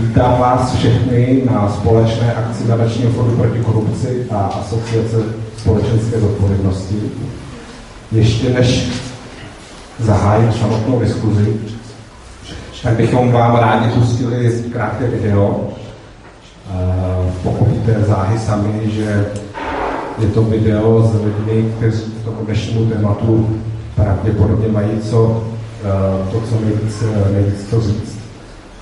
Vítám 0.00 0.40
vás 0.40 0.74
všechny 0.74 1.42
na 1.50 1.72
společné 1.72 2.34
akci 2.34 2.68
Nadačního 2.68 3.12
fondu 3.12 3.36
proti 3.36 3.58
korupci 3.58 4.26
a 4.30 4.36
asociace 4.36 5.16
společenské 5.56 6.20
zodpovědnosti. 6.20 6.94
Ještě 8.12 8.48
než 8.50 8.88
zahájím 9.98 10.52
samotnou 10.52 11.00
diskuzi, 11.00 11.56
tak 12.82 12.94
bychom 12.96 13.32
vám 13.32 13.56
rádi 13.56 13.90
pustili 13.90 14.62
krátké 14.72 15.06
video. 15.06 15.68
Eh, 16.70 17.32
pochopíte 17.42 18.04
záhy 18.06 18.38
sami, 18.38 18.80
že 18.84 19.26
je 20.18 20.28
to 20.28 20.42
video 20.42 21.02
z 21.02 21.24
lidmi, 21.24 21.72
kteří 21.76 22.02
k 22.02 22.24
tomu 22.24 22.44
dnešnímu 22.44 22.90
tématu 22.90 23.60
pravděpodobně 23.94 24.68
mají 24.68 25.00
co, 25.10 25.44
eh, 25.84 26.30
to, 26.30 26.40
co 26.40 26.60
nejvíc, 26.64 27.04
nejvíc 27.32 27.70
to 27.70 27.80
říct. 27.80 28.25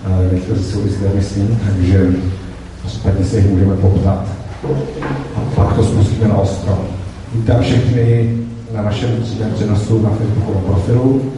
Eh, 0.04 0.34
někteří 0.34 0.64
jsou 0.64 0.88
zde, 0.88 1.10
myslím, 1.14 1.60
takže 1.66 2.12
případně 2.86 3.24
se 3.24 3.36
jich 3.36 3.50
můžeme 3.50 3.76
poptat. 3.76 4.26
A 5.36 5.40
pak 5.54 5.76
to 5.76 5.84
spustíme 5.84 6.28
na 6.28 6.36
ostro. 6.36 6.84
Vítám 7.34 7.62
všechny 7.62 8.36
na 8.74 8.82
našem 8.82 9.22
přímém 9.22 9.52
přenosu 9.54 10.02
na 10.02 10.10
Facebookovém 10.10 10.62
profilu. 10.62 11.32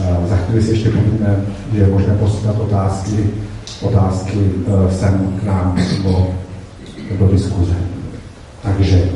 Eh, 0.00 0.16
za 0.28 0.36
chvíli 0.36 0.62
si 0.62 0.70
ještě 0.70 0.90
povíme, 0.90 1.44
že 1.74 1.80
je 1.80 1.86
možné 1.86 2.14
posílat 2.14 2.60
otázky, 2.60 3.30
otázky 3.80 4.38
sem 4.90 5.38
k 5.40 5.44
nám 5.44 5.78
do, 6.02 6.26
do 7.18 7.28
diskuze. 7.28 7.74
Takže 8.62 9.10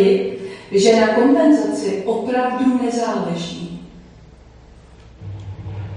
mohu 0.00 0.10
potvrdit, 0.10 0.38
že 0.72 1.00
na 1.00 1.06
kompenzaci 1.14 2.02
opravdu 2.04 2.80
nezáleží. 2.84 3.80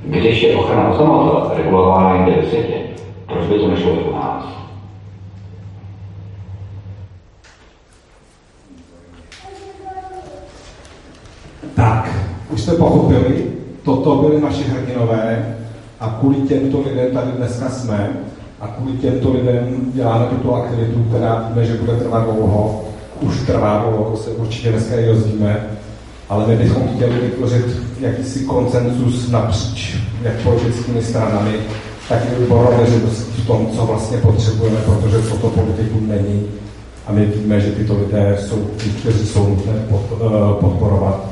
Když 0.04 0.42
je 0.42 0.56
ochrana 0.56 0.90
oznamovatele 0.90 1.64
regulována 1.64 2.16
jinde 2.16 2.42
ve 2.42 2.50
světě, 2.50 2.74
proč 3.28 3.46
by 3.46 3.60
to 3.60 3.68
nešlo 3.68 3.92
u 3.92 4.14
nás? 4.14 4.44
Tak, 11.76 12.10
už 12.50 12.62
jste 12.62 12.72
pochopili, 12.72 13.52
toto 13.84 14.16
byly 14.16 14.42
naši 14.42 14.64
hrdinové 14.64 15.58
a 16.00 16.10
kvůli 16.20 16.42
těmto 16.42 16.82
lidem 16.82 17.12
tady 17.14 17.32
dneska 17.32 17.70
jsme 17.70 18.10
a 18.60 18.68
kvůli 18.68 18.98
těmto 18.98 19.32
lidem 19.32 19.92
děláme 19.94 20.26
tuto 20.26 20.56
aktivitu, 20.56 21.04
která 21.10 21.50
víme, 21.50 21.66
že 21.66 21.74
bude 21.74 21.96
trvat 21.96 22.24
dlouho, 22.24 22.93
už 23.22 23.36
trvá 23.48 23.78
dlouho, 23.78 24.12
to 24.12 24.18
se 24.24 24.30
určitě 24.30 24.72
dneska 24.72 25.00
i 25.00 25.06
dozvíme, 25.06 25.68
ale 26.30 26.48
my 26.48 26.56
bychom 26.56 26.88
chtěli 26.96 27.20
vytvořit 27.20 27.66
jakýsi 28.00 28.40
koncensus 28.40 29.30
napříč 29.30 29.98
jak 30.24 30.36
politickými 30.36 31.02
stranami, 31.02 31.54
tak 32.10 32.20
i 32.32 32.36
odborové 32.36 32.86
v 32.86 33.48
tom, 33.48 33.68
co 33.76 33.86
vlastně 33.86 34.18
potřebujeme, 34.18 34.78
protože 34.86 35.18
toto 35.18 35.50
politiku 35.50 36.00
není. 36.08 36.44
A 37.08 37.12
my 37.12 37.26
víme, 37.26 37.60
že 37.60 37.72
tyto 37.72 37.98
lidé 38.00 38.38
jsou 38.40 38.68
ti, 38.78 38.90
kteří 38.90 39.28
jsou 39.28 39.48
nutné 39.48 39.74
podporovat. 40.60 41.26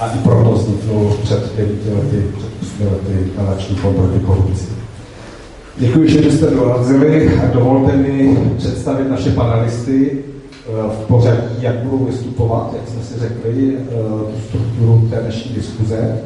A 0.00 0.06
i 0.06 0.18
proto 0.18 0.52
vzniknul 0.52 1.16
před 1.22 1.56
9 1.56 1.70
lety, 1.94 2.26
před 2.38 2.50
8 2.62 2.92
lety 2.92 3.30
nadační 3.38 3.76
fond 3.76 3.96
proti 3.96 4.18
korupci. 4.18 4.66
Děkuji, 5.76 6.08
že 6.08 6.32
jste 6.32 6.50
dorazili 6.50 7.38
a 7.38 7.46
dovolte 7.54 7.96
mi 7.96 8.38
představit 8.56 9.10
naše 9.10 9.30
panelisty 9.30 10.18
v 10.68 11.06
pořadí, 11.06 11.56
jak 11.60 11.74
budou 11.74 12.04
vystupovat, 12.04 12.70
jak 12.72 12.88
jsme 12.88 13.02
si 13.02 13.20
řekli, 13.20 13.78
tu 14.34 14.40
strukturu 14.48 15.08
té 15.10 15.16
dnešní 15.16 15.54
diskuze. 15.54 16.18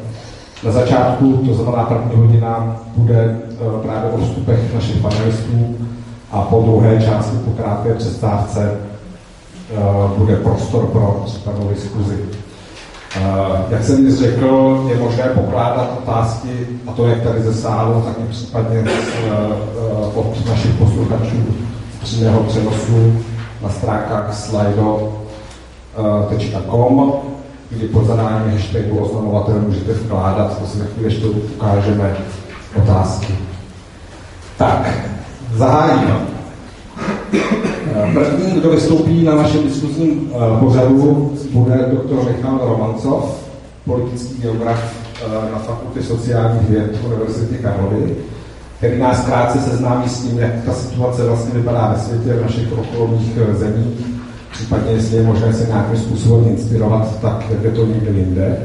Na 0.65 0.71
začátku, 0.71 1.37
to 1.37 1.53
znamená 1.53 1.83
první 1.83 2.21
hodina, 2.21 2.81
bude 2.95 3.39
právě 3.81 4.11
o 4.11 4.17
vstupech 4.17 4.73
našich 4.73 4.97
panelistů 4.97 5.75
a 6.31 6.41
po 6.41 6.61
druhé 6.61 7.01
části, 7.05 7.37
po 7.37 7.51
krátké 7.51 7.93
přestávce, 7.93 8.77
bude 10.17 10.35
prostor 10.35 10.85
pro 10.85 11.23
případnou 11.25 11.69
diskuzi. 11.69 12.17
Jak 13.69 13.83
jsem 13.83 14.05
již 14.05 14.15
řekl, 14.15 14.85
je 14.89 14.99
možné 14.99 15.23
pokládat 15.23 15.99
otázky, 16.03 16.67
a 16.87 16.91
to 16.91 17.07
jak 17.07 17.21
tady 17.21 17.41
ze 17.41 17.53
sálu, 17.53 18.01
tak 18.01 18.15
i 18.19 18.31
případně 18.31 18.83
od 20.15 20.45
našich 20.49 20.75
posluchačů 20.75 21.37
přímého 22.01 22.39
přenosu 22.39 23.13
na 23.63 23.69
stránkách 23.69 24.33
slido.com, 24.33 25.53
kdy 27.69 27.87
pod 27.87 28.05
zadání 28.05 28.53
hashtagu 28.53 28.99
oznamovatel 28.99 29.61
můžete 29.67 29.93
vkládat, 29.93 30.59
to 30.59 30.67
si 30.67 30.77
za 30.77 30.85
chvíli 30.85 31.13
ještě 31.13 31.25
ukážeme 31.25 32.17
otázky. 32.77 33.33
Tak, 34.57 34.99
zahájíme. 35.55 36.21
První, 38.13 38.51
kdo 38.51 38.69
vystoupí 38.69 39.23
na 39.23 39.35
našem 39.35 39.63
diskuzním 39.63 40.31
pořadu, 40.59 41.33
bude 41.51 41.89
doktor 41.91 42.23
Michal 42.23 42.59
Romancov, 42.63 43.43
politický 43.85 44.41
geograf 44.41 44.93
na 45.53 45.59
Fakultě 45.59 46.03
sociálních 46.03 46.69
věd 46.69 46.97
Univerzity 47.05 47.57
Karlovy, 47.57 48.15
který 48.81 48.99
nás 48.99 49.25
krátce 49.25 49.59
seznámí 49.59 50.09
s 50.09 50.21
tím, 50.21 50.39
jak 50.39 50.51
ta 50.65 50.73
situace 50.73 51.23
vlastně 51.23 51.53
vypadá 51.53 51.93
ve 51.93 51.99
světě, 51.99 52.33
v 52.33 52.41
našich 52.41 52.71
okolních 52.71 53.39
zemí, 53.51 53.97
případně 54.51 54.91
jestli 54.91 55.17
je 55.17 55.23
možné 55.23 55.53
se 55.53 55.67
nějakým 55.67 55.97
způsobem 55.97 56.47
inspirovat, 56.47 57.21
tak 57.21 57.45
jak 57.49 57.63
je 57.63 57.71
to 57.71 57.85
někde 57.85 58.11
jinde. 58.11 58.57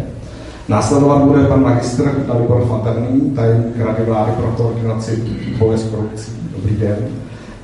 Následovat 0.68 1.22
bude 1.22 1.44
pan 1.44 1.62
magistr 1.62 2.24
Dalibor 2.28 2.66
Faterný, 2.66 3.20
tajemník 3.20 3.78
Rady 3.78 4.04
vlády 4.04 4.32
pro 4.32 4.46
koordinaci 4.46 5.24
boje 5.58 5.78
s 5.78 5.82
korupcí. 5.82 6.32
Dobrý 6.56 6.76
den. 6.76 6.96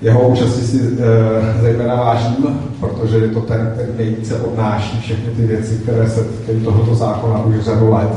Jeho 0.03 0.29
účastí 0.29 0.67
si 0.67 0.79
e, 0.79 1.63
zejména 1.63 1.95
vážím, 1.95 2.61
protože 2.81 3.17
je 3.17 3.29
to 3.29 3.41
ten, 3.41 3.71
který 3.75 3.89
nejvíce 3.99 4.37
odnáší 4.37 5.01
všechny 5.01 5.33
ty 5.37 5.47
věci, 5.47 5.81
které 5.83 6.11
se 6.11 6.25
týkají 6.25 6.61
tohoto 6.61 6.95
zákona 6.95 7.45
už 7.45 7.61
řadu 7.61 7.91
let. 7.91 8.13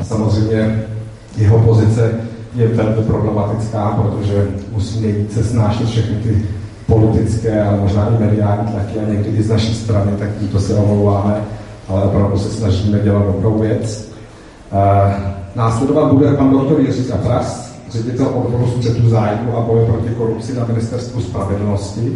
A 0.00 0.04
samozřejmě 0.04 0.84
jeho 1.36 1.58
pozice 1.58 2.27
je 2.58 2.68
velmi 2.68 3.02
problematická, 3.02 3.90
protože 4.02 4.48
musí 4.72 5.00
nejvíce 5.00 5.44
snášet 5.44 5.86
všechny 5.86 6.16
ty 6.16 6.46
politické, 6.86 7.62
ale 7.62 7.80
možná 7.80 8.08
i 8.08 8.24
mediální 8.24 8.72
tlaky 8.72 8.98
a 8.98 9.08
někdy 9.10 9.30
i 9.30 9.42
z 9.42 9.50
naší 9.50 9.74
strany, 9.74 10.12
tak 10.18 10.28
tímto 10.38 10.60
se 10.60 10.74
omlouváme, 10.74 11.44
ale 11.88 12.02
opravdu 12.02 12.38
se 12.38 12.48
snažíme 12.48 12.98
dělat 12.98 13.26
dobrou 13.26 13.58
věc. 13.58 14.08
E, 14.72 15.14
následovat 15.56 16.12
bude 16.12 16.32
pan 16.32 16.50
doktor 16.50 16.80
Jiří 16.80 17.04
Kapras, 17.04 17.72
ředitel 17.90 18.26
odboru 18.26 18.70
střetu 18.70 19.08
zájmu 19.08 19.56
a 19.56 19.60
boje 19.60 19.86
proti 19.86 20.08
korupci 20.08 20.56
na 20.56 20.64
ministerstvu 20.66 21.20
spravedlnosti, 21.20 22.12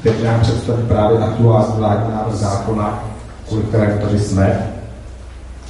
který 0.00 0.24
nám 0.24 0.40
představí 0.40 0.82
právě 0.88 1.18
aktuální 1.18 1.72
vládní 1.76 2.14
návrh 2.14 2.34
zákona, 2.34 3.04
kvůli 3.48 3.62
kterému 3.62 4.00
tady 4.00 4.18
jsme. 4.18 4.70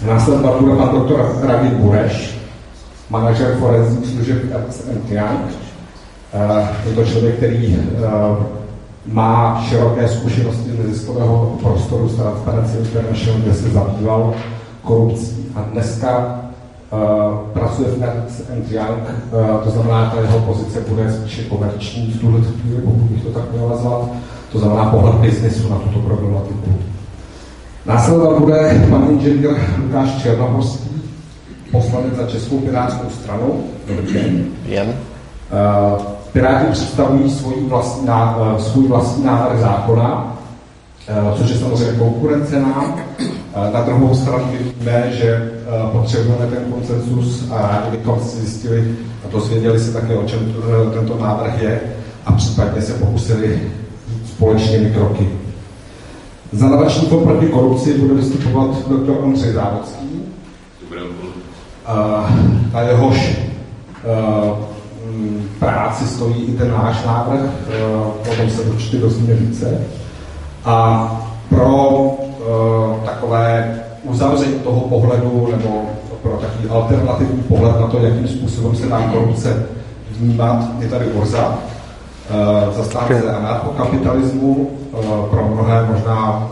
Následovat 0.07 0.61
bude 0.61 0.77
pan 0.77 0.89
doktor 0.93 1.37
Radin 1.43 1.71
Bureš, 1.71 2.28
manažer 3.11 3.57
forenzních 3.59 4.07
služeb 4.07 4.39
Ernst 4.53 4.89
Young. 5.09 5.41
Je 6.87 6.95
to 6.95 7.05
člověk, 7.05 7.37
který 7.37 7.79
má 9.07 9.65
široké 9.69 10.09
zkušenosti 10.09 10.71
neziskového 10.79 11.59
prostoru 11.63 12.09
z 12.09 12.17
Transparency 12.17 12.79
International, 12.79 13.41
kde 13.41 13.55
se 13.55 13.69
zabýval 13.69 14.35
korupcí. 14.83 15.47
A 15.55 15.61
dneska 15.73 16.41
Uh, 16.93 17.35
pracuje 17.53 17.89
v 17.89 18.03
Ernst 18.03 18.43
Young, 18.71 19.03
uh, 19.33 19.65
to 19.65 19.71
znamená, 19.71 20.11
ta 20.11 20.21
jeho 20.21 20.39
pozice 20.39 20.81
bude 20.89 21.13
spíše 21.13 21.43
komerční 21.43 22.13
v 22.13 22.21
tuhle 22.21 22.41
chvíli, 22.41 22.81
pokud 22.85 23.03
bych 23.03 23.23
to 23.23 23.29
tak 23.29 23.43
měl 23.53 23.69
nazvat. 23.69 24.09
To 24.53 24.59
znamená 24.59 24.85
pohled 24.85 25.15
biznesu 25.15 25.69
na 25.69 25.77
tuto 25.77 25.99
problematiku. 25.99 26.75
Následovat 27.87 28.39
bude 28.39 28.87
pan 28.91 29.07
inženýr 29.11 29.51
Lukáš 29.83 30.23
Černohorský, 30.23 30.88
poslanec 31.73 32.15
za 32.17 32.27
Českou 32.27 32.59
pirátskou 32.59 33.11
stranu. 33.11 33.65
Dobrý 33.89 34.13
den. 34.13 34.45
Jen. 34.65 34.89
Uh, 34.89 36.03
Piráti 36.33 36.73
představují 36.73 37.31
svůj 37.31 37.55
vlastní, 37.69 38.09
uh, 38.09 38.59
svůj 38.59 38.89
vlastní 38.89 39.25
návrh 39.25 39.61
zákona, 39.61 40.39
uh, 41.25 41.39
což 41.39 41.51
je 41.51 41.57
samozřejmě 41.57 41.99
konkurence 41.99 42.61
nám. 42.61 42.97
Na 43.73 43.81
druhou 43.81 44.15
stranu 44.15 44.45
víme, 44.81 45.11
že 45.13 45.53
potřebujeme 45.93 46.47
ten 46.47 46.73
koncensus 46.73 47.45
a 47.51 47.63
rádi 47.63 47.97
bychom 47.97 48.21
si 48.21 48.37
zjistili 48.37 48.97
a 49.25 49.33
dozvěděli 49.33 49.81
se 49.81 49.93
také, 49.93 50.17
o 50.17 50.25
čem 50.25 50.55
tento 50.95 51.19
návrh 51.19 51.63
je 51.63 51.81
a 52.27 52.33
případně 52.33 52.83
se 52.83 52.93
pokusili 52.93 53.63
společnými 54.27 54.91
kroky. 54.91 55.29
Za 56.53 56.69
nadačníkom 56.69 57.23
proti 57.23 57.47
korupci 57.47 57.99
bude 57.99 58.15
vystupovat 58.15 58.89
doktor 58.89 59.17
Ondřej 59.23 59.53
Závodský. 59.53 59.98
Na 62.73 62.81
jehož 62.81 63.39
práci 65.59 66.05
stojí 66.05 66.45
i 66.45 66.53
ten 66.53 66.71
náš 66.71 67.05
návrh, 67.05 67.41
o 68.33 68.37
tom 68.37 68.51
se 68.51 68.63
určitě 68.63 68.99
dozvíme 68.99 69.35
více. 69.35 69.81
A 70.65 71.07
pro 71.49 72.11
takové 73.05 73.75
uzavření 74.03 74.55
toho 74.55 74.81
pohledu 74.81 75.49
nebo 75.57 75.83
pro 76.23 76.33
takový 76.33 76.69
alternativní 76.69 77.43
pohled 77.43 77.81
na 77.81 77.87
to, 77.87 77.99
jakým 77.99 78.29
způsobem 78.29 78.77
se 78.77 78.87
dá 78.87 79.03
korupce 79.13 79.67
vnímat, 80.19 80.65
je 80.79 80.89
tady 80.89 81.05
Borza, 81.05 81.59
zastánce 82.77 83.33
anarchokapitalismu, 83.33 84.71
pro 85.31 85.49
mnohé 85.49 85.87
možná 85.91 86.49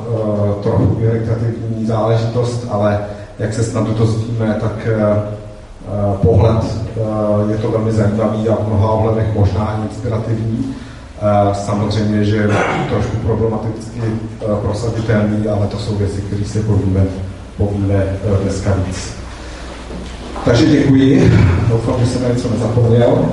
trochu 0.62 0.96
irritativní 1.00 1.86
záležitost, 1.86 2.66
ale 2.70 2.98
jak 3.38 3.54
se 3.54 3.64
snad 3.64 3.88
dozvíme, 3.88 4.56
tak 4.60 4.88
pohled 6.22 6.64
je 7.50 7.56
to 7.56 7.70
velmi 7.70 7.92
zajímavý 7.92 8.48
a 8.48 8.54
v 8.54 8.68
mnoha 8.68 8.90
ohledech 8.90 9.34
možná 9.34 9.80
inspirativní. 9.90 10.74
Samozřejmě, 11.52 12.24
že 12.24 12.36
je 12.36 12.50
trošku 12.88 13.16
problematicky 13.16 14.00
prosaditelný, 14.62 15.48
ale 15.48 15.66
to 15.66 15.78
jsou 15.78 15.94
věci, 15.94 16.20
které 16.20 16.44
si 16.44 16.60
povíme, 16.60 17.04
povíme 17.56 18.04
dneska 18.42 18.74
víc. 18.86 19.16
Takže 20.44 20.66
děkuji, 20.66 21.32
doufám, 21.68 21.94
že 22.00 22.06
jsem 22.06 22.22
na 22.22 22.28
něco 22.28 22.50
nezapomněl. 22.50 23.28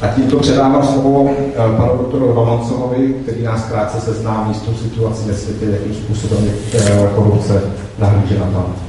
A 0.00 0.06
tímto 0.06 0.36
předávám 0.36 0.86
slovo 0.86 1.30
eh, 1.30 1.76
panu 1.76 1.96
doktoru 1.98 2.32
Romancovovi, 2.32 3.14
který 3.22 3.42
nás 3.42 3.64
krátce 3.64 4.00
seznámí 4.00 4.54
s 4.54 4.62
tou 4.62 4.74
situací 4.74 5.28
ve 5.28 5.34
světě, 5.34 5.66
jakým 5.70 5.94
způsobem 5.94 6.44
je 6.44 6.52
eh, 6.74 7.08
korupce 7.14 7.62
nahlížena 7.98 8.46
tam. 8.46 8.87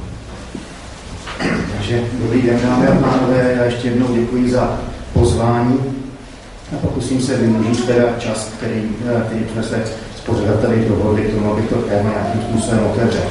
Takže 1.90 2.04
dobrý 2.22 2.42
den, 2.42 2.58
dámy 2.62 2.86
a 2.86 2.94
pánové, 2.94 3.54
já 3.56 3.64
ještě 3.64 3.88
jednou 3.88 4.06
děkuji 4.14 4.50
za 4.50 4.80
pozvání 5.12 5.78
a 6.72 6.76
pokusím 6.76 7.20
se 7.20 7.36
využít 7.36 7.86
teda 7.86 8.04
čas, 8.18 8.52
který, 8.58 8.82
eh, 9.06 9.22
který 9.26 9.44
jsme 9.52 9.62
se 9.62 9.82
s 10.16 10.20
pořadateli 10.20 10.84
dohodli 10.88 11.22
k 11.22 11.34
tomu, 11.34 11.52
abych 11.52 11.68
to 11.68 11.74
téma 11.74 12.10
nějakým 12.10 12.42
způsobem 12.42 12.86
otevřel. 12.92 13.22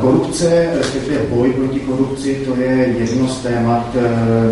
Korupce, 0.00 0.66
respektive 0.78 1.18
boj 1.28 1.52
proti 1.52 1.80
korupci, 1.80 2.34
to 2.34 2.60
je 2.60 2.94
jedno 2.98 3.28
z 3.28 3.42
témat, 3.42 3.96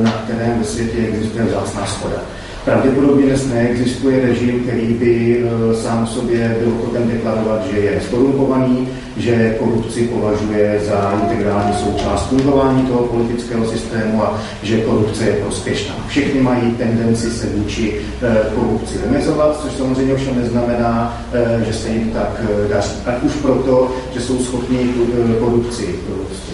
na 0.03 0.11
kterém 0.11 0.59
ve 0.59 0.65
světě 0.65 0.99
existuje 0.99 1.45
vzácná 1.45 1.87
schoda. 1.87 2.17
Pravděpodobně 2.65 3.27
dnes 3.27 3.47
neexistuje 3.47 4.27
režim, 4.27 4.61
který 4.61 4.87
by 4.87 5.45
sám 5.83 6.07
sobě 6.07 6.57
byl 6.63 6.73
ochoten 6.81 7.09
deklarovat, 7.09 7.67
že 7.71 7.79
je 7.79 8.01
skorumpovaný, 8.01 8.89
že 9.21 9.57
korupci 9.59 10.09
považuje 10.09 10.81
za 10.87 11.21
integrální 11.23 11.75
součást 11.75 12.29
fungování 12.29 12.83
toho 12.83 13.03
politického 13.03 13.67
systému 13.67 14.23
a 14.23 14.41
že 14.63 14.81
korupce 14.81 15.25
je 15.25 15.33
prospěšná. 15.33 15.95
Všichni 16.09 16.41
mají 16.41 16.75
tendenci 16.75 17.31
se 17.31 17.47
vůči 17.47 18.01
e, 18.23 18.55
korupci 18.55 18.99
vymezovat, 18.99 19.61
což 19.63 19.73
samozřejmě 19.73 20.15
ovšem 20.15 20.37
neznamená, 20.37 21.23
e, 21.33 21.65
že 21.65 21.73
se 21.73 21.89
jim 21.89 22.11
tak 22.11 22.43
daří. 22.71 22.91
Ať 23.07 23.23
už 23.23 23.33
proto, 23.33 23.91
že 24.15 24.21
jsou 24.21 24.39
schopni 24.39 24.79
korupci 25.41 25.95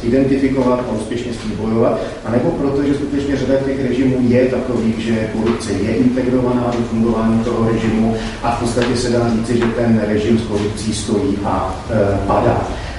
identifikovat 0.03 0.81
a 0.89 0.93
úspěšně 0.93 1.33
s 1.33 1.37
tím 1.37 1.53
bojovat, 1.61 2.01
anebo 2.25 2.51
proto, 2.51 2.83
že 2.83 2.95
skutečně 2.95 3.37
řada 3.37 3.55
těch 3.67 3.89
režimů 3.89 4.17
je 4.21 4.47
takových, 4.47 4.99
že 4.99 5.31
korupce 5.33 5.73
je 5.73 5.97
integrovaná 5.97 6.73
do 6.79 6.85
fungování 6.85 7.45
toho 7.45 7.69
režimu 7.69 8.17
a 8.43 8.51
v 8.51 8.61
podstatě 8.61 8.97
se 8.97 9.11
dá 9.11 9.31
říci, 9.31 9.59
že 9.59 9.65
ten 9.65 10.03
režim 10.09 10.39
s 10.39 10.43
korupcí 10.43 10.95
stojí 10.95 11.39
a 11.45 11.75
padá. 12.27 12.56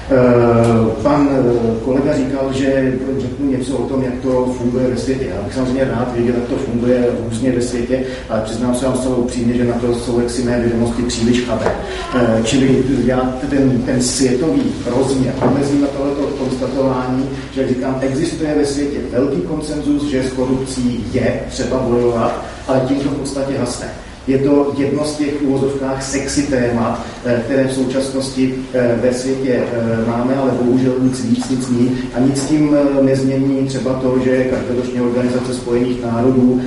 Eh, 0.09 1.03
pan 1.03 1.29
eh, 1.31 1.83
kolega 1.85 2.17
říkal, 2.17 2.53
že 2.53 2.93
řeknu 3.17 3.51
něco 3.51 3.77
o 3.77 3.87
tom, 3.87 4.03
jak 4.03 4.13
to 4.23 4.55
funguje 4.57 4.87
ve 4.87 4.97
světě. 4.97 5.25
Já 5.35 5.41
bych 5.41 5.53
samozřejmě 5.53 5.85
rád 5.85 6.13
věděl, 6.15 6.35
jak 6.35 6.49
to 6.49 6.55
funguje 6.55 7.07
různě 7.29 7.51
ve 7.51 7.61
světě, 7.61 8.03
ale 8.29 8.41
přiznám 8.41 8.75
se 8.75 8.85
vám 8.85 8.97
zcela 8.97 9.15
upřímně, 9.15 9.53
že 9.53 9.63
na 9.63 9.73
to 9.73 9.95
jsou 9.95 10.19
jaksi 10.19 10.43
mé 10.43 10.59
vědomosti 10.59 11.01
příliš 11.01 11.41
chabé. 11.41 11.71
Eh, 12.15 12.41
čili 12.43 12.83
já 13.05 13.19
ten, 13.49 13.81
ten 13.85 14.01
světový 14.01 14.63
rozměr 14.85 15.33
omezím 15.47 15.81
na 15.81 15.87
tohleto 15.87 16.21
konstatování, 16.21 17.29
že 17.55 17.67
říkám, 17.67 17.99
existuje 18.01 18.55
ve 18.55 18.65
světě 18.65 18.97
velký 19.11 19.41
konsenzus, 19.41 20.03
že 20.03 20.23
s 20.23 20.33
korupcí 20.33 21.05
je 21.13 21.39
třeba 21.49 21.77
bojovat, 21.79 22.45
ale 22.67 22.81
tím 22.87 22.99
to 22.99 23.09
v 23.09 23.19
podstatě 23.19 23.57
hasne. 23.57 23.87
Je 24.27 24.37
to 24.37 24.73
jedno 24.77 25.05
z 25.05 25.15
těch 25.15 25.41
úvozovkách 25.41 26.03
sexy 26.03 26.43
témat, 26.43 27.05
eh, 27.25 27.41
které 27.45 27.67
v 27.67 27.73
současnosti 27.73 28.55
eh, 28.73 28.99
ve 29.01 29.13
světě 29.13 29.53
eh, 29.53 30.07
máme, 30.07 30.35
ale 30.35 30.51
bohužel 30.51 30.93
nic 31.01 31.25
víc, 31.25 31.49
nic 31.49 31.69
ní. 31.69 31.97
A 32.15 32.19
nic 32.19 32.43
tím 32.43 32.77
nezmění 33.01 33.67
třeba 33.67 33.93
to, 33.93 34.19
že 34.23 34.43
každoročně 34.43 35.01
organizace 35.01 35.53
Spojených 35.53 36.03
národů 36.03 36.61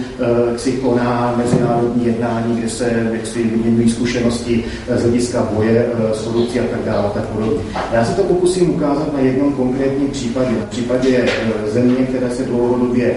si 0.57 0.73
koná 0.73 1.35
mezinárodní 1.37 2.07
jednání, 2.07 2.57
kde 2.57 2.69
se 2.69 3.09
věci 3.11 3.43
vyměňují 3.43 3.91
zkušenosti 3.91 4.65
z 4.97 5.03
hlediska 5.03 5.49
boje 5.57 5.87
s 6.13 6.23
korupcí 6.23 6.61
a 6.61 6.63
tak 6.63 6.85
dále 6.85 7.11
tak 7.15 7.25
podobně. 7.25 7.61
Já 7.93 8.05
se 8.05 8.13
to 8.13 8.23
pokusím 8.23 8.71
ukázat 8.71 9.13
na 9.13 9.21
jednom 9.21 9.53
konkrétním 9.53 10.09
případě. 10.09 10.51
Na 10.61 10.67
případě 10.67 11.29
země, 11.73 12.07
které 12.09 12.31
se 12.31 12.43
dlouhodobě 12.43 13.15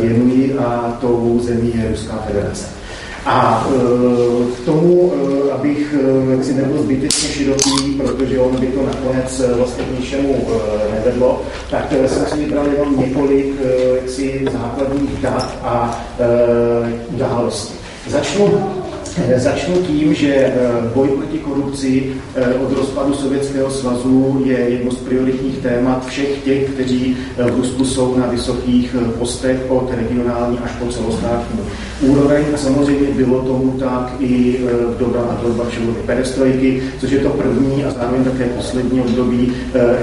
věnují 0.00 0.52
a 0.52 0.98
tou 1.00 1.40
zemí 1.42 1.72
je 1.74 1.90
Ruská 1.90 2.24
federace. 2.26 2.79
A 3.26 3.66
e, 3.68 4.62
k 4.62 4.64
tomu, 4.64 5.12
e, 5.12 5.52
abych 5.52 5.94
e, 5.94 6.32
jaksi 6.32 6.54
nebyl 6.54 6.82
zbytečně 6.82 7.28
široký, 7.28 7.94
protože 7.96 8.38
on 8.38 8.60
by 8.60 8.66
to 8.66 8.86
nakonec 8.86 9.42
vlastně 9.56 9.84
k 9.84 9.98
ničemu 10.00 10.46
nevedlo, 10.94 11.42
tak 11.70 11.92
jsem 12.06 12.26
si 12.26 12.44
vybral 12.44 12.66
jenom 12.66 13.00
několik 13.00 13.54
jaksi 13.94 14.46
základních 14.52 15.20
dat 15.22 15.58
a 15.62 16.04
událostí. 17.14 17.74
Začnu 18.08 18.79
Začnu 19.36 19.76
tím, 19.76 20.14
že 20.14 20.52
boj 20.94 21.08
proti 21.08 21.38
korupci 21.38 22.12
od 22.62 22.72
rozpadu 22.72 23.14
Sovětského 23.14 23.70
svazu 23.70 24.42
je 24.44 24.58
jedno 24.58 24.90
z 24.90 24.96
prioritních 24.96 25.58
témat 25.58 26.06
všech 26.06 26.44
těch, 26.44 26.70
kteří 26.70 27.16
v 27.36 27.56
Rusku 27.56 27.84
jsou 27.84 28.16
na 28.16 28.26
vysokých 28.26 28.96
postech 29.18 29.60
od 29.68 29.90
regionální 29.96 30.58
až 30.58 30.70
po 30.70 30.86
celostátní 30.86 31.60
úroveň 32.00 32.44
a 32.54 32.56
samozřejmě 32.56 33.08
bylo 33.16 33.40
tomu 33.40 33.70
tak 33.70 34.14
i 34.18 34.60
v 34.96 34.98
době 34.98 35.20
Gorbačovovy 35.42 36.00
perestrojky, 36.06 36.82
což 37.00 37.10
je 37.10 37.18
to 37.18 37.28
první 37.28 37.84
a 37.84 37.90
zároveň 37.90 38.24
také 38.24 38.44
poslední 38.44 39.00
období 39.00 39.52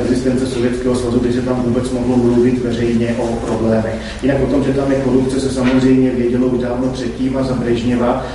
existence 0.01 0.47
Sovětského 0.47 0.95
svazu, 0.95 1.19
kdy 1.19 1.33
se 1.33 1.41
tam 1.41 1.63
vůbec 1.65 1.91
mohlo 1.91 2.17
mluvit 2.17 2.63
veřejně 2.63 3.15
o 3.19 3.27
problémech. 3.27 3.95
Jinak 4.23 4.37
o 4.43 4.51
tom, 4.51 4.63
že 4.63 4.73
tam 4.73 4.91
je 4.91 4.97
korupce, 4.97 5.39
se 5.39 5.49
samozřejmě 5.49 6.11
vědělo 6.11 6.47
už 6.47 6.61
dávno 6.61 6.87
předtím 6.87 7.37
a 7.37 7.43
za 7.43 7.53
Brežněva 7.53 8.25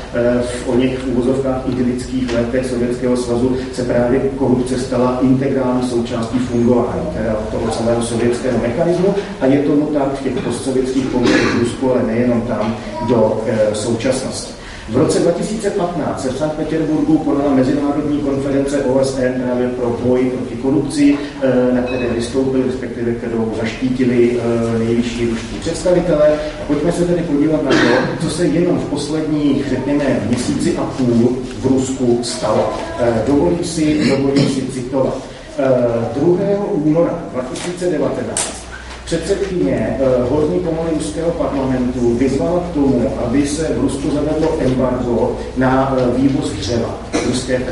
v 0.43 0.69
o 0.73 0.77
něch 0.77 1.07
úvozovkách 1.07 1.63
idylických 1.73 2.35
letech 2.35 2.67
Sovětského 2.67 3.17
svazu 3.17 3.57
se 3.73 3.85
právě 3.85 4.21
korupce 4.21 4.79
stala 4.79 5.19
integrální 5.23 5.89
součástí 5.89 6.39
fungování 6.39 7.07
teda 7.17 7.35
toho 7.51 7.71
celého 7.71 8.03
sovětského 8.03 8.59
mechanismu 8.59 9.15
a 9.41 9.47
je 9.47 9.63
tomu 9.63 9.87
tak 9.87 10.15
v 10.15 10.23
těch 10.23 10.45
postsovětských 10.45 11.07
poměrech 11.07 11.55
v 11.55 11.61
Rusku, 11.61 11.93
ale 11.93 12.03
nejenom 12.03 12.41
tam 12.41 12.77
do 13.09 13.43
Eh, 13.47 13.75
současnosti. 13.75 14.62
V 14.93 14.97
roce 14.97 15.19
2015 15.19 16.23
se 16.23 16.29
v 16.29 16.39
Sankt 16.39 16.57
Petersburgu 16.57 17.19
konala 17.19 17.55
mezinárodní 17.55 18.19
konference 18.19 18.85
OSN 18.85 19.43
právě 19.45 19.69
pro 19.69 19.97
boj 20.05 20.31
proti 20.31 20.55
korupci, 20.55 21.19
eh, 21.43 21.73
na 21.73 21.83
které 21.83 22.07
vystoupili, 22.09 22.63
respektive 22.67 23.13
kterou 23.13 23.53
zaštítili 23.61 24.41
eh, 24.41 24.79
nejvyšší 24.79 25.27
ruští 25.31 25.57
představitelé. 25.61 26.29
A 26.63 26.65
pojďme 26.67 26.93
se 26.93 27.05
tedy 27.05 27.23
podívat 27.23 27.63
na 27.63 27.71
to, 27.71 28.23
co 28.23 28.31
se 28.31 28.47
jenom 28.47 28.79
v 28.79 28.85
posledních, 28.85 29.69
řekněme, 29.69 30.21
měsíci 30.29 30.77
a 30.77 30.83
půl 30.83 31.39
v 31.61 31.67
Rusku 31.67 32.19
stalo. 32.23 32.73
Dovolím 33.27 33.65
si, 33.65 34.11
dovolím 34.11 34.49
si 34.49 34.63
citovat. 34.63 35.19
2. 36.17 36.65
února 36.85 37.25
2019 37.33 38.62
Předsedkyně 39.05 39.97
uh, 40.01 40.29
horní 40.29 40.61
komory 40.61 40.91
ruského 40.95 41.31
parlamentu 41.31 42.15
vyzvala 42.15 42.61
k 42.61 42.75
tomu, 42.75 43.13
aby 43.27 43.47
se 43.47 43.75
v 43.75 43.81
Rusku 43.81 44.11
zavedlo 44.11 44.57
embargo 44.61 45.39
na 45.57 45.93
uh, 45.93 46.17
vývoz 46.17 46.51
dřeva 46.51 46.99
Ruské. 47.27 47.63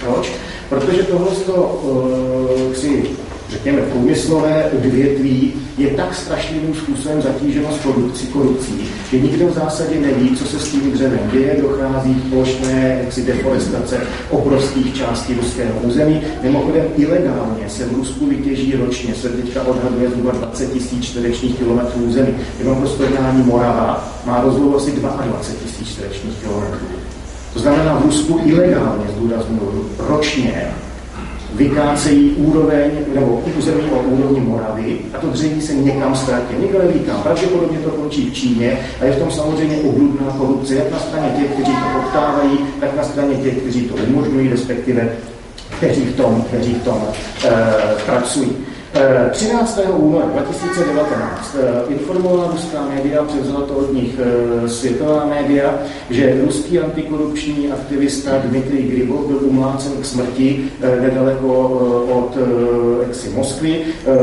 Proč? 0.00 0.32
Protože 0.68 1.02
tohle 1.02 1.30
to, 1.46 1.80
uh, 1.82 2.74
si 2.74 3.06
řekněme, 3.54 3.82
průmyslové 3.82 4.64
odvětví 4.64 5.52
je 5.78 5.90
tak 5.90 6.14
strašlivým 6.14 6.74
způsobem 6.74 7.22
zatíženo 7.22 7.68
s 7.72 7.78
korupcí, 7.78 8.26
korupcí, 8.26 8.88
že 9.10 9.20
nikdo 9.20 9.46
v 9.46 9.54
zásadě 9.54 10.00
neví, 10.00 10.36
co 10.36 10.44
se 10.44 10.58
s 10.58 10.68
tím 10.68 10.92
dřevem 10.92 11.30
děje, 11.32 11.56
dochází 11.62 12.14
k 12.14 12.30
plošné 12.30 13.06
deforestace 13.26 14.00
obrovských 14.30 14.96
částí 14.96 15.34
ruského 15.34 15.78
území. 15.82 16.20
Mimochodem 16.42 16.84
ilegálně 16.96 17.68
se 17.68 17.84
v 17.84 17.94
Rusku 17.94 18.26
vytěží 18.26 18.76
ročně, 18.76 19.14
se 19.14 19.28
teďka 19.28 19.62
odhaduje 19.62 20.10
zhruba 20.10 20.32
20 20.32 20.72
tisíc 20.72 21.04
čtverečních 21.04 21.58
kilometrů 21.58 22.04
území. 22.04 22.34
Jenom 22.58 22.76
pro 22.76 22.88
srovnání 22.88 23.42
Morava 23.42 24.14
má 24.26 24.40
rozlohu 24.40 24.76
asi 24.76 24.92
22 24.92 25.40
tisíc 25.64 25.88
čtverečních 25.88 26.34
kilometrů. 26.42 26.86
To 27.52 27.58
znamená 27.58 27.94
v 27.94 28.04
Rusku 28.04 28.40
ilegálně, 28.44 29.04
zdůraznuju, 29.16 29.88
ročně 29.98 30.74
vykácejí 31.54 32.30
úroveň, 32.30 32.90
nebo 33.14 33.42
území 33.58 33.82
o 33.90 33.98
úrovni 33.98 34.40
Moravy 34.40 34.98
a 35.14 35.18
to 35.18 35.26
dřeví 35.26 35.60
se 35.60 35.74
někam 35.74 36.16
ztratí. 36.16 36.54
Někdo 36.60 36.78
neví 36.78 37.00
kam, 37.00 37.22
pravděpodobně 37.22 37.78
to 37.78 37.90
končí 37.90 38.30
v 38.30 38.34
Číně 38.34 38.78
a 39.00 39.04
je 39.04 39.12
v 39.12 39.18
tom 39.18 39.30
samozřejmě 39.30 39.76
obludná 39.76 40.26
korupce, 40.38 40.74
jak 40.74 40.90
na 40.90 40.98
straně 40.98 41.28
těch, 41.38 41.50
kteří 41.50 41.72
to 41.72 42.00
poptávají, 42.00 42.58
tak 42.80 42.96
na 42.96 43.02
straně 43.02 43.34
těch, 43.34 43.56
kteří 43.56 43.82
to 43.82 43.94
umožňují, 43.94 44.48
respektive 44.48 45.08
kteří 45.76 46.00
v 46.04 46.16
tom, 46.16 46.44
kteří 46.48 46.74
v 46.74 46.84
tom 46.84 47.02
e, 47.44 47.50
pracují. 48.06 48.56
13. 48.94 49.78
Eh, 49.78 49.90
února 49.90 50.26
2019 50.26 51.56
eh, 51.58 51.92
informovala 51.92 52.50
ruská 52.52 52.86
média, 52.94 53.24
převzala 53.24 53.60
to 53.60 53.74
od 53.74 53.92
nich 53.92 54.14
eh, 54.18 54.68
světová 54.68 55.24
média, 55.26 55.74
že 56.10 56.40
ruský 56.44 56.78
antikorupční 56.78 57.72
aktivista 57.72 58.30
Dmitrij 58.44 58.82
Gribov 58.82 59.26
byl 59.26 59.38
umlácen 59.42 59.92
k 60.00 60.04
smrti 60.04 60.70
nedaleko 61.00 61.68
od 62.10 62.38
jaksi 63.06 63.28
Moskvy. 63.28 63.80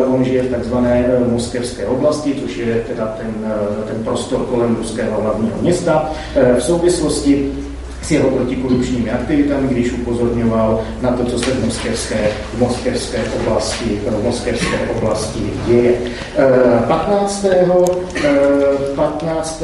On 0.07 0.23
žije 0.23 0.43
v 0.43 0.51
takzvané 0.51 1.05
moskevské 1.27 1.85
oblasti, 1.85 2.35
což 2.41 2.57
je 2.57 2.83
teda 2.87 3.15
ten, 3.17 3.53
ten 3.87 4.03
prostor 4.03 4.39
kolem 4.39 4.75
ruského 4.75 5.21
hlavního 5.21 5.57
města. 5.61 6.11
V 6.57 6.63
souvislosti 6.63 7.51
s 8.01 8.11
jeho 8.11 8.29
protikorupčními 8.29 9.11
aktivitami, 9.11 9.67
když 9.67 9.93
upozorňoval 9.93 10.81
na 11.01 11.11
to, 11.11 11.25
co 11.25 11.39
se 11.39 11.51
v 11.51 11.65
moskevské, 11.65 12.31
v 12.53 12.59
moskevské 12.59 13.23
oblasti, 13.41 14.01
v 14.07 14.23
moskevské 14.23 14.89
oblasti 14.97 15.53
děje. 15.67 15.97
15. 16.87 17.45
15 18.95 19.63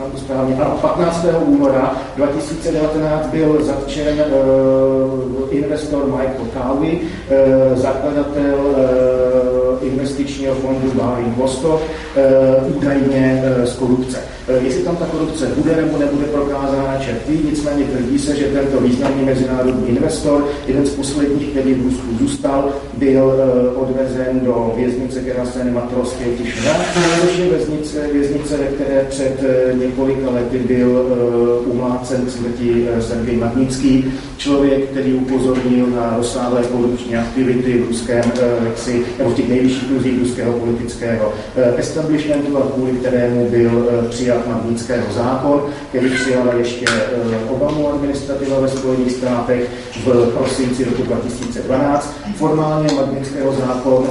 říkám 0.00 0.10
to 0.10 0.18
správně, 0.18 0.54
ano, 0.54 0.78
15. 0.80 1.26
února 1.46 1.96
2019 2.16 3.26
byl 3.26 3.64
zatčen 3.64 4.14
uh, 4.14 5.56
investor 5.56 6.06
Michael 6.06 6.46
Calvi, 6.54 7.00
uh, 7.00 7.78
zakladatel 7.78 8.58
uh, 8.58 9.69
investičního 9.82 10.54
fondu 10.54 10.92
Baring 10.94 11.36
Vostok, 11.36 11.80
uh, 11.80 12.76
údajně 12.76 13.42
uh, 13.58 13.64
z 13.64 13.72
korupce. 13.72 14.18
Jestli 14.62 14.82
tam 14.82 14.96
ta 14.96 15.06
korupce 15.06 15.46
bude 15.46 15.76
nebo 15.76 15.98
nebude 15.98 16.24
prokázána 16.24 16.98
čertví, 16.98 17.40
nicméně 17.50 17.84
tvrdí 17.84 18.18
se, 18.18 18.36
že 18.36 18.44
tento 18.44 18.80
významný 18.80 19.24
mezinárodní 19.24 19.88
investor, 19.88 20.48
jeden 20.66 20.86
z 20.86 20.90
posledních, 20.90 21.48
který 21.48 21.74
v 21.74 21.84
Rusku 21.84 22.06
zůstal, 22.20 22.68
byl 22.96 23.32
odvezen 23.74 24.40
do 24.44 24.72
věznice, 24.76 25.20
která 25.20 25.46
se 25.46 25.58
jmenuje 25.58 25.74
Matrovské 25.74 26.24
Tišina, 26.24 26.72
což 27.20 27.38
je 27.38 27.48
věznice, 27.48 28.08
věznice, 28.12 28.56
ve 28.56 28.64
které 28.64 29.06
před 29.08 29.40
několika 29.78 30.30
lety 30.30 30.58
byl 30.58 31.06
umlácen 31.66 32.26
k 32.26 32.30
smrti 32.30 32.86
Sergej 33.00 33.36
Magnický, 33.36 34.12
člověk, 34.36 34.90
který 34.90 35.14
upozornil 35.14 35.86
na 35.86 36.14
rozsáhlé 36.16 36.62
korupční 36.62 37.16
aktivity 37.16 37.78
v 37.78 37.88
ruském, 37.88 38.32
jaksi, 38.64 39.02
nebo 39.18 39.30
v 39.30 39.34
těch 39.34 39.48
kruzích 39.76 40.18
ruského 40.18 40.52
politického 40.52 41.28
uh, 41.28 41.78
establishmentu 41.78 42.58
a 42.58 42.70
kvůli 42.74 42.92
kterému 42.92 43.50
byl 43.50 43.70
uh, 43.70 44.08
přijat 44.08 44.46
Magnického 44.46 45.12
zákon, 45.12 45.62
který 45.88 46.10
přijala 46.10 46.54
ještě 46.54 46.86
uh, 46.86 47.52
Obamu 47.54 47.92
administrativa 47.92 48.60
ve 48.60 48.68
Spojených 48.68 49.12
státech 49.12 49.70
v 50.04 50.30
prosinci 50.36 50.84
roku 50.84 51.02
2012. 51.02 52.14
Formálně 52.36 52.94
Magnického 52.94 53.52
zákon, 53.52 54.06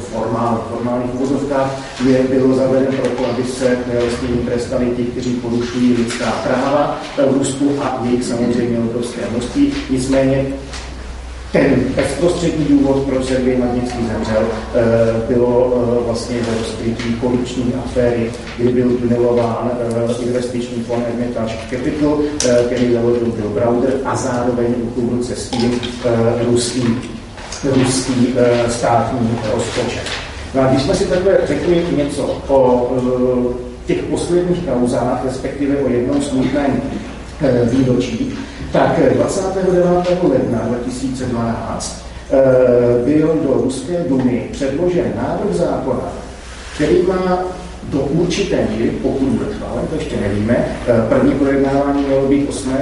formál, 0.00 0.64
formálních 0.70 1.14
uvozovkách, 1.14 2.00
je, 2.06 2.22
bylo 2.22 2.54
zaveden 2.54 2.94
proto, 3.00 3.30
aby 3.30 3.44
se 3.44 3.78
vlastně 4.00 4.28
trestali 4.28 4.86
ti, 4.96 5.04
kteří 5.04 5.34
porušují 5.34 5.96
lidská 5.96 6.30
práva 6.30 7.00
v 7.16 7.38
Rusku 7.38 7.78
a 7.82 8.00
jejich 8.04 8.24
samozřejmě 8.24 8.78
obrovské 8.78 9.20
množství. 9.30 9.72
Nicméně 9.90 10.46
ten 11.52 11.84
bezprostřední 11.96 12.64
důvod, 12.64 12.96
proč 12.96 13.24
Sergej 13.24 13.56
Magnický 13.56 13.98
zemřel, 14.12 14.46
eh, 14.74 15.34
bylo 15.34 15.72
eh, 15.74 16.04
vlastně 16.06 16.36
ve 16.40 16.58
rozkrytí 16.58 17.14
korupční 17.20 17.74
aféry, 17.84 18.30
kdy 18.58 18.72
byl 18.72 18.90
tunelován 18.90 19.70
eh, 20.20 20.22
investiční 20.22 20.82
fond 20.82 21.04
Hermitage 21.06 21.54
Capital, 21.70 22.18
který 22.66 22.92
založil 22.92 23.32
Bill 23.36 23.48
Browder 23.48 23.92
a 24.04 24.16
zároveň 24.16 24.74
v 24.96 25.12
ruce 25.12 25.36
s 25.36 25.48
tím 25.48 25.80
ruský, 26.50 26.84
ruský 27.64 28.34
státní 28.68 29.38
rozpočet. 29.54 30.02
No 30.54 30.62
a 30.62 30.66
když 30.66 30.82
jsme 30.82 30.94
si 30.94 31.04
takhle 31.04 31.38
řekli 31.44 31.84
něco 31.96 32.42
o 32.48 32.90
těch 33.86 34.02
posledních 34.02 34.58
kauzách, 34.68 35.24
respektive 35.24 35.76
o 35.76 35.88
jednom 35.88 36.22
smutném 36.22 36.82
výročí, 37.70 38.38
tak 38.72 39.00
29. 39.14 40.22
ledna 40.22 40.58
2012 40.68 42.04
eh, 42.30 42.36
byl 43.04 43.40
do 43.46 43.60
Ruské 43.62 44.04
dumy 44.08 44.48
předložen 44.52 45.12
návrh 45.16 45.56
zákona, 45.56 46.12
který 46.74 47.02
má 47.02 47.38
do 47.84 47.98
určité 48.00 48.68
míry, 48.70 48.90
pokud 49.02 49.28
bude 49.28 49.54
schválen, 49.54 49.86
to 49.86 49.94
ještě 49.94 50.16
nevíme. 50.20 50.56
Eh, 50.86 51.02
první 51.08 51.32
projednávání 51.32 52.02
mělo 52.02 52.28
být 52.28 52.48
8. 52.48 52.72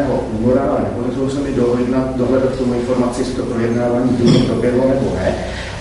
února, 0.40 0.61
ale 0.61 0.81
nepodařilo 0.81 1.31
se 1.31 1.40
mi 1.40 1.52
dohledat, 1.52 2.16
dohledat 2.16 2.59
tomu 2.59 2.75
informaci, 2.75 3.21
jestli 3.21 3.35
to 3.35 3.43
projednávání 3.43 4.16
dům 4.16 4.47
proběhlo 4.47 4.88
nebo 4.88 5.14
ne 5.14 5.35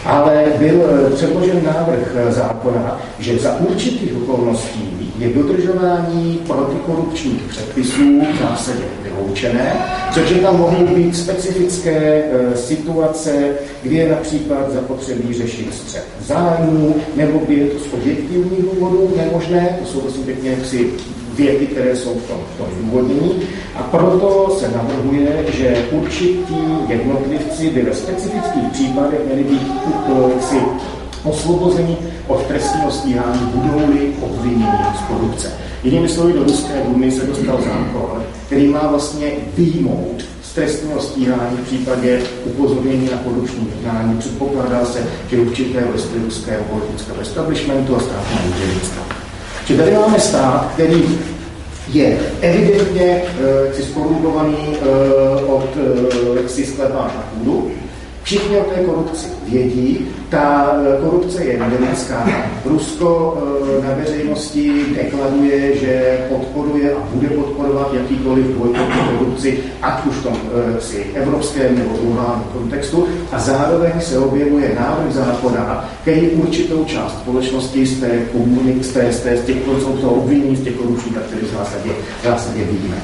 ale 0.05 0.45
byl 0.59 0.81
eh, 0.85 1.09
předložen 1.09 1.61
návrh 1.65 2.15
eh, 2.15 2.31
zákona, 2.31 3.01
že 3.19 3.37
za 3.37 3.55
určitých 3.59 4.13
okolností 4.17 5.13
je 5.17 5.33
dodržování 5.33 6.41
protikorupčních 6.47 7.41
předpisů 7.41 8.21
v 8.21 8.39
zásadě 8.41 8.83
vyloučené, 9.15 9.73
což 10.13 10.33
tam 10.41 10.57
mohou 10.57 10.87
být 10.87 11.17
specifické 11.17 12.23
e, 12.23 12.57
situace, 12.57 13.49
kdy 13.83 13.95
je 13.95 14.09
například 14.09 14.71
zapotřebí 14.71 15.33
řešit 15.33 15.73
střed 15.73 16.05
zájmů, 16.19 16.95
nebo 17.15 17.39
kdy 17.39 17.55
je 17.55 17.67
to 17.67 17.79
z 17.79 17.93
objektivních 17.93 18.61
důvodů 18.61 19.13
nemožné, 19.17 19.77
to 19.81 19.85
jsou 19.87 20.01
vlastně 20.01 20.23
pěkně 20.25 20.49
jaksi 20.49 20.89
věty, 21.35 21.67
které 21.67 21.95
jsou 21.95 22.13
v 22.13 22.27
tom, 22.27 22.37
v 22.55 22.57
tom 22.57 22.67
důvodnění. 22.81 23.41
A 23.75 23.83
proto 23.83 24.57
se 24.59 24.71
navrhuje, 24.71 25.45
že 25.53 25.85
určití 25.91 26.57
jednotlivci 26.87 27.69
by 27.69 27.81
ve 27.81 27.93
specifických 27.93 28.71
případech 28.71 29.19
měli 29.25 29.43
být 29.43 29.71
jaksi 30.33 30.55
osvobození 31.25 31.97
od 32.27 32.45
trestního 32.45 32.91
stíhání, 32.91 33.39
budou-li 33.53 34.13
obvinění 34.21 34.65
z 34.99 35.07
korupce. 35.07 35.51
Jinými 35.83 36.09
slovy, 36.09 36.33
do 36.33 36.43
Ruské 36.43 36.83
dumy 36.89 37.11
se 37.11 37.25
dostal 37.25 37.57
zákon, 37.57 38.23
který 38.45 38.67
má 38.67 38.87
vlastně 38.87 39.31
výjmout 39.57 40.25
z 40.43 40.53
trestního 40.53 41.01
stíhání 41.01 41.57
v 41.57 41.67
případě 41.67 42.21
upozornění 42.45 43.09
na 43.11 43.17
korupční 43.17 43.67
jednání. 43.75 44.17
Předpokládá 44.17 44.85
se, 44.85 44.99
že 45.29 45.39
určité 45.39 45.81
vrstvy 45.91 46.19
ruského 46.25 46.63
politického 46.63 47.19
establishmentu 47.21 47.95
a 47.95 47.99
státního 47.99 48.55
úřednictva 48.55 49.15
že 49.67 49.77
tady 49.77 49.91
máme 49.91 50.19
stát, 50.19 50.71
který 50.73 51.19
je 51.93 52.19
evidentně 52.41 53.21
uh, 53.21 53.81
skorumpovaný 53.81 54.57
uh, 54.57 55.53
od 55.53 55.69
uh, 55.75 56.37
jaksi 56.37 56.65
sklepář 56.65 57.11
na 57.15 57.23
půdu, 57.33 57.71
Všichni 58.25 58.57
o 58.57 58.63
té 58.63 58.83
korupci 58.83 59.27
vědí, 59.47 60.07
ta 60.29 60.73
eh, 60.73 61.01
korupce 61.01 61.43
je 61.43 61.53
endenická. 61.53 62.29
Rusko 62.65 63.37
eh, 63.37 63.87
na 63.87 63.93
veřejnosti 63.93 64.85
deklaruje, 64.95 65.77
že 65.77 66.25
podporuje 66.29 66.93
a 66.93 66.99
bude 67.13 67.27
podporovat 67.27 67.93
jakýkoliv 67.93 68.45
boj 68.45 68.69
proti 68.69 68.99
korupci, 69.17 69.59
ať 69.81 70.05
už 70.05 70.15
v 70.15 70.23
tom 70.23 70.33
eh, 70.35 70.81
si 70.81 71.05
evropském 71.13 71.77
nebo 71.77 71.97
globálním 72.01 72.43
kontextu. 72.53 73.07
A 73.31 73.39
zároveň 73.39 73.91
se 74.01 74.19
objevuje 74.19 74.75
návrh 74.79 75.13
zákona, 75.13 75.89
který 76.01 76.29
určitou 76.29 76.85
část 76.85 77.19
společnosti 77.19 77.85
z 77.85 77.99
té 77.99 78.19
komunik, 78.31 78.83
z, 78.83 78.91
té, 78.91 79.13
z, 79.13 79.19
té, 79.19 79.37
z 79.37 79.45
těch, 79.45 79.57
toho 80.01 80.13
obvinění, 80.13 80.55
z 80.55 80.63
těch 80.63 80.75
korupčních 80.75 81.17
aktivit 81.17 81.49
v 81.49 81.57
zásadě, 81.57 81.89
v 82.21 82.23
zásadě 82.23 82.63
vidíme. 82.63 82.95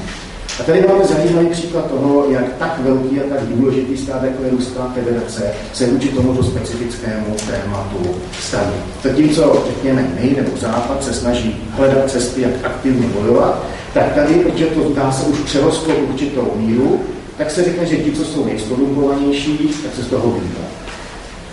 A 0.60 0.62
tady 0.62 0.84
máme 0.88 1.04
zajímavý 1.04 1.46
příklad 1.46 1.90
toho, 1.90 2.26
jak 2.30 2.56
tak 2.58 2.80
velký 2.80 3.20
a 3.20 3.22
tak 3.28 3.38
důležitý 3.46 3.96
stát, 3.96 4.22
jako 4.22 4.44
je 4.44 4.50
Ruská 4.50 4.92
federace, 4.94 5.52
se 5.72 5.86
vůči 5.86 6.08
tomuto 6.08 6.42
specifickému 6.42 7.36
tématu 7.50 8.14
staví. 8.40 8.74
Zatímco, 9.02 9.64
řekněme, 9.66 10.08
my 10.20 10.34
nebo 10.36 10.56
Západ 10.56 11.04
se 11.04 11.12
snaží 11.12 11.56
hledat 11.70 12.10
cesty, 12.10 12.42
jak 12.42 12.52
aktivně 12.64 13.06
bojovat, 13.06 13.64
tak 13.94 14.14
tady, 14.14 14.34
protože 14.34 14.66
to 14.66 14.94
dá 14.94 15.12
se 15.12 15.26
už 15.26 15.38
přerostlo 15.38 15.94
určitou 15.94 16.52
míru, 16.56 17.00
tak 17.38 17.50
se 17.50 17.64
řekne, 17.64 17.86
že 17.86 17.96
ti, 17.96 18.12
co 18.12 18.24
jsou 18.24 18.44
nejskorumpovanější, 18.44 19.58
tak 19.82 19.94
se 19.94 20.02
z 20.02 20.06
toho 20.06 20.30
vyjde. 20.30 20.64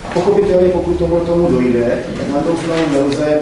A 0.04 0.10
pochopitelně, 0.14 0.68
pokud 0.68 0.98
tomu 0.98 1.20
tomu 1.20 1.48
dojde, 1.50 2.02
tak 2.18 2.28
na 2.28 2.40
to 2.40 2.56
stranu 2.56 2.82
nelze 2.92 3.26
e, 3.26 3.40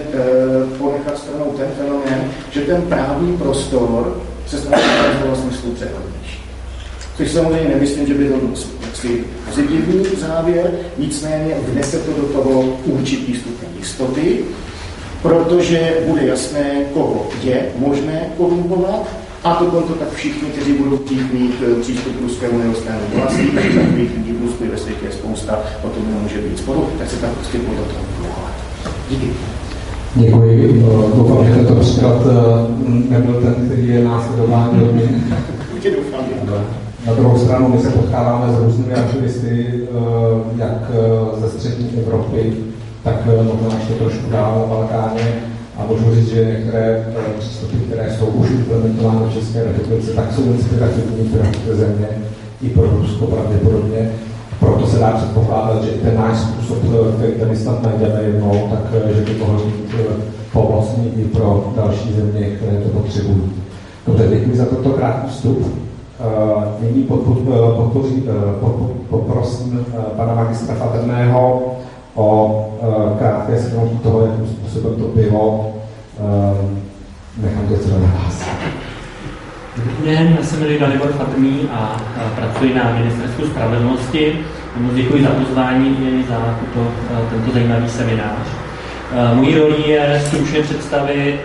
ponechat 0.79 1.19
stranou 1.19 1.55
ten 1.57 1.67
fenomén, 1.79 2.31
že 2.51 2.61
ten 2.61 2.83
právní 2.83 3.37
prostor 3.37 4.21
stane 4.57 4.83
v 5.33 5.37
smyslu 5.37 5.73
přehlednější. 5.73 6.41
Což 7.17 7.31
samozřejmě 7.31 7.69
nemyslím, 7.69 8.07
že 8.07 8.15
by 8.15 8.29
to 8.29 8.37
byl 8.37 8.55
pozitivní 9.47 10.05
závěr, 10.21 10.71
nicméně 10.99 11.55
vnese 11.69 11.99
to 11.99 12.13
do 12.13 12.23
toho 12.23 12.63
určitý 12.85 13.35
stupeň 13.35 13.69
jistoty, 13.79 14.39
protože 15.23 15.97
bude 16.07 16.27
jasné, 16.27 16.85
koho 16.95 17.27
je 17.43 17.67
možné 17.77 18.27
korumpovat, 18.37 19.09
a 19.45 19.55
to 19.55 19.65
konto 19.65 19.95
tak 19.95 20.13
všichni, 20.13 20.49
kteří 20.49 20.73
budou 20.73 20.97
chtít 20.97 21.33
mít 21.33 21.55
eh, 21.63 21.81
přístup 21.81 22.17
k 22.17 22.21
ruskému 22.21 22.59
neostrému 22.59 23.01
vlastní, 23.15 23.51
takových 23.51 24.17
lidí 24.17 24.33
v 24.33 24.43
Rusku 24.43 24.65
ve 24.71 24.79
světě 24.79 25.07
je 25.07 25.13
spousta, 25.13 25.63
o 25.83 25.89
tom 25.89 26.15
nemůže 26.15 26.39
být 26.39 26.59
sporu, 26.59 26.91
tak 26.99 27.11
se 27.11 27.17
tam 27.17 27.35
prostě 27.35 27.59
podle 27.59 27.85
toho. 27.85 28.05
Díky. 29.11 29.31
Děkuji. 30.15 30.85
Eh, 30.87 31.17
doufám, 31.17 31.47
že 31.47 31.55
tento 31.55 31.75
příklad 31.75 32.23
eh, 32.27 33.11
nebyl 33.11 33.35
ten, 33.35 33.55
který 33.67 33.89
je 33.89 34.05
následován 34.05 34.81
do. 36.45 36.61
Na 37.07 37.15
druhou 37.15 37.39
stranu 37.39 37.69
my 37.69 37.79
se 37.81 37.91
potkáváme 37.91 38.53
s 38.53 38.59
různými 38.59 38.95
aktivisty, 38.95 39.67
jak 40.57 40.91
ze 41.41 41.49
střední 41.49 41.91
Evropy, 42.07 42.53
tak 43.05 43.27
možná 43.27 43.79
ještě 43.79 43.95
trošku 43.95 44.31
dál 44.31 44.59
na 44.59 44.75
Balkáně, 44.77 45.43
a 45.79 45.87
můžu 45.87 46.15
říct, 46.15 46.29
že 46.29 46.45
některé 46.45 47.07
eh, 47.09 47.39
přístupy, 47.39 47.77
které 47.77 48.17
jsou 48.19 48.27
už 48.27 48.51
implementovány 48.51 49.21
v 49.31 49.35
České 49.35 49.65
republice, 49.65 50.11
tak 50.11 50.33
jsou 50.33 50.45
inspirativní 50.45 51.31
pro 51.65 51.77
země 51.77 52.09
i 52.63 52.69
pro 52.69 52.91
Rusko 52.91 53.27
pravděpodobně. 53.27 54.11
Se 54.91 54.99
dá 54.99 55.11
předpokládat, 55.11 55.85
že 55.85 55.91
ten 55.91 56.17
náš 56.17 56.39
způsob, 56.39 56.79
eh, 56.85 57.17
který 57.17 57.33
tady 57.33 57.57
snad 57.57 57.83
najdeme 57.83 58.23
jednou, 58.23 58.69
tak 58.71 58.81
eh, 58.93 59.15
že 59.15 59.21
by 59.21 59.39
mohl 59.39 59.59
být 59.59 59.95
pomocný 60.53 61.13
i 61.17 61.25
pro 61.25 61.73
další 61.77 62.13
země, 62.13 62.47
které 62.47 62.77
to 62.77 62.89
potřebují. 62.89 63.53
Dobře, 64.07 64.29
děkuji 64.29 64.57
za 64.57 64.65
toto 64.65 64.91
krátký 64.91 65.31
vstup. 65.31 65.67
Nyní 66.81 67.09
poprosím 69.11 69.87
pana 70.17 70.35
magistra 70.35 70.75
Fatrného 70.75 71.63
o 72.15 72.69
krátké 73.19 73.59
shrnutí 73.59 73.99
toho, 73.99 74.27
jakým 74.27 74.47
způsobem 74.47 74.95
to 74.95 75.05
bylo. 75.05 75.71
Nechám 77.43 77.69
to 77.69 77.77
celé 77.77 78.01
na 78.01 78.07
vás. 78.07 78.45
Dobrý 79.77 80.11
den, 80.11 80.37
já 80.39 80.45
se 80.47 80.57
jmenuji 80.57 80.79
Dalibor 80.79 81.13
Fatrný 81.13 81.69
a 81.73 82.01
pracuji 82.37 82.75
na 82.75 82.93
Ministerstvu 82.99 83.47
spravedlnosti. 83.47 84.39
Moc 84.79 84.95
děkuji 84.95 85.23
za 85.23 85.31
pozvání 85.31 85.97
i 86.01 86.25
za 86.29 86.59
tuto, 86.61 86.91
tento 87.31 87.53
zajímavý 87.53 87.89
seminář. 87.89 88.47
Mojí 89.35 89.59
roli 89.59 89.91
je 89.91 90.23
stručně 90.27 90.63
představit 90.63 91.41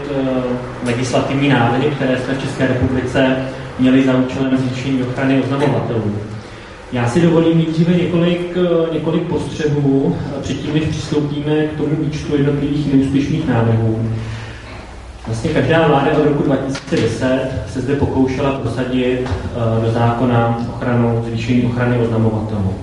legislativní 0.86 1.50
návrhy, 1.50 1.92
které 1.96 2.18
jsme 2.18 2.34
v 2.34 2.42
České 2.42 2.68
republice 2.68 3.36
měli 3.80 4.06
za 4.06 4.14
účelem 4.14 4.58
zvýšení 4.58 5.04
ochrany 5.04 5.42
oznamovatelů. 5.42 6.16
Já 6.92 7.08
si 7.08 7.22
dovolím 7.22 7.58
nejdříve 7.58 7.94
několik, 7.94 8.58
eh, 8.58 8.94
několik 8.94 9.24
postřehů, 9.24 10.18
předtím, 10.42 10.74
než 10.74 10.84
přistoupíme 10.84 11.56
k 11.56 11.78
tomu 11.78 11.90
výčtu 12.00 12.36
jednotlivých 12.38 12.94
neúspěšných 12.94 13.48
návrhů. 13.48 14.10
Vlastně 15.28 15.50
každá 15.50 15.88
vláda 15.88 16.12
od 16.18 16.26
roku 16.26 16.44
2010 16.44 17.50
se 17.68 17.82
zde 17.82 17.96
pokoušela 17.96 18.52
prosadit 18.52 19.30
do 19.86 19.92
zákona 19.92 20.60
ochranu, 20.76 21.24
zvýšení 21.28 21.64
ochrany 21.64 21.98
oznamovatelů. 21.98 22.74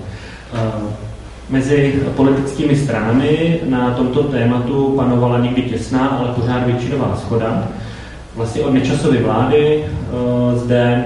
Uh, 0.53 0.89
mezi 1.49 2.01
politickými 2.15 2.75
stranami 2.75 3.59
na 3.69 3.91
tomto 3.91 4.23
tématu 4.23 4.93
panovala 4.95 5.39
někdy 5.39 5.61
těsná, 5.61 6.07
ale 6.07 6.33
pořád 6.33 6.65
většinová 6.65 7.17
schoda. 7.17 7.67
Vlastně 8.35 8.61
od 8.61 8.73
nečasové 8.73 9.17
vlády 9.17 9.85
uh, 9.85 10.59
zde 10.59 11.03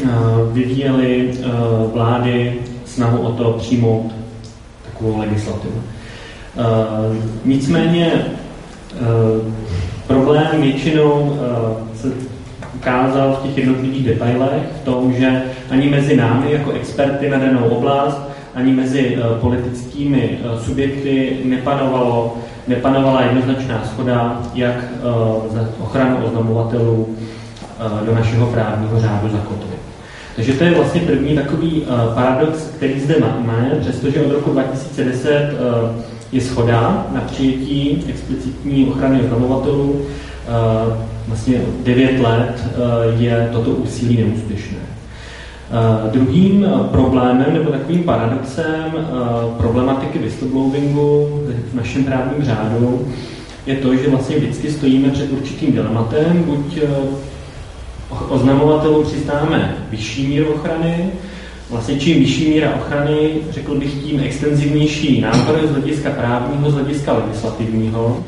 Eh, 0.00 0.08
vyvíjely 0.52 1.30
eh, 1.30 1.48
vlády 1.92 2.54
snahu 2.84 3.18
o 3.18 3.32
to 3.32 3.52
přijmout 3.52 4.12
takovou 4.84 5.18
legislativu. 5.18 5.82
Eh, 6.58 7.16
nicméně 7.44 8.24
problém 10.06 10.60
většinou 10.60 11.38
se 11.94 12.08
ukázal 12.74 13.32
v 13.32 13.46
těch 13.46 13.58
jednotlivých 13.58 14.06
detailech, 14.06 14.62
v 14.82 14.84
tom, 14.84 15.12
že 15.12 15.42
ani 15.70 15.88
mezi 15.88 16.16
námi 16.16 16.52
jako 16.52 16.70
experty 16.70 17.30
na 17.30 17.38
danou 17.38 17.68
oblast, 17.68 18.20
ani 18.54 18.72
mezi 18.72 19.18
politickými 19.40 20.38
subjekty 20.64 21.36
nepanovalo, 21.44 22.36
nepanovala 22.68 23.22
jednoznačná 23.22 23.84
schoda, 23.84 24.42
jak 24.54 24.84
za 25.50 25.68
ochranu 25.80 26.16
oznamovatelů 26.26 27.16
do 28.06 28.14
našeho 28.14 28.46
právního 28.46 29.00
řádu 29.00 29.28
zakotvit. 29.28 29.82
Takže 30.36 30.52
to 30.52 30.64
je 30.64 30.74
vlastně 30.74 31.00
první 31.00 31.34
takový 31.34 31.82
paradox, 32.14 32.58
který 32.76 33.00
zde 33.00 33.16
máme, 33.20 33.78
přestože 33.80 34.20
od 34.20 34.32
roku 34.32 34.50
2010 34.50 35.52
uh, 35.52 35.58
eh, 35.98 36.02
je 36.32 36.40
schoda 36.40 37.06
na 37.14 37.20
přijetí 37.20 38.04
explicitní 38.08 38.86
ochrany 38.86 39.20
oznamovatelů. 39.22 40.00
Vlastně 41.28 41.60
9 41.82 42.20
let 42.20 42.64
je 43.18 43.48
toto 43.52 43.70
úsilí 43.70 44.24
neúspěšné. 44.24 44.91
Uh, 45.72 46.10
druhým 46.10 46.66
problémem 46.90 47.54
nebo 47.54 47.70
takovým 47.70 48.04
paradoxem 48.04 48.94
uh, 48.94 49.56
problematiky 49.56 50.18
whistleblowingu 50.18 51.28
v 51.72 51.74
našem 51.74 52.04
právním 52.04 52.44
řádu 52.44 53.08
je 53.66 53.76
to, 53.76 53.96
že 53.96 54.08
vlastně 54.08 54.36
vždycky 54.36 54.70
stojíme 54.70 55.10
před 55.10 55.32
určitým 55.32 55.72
dilematem, 55.72 56.42
buď 56.44 56.78
oznamovatelům 58.28 59.04
přiznáme 59.04 59.76
vyšší 59.90 60.26
míru 60.26 60.52
ochrany, 60.52 61.12
Vlastně 61.72 61.98
čím 61.98 62.18
vyšší 62.18 62.48
míra 62.48 62.74
ochrany, 62.74 63.30
řekl 63.50 63.74
bych 63.74 63.94
tím 63.94 64.20
extenzivnější 64.20 65.20
náklady 65.20 65.68
z 65.68 65.70
hlediska 65.70 66.10
právního, 66.10 66.70
z 66.70 66.74
hlediska 66.74 67.12
legislativního. 67.12 68.24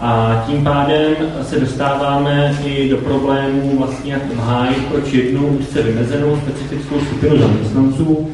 A 0.00 0.44
tím 0.46 0.64
pádem 0.64 1.14
se 1.42 1.60
dostáváme 1.60 2.58
i 2.64 2.88
do 2.88 2.96
problémů 2.96 3.78
vlastně 3.78 4.12
jak 4.12 4.34
hájit 4.34 4.86
proč 4.86 5.12
jednu 5.12 5.46
úzce 5.46 5.82
vymezenou 5.82 6.36
specifickou 6.36 7.00
skupinu 7.00 7.38
zaměstnanců. 7.38 8.30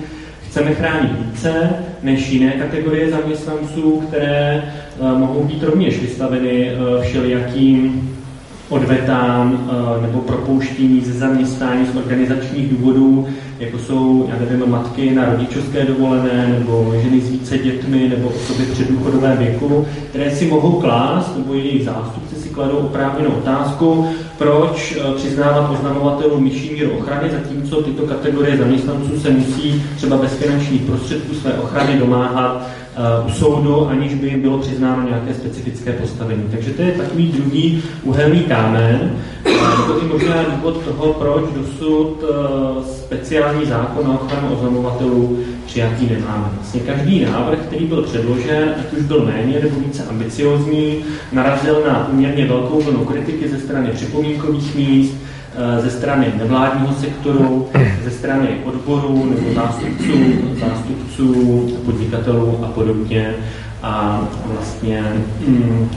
Chceme 0.48 0.74
chránit 0.74 1.12
více 1.18 1.70
než 2.02 2.28
jiné 2.28 2.50
kategorie 2.52 3.10
zaměstnanců, 3.10 4.02
které 4.08 4.62
uh, 4.98 5.18
mohou 5.18 5.44
být 5.44 5.62
rovněž 5.62 6.00
vystaveny 6.00 6.70
uh, 6.74 7.02
všelijakým 7.02 8.11
odvetám 8.68 9.68
eh, 9.68 10.06
nebo 10.06 10.20
propouštění 10.20 11.00
ze 11.00 11.12
zaměstnání 11.12 11.86
z 11.86 11.96
organizačních 11.96 12.68
důvodů, 12.70 13.26
jako 13.58 13.78
jsou, 13.78 14.28
já 14.28 14.38
nevím, 14.40 14.70
matky 14.70 15.14
na 15.14 15.24
rodičovské 15.24 15.84
dovolené, 15.84 16.56
nebo 16.58 16.94
ženy 17.02 17.20
s 17.20 17.30
více 17.30 17.58
dětmi, 17.58 18.08
nebo 18.08 18.28
osoby 18.28 18.64
v 18.64 18.72
předdůchodovém 18.72 19.38
věku, 19.38 19.86
které 20.08 20.30
si 20.30 20.46
mohou 20.46 20.72
klást, 20.72 21.36
nebo 21.36 21.54
jejich 21.54 21.84
zástupci 21.84 22.34
si 22.34 22.48
kladou 22.48 22.76
oprávněnou 22.76 23.30
otázku, 23.30 24.08
proč 24.38 24.96
eh, 24.96 25.14
přiznávat 25.16 25.70
oznamovatelům 25.70 26.44
nižší 26.44 26.72
míru 26.72 26.90
ochrany, 26.90 27.30
zatímco 27.30 27.82
tyto 27.82 28.02
kategorie 28.02 28.56
zaměstnanců 28.56 29.20
se 29.20 29.30
musí 29.30 29.82
třeba 29.96 30.16
bez 30.16 30.32
finančních 30.32 30.82
prostředků 30.82 31.34
své 31.34 31.52
ochrany 31.52 31.98
domáhat 31.98 32.68
u 33.26 33.30
soudu, 33.30 33.88
aniž 33.88 34.14
by 34.14 34.30
bylo 34.30 34.58
přiznáno 34.58 35.08
nějaké 35.08 35.34
specifické 35.34 35.92
postavení. 35.92 36.42
Takže 36.50 36.70
to 36.70 36.82
je 36.82 36.92
takový 36.92 37.32
druhý 37.32 37.82
uhelný 38.02 38.40
kámen, 38.40 39.12
to 39.86 40.02
i 40.02 40.04
možná 40.04 40.34
důvod 40.42 40.84
toho, 40.84 41.12
proč 41.12 41.44
dosud 41.54 42.24
speciální 42.84 43.66
zákon 43.66 44.08
na 44.08 44.20
ochranu 44.20 44.54
oznamovatelů 44.54 45.38
přijatý 45.66 46.06
nemáme. 46.10 46.48
Vlastně 46.54 46.80
každý 46.80 47.24
návrh, 47.24 47.58
který 47.58 47.86
byl 47.86 48.02
předložen, 48.02 48.74
ať 48.80 48.98
už 48.98 49.04
byl 49.04 49.24
méně 49.24 49.60
nebo 49.62 49.80
více 49.80 50.04
ambiciozní, 50.04 50.96
narazil 51.32 51.82
na 51.86 51.94
poměrně 51.94 52.46
velkou 52.46 52.80
vlnu 52.80 53.04
kritiky 53.04 53.48
ze 53.48 53.58
strany 53.58 53.88
připomínkových 53.88 54.74
míst, 54.74 55.14
ze 55.80 55.90
strany 55.90 56.32
nevládního 56.38 56.94
sektoru, 56.94 57.68
ze 58.04 58.10
strany 58.10 58.48
odborů 58.64 59.30
nebo 59.30 59.54
zástupců, 59.54 60.12
zástupců 60.60 61.34
podnikatelů 61.84 62.64
a 62.64 62.68
podobně. 62.68 63.34
A 63.82 64.22
vlastně 64.44 65.04
hm, 65.46 65.88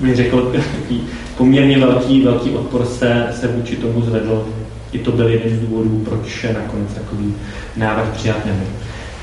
bych 0.00 0.16
řekl, 0.16 0.52
taký 0.80 1.02
poměrně 1.36 1.78
velký, 1.78 2.22
velký 2.22 2.50
odpor 2.50 2.84
se, 2.84 3.26
se 3.30 3.48
vůči 3.48 3.76
tomu 3.76 4.02
zvedl. 4.02 4.48
I 4.92 4.98
to 4.98 5.12
byl 5.12 5.28
jeden 5.28 5.56
z 5.56 5.60
důvodů, 5.60 6.04
proč 6.08 6.46
nakonec 6.54 6.94
takový 6.94 7.34
návrh 7.76 8.08
přijat 8.08 8.46
nebyl. 8.46 8.66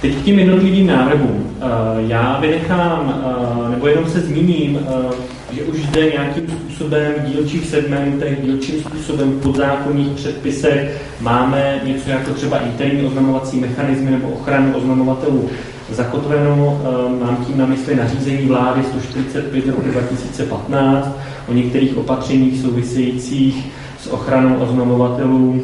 Teď 0.02 0.16
k 0.16 0.22
těm 0.22 0.40
jednotlivým 0.40 0.88
návrhům. 0.88 1.58
Já 1.98 2.40
vynechám, 2.40 3.24
nebo 3.70 3.88
jenom 3.88 4.06
se 4.10 4.20
zmíním 4.20 4.80
že 5.52 5.64
už 5.64 5.84
zde 5.84 6.12
nějakým 6.12 6.48
způsobem 6.48 7.14
v 7.18 7.26
dílčích 7.26 7.66
segmentech, 7.66 8.38
dílčím 8.44 8.80
způsobem 8.80 9.32
v 9.32 9.42
podzákonných 9.42 10.12
předpisech 10.12 11.02
máme 11.22 11.82
něco 11.84 12.10
jako 12.10 12.34
třeba 12.34 12.60
interní 12.60 13.08
oznamovací 13.08 13.60
mechanismy 13.60 14.12
nebo 14.12 14.30
ochranu 14.30 14.78
oznamovatelů 14.78 15.50
zakotveno. 15.90 16.82
Eh, 16.84 17.24
mám 17.26 17.46
tím 17.46 17.58
na 17.58 17.66
mysli 17.66 17.96
nařízení 17.96 18.48
vlády 18.48 18.84
145 18.84 19.68
roku 19.68 19.82
2015 19.82 21.18
o 21.48 21.54
některých 21.54 21.98
opatřeních 21.98 22.62
souvisejících 22.62 23.68
s 24.00 24.08
ochranou 24.08 24.56
oznamovatelů 24.56 25.62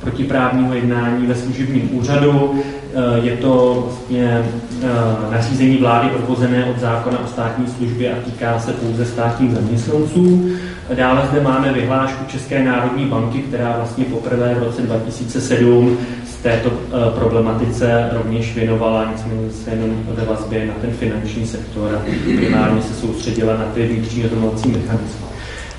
protiprávního 0.00 0.74
jednání 0.74 1.26
ve 1.26 1.34
služebním 1.34 1.88
úřadu. 1.92 2.60
Eh, 2.94 3.26
je 3.26 3.36
to 3.36 3.84
vlastně 3.86 4.44
eh, 4.82 4.88
nařízení 5.32 5.76
vlády 5.76 6.10
odvozené 6.10 6.64
od 6.64 6.78
zákona 6.78 7.18
o 7.18 7.26
státní 7.26 7.66
službě 7.66 8.12
a 8.12 8.16
týká 8.24 8.58
se 8.58 8.72
pouze 8.72 9.04
státních 9.04 9.52
zaměstnanců. 9.52 10.50
Dále 10.94 11.28
zde 11.30 11.40
máme 11.40 11.72
vyhlášku 11.72 12.24
České 12.26 12.64
národní 12.64 13.04
banky, 13.04 13.38
která 13.38 13.76
vlastně 13.76 14.04
poprvé 14.04 14.54
v 14.54 14.62
roce 14.62 14.82
2007 14.82 15.98
z 16.26 16.36
této 16.42 16.70
eh, 16.70 17.18
problematice 17.18 18.08
rovněž 18.12 18.54
věnovala, 18.54 19.10
nicméně 19.12 19.50
se 19.50 19.70
jenom 19.70 20.02
ve 20.08 20.24
vazbě 20.24 20.66
na 20.66 20.74
ten 20.80 20.90
finanční 20.90 21.46
sektor 21.46 21.94
a 21.94 22.02
primárně 22.36 22.82
se 22.82 22.94
soustředila 22.94 23.56
na 23.56 23.64
ty 23.64 23.86
vnitřní 23.86 24.22
rozhodovací 24.22 24.68
mechanizmy. 24.68 25.27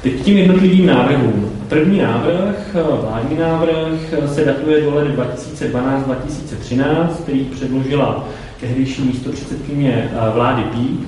Teď 0.04 0.22
tím 0.22 0.38
jednotlivým 0.38 0.86
návrhům. 0.86 1.52
První 1.70 2.00
návrh, 2.00 2.76
vládní 3.02 3.38
návrh, 3.38 4.32
se 4.34 4.46
datuje 4.46 4.82
do 4.82 4.96
let 4.96 5.08
2012-2013, 5.08 7.08
který 7.24 7.40
předložila 7.40 8.24
tehdejší 8.60 9.02
místo 9.02 9.32
předsedkyně 9.32 10.12
eh, 10.12 10.16
vlády 10.34 10.64
Pík 10.64 11.08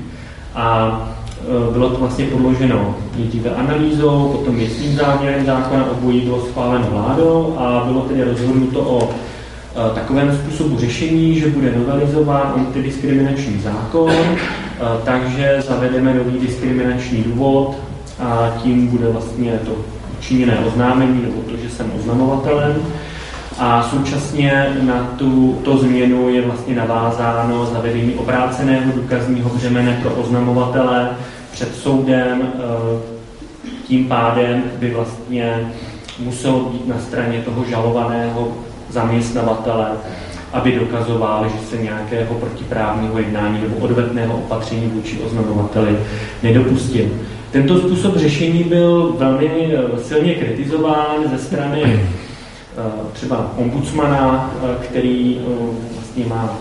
a 0.55 0.99
eh, 1.41 1.73
bylo 1.73 1.89
to 1.89 1.97
vlastně 1.97 2.25
podloženo 2.25 2.95
nejdříve 3.17 3.49
analýzou, 3.49 4.29
potom 4.31 4.55
věcným 4.55 4.95
záměrem 4.95 5.45
zákona, 5.45 5.91
obojí 5.91 6.21
bylo 6.21 6.45
schváleno 6.45 6.87
vládou 6.91 7.55
a 7.57 7.83
bylo 7.87 8.01
tedy 8.01 8.23
rozhodnuto 8.23 8.79
o 8.79 9.09
eh, 9.09 9.95
takovém 9.95 10.37
způsobu 10.37 10.77
řešení, 10.77 11.39
že 11.39 11.47
bude 11.47 11.73
novelizován 11.77 12.53
antidiskriminační 12.55 13.59
zákon, 13.59 14.11
takže 15.03 15.63
zavedeme 15.67 16.13
nový 16.13 16.39
diskriminační 16.39 17.23
důvod 17.23 17.90
a 18.21 18.53
tím 18.63 18.87
bude 18.87 19.07
vlastně 19.07 19.51
to 19.65 19.71
učiněné 20.19 20.59
oznámení 20.59 21.21
nebo 21.21 21.41
to, 21.41 21.57
že 21.57 21.69
jsem 21.69 21.91
oznamovatelem. 21.99 22.75
A 23.59 23.83
současně 23.83 24.67
na 24.81 25.09
tu 25.17 25.59
to 25.63 25.77
změnu 25.77 26.29
je 26.29 26.41
vlastně 26.41 26.75
navázáno 26.75 27.65
zavedení 27.65 28.13
obráceného 28.13 28.91
důkazního 28.95 29.49
břemene 29.49 29.99
pro 30.03 30.11
oznamovatele 30.11 31.09
před 31.51 31.75
soudem. 31.75 32.41
E, 32.41 33.21
tím 33.87 34.07
pádem 34.07 34.63
by 34.79 34.89
vlastně 34.89 35.71
muselo 36.19 36.59
být 36.59 36.87
na 36.87 36.99
straně 36.99 37.41
toho 37.45 37.65
žalovaného 37.69 38.47
zaměstnavatele, 38.89 39.87
aby 40.53 40.71
dokazoval, 40.71 41.45
že 41.49 41.67
se 41.67 41.77
nějakého 41.77 42.35
protiprávního 42.35 43.19
jednání 43.19 43.61
nebo 43.61 43.75
odvetného 43.75 44.37
opatření 44.37 44.87
vůči 44.87 45.19
oznamovateli 45.19 45.97
nedopustil. 46.43 47.05
Tento 47.51 47.79
způsob 47.79 48.17
řešení 48.17 48.63
byl 48.63 49.15
velmi 49.17 49.49
eh, 49.73 49.99
silně 50.03 50.33
kritizován 50.33 51.17
ze 51.31 51.37
strany 51.37 51.83
eh, 51.83 52.01
třeba 53.13 53.53
ombudsmana, 53.57 54.53
eh, 54.63 54.85
který 54.85 55.41
vlastně 55.93 56.25
má 56.25 56.59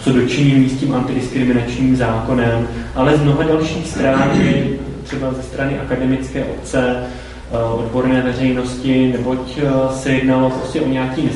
co 0.00 0.12
dočinění 0.12 0.68
s 0.68 0.80
tím 0.80 0.94
antidiskriminačním 0.94 1.96
zákonem, 1.96 2.68
ale 2.94 3.16
z 3.16 3.22
mnoha 3.22 3.44
dalších 3.44 3.88
stran, 3.88 4.30
třeba 5.02 5.32
ze 5.32 5.42
strany 5.42 5.78
akademické 5.78 6.44
obce, 6.44 7.06
odborné 7.74 8.22
veřejnosti, 8.22 9.12
neboť 9.12 9.58
se 9.90 10.12
jednalo 10.12 10.50
prostě 10.50 10.80
o 10.80 10.88
nějaký 10.88 11.30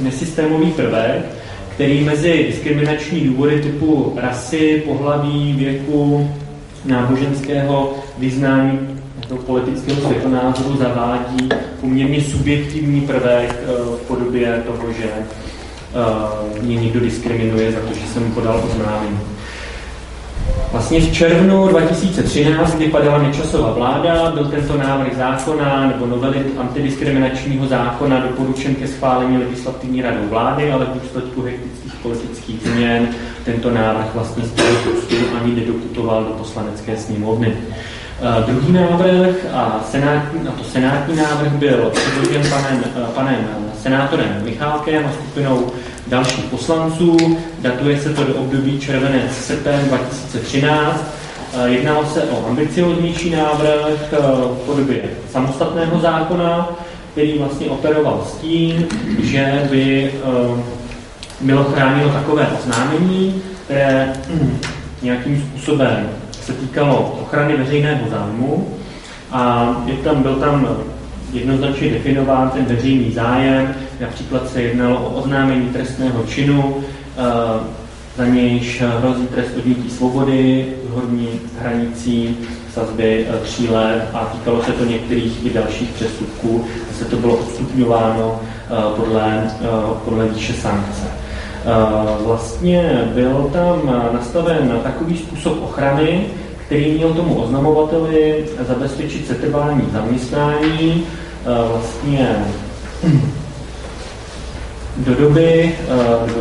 nesystémový 0.00 0.70
prvek, 0.70 1.24
který 1.74 2.04
mezi 2.04 2.44
diskriminační 2.48 3.20
důvody 3.20 3.60
typu 3.60 4.12
rasy, 4.16 4.82
pohlaví, 4.86 5.52
věku, 5.52 6.30
náboženského 6.86 7.94
vyznání 8.18 8.78
toho 9.28 9.42
politického 9.42 10.00
světonázoru 10.00 10.76
zavádí 10.76 11.48
poměrně 11.80 12.20
subjektivní 12.20 13.00
prvek 13.00 13.56
eh, 13.62 13.66
v 13.96 14.06
podobě 14.08 14.62
toho, 14.66 14.92
že 14.92 15.04
eh, 15.04 16.62
mě 16.62 16.76
někdo 16.76 17.00
diskriminuje 17.00 17.72
za 17.72 17.78
to, 17.80 17.94
že 17.94 18.06
jsem 18.06 18.32
podal 18.32 18.62
oznámení. 18.64 19.20
Vlastně 20.72 21.00
v 21.00 21.12
červnu 21.12 21.68
2013, 21.68 22.74
kdy 22.74 22.88
padala 22.88 23.18
nečasová 23.18 23.72
vláda, 23.72 24.30
byl 24.30 24.44
tento 24.44 24.76
návrh 24.76 25.16
zákona 25.16 25.86
nebo 25.86 26.06
novely 26.06 26.44
antidiskriminačního 26.58 27.66
zákona 27.66 28.20
doporučen 28.20 28.74
ke 28.74 28.88
schválení 28.88 29.38
legislativní 29.38 30.02
radou 30.02 30.28
vlády, 30.28 30.72
ale 30.72 30.84
v 30.84 31.00
důsledku 31.00 31.42
hektických 31.42 31.85
politických 32.06 32.60
změn 32.62 33.08
tento 33.44 33.70
návrh 33.70 34.14
vlastně 34.14 34.44
z 34.44 34.52
ani 35.42 35.54
nedoputoval 35.54 36.24
do 36.24 36.30
poslanecké 36.30 36.96
sněmovny. 36.96 37.48
Uh, 37.48 38.44
druhý 38.46 38.72
návrh 38.72 39.36
a, 39.52 39.84
senátní, 39.90 40.48
a 40.48 40.52
to 40.52 40.64
senátní 40.64 41.16
návrh 41.16 41.52
byl 41.52 41.92
předložen 41.94 42.42
panem, 42.50 42.84
uh, 42.96 43.02
panem 43.02 43.48
senátorem 43.82 44.40
Michálkem 44.44 45.06
a 45.06 45.12
skupinou 45.12 45.66
dalších 46.06 46.44
poslanců. 46.44 47.16
Datuje 47.58 48.00
se 48.00 48.14
to 48.14 48.24
do 48.24 48.34
období 48.34 48.78
červenec 48.80 49.32
srpen 49.32 49.80
2013. 49.88 51.04
Uh, 51.54 51.64
jednalo 51.64 52.06
se 52.06 52.22
o 52.22 52.46
ambicioznější 52.48 53.30
návrh 53.30 54.14
v 54.52 54.66
podobě 54.66 55.02
samostatného 55.30 56.00
zákona, 56.00 56.68
který 57.12 57.38
vlastně 57.38 57.66
operoval 57.66 58.26
s 58.28 58.32
tím, 58.32 58.86
že 59.22 59.68
by 59.70 60.12
bylo 61.40 61.64
chráněno 61.64 62.08
takové 62.08 62.46
oznámení, 62.58 63.42
které 63.64 64.12
nějakým 65.02 65.42
způsobem 65.42 66.08
se 66.32 66.52
týkalo 66.52 67.18
ochrany 67.22 67.56
veřejného 67.56 68.10
zájmu 68.10 68.68
a 69.32 69.74
je 69.86 69.94
tam, 69.94 70.22
byl 70.22 70.34
tam 70.34 70.68
jednoznačně 71.32 71.90
definován 71.90 72.50
ten 72.50 72.64
veřejný 72.64 73.12
zájem, 73.12 73.74
například 74.00 74.50
se 74.50 74.62
jednalo 74.62 74.96
o 74.96 75.10
oznámení 75.10 75.68
trestného 75.68 76.22
činu, 76.22 76.76
eh, 77.18 77.76
za 78.16 78.26
nějž 78.26 78.82
hrozí 78.98 79.26
trest 79.26 79.56
odnětí 79.58 79.90
svobody 79.90 80.66
horní 80.90 81.28
hranicí 81.60 82.36
sazby 82.72 83.26
eh, 83.28 83.38
tří 83.44 83.68
let 83.68 84.08
a 84.12 84.24
týkalo 84.24 84.62
se 84.62 84.72
to 84.72 84.84
některých 84.84 85.46
i 85.46 85.50
dalších 85.50 85.90
přestupků, 85.90 86.64
se 86.98 87.04
to 87.04 87.16
bylo 87.16 87.36
odstupňováno 87.36 88.40
eh, 88.40 88.74
podle, 88.96 89.50
podle 90.04 90.28
výše 90.28 90.52
sankce. 90.52 91.25
Vlastně 92.24 93.10
byl 93.14 93.50
tam 93.52 94.10
nastaven 94.12 94.80
takový 94.82 95.18
způsob 95.18 95.62
ochrany, 95.62 96.26
který 96.66 96.90
měl 96.92 97.14
tomu 97.14 97.34
oznamovateli 97.34 98.44
zabezpečit 98.68 99.26
setrvání 99.26 99.82
zaměstnání 99.92 101.06
vlastně 101.44 102.36
do 104.96 105.14
doby, 105.14 105.74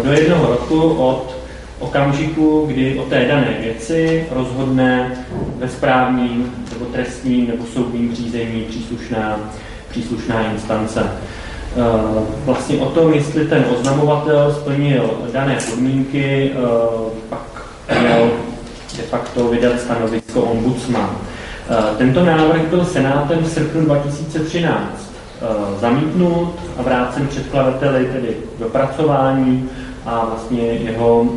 do 0.04 0.12
jednoho 0.12 0.48
roku 0.48 0.90
od 0.90 1.36
okamžiku, 1.80 2.66
kdy 2.68 3.00
o 3.00 3.04
té 3.04 3.26
dané 3.26 3.58
věci 3.62 4.26
rozhodne 4.32 5.12
ve 5.58 5.70
správním 5.70 6.54
nebo 6.74 6.86
trestním 6.86 7.48
nebo 7.48 7.64
soudním 7.74 8.16
řízení 8.16 8.62
příslušná, 8.62 9.40
příslušná 9.90 10.52
instance. 10.52 11.12
Eh, 11.78 12.24
vlastně 12.46 12.78
o 12.78 12.86
tom, 12.86 13.14
jestli 13.14 13.46
ten 13.46 13.66
oznamovatel 13.76 14.54
splnil 14.54 15.10
dané 15.34 15.58
podmínky, 15.70 16.52
eh, 16.52 16.58
pak 17.30 17.66
měl 18.00 18.32
de 18.98 19.04
facto 19.04 19.48
vydat 19.48 19.80
stanovisko 19.80 20.42
ombudsman. 20.42 21.18
Eh, 21.70 21.98
tento 21.98 22.26
návrh 22.26 22.62
byl 22.62 22.86
Senátem 22.86 23.40
v 23.40 23.50
srpnu 23.50 23.82
2013 23.82 25.16
zamítnut 25.82 26.56
a 26.78 26.82
vrácen 26.82 27.28
předkladateli 27.28 28.06
tedy 28.06 28.38
dopracování 28.60 29.70
a 30.06 30.26
vlastně 30.26 30.62
jeho, 30.62 31.30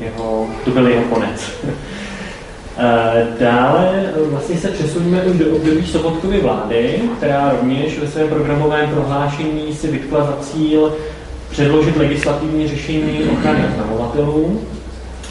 jeho, 0.00 0.46
to 0.64 0.70
byl 0.70 0.88
jeho 0.88 1.04
konec. 1.04 1.50
Eh, 2.78 3.26
dále 3.40 3.90
eh, 3.94 4.30
vlastně 4.30 4.58
se 4.58 4.68
přesuneme 4.68 5.22
už 5.22 5.38
do 5.38 5.56
období 5.56 5.86
Sobotkovy 5.86 6.40
vlády, 6.40 7.00
která 7.16 7.52
rovněž 7.52 7.98
ve 7.98 8.06
svém 8.06 8.28
programovém 8.28 8.90
prohlášení 8.90 9.74
si 9.74 9.88
vytkla 9.88 10.24
za 10.24 10.36
cíl 10.40 10.92
předložit 11.50 11.96
legislativní 11.96 12.68
řešení 12.68 13.24
ochrany 13.32 13.64
oznamovatelů. 13.68 14.60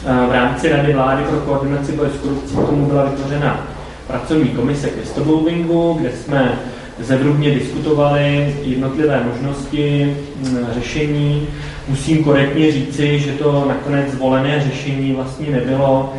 Eh, 0.06 0.26
v 0.28 0.32
rámci 0.32 0.68
Rady 0.68 0.92
vlády 0.92 1.24
pro 1.24 1.38
koordinaci 1.38 1.92
boje 1.92 2.10
s 2.10 2.22
korupcí 2.22 2.56
k 2.56 2.66
tomu 2.66 2.86
byla 2.86 3.04
vytvořena 3.04 3.66
pracovní 4.06 4.48
komise 4.48 4.88
k 4.88 4.96
whistleblowingu, 4.96 5.96
kde 6.00 6.12
jsme 6.12 6.58
zevrubně 6.98 7.50
diskutovali 7.50 8.56
jednotlivé 8.62 9.24
možnosti 9.24 10.16
mm, 10.36 10.66
řešení. 10.74 11.46
Musím 11.88 12.24
korektně 12.24 12.72
říci, 12.72 13.18
že 13.18 13.32
to 13.32 13.64
nakonec 13.68 14.10
zvolené 14.10 14.64
řešení 14.70 15.12
vlastně 15.12 15.50
nebylo, 15.50 16.12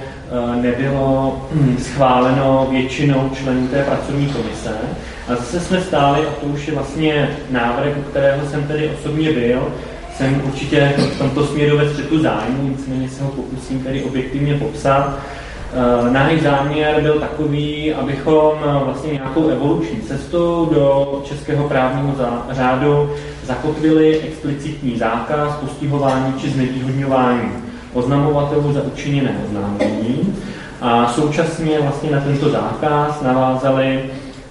nebylo 0.61 1.41
mm, 1.51 1.77
schváleno 1.77 2.67
většinou 2.71 3.29
členů 3.35 3.67
té 3.67 3.83
pracovní 3.83 4.27
komise. 4.27 4.71
A 5.27 5.35
zase 5.35 5.59
jsme 5.59 5.81
stáli, 5.81 6.19
a 6.27 6.31
to 6.41 6.45
už 6.45 6.67
je 6.67 6.73
vlastně 6.73 7.29
návrh, 7.49 7.97
u 7.97 8.01
kterého 8.01 8.47
jsem 8.47 8.63
tedy 8.63 8.89
osobně 8.99 9.31
byl, 9.31 9.67
jsem 10.17 10.41
určitě 10.45 10.93
v 10.97 11.17
tomto 11.17 11.45
směru 11.45 11.77
ve 11.77 11.89
střetu 11.89 12.19
zájmu, 12.19 12.69
nicméně 12.69 13.09
se 13.09 13.23
ho 13.23 13.29
pokusím 13.29 13.83
tedy 13.83 14.03
objektivně 14.03 14.55
popsat. 14.55 15.19
Eh, 15.73 16.11
náš 16.11 16.41
záměr 16.41 17.01
byl 17.01 17.19
takový, 17.19 17.93
abychom 17.93 18.51
eh, 18.59 18.83
vlastně 18.85 19.13
nějakou 19.13 19.49
evoluční 19.49 20.01
cestou 20.01 20.69
do 20.73 21.21
českého 21.25 21.67
právního 21.69 22.15
řádu 22.49 23.09
zakotvili 23.43 24.19
explicitní 24.19 24.97
zákaz 24.97 25.55
postihování 25.55 26.33
či 26.41 26.49
znevýhodňování 26.49 27.70
oznamovatelů 27.93 28.73
za 28.73 28.81
učiněné 28.81 29.35
oznámení 29.45 30.35
a 30.81 31.13
současně 31.13 31.79
vlastně 31.79 32.11
na 32.11 32.21
tento 32.21 32.49
zákaz 32.49 33.21
navázali 33.21 34.03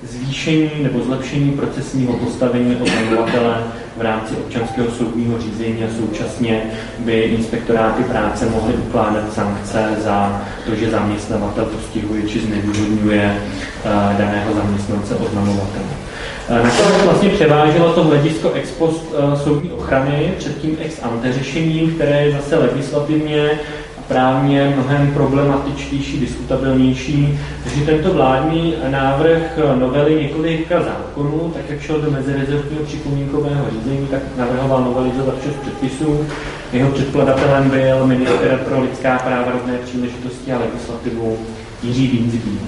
zvýšení 0.03 0.71
nebo 0.83 1.01
zlepšení 1.01 1.51
procesního 1.51 2.13
postavení 2.13 2.77
oznamovatele 2.77 3.57
v 3.97 4.01
rámci 4.01 4.35
občanského 4.35 4.91
soudního 4.91 5.41
řízení 5.41 5.85
a 5.85 5.95
současně 5.97 6.63
by 6.99 7.21
inspektoráty 7.21 8.05
práce 8.05 8.47
mohly 8.47 8.75
ukládat 8.75 9.33
sankce 9.33 9.97
za 9.99 10.43
to, 10.67 10.75
že 10.75 10.91
zaměstnavatel 10.91 11.65
postihuje 11.65 12.23
či 12.23 12.41
znevýhodňuje 12.41 13.23
eh, 13.25 13.89
daného 14.19 14.55
zaměstnance 14.55 15.15
oznamovatele. 15.15 16.00
Eh, 16.51 16.63
nakonec 16.63 17.05
vlastně 17.05 17.29
převáželo 17.29 17.93
to 17.93 18.05
hledisko 18.05 18.53
ex 18.53 18.71
post 18.71 19.15
eh, 19.15 19.37
soudní 19.37 19.71
ochrany 19.71 20.35
před 20.39 20.59
tím 20.59 20.77
ex 20.81 21.03
ante 21.03 21.33
řešením, 21.33 21.95
které 21.95 22.27
je 22.27 22.33
zase 22.33 22.57
legislativně 22.59 23.51
právně 24.09 24.73
mnohem 24.77 25.15
problematičtější, 25.15 26.21
diskutabilnější. 26.21 27.39
Takže 27.65 27.87
tento 27.87 28.15
vládní 28.15 28.75
návrh 28.89 29.59
novely 29.79 30.23
několika 30.23 30.83
zákonů, 30.83 31.53
tak 31.55 31.63
jak 31.71 31.81
šel 31.81 32.01
do 32.01 32.11
mezirezortního 32.11 32.85
připomínkového 32.85 33.67
řízení, 33.71 34.07
tak 34.07 34.21
navrhoval 34.37 34.85
novelizovat 34.85 35.35
šest 35.45 35.57
předpisů. 35.57 36.27
Jeho 36.73 36.91
předkladatelem 36.91 37.71
byl 37.71 38.07
minister 38.07 38.61
pro 38.69 38.81
lidská 38.81 39.19
práva, 39.19 39.53
rovné 39.53 39.79
příležitosti 39.79 40.53
a 40.53 40.59
legislativu 40.59 41.39
Jiří 41.83 42.09
Dýnzbí. 42.09 42.59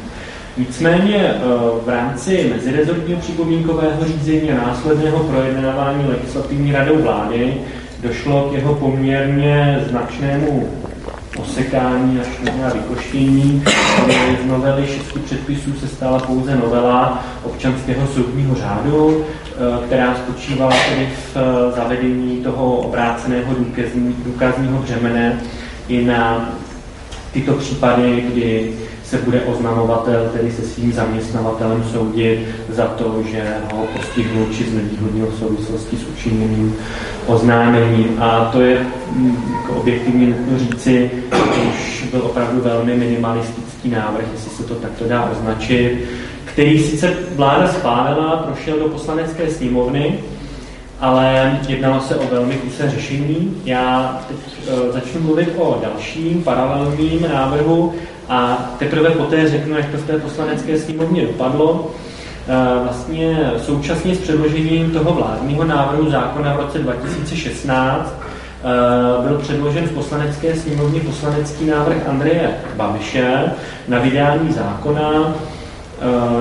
Nicméně 0.56 1.16
eh, 1.16 1.40
v 1.84 1.88
rámci 1.88 2.52
mezirezortního 2.54 3.20
připomínkového 3.20 4.04
řízení 4.04 4.52
a 4.52 4.66
následného 4.66 5.18
projednávání 5.18 6.08
legislativní 6.08 6.72
radou 6.72 7.02
vlády 7.02 7.54
došlo 8.02 8.50
k 8.50 8.52
jeho 8.52 8.74
poměrně 8.74 9.84
značnému 9.90 10.68
osekání 11.38 12.20
až 12.20 12.26
možná 12.38 12.68
vykoštění, 12.68 13.64
z 14.42 14.46
novely 14.46 14.86
šesti 14.86 15.18
předpisů 15.18 15.72
se 15.80 15.88
stala 15.88 16.18
pouze 16.18 16.56
novela 16.56 17.24
občanského 17.44 18.06
soudního 18.06 18.54
řádu, 18.54 19.24
eh, 19.24 19.86
která 19.86 20.14
spočívala 20.14 20.72
tedy 20.88 21.06
v 21.06 21.36
eh, 21.36 21.76
zavedení 21.76 22.36
toho 22.36 22.76
obráceného 22.76 23.54
důkazního 24.24 24.78
břemene 24.78 25.40
i 25.88 26.04
na 26.04 26.52
tyto 27.32 27.52
případy, 27.52 28.24
kdy 28.32 28.72
se 29.12 29.18
bude 29.18 29.40
oznamovatel 29.40 30.30
tedy 30.32 30.52
se 30.52 30.62
svým 30.62 30.92
zaměstnavatelem 30.92 31.84
soudit 31.84 32.48
za 32.68 32.86
to, 32.86 33.22
že 33.30 33.56
ho 33.72 33.86
postihnul 33.96 34.46
či 34.52 34.64
znevýhodnil 34.64 35.26
v 35.26 35.38
souvislosti 35.38 35.96
s 35.96 36.04
učiněným 36.04 36.76
oznámením. 37.26 38.16
A 38.22 38.50
to 38.52 38.60
je 38.60 38.86
mm, 39.12 39.54
jako 39.60 39.80
objektivně 39.80 40.26
nutno 40.26 40.58
říci, 40.58 41.10
už 41.68 42.04
byl 42.10 42.22
opravdu 42.22 42.60
velmi 42.60 42.94
minimalistický 42.94 43.90
návrh, 43.90 44.24
jestli 44.32 44.50
se 44.50 44.62
to 44.62 44.74
takto 44.74 45.04
dá 45.04 45.30
označit, 45.32 46.08
který 46.44 46.78
sice 46.78 47.14
vláda 47.36 47.68
schválila, 47.68 48.36
prošel 48.36 48.78
do 48.78 48.88
poslanecké 48.88 49.50
sněmovny, 49.50 50.18
ale 51.00 51.58
jednalo 51.68 52.00
se 52.00 52.16
o 52.16 52.26
velmi 52.30 52.54
kusé 52.54 52.90
řešení. 52.90 53.62
Já 53.64 54.20
teď 54.28 54.36
uh, 54.36 54.92
začnu 54.92 55.20
mluvit 55.20 55.48
o 55.56 55.78
dalším 55.82 56.42
paralelním 56.42 57.26
návrhu 57.32 57.94
a 58.28 58.70
teprve 58.78 59.10
poté 59.10 59.48
řeknu, 59.48 59.76
jak 59.76 59.86
to 59.90 59.96
v 59.96 60.06
té 60.06 60.18
poslanecké 60.18 60.78
sněmovně 60.78 61.26
dopadlo. 61.26 61.90
Vlastně 62.82 63.52
současně 63.58 64.14
s 64.14 64.18
předložením 64.18 64.90
toho 64.90 65.14
vládního 65.14 65.64
návrhu 65.64 66.10
zákona 66.10 66.54
v 66.54 66.60
roce 66.60 66.78
2016 66.78 68.14
uh, 69.18 69.26
byl 69.26 69.38
předložen 69.38 69.84
v 69.84 69.92
poslanecké 69.92 70.56
sněmovně 70.56 71.00
poslanecký 71.00 71.66
návrh 71.66 72.08
Andreje 72.08 72.50
Babiše 72.76 73.42
na 73.88 73.98
vydání 73.98 74.52
zákona 74.52 75.34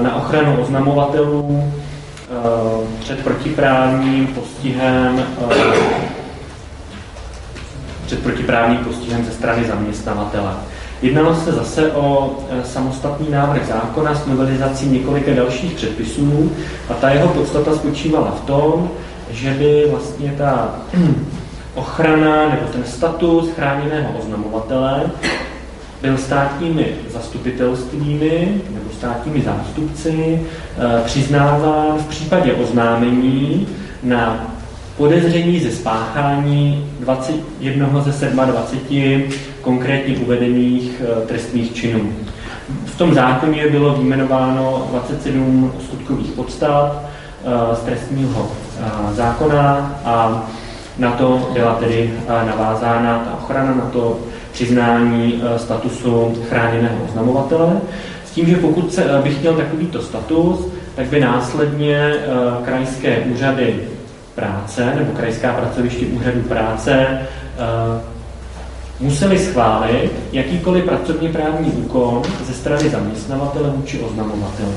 na 0.02 0.16
ochranu 0.16 0.62
oznamovatelů 0.62 1.74
před 3.00 3.24
protiprávním 3.24 4.28
postihem 4.28 5.24
před 8.12 8.24
protiprávním 8.24 8.78
postihem 8.78 9.26
ze 9.26 9.32
strany 9.32 9.66
zaměstnavatele. 9.68 10.52
Jednalo 11.02 11.36
se 11.36 11.52
zase 11.52 11.92
o 11.92 12.38
eh, 12.50 12.64
samostatný 12.66 13.30
návrh 13.30 13.68
zákona 13.68 14.16
s 14.16 14.26
novelizací 14.26 14.86
několika 14.86 15.34
dalších 15.34 15.74
předpisů 15.74 16.52
a 16.90 16.94
ta 16.94 17.10
jeho 17.10 17.28
podstata 17.28 17.76
spočívala 17.76 18.32
v 18.32 18.46
tom, 18.46 18.90
že 19.32 19.54
by 19.54 19.86
vlastně 19.92 20.36
ta 20.38 20.76
ochrana 21.76 22.50
nebo 22.50 22.68
ten 22.72 22.84
status 22.84 23.50
chráněného 23.52 24.10
oznamovatele 24.20 25.04
byl 26.02 26.18
státními 26.18 26.86
zastupitelstvími 27.14 28.62
nebo 28.70 28.86
státními 28.98 29.42
zástupci 29.42 30.42
eh, 30.42 31.02
přiznáván 31.06 31.98
v 31.98 32.08
případě 32.08 32.54
oznámení 32.54 33.68
na 34.04 34.52
podezření 34.98 35.60
ze 35.60 35.72
spáchání 35.72 36.90
21 37.00 38.02
ze 38.02 38.28
27 38.28 39.24
konkrétně 39.62 40.18
uvedených 40.18 41.02
eh, 41.02 41.26
trestných 41.28 41.74
činů. 41.74 42.14
V 42.86 42.98
tom 42.98 43.14
zákoně 43.14 43.70
bylo 43.70 43.94
vyjmenováno 43.96 44.88
27 44.90 45.74
skutkových 45.86 46.32
podstat 46.32 47.04
eh, 47.04 47.76
z 47.76 47.80
trestního 47.80 48.52
zákona 49.14 49.96
a 50.06 50.50
na 50.98 51.12
to 51.12 51.50
byla 51.54 51.76
tedy 51.76 52.14
navázána 52.28 53.20
ta 53.20 53.34
ochrana, 53.44 53.76
na 53.76 53.86
to 53.86 54.20
přiznání 54.52 55.42
eh, 55.44 55.60
statusu 55.60 56.34
chráněného 56.50 56.96
oznamovatele. 57.10 57.82
S 58.26 58.32
tím, 58.32 58.46
že 58.46 58.56
pokud 58.56 58.94
se, 58.94 59.04
eh, 59.04 59.22
bych 59.22 59.42
měl 59.42 59.54
takovýto 59.54 60.02
status, 60.02 60.68
tak 60.96 61.06
by 61.06 61.20
následně 61.20 61.96
eh, 61.96 62.20
krajské 62.66 63.18
úřady 63.18 63.80
práce 64.36 64.94
nebo 64.96 65.12
krajská 65.12 65.54
pracoviště 65.54 66.06
úřadu 66.06 66.42
práce 66.42 67.20
museli 69.02 69.40
schválit 69.40 70.12
jakýkoliv 70.32 70.86
pracovně 70.86 71.30
právní 71.30 71.72
úkon 71.72 72.22
ze 72.48 72.54
strany 72.54 72.90
zaměstnavatele 72.90 73.70
vůči 73.70 74.00
oznamovateli. 74.00 74.72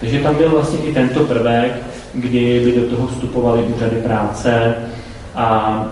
Takže 0.00 0.18
tam 0.18 0.34
byl 0.34 0.50
vlastně 0.50 0.78
i 0.78 0.94
tento 0.94 1.20
prvek, 1.20 1.82
kdy 2.14 2.60
by 2.64 2.72
do 2.72 2.96
toho 2.96 3.06
vstupovaly 3.06 3.62
úřady 3.62 3.96
práce, 3.96 4.74
a 5.38 5.86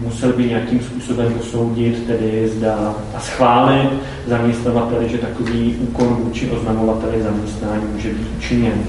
musel 0.00 0.32
by 0.32 0.44
nějakým 0.44 0.80
způsobem 0.80 1.34
posoudit, 1.34 2.06
tedy 2.06 2.48
zda 2.48 2.94
a 3.14 3.20
schválit 3.20 3.90
zaměstnavateli, 4.26 5.08
že 5.08 5.18
takový 5.18 5.76
úkon 5.80 6.08
vůči 6.08 6.50
oznamovateli 6.50 7.22
zaměstnání 7.22 7.82
může 7.94 8.08
být 8.08 8.28
učiněn. 8.38 8.82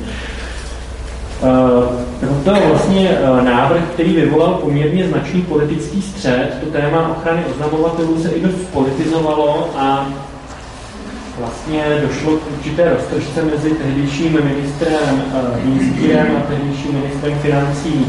Uh, 1.41 2.43
to 2.43 2.56
je 2.56 2.62
vlastně 2.69 3.10
uh, 3.10 3.43
návrh, 3.43 3.82
který 3.93 4.15
vyvolal 4.15 4.54
poměrně 4.54 5.08
značný 5.08 5.41
politický 5.41 6.01
střed. 6.01 6.58
To 6.63 6.71
téma 6.71 7.15
ochrany 7.17 7.41
oznamovatelů 7.51 8.23
se 8.23 8.30
i 8.30 8.41
dost 8.41 8.67
politizovalo 8.73 9.69
a 9.77 10.08
vlastně 11.39 11.84
došlo 12.08 12.38
k 12.38 12.58
určité 12.58 12.89
roztržce 12.89 13.41
mezi 13.41 13.69
tehdejším 13.69 14.34
ministrem 14.34 15.23
uh, 15.27 16.38
a 16.38 16.41
tehdejším 16.47 16.93
ministrem 16.93 17.39
financí 17.39 18.06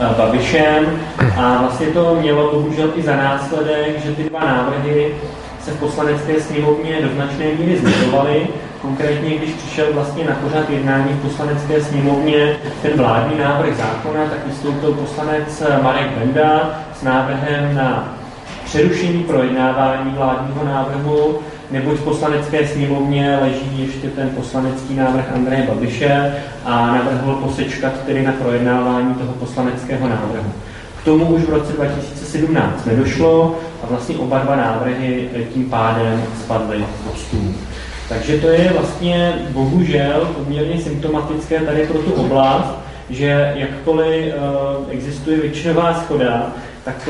Eh, 0.00 0.14
Babišem 0.18 1.00
a 1.36 1.58
vlastně 1.60 1.86
to 1.86 2.14
mělo 2.20 2.52
bohužel 2.52 2.90
i 2.96 3.02
za 3.02 3.16
následek, 3.16 4.04
že 4.04 4.12
ty 4.12 4.22
dva 4.22 4.40
návrhy 4.40 5.14
se 5.64 5.70
v 5.70 5.80
poslanecké 5.80 6.40
sněmovně 6.40 7.02
do 7.02 7.08
značné 7.14 7.44
míry 7.58 7.78
zlidovaly. 7.78 8.46
Konkrétně, 8.84 9.38
když 9.38 9.50
přišel 9.50 9.86
vlastně 9.92 10.24
na 10.24 10.34
pořád 10.34 10.70
jednání 10.70 11.12
v 11.12 11.22
poslanecké 11.22 11.82
sněmovně 11.84 12.56
ten 12.82 12.92
vládní 12.96 13.38
návrh 13.38 13.76
zákona, 13.76 14.24
tak 14.24 14.46
vystoupil 14.46 14.92
poslanec 14.92 15.62
Marek 15.82 16.18
Benda 16.18 16.80
s 17.00 17.02
návrhem 17.02 17.74
na 17.74 18.14
přerušení 18.64 19.22
projednávání 19.22 20.10
vládního 20.10 20.64
návrhu 20.64 21.38
neboť 21.70 21.96
v 21.96 22.04
poslanecké 22.04 22.66
sněmovně 22.66 23.38
leží 23.42 23.82
ještě 23.82 24.08
ten 24.08 24.30
poslanecký 24.30 24.94
návrh 24.94 25.32
Andreje 25.34 25.66
Babiše 25.66 26.34
a 26.64 26.86
navrhl 26.86 27.34
posečkat 27.34 27.92
tedy 28.06 28.22
na 28.22 28.32
projednávání 28.32 29.14
toho 29.14 29.32
poslaneckého 29.32 30.08
návrhu. 30.08 30.52
K 31.00 31.04
tomu 31.04 31.24
už 31.24 31.42
v 31.42 31.50
roce 31.50 31.72
2017 31.72 32.86
nedošlo 32.86 33.56
a 33.82 33.86
vlastně 33.86 34.16
oba 34.16 34.38
dva 34.38 34.56
návrhy 34.56 35.28
tím 35.54 35.70
pádem 35.70 36.22
spadly 36.44 36.84
pod 37.04 37.18
stůl. 37.18 37.54
Takže 38.08 38.38
to 38.38 38.48
je 38.48 38.72
vlastně 38.72 39.32
bohužel 39.50 40.28
poměrně 40.38 40.82
symptomatické 40.82 41.60
tady 41.60 41.86
pro 41.86 41.98
tu 41.98 42.12
oblast, 42.12 42.74
že 43.10 43.52
jakkoliv 43.56 44.34
uh, 44.34 44.84
existuje 44.90 45.36
většinová 45.36 45.94
schoda, 45.94 46.52
tak 46.84 47.08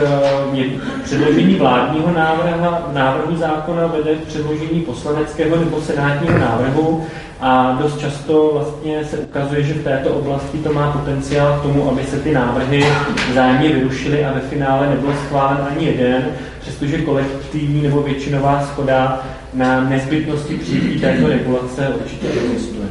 uh, 0.52 0.57
předložení 1.04 1.54
vládního 1.54 2.12
návrhu, 2.12 2.66
návrhu 2.92 3.37
zákona 3.37 3.87
vede 3.87 4.14
k 4.14 4.26
předložení 4.26 4.80
poslaneckého 4.80 5.57
nebo 5.57 5.80
senátního 5.80 6.38
návrhu 6.38 7.07
a 7.40 7.78
dost 7.83 7.98
často 7.98 8.50
vlastně 8.52 9.04
se 9.04 9.18
ukazuje, 9.18 9.62
že 9.62 9.74
v 9.74 9.85
této 9.85 10.11
oblasti 10.11 10.59
to 10.59 10.72
má 10.72 10.92
potenciál 10.92 11.59
k 11.59 11.62
tomu, 11.62 11.90
aby 11.90 12.04
se 12.04 12.18
ty 12.18 12.33
návrhy 12.33 12.85
vzájemně 13.30 13.68
vyrušily 13.68 14.24
a 14.24 14.33
ve 14.33 14.40
finále 14.40 14.88
nebyl 14.88 15.14
schválen 15.26 15.66
ani 15.70 15.87
jeden, 15.87 16.24
přestože 16.61 16.98
kolektivní 16.98 17.83
nebo 17.83 18.02
většinová 18.02 18.66
schoda 18.66 19.24
na 19.54 19.84
nezbytnosti 19.84 20.54
přijetí 20.54 21.00
této 21.00 21.28
regulace 21.28 21.88
určitě 21.88 22.26
existuje. 22.28 22.86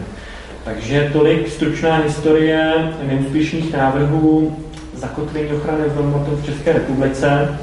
Takže 0.63 1.09
tolik 1.13 1.49
stručná 1.51 1.97
historie 1.97 2.73
neúspěšných 3.03 3.73
návrhů 3.73 4.55
zakotvení 4.93 5.47
ochrany 5.51 5.83
hodnotou 5.95 6.35
v 6.35 6.45
České 6.45 6.73
republice 6.73 7.57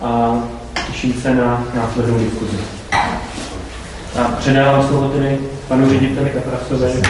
a 0.00 0.42
těším 0.86 1.12
se 1.12 1.34
na 1.34 1.66
následnou 1.74 2.18
diskuzi. 2.18 2.56
A 4.18 4.24
předávám 4.24 4.88
slovo 4.88 5.08
tedy 5.08 5.38
panu 5.68 5.88
řediteli 5.88 6.30
Kaprasovi, 6.30 7.02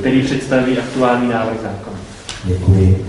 který 0.00 0.22
představí 0.22 0.78
aktuální 0.78 1.28
návrh 1.28 1.56
zákona. 1.62 1.96
Děkuji. 2.44 3.06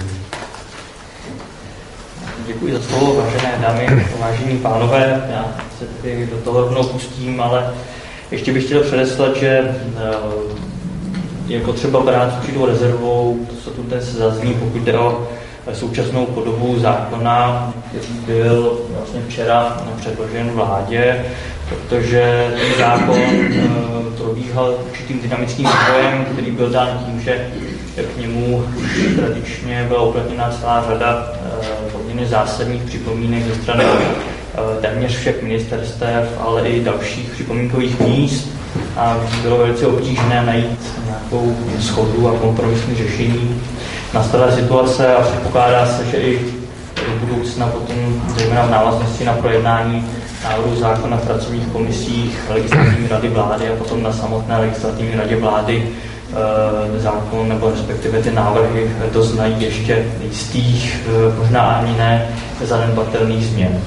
Děkuji 2.47 2.73
za 2.73 2.81
slovo, 2.81 3.13
vážené 3.13 3.57
dámy, 3.61 4.05
vážení 4.19 4.57
pánové. 4.57 5.27
Já 5.29 5.55
se 5.79 5.85
tedy 5.85 6.27
do 6.27 6.37
toho 6.37 6.61
rovnou 6.61 6.83
pustím, 6.83 7.41
ale 7.41 7.73
ještě 8.31 8.53
bych 8.53 8.65
chtěl 8.65 8.83
předeslat, 8.83 9.37
že 9.37 9.47
eh, 9.49 10.15
je 11.47 11.61
potřeba 11.61 11.99
brát 11.99 12.37
určitou 12.39 12.65
rezervou, 12.65 13.39
to, 13.49 13.55
co 13.55 13.69
tu 13.69 13.83
dnes 13.83 14.03
zazní, 14.03 14.53
pokud 14.53 14.81
jde 14.81 14.99
o 14.99 15.27
současnou 15.73 16.25
podobu 16.25 16.79
zákona, 16.79 17.73
který 17.89 18.13
byl 18.25 18.79
vlastně 18.97 19.21
včera 19.27 19.77
předložen 19.97 20.49
vládě, 20.49 21.25
protože 21.69 22.53
ten 22.59 22.77
zákon 22.77 23.17
eh, 23.17 24.17
probíhal 24.17 24.75
určitým 24.89 25.19
dynamickým 25.21 25.67
vývojem, 25.67 26.25
který 26.25 26.51
byl 26.51 26.69
dán 26.69 27.03
tím, 27.05 27.21
že 27.21 27.49
k 28.03 28.17
němu 28.17 28.65
už 28.77 29.15
tradičně 29.15 29.85
byla 29.87 30.01
uplatněna 30.01 30.49
celá 30.59 30.85
řada 30.87 31.33
poměrně 32.17 32.35
zásadních 32.35 32.81
připomínek 32.81 33.43
ze 33.43 33.61
strany 33.61 33.83
eh, 33.83 34.81
téměř 34.81 35.17
všech 35.17 35.43
ministerstev, 35.43 36.29
ale 36.39 36.69
i 36.69 36.83
dalších 36.83 37.29
připomínkových 37.29 37.99
míst 37.99 38.47
a 38.97 39.17
bylo 39.41 39.57
velice 39.57 39.87
obtížné 39.87 40.43
najít 40.45 40.79
nějakou 41.05 41.55
schodu 41.79 42.27
a 42.29 42.39
kompromisní 42.39 42.95
řešení. 42.95 43.61
Nastala 44.13 44.51
situace 44.51 45.15
a 45.15 45.21
předpokládá 45.21 45.85
se, 45.85 46.05
že 46.05 46.17
i 46.17 46.39
do 46.95 47.25
budoucna 47.25 47.67
potom, 47.67 48.23
zejména 48.37 48.65
v 48.65 48.71
návaznosti 48.71 49.25
na 49.25 49.33
projednání 49.33 50.05
návrhu 50.43 50.75
zákona 50.75 51.17
v 51.17 51.25
pracovních 51.25 51.67
komisích 51.67 52.39
legislativní 52.49 53.07
rady 53.07 53.27
vlády 53.27 53.69
a 53.69 53.75
potom 53.75 54.03
na 54.03 54.13
samotné 54.13 54.57
legislativní 54.57 55.15
radě 55.15 55.35
vlády 55.35 55.89
zákon 56.97 57.49
nebo 57.49 57.69
respektive 57.69 58.21
ty 58.21 58.31
návrhy 58.31 58.91
doznají 59.13 59.55
ještě 59.59 60.05
jistých, 60.23 61.01
e, 61.07 61.39
možná 61.39 61.61
ani 61.61 61.97
ne 61.97 62.29
zanedbatelných 62.63 63.45
změn. 63.45 63.81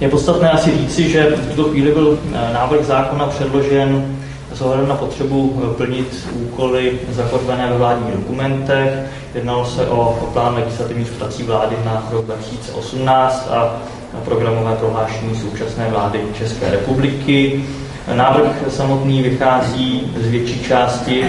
Je 0.00 0.08
podstatné 0.08 0.50
asi 0.50 0.78
říci, 0.78 1.10
že 1.10 1.30
v 1.30 1.48
tuto 1.48 1.68
chvíli 1.70 1.92
byl 1.92 2.18
eh, 2.34 2.52
návrh 2.52 2.84
zákona 2.84 3.26
předložen 3.26 4.16
s 4.54 4.60
ohledem 4.60 4.88
na 4.88 4.94
potřebu 4.94 5.62
eh, 5.62 5.74
plnit 5.74 6.28
úkoly 6.34 6.98
zakotvené 7.10 7.68
ve 7.70 7.78
vládních 7.78 8.14
dokumentech. 8.14 8.90
Jednalo 9.34 9.66
se 9.66 9.86
o 9.88 10.28
plán 10.32 10.54
legislativních 10.54 11.10
prací 11.10 11.42
vlády 11.42 11.76
na 11.84 12.08
rok 12.10 12.24
2018 12.24 13.48
a 13.50 13.76
programové 14.24 14.76
prohlášení 14.76 15.36
současné 15.36 15.88
vlády 15.90 16.20
České 16.38 16.70
republiky. 16.70 17.64
Návrh 18.14 18.64
samotný 18.68 19.22
vychází 19.22 20.12
z 20.16 20.26
větší 20.30 20.64
části 20.64 21.24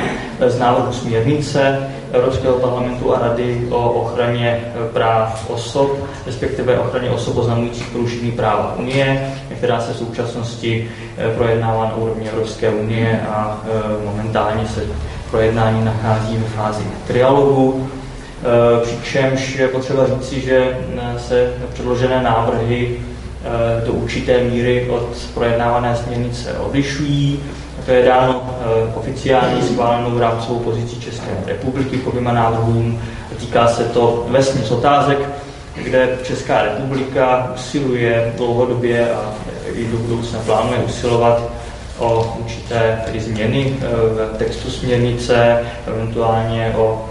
z 0.47 0.59
návrhu 0.59 0.93
směrnice 0.93 1.89
Evropského 2.11 2.53
parlamentu 2.53 3.15
a 3.15 3.19
Rady 3.19 3.67
o 3.69 3.89
ochraně 3.91 4.61
práv 4.93 5.49
osob, 5.49 5.97
respektive 6.25 6.79
ochraně 6.79 7.09
osob 7.09 7.37
oznamujících 7.37 7.87
porušení 7.87 8.31
práva 8.31 8.75
Unie, 8.79 9.33
která 9.57 9.81
se 9.81 9.93
v 9.93 9.97
současnosti 9.97 10.91
eh, 11.17 11.35
projednává 11.35 11.85
na 11.85 11.95
úrovni 11.95 12.29
Evropské 12.29 12.69
unie 12.69 13.21
a 13.29 13.61
eh, 13.65 14.05
momentálně 14.05 14.67
se 14.67 14.83
projednání 15.31 15.85
nachází 15.85 16.37
v 16.37 16.55
fázi 16.55 16.83
trialogu. 17.07 17.89
Eh, 18.41 18.81
přičemž 18.81 19.55
je 19.55 19.67
potřeba 19.67 20.07
říci, 20.07 20.41
že 20.41 20.77
se 21.17 21.53
předložené 21.73 22.23
návrhy 22.23 22.99
do 23.86 23.93
určité 23.93 24.43
míry 24.43 24.89
od 24.89 25.10
projednávané 25.34 25.95
směrnice 25.95 26.54
odlišují. 26.60 27.39
To 27.86 27.91
je 27.91 28.06
dáno 28.06 28.43
eh, 28.50 28.95
oficiálně 28.95 29.62
schválenou 29.62 30.19
rámcovou 30.19 30.60
pozicí 30.60 31.00
České 31.00 31.30
republiky 31.45 31.97
k 31.97 32.08
oběma 32.08 32.32
návrhům. 32.32 33.02
Týká 33.39 33.67
se 33.67 33.84
to 33.84 34.26
vesměs 34.30 34.71
otázek, 34.71 35.30
kde 35.84 36.17
Česká 36.23 36.62
republika 36.62 37.52
usiluje 37.56 38.34
dlouhodobě 38.38 39.12
a 39.12 39.34
i 39.73 39.86
do 39.86 39.97
budoucna 39.97 40.39
plánuje 40.45 40.80
usilovat 40.80 41.43
o 42.00 42.38
určité 42.39 43.02
změny 43.17 43.73
eh, 43.82 43.86
v 44.34 44.38
textu 44.38 44.71
směrnice, 44.71 45.63
eventuálně 45.88 46.73
o 46.78 47.06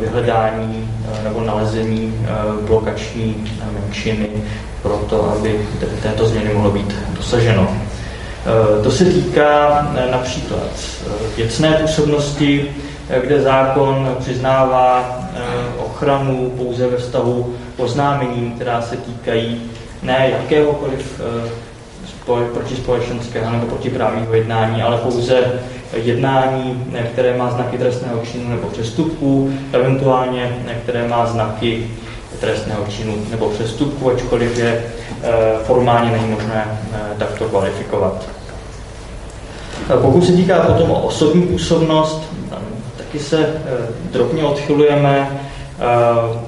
vyhledání 0.00 0.90
nebo 1.22 1.40
nalezení 1.40 2.26
blokační 2.66 3.50
menšiny 3.80 4.28
pro 4.84 4.96
to, 4.96 5.30
aby 5.30 5.60
této 6.02 6.26
změny 6.26 6.54
mohlo 6.54 6.70
být 6.70 6.94
dosaženo. 7.16 7.68
E, 7.70 8.82
to 8.82 8.90
se 8.90 9.04
týká 9.04 9.86
e, 9.96 10.10
například 10.10 10.60
e, 10.60 11.36
věcné 11.36 11.72
působnosti, 11.72 12.70
kde 13.20 13.42
zákon 13.42 14.16
přiznává 14.18 15.18
ochranu 15.78 16.52
pouze 16.56 16.86
ve 16.86 16.96
vztahu 16.96 17.54
oznámením, 17.76 18.52
která 18.52 18.82
se 18.82 18.96
týkají 18.96 19.62
ne 20.02 20.30
jakéhokoliv 20.32 21.20
protispolečenského 22.52 23.52
nebo 23.52 23.66
protiprávního 23.66 24.34
jednání, 24.34 24.82
ale 24.82 24.96
pouze 24.96 25.52
jednání, 25.94 26.84
které 27.12 27.36
má 27.36 27.50
znaky 27.50 27.78
trestného 27.78 28.20
činu 28.32 28.50
nebo 28.50 28.68
přestupku, 28.68 29.52
eventuálně 29.72 30.56
které 30.84 31.08
má 31.08 31.26
znaky 31.26 31.90
trestného 32.40 32.84
činu 32.88 33.16
nebo 33.30 33.50
přestupku, 33.50 34.10
ačkoliv 34.10 34.58
je 34.58 34.84
eh, 35.22 35.30
formálně 35.64 36.10
není 36.10 36.28
možné 36.30 36.80
eh, 36.92 36.98
takto 37.18 37.44
kvalifikovat. 37.44 38.26
Pokud 40.02 40.26
se 40.26 40.32
týká 40.32 40.60
potom 40.60 40.90
o 40.90 41.02
osobní 41.02 41.46
působnost, 41.46 42.22
taky 42.96 43.18
se 43.18 43.38
eh, 43.40 43.60
drobně 44.12 44.44
odchylujeme, 44.44 45.40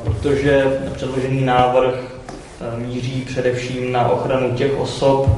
protože 0.05 0.65
předložený 0.95 1.45
návrh 1.45 1.95
míří 2.77 3.25
především 3.27 3.93
na 3.93 4.09
ochranu 4.09 4.55
těch 4.55 4.79
osob, 4.79 5.29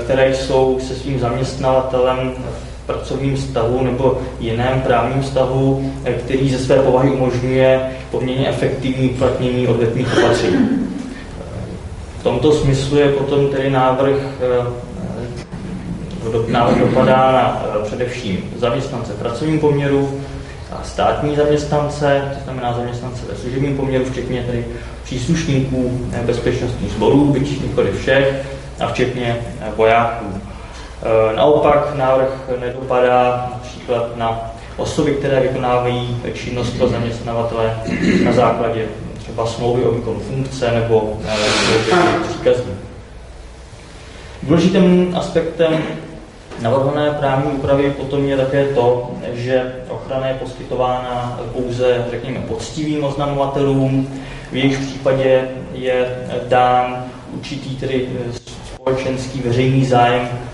které 0.00 0.34
jsou 0.34 0.80
se 0.88 0.94
svým 0.94 1.20
zaměstnavatelem 1.20 2.32
pracovním 2.88 3.36
vztahu 3.36 3.84
nebo 3.84 4.18
jiném 4.40 4.80
právním 4.80 5.22
vztahu, 5.22 5.92
eh, 6.04 6.12
který 6.12 6.50
ze 6.50 6.58
své 6.58 6.76
povahy 6.76 7.10
umožňuje 7.10 7.80
poměrně 8.10 8.48
efektivní 8.48 9.08
uplatnění 9.08 9.68
odvetných 9.68 10.18
opatření. 10.18 10.68
V 12.20 12.22
tomto 12.22 12.52
smyslu 12.52 12.98
je 12.98 13.08
potom 13.08 13.48
tedy 13.48 13.70
návrh, 13.70 14.16
eh, 14.40 14.66
návrh 16.52 16.78
dopadá 16.78 17.32
na 17.32 17.62
eh, 17.64 17.84
především 17.84 18.38
zaměstnance 18.56 19.12
v 19.12 19.18
pracovním 19.18 19.60
poměru, 19.60 20.20
a 20.72 20.82
státní 20.84 21.36
zaměstnance, 21.36 22.22
to 22.38 22.44
znamená 22.44 22.72
zaměstnance 22.72 23.22
ve 23.28 23.38
služebním 23.38 23.76
poměru, 23.76 24.04
včetně 24.04 24.42
tedy 24.42 24.64
příslušníků 25.04 26.08
bezpečnostních 26.22 26.92
sborů, 26.92 27.24
byť 27.24 27.62
nikoli 27.62 27.92
všech, 27.92 28.46
a 28.80 28.86
včetně 28.86 29.36
vojáků. 29.76 30.47
Eh, 31.02 31.36
naopak 31.36 31.94
návrh 31.94 32.50
nedopadá 32.60 33.48
například 33.54 34.16
na 34.16 34.50
osoby, 34.76 35.12
které 35.14 35.40
vykonávají 35.40 36.16
činnost 36.34 36.70
pro 36.70 36.88
zaměstnavatele 36.88 37.76
na 38.24 38.32
základě 38.32 38.86
třeba 39.18 39.46
smlouvy 39.46 39.84
o 39.84 39.92
výkonu 39.92 40.20
funkce 40.20 40.72
nebo 40.72 41.18
eh, 41.28 41.36
příkazů. 42.28 42.70
Důležitým 44.42 45.16
aspektem 45.16 45.82
navrhované 46.62 47.10
právní 47.10 47.52
úpravy 47.52 47.90
potom 47.90 48.24
je 48.24 48.36
také 48.36 48.64
to, 48.64 49.10
že 49.32 49.74
ochrana 49.88 50.26
je 50.26 50.34
poskytována 50.34 51.40
pouze, 51.52 52.04
řekněme, 52.10 52.40
poctivým 52.40 53.04
oznamovatelům, 53.04 54.20
v 54.52 54.56
jejich 54.56 54.78
případě 54.78 55.48
je 55.72 56.16
dán 56.48 57.04
určitý 57.34 57.76
tedy 57.76 58.08
společenský 58.88 59.40
veřejný 59.40 59.84
zájem 59.84 60.28
eh, 60.32 60.47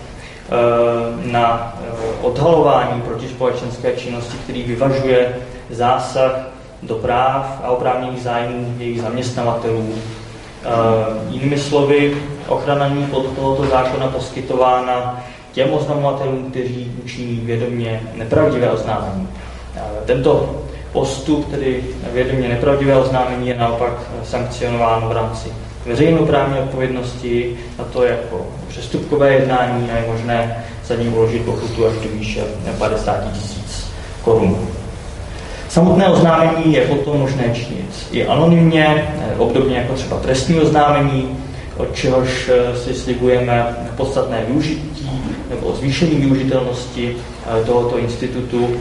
na 1.25 1.75
eh, 1.81 1.93
odhalování 2.23 3.03
proti 3.03 3.29
společenské 3.29 3.93
činnosti, 3.93 4.37
který 4.45 4.63
vyvažuje 4.63 5.37
zásah 5.71 6.49
do 6.83 6.95
práv 6.95 7.61
a 7.65 7.71
oprávněných 7.71 8.23
zájmů 8.23 8.75
jejich 8.79 9.03
zaměstnavatelů. 9.03 9.95
Eh, 9.95 10.69
jinými 11.31 11.59
slovy, 11.59 12.17
ochrana 12.49 12.89
ní 12.89 13.07
pod 13.07 13.35
tohoto 13.37 13.67
zákona 13.67 14.09
poskytována 14.09 15.25
těm 15.53 15.73
oznamovatelům, 15.73 16.51
kteří 16.51 16.93
učiní 17.05 17.37
vědomě 17.37 18.03
nepravdivé 18.15 18.71
oznámení. 18.71 19.29
Tento 20.07 20.63
postup, 20.93 21.51
tedy 21.51 21.85
vědomě 22.13 22.49
nepravdivé 22.49 22.97
oznámení, 22.97 23.49
je 23.49 23.57
naopak 23.57 23.93
sankcionován 24.25 25.09
v 25.09 25.13
rámci 25.13 25.49
veřejnoprávní 25.87 26.59
odpovědnosti, 26.59 27.57
a 27.79 27.85
to 27.85 28.05
jako 28.05 28.47
přestupkové 28.69 29.33
jednání 29.33 29.91
a 29.91 29.97
je 29.97 30.05
možné 30.13 30.65
za 30.87 30.95
ním 30.95 31.15
uložit 31.15 31.45
pokutu 31.45 31.87
až 31.87 31.93
do 31.95 32.09
výše 32.19 32.45
50 32.79 33.33
tisíc 33.33 33.87
korun. 34.23 34.69
Samotné 35.69 36.09
oznámení 36.09 36.75
je 36.75 36.81
potom 36.81 37.21
možné 37.21 37.45
činit 37.55 38.09
i 38.13 38.27
anonymně, 38.27 39.15
obdobně 39.39 39.77
jako 39.77 39.95
třeba 39.95 40.19
trestní 40.19 40.61
oznámení, 40.61 41.37
od 41.77 41.95
čehož 41.95 42.51
eh, 42.53 42.77
si 42.77 42.95
slibujeme 42.95 43.77
podstatné 43.97 44.45
využití 44.49 45.11
nebo 45.51 45.73
zvýšení 45.73 46.15
využitelnosti 46.15 47.17
eh, 47.17 47.65
tohoto 47.65 47.99
institutu. 47.99 48.77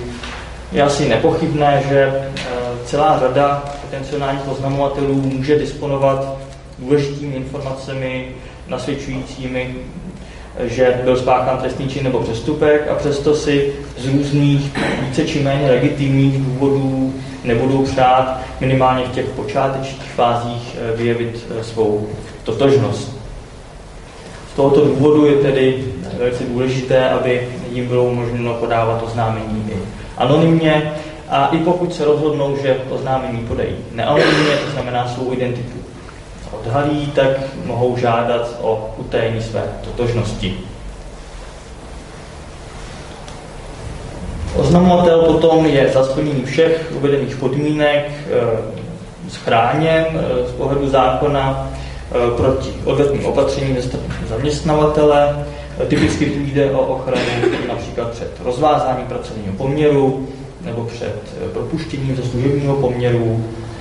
Je 0.71 0.83
asi 0.83 1.09
nepochybné, 1.09 1.83
že 1.89 1.99
eh, 1.99 2.41
celá 2.85 3.19
řada 3.19 3.63
potenciálních 3.81 4.47
oznamovatelů 4.47 5.13
může 5.13 5.59
disponovat 5.59 6.37
důležitými 6.83 7.35
informacemi 7.35 8.27
nasvědčujícími, 8.67 9.75
že 10.59 11.01
byl 11.03 11.17
spáchán 11.17 11.57
trestný 11.57 11.89
čin 11.89 12.03
nebo 12.03 12.19
přestupek 12.19 12.87
a 12.91 12.95
přesto 12.95 13.35
si 13.35 13.73
z 13.97 14.07
různých 14.07 14.71
více 15.01 15.25
či 15.25 15.43
méně 15.43 15.71
legitimních 15.71 16.41
důvodů 16.41 17.13
nebudou 17.43 17.83
přát 17.83 18.39
minimálně 18.59 19.05
v 19.05 19.11
těch 19.11 19.25
počátečních 19.25 20.11
fázích 20.11 20.77
eh, 20.77 20.97
vyjevit 20.97 21.47
eh, 21.59 21.63
svou 21.63 22.07
totožnost. 22.43 23.17
Z 24.53 24.55
tohoto 24.55 24.85
důvodu 24.85 25.25
je 25.25 25.35
tedy 25.35 25.83
velice 26.17 26.43
důležité, 26.43 27.09
aby 27.09 27.47
jim 27.71 27.87
bylo 27.87 28.03
umožněno 28.03 28.53
podávat 28.53 29.03
oznámení 29.03 29.65
i 29.71 29.77
anonymně 30.17 30.93
a 31.29 31.47
i 31.47 31.57
pokud 31.57 31.93
se 31.93 32.05
rozhodnou, 32.05 32.57
že 32.63 32.77
oznámení 32.89 33.39
podají 33.47 33.75
neanonymně, 33.91 34.55
to 34.65 34.71
znamená 34.71 35.07
svou 35.07 35.33
identitu 35.33 35.82
odhalí, 36.61 37.11
tak 37.15 37.27
mohou 37.65 37.97
žádat 37.97 38.57
o 38.61 38.89
utajení 38.97 39.41
své 39.41 39.63
totožnosti. 39.81 40.57
Oznamovatel 44.55 45.21
potom 45.21 45.65
je 45.65 45.89
za 45.93 46.03
splnění 46.03 46.43
všech 46.45 46.91
uvedených 46.95 47.35
podmínek 47.35 48.05
e, 48.07 49.29
schráněn 49.29 50.05
e, 50.05 50.47
z 50.47 50.51
pohledu 50.51 50.89
zákona 50.89 51.71
e, 51.71 52.37
proti 52.37 52.69
odvetným 52.85 53.25
opatřením 53.25 53.75
ze 53.75 53.81
strany 53.81 54.05
zaměstnavatele. 54.29 55.45
Typicky 55.87 56.25
jde 56.25 56.71
o 56.71 56.79
ochranu 56.79 57.21
například 57.67 58.11
před 58.11 58.31
rozvázáním 58.43 59.07
pracovního 59.07 59.53
poměru 59.53 60.27
nebo 60.61 60.83
před 60.83 61.19
propuštěním 61.53 62.15
ze 62.15 62.23
služebního 62.23 62.75
poměru, 62.75 63.43
Eh, 63.43 63.72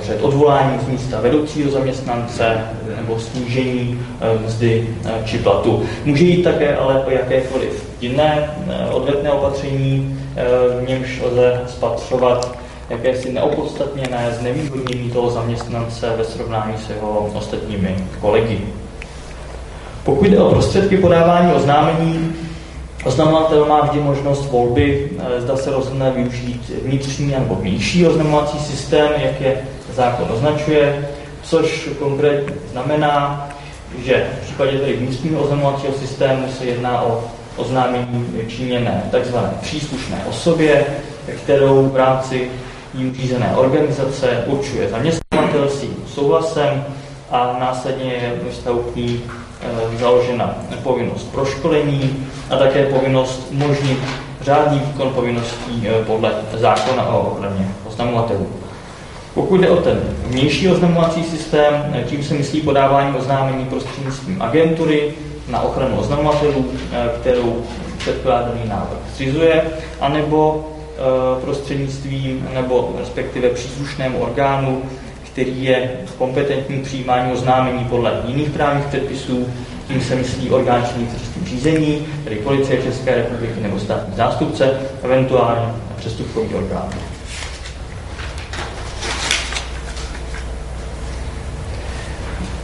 před 0.00 0.22
odvoláním 0.22 0.80
z 0.80 0.88
místa 0.88 1.20
vedoucího 1.20 1.70
zaměstnance 1.70 2.60
nebo 2.96 3.20
snížení 3.20 4.00
eh, 4.20 4.38
mzdy 4.46 4.88
eh, 5.04 5.10
či 5.24 5.38
platu. 5.38 5.82
Může 6.04 6.24
jít 6.24 6.42
také 6.42 6.76
ale 6.76 7.04
o 7.04 7.10
jakékoliv 7.10 7.88
jiné 8.00 8.50
odvetné 8.92 9.30
opatření, 9.30 10.18
v 10.80 10.88
němž 10.88 11.20
lze 11.24 11.60
spatřovat 11.66 12.58
jakési 12.90 13.32
neopodstatněné 13.32 14.36
znevýhodnění 14.40 15.10
toho 15.10 15.30
zaměstnance 15.30 16.12
ve 16.16 16.24
srovnání 16.24 16.74
s 16.86 16.90
jeho 16.90 17.30
ostatními 17.34 17.96
kolegy. 18.20 18.60
Pokud 20.04 20.26
jde 20.26 20.40
o 20.40 20.50
prostředky 20.50 20.96
podávání 20.96 21.52
oznámení, 21.52 22.32
Oznamovatel 23.04 23.66
má 23.66 23.80
vždy 23.80 24.00
možnost 24.00 24.50
volby, 24.50 25.10
eh, 25.18 25.40
zda 25.40 25.56
se 25.56 25.70
rozhodne 25.70 26.10
využít 26.10 26.72
vnitřní 26.82 27.26
nebo 27.26 27.54
vnější 27.54 28.06
oznamovací 28.06 28.58
systém, 28.58 29.08
jak 29.16 29.40
je 29.40 29.56
zákon 29.94 30.28
označuje, 30.32 31.08
což 31.42 31.88
konkrétně 31.98 32.54
znamená, 32.72 33.48
že 34.04 34.26
v 34.40 34.44
případě 34.44 34.78
tedy 34.78 34.92
vnitřního 34.92 35.40
oznamovacího 35.42 35.92
systému 35.92 36.46
se 36.58 36.64
jedná 36.64 37.02
o 37.02 37.24
oznámení 37.56 38.26
činěné 38.48 39.10
tzv. 39.10 39.36
příslušné 39.60 40.24
osobě, 40.28 40.86
kterou 41.44 41.88
v 41.88 41.96
rámci 41.96 42.50
jím 42.94 43.14
řízené 43.14 43.52
organizace 43.56 44.44
určuje 44.46 44.88
zaměstnavatel 44.88 45.68
s 45.68 45.80
tím 45.80 45.96
souhlasem 46.06 46.84
a 47.30 47.56
následně 47.60 48.12
je 48.12 48.32
vystavný 48.44 49.22
Eh, 49.22 49.43
založena 49.98 50.54
povinnost 50.82 51.32
proškolení 51.32 52.26
a 52.50 52.56
také 52.56 52.86
povinnost 52.86 53.48
umožnit 53.50 53.98
řádný 54.40 54.78
výkon 54.78 55.10
povinností 55.10 55.88
eh, 55.88 56.04
podle 56.04 56.32
zákona 56.52 57.06
o 57.08 57.20
ochraně 57.20 57.68
oznamovatelů. 57.86 58.46
Pokud 59.34 59.60
jde 59.60 59.70
o 59.70 59.76
ten 59.76 60.00
vnější 60.26 60.68
oznamovací 60.68 61.24
systém, 61.24 61.92
eh, 61.92 62.02
tím 62.02 62.24
se 62.24 62.34
myslí 62.34 62.60
podávání 62.60 63.16
oznámení 63.16 63.64
prostřednictvím 63.64 64.42
agentury 64.42 65.14
na 65.48 65.60
ochranu 65.60 65.96
oznamovatelů, 65.96 66.66
kterou 67.20 67.62
předkládaný 67.98 68.60
návrh 68.68 68.98
zřizuje, 69.14 69.64
anebo 70.00 70.66
prostřednictvím 71.44 72.48
nebo 72.54 72.92
respektive 72.98 73.48
příslušnému 73.48 74.18
orgánu, 74.18 74.82
který 75.34 75.64
je 75.64 75.90
kompetentní 76.18 76.82
přijímání 76.82 77.32
oznámení 77.32 77.84
podle 77.84 78.22
jiných 78.26 78.50
právních 78.50 78.86
předpisů, 78.86 79.46
tím 79.88 80.00
se 80.00 80.14
myslí 80.14 80.50
orgán 80.50 80.86
činný 80.92 81.06
trestním 81.06 81.46
řízení, 81.46 82.06
tedy 82.24 82.36
policie 82.36 82.82
České 82.82 83.14
republiky 83.14 83.60
nebo 83.60 83.78
státní 83.78 84.16
zástupce, 84.16 84.70
eventuálně 85.02 85.72
přestupkový 85.96 86.54
orgán. 86.54 86.88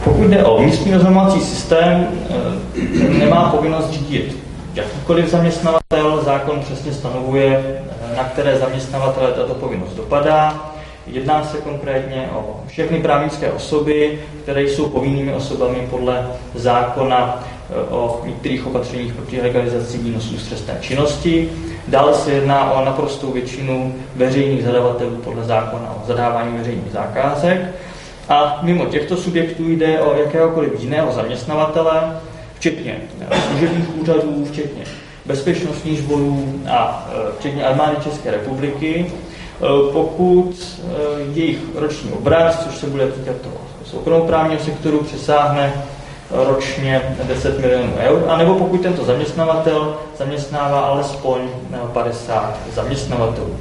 Pokud 0.03 0.23
jde 0.23 0.43
o 0.43 0.61
místní 0.61 0.95
oznamovací 0.95 1.39
systém, 1.39 2.07
eh, 2.29 3.17
nemá 3.19 3.49
povinnost 3.49 3.91
řídit 3.91 4.37
jakýkoliv 4.73 5.29
zaměstnavatel. 5.29 6.23
Zákon 6.23 6.59
přesně 6.59 6.93
stanovuje, 6.93 7.81
eh, 8.13 8.17
na 8.17 8.23
které 8.23 8.57
zaměstnavatele 8.59 9.31
tato 9.31 9.53
povinnost 9.53 9.95
dopadá. 9.95 10.70
Jedná 11.11 11.43
se 11.43 11.57
konkrétně 11.57 12.29
o 12.35 12.59
všechny 12.67 13.01
právnické 13.01 13.51
osoby, 13.51 14.19
které 14.43 14.63
jsou 14.63 14.89
povinnými 14.89 15.33
osobami 15.33 15.87
podle 15.89 16.27
zákona 16.55 17.43
eh, 17.69 17.73
o 17.89 18.21
některých 18.25 18.67
opatřeních 18.67 19.13
proti 19.13 19.41
legalizaci 19.41 19.97
výnosů 19.97 20.37
z 20.37 20.47
trestné 20.47 20.77
činnosti. 20.81 21.49
Dále 21.87 22.13
se 22.13 22.31
jedná 22.31 22.71
o 22.71 22.85
naprostou 22.85 23.31
většinu 23.31 23.95
veřejných 24.15 24.63
zadavatelů 24.63 25.15
podle 25.15 25.43
zákona 25.43 25.95
o 26.03 26.07
zadávání 26.07 26.57
veřejných 26.57 26.91
zakázek. 26.91 27.61
A 28.29 28.59
mimo 28.61 28.85
těchto 28.85 29.17
subjektů 29.17 29.69
jde 29.69 29.99
o 29.99 30.15
jakéhokoliv 30.19 30.71
jiného 30.79 31.13
zaměstnavatele, 31.13 32.17
včetně 32.55 32.97
eh, 33.31 33.41
služebních 33.49 33.97
úřadů, 33.97 34.45
včetně 34.51 34.83
bezpečnostních 35.25 35.99
sborů 35.99 36.61
a 36.69 37.09
eh, 37.11 37.31
včetně 37.39 37.65
armády 37.65 37.95
České 38.03 38.31
republiky, 38.31 39.11
pokud 39.91 40.55
eh, 40.57 40.93
jejich 41.33 41.59
roční 41.75 42.11
obrat, 42.11 42.63
což 42.63 42.77
se 42.77 42.87
bude 42.87 43.07
týkat 43.07 43.35
toho 43.41 43.55
soukromoprávního 43.85 44.61
sektoru, 44.61 45.03
přesáhne 45.03 45.73
ročně 46.31 47.15
10 47.23 47.59
milionů 47.59 47.93
eur, 47.99 48.25
anebo 48.27 48.55
pokud 48.55 48.81
tento 48.81 49.05
zaměstnavatel 49.05 49.97
zaměstnává 50.17 50.79
alespoň 50.79 51.39
50 51.93 52.57
zaměstnavatelů. 52.75 53.57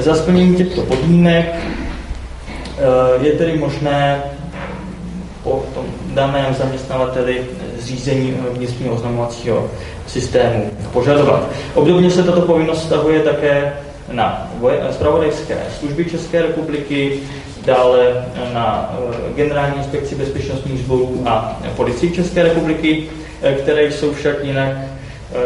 Za 0.00 0.14
splnění 0.14 0.56
těchto 0.56 0.82
podmínek 0.82 1.54
eh, 1.54 3.26
je 3.26 3.32
tedy 3.32 3.58
možné 3.58 4.22
po 5.42 5.64
tom 5.74 5.84
daném 6.14 6.54
zaměstnavateli 6.54 7.44
zřízení 7.78 8.36
vnitřního 8.50 8.94
oznamovacího 8.94 9.70
systému 10.06 10.70
požadovat. 10.92 11.48
Obdobně 11.74 12.10
se 12.10 12.22
tato 12.22 12.40
povinnost 12.40 12.82
stahuje 12.86 13.20
také 13.20 13.72
na 14.12 14.50
zpravodajské 14.90 15.58
služby 15.78 16.04
České 16.04 16.42
republiky, 16.42 17.20
dále 17.64 18.26
na 18.52 18.96
Generální 19.34 19.76
inspekci 19.76 20.14
bezpečnostních 20.14 20.78
sborů 20.78 21.22
a 21.26 21.56
policii 21.76 22.12
České 22.12 22.42
republiky, 22.42 23.08
které 23.62 23.92
jsou 23.92 24.12
však 24.12 24.44
jinak 24.44 24.72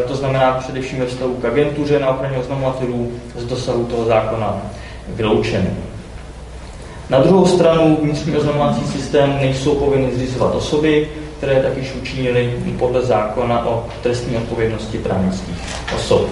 to 0.08 0.16
znamená 0.16 0.52
především 0.52 0.98
ve 1.00 1.06
vztahu 1.06 1.34
k 1.34 1.44
agentuře 1.44 1.98
na 1.98 2.08
ochraně 2.08 2.38
oznamovatelů 2.38 3.12
z 3.36 3.44
dosahu 3.44 3.84
toho 3.84 4.04
zákona 4.04 4.62
vyloučeny. 5.08 5.70
Na 7.10 7.20
druhou 7.20 7.46
stranu 7.46 7.98
vnitřní 8.02 8.36
oznamovací 8.36 8.86
systém 8.86 9.38
nejsou 9.40 9.74
povinny 9.74 10.14
zřizovat 10.14 10.54
osoby, 10.54 11.08
které 11.38 11.62
tak 11.62 11.76
již 11.76 11.94
učinili 12.02 12.54
podle 12.78 13.02
zákona 13.02 13.66
o 13.66 13.86
trestní 14.02 14.36
odpovědnosti 14.36 14.98
právnických 14.98 15.56
osob. 15.96 16.28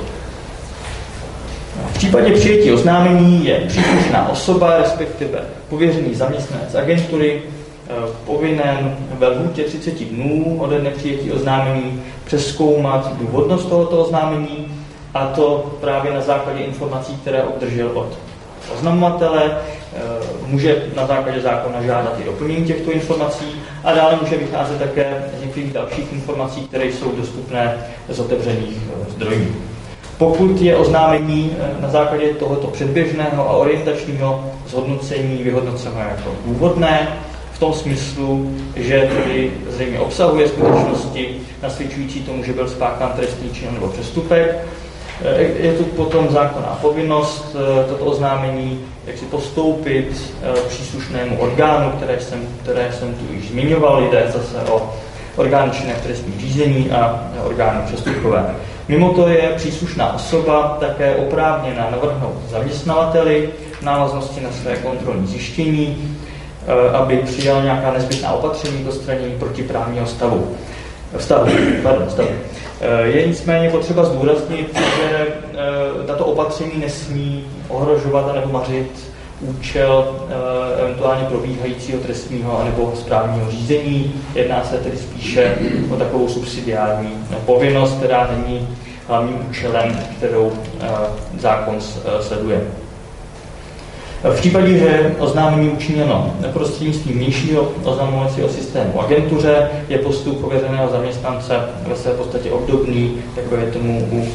V 1.86 1.92
případě 1.98 2.32
přijetí 2.32 2.72
oznámení 2.72 3.46
je 3.46 3.60
příslušná 3.68 4.28
osoba, 4.28 4.76
respektive 4.76 5.38
pověřený 5.68 6.14
zaměstnanec 6.14 6.74
agentury, 6.74 7.42
eh, 7.42 7.92
povinen 8.26 8.96
ve 9.18 9.28
lhůtě 9.28 9.64
30 9.64 10.04
dnů 10.04 10.56
ode 10.58 10.78
dne 10.78 10.90
přijetí 10.90 11.32
oznámení 11.32 12.02
přeskoumat 12.24 13.16
důvodnost 13.18 13.68
tohoto 13.68 14.04
oznámení, 14.04 14.66
a 15.14 15.26
to 15.26 15.76
právě 15.80 16.12
na 16.12 16.20
základě 16.20 16.60
informací, 16.60 17.16
které 17.16 17.42
obdržel 17.42 17.90
od 17.94 18.18
oznamovatele, 18.74 19.42
eh, 19.44 20.00
může 20.46 20.86
na 20.96 21.06
základě 21.06 21.40
zákona 21.40 21.82
žádat 21.82 22.20
i 22.20 22.24
doplnění 22.24 22.64
těchto 22.64 22.90
informací 22.90 23.46
a 23.84 23.92
dále 23.92 24.18
může 24.22 24.36
vycházet 24.36 24.78
také 24.78 25.24
z 25.38 25.40
některých 25.40 25.72
dalších 25.72 26.12
informací, 26.12 26.60
které 26.60 26.84
jsou 26.84 27.12
dostupné 27.16 27.74
z 28.08 28.20
otevřených 28.20 28.76
eh, 28.76 29.10
zdrojů. 29.10 29.54
Pokud 30.18 30.60
je 30.60 30.76
oznámení 30.76 31.56
eh, 31.58 31.82
na 31.82 31.88
základě 31.88 32.28
tohoto 32.28 32.66
předběžného 32.66 33.50
a 33.50 33.52
orientačního 33.52 34.44
zhodnocení 34.66 35.42
vyhodnoceno 35.42 36.00
jako 36.00 36.30
důvodné, 36.46 37.08
v 37.52 37.58
tom 37.58 37.72
smyslu, 37.72 38.50
že 38.76 39.10
tedy 39.24 39.52
zřejmě 39.68 39.98
obsahuje 39.98 40.48
skutečnosti 40.48 41.36
nasvědčující 41.62 42.20
tomu, 42.20 42.44
že 42.44 42.52
byl 42.52 42.68
spáchán 42.68 43.12
trestný 43.16 43.50
čin 43.50 43.68
nebo 43.74 43.88
přestupek, 43.88 44.56
Eh, 45.24 45.42
je 45.42 45.72
tu 45.72 45.84
potom 45.84 46.28
zákonná 46.30 46.78
povinnost 46.80 47.56
eh, 47.56 47.88
toto 47.88 48.04
oznámení 48.04 48.80
jak 49.06 49.18
si 49.18 49.24
postoupit 49.24 50.34
příslušnému 50.68 51.40
orgánu, 51.40 51.90
které 51.90 52.20
jsem, 52.20 52.38
které 52.62 52.92
jsem 52.92 53.14
tu 53.14 53.34
již 53.34 53.50
zmiňoval. 53.50 54.02
Jde 54.02 54.24
zase 54.32 54.70
o 54.70 54.94
orgány 55.36 55.70
činné 55.70 55.94
v 55.94 56.02
trestním 56.02 56.40
řízení 56.40 56.90
a 56.90 57.30
orgány 57.44 57.80
přestupkové. 57.86 58.54
Mimo 58.88 59.10
to 59.12 59.28
je 59.28 59.52
příslušná 59.56 60.14
osoba 60.14 60.76
také 60.80 61.16
oprávněna 61.16 61.90
navrhnout 61.90 62.36
zaměstnavateli 62.50 63.50
v 63.80 63.82
návaznosti 63.82 64.40
na 64.40 64.52
své 64.52 64.76
kontrolní 64.76 65.26
zjištění, 65.26 66.18
aby 66.92 67.16
přijal 67.16 67.62
nějaká 67.62 67.92
nezbytná 67.92 68.32
opatření 68.32 68.84
k 68.84 68.88
odstranění 68.88 69.34
protiprávního 69.38 70.06
stavu. 70.06 70.56
Stavu, 71.18 71.50
pardon, 71.82 72.10
stavu. 72.10 72.28
Eh, 72.80 73.06
je 73.06 73.26
nicméně 73.26 73.70
potřeba 73.70 74.04
zdůraznit, 74.04 74.78
že 74.78 75.10
eh, 75.16 76.06
tato 76.06 76.24
opatření 76.24 76.72
nesmí 76.76 77.44
ohrožovat 77.68 78.34
nebo 78.34 78.52
mařit 78.52 78.90
účel 79.40 80.16
eh, 80.28 80.82
eventuálně 80.82 81.24
probíhajícího 81.24 81.98
trestního 81.98 82.62
nebo 82.64 82.92
správního 82.96 83.50
řízení. 83.50 84.12
Jedná 84.34 84.64
se 84.64 84.76
tedy 84.76 84.96
spíše 84.96 85.54
o 85.90 85.96
takovou 85.96 86.28
subsidiární 86.28 87.10
povinnost, 87.46 87.96
která 87.96 88.30
není 88.36 88.68
hlavním 89.08 89.46
účelem, 89.50 89.98
kterou 90.16 90.52
zákon 91.38 91.76
sleduje. 92.20 92.60
V 94.22 94.40
případě, 94.40 94.78
že 94.78 95.14
oznámení 95.18 95.68
učiněno 95.68 96.34
prostřednictvím 96.52 97.16
vnějšího 97.18 97.72
oznamovacího 97.84 98.48
systému 98.48 99.00
agentuře, 99.00 99.68
je 99.88 99.98
postup 99.98 100.40
pověřeného 100.40 100.88
zaměstnance 100.90 101.60
ve 101.86 101.96
své 101.96 102.12
podstatě 102.12 102.50
obdobný, 102.50 103.14
jako 103.36 103.56
je 103.56 103.66
tomu 103.66 104.08
u 104.12 104.28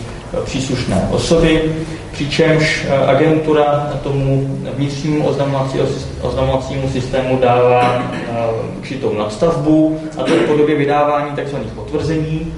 příslušné 0.43 1.08
osoby, 1.12 1.76
přičemž 2.14 2.86
agentura 3.07 3.93
tomu 4.03 4.59
vnitřnímu 4.78 5.28
oznamovacímu 6.22 6.89
systému 6.91 7.38
dává 7.38 8.03
eh, 8.14 8.30
určitou 8.78 9.14
nadstavbu, 9.18 9.99
a 10.18 10.24
to 10.24 10.34
v 10.34 10.47
podobě 10.47 10.76
vydávání 10.76 11.36
tzv. 11.36 11.55
potvrzení, 11.76 12.53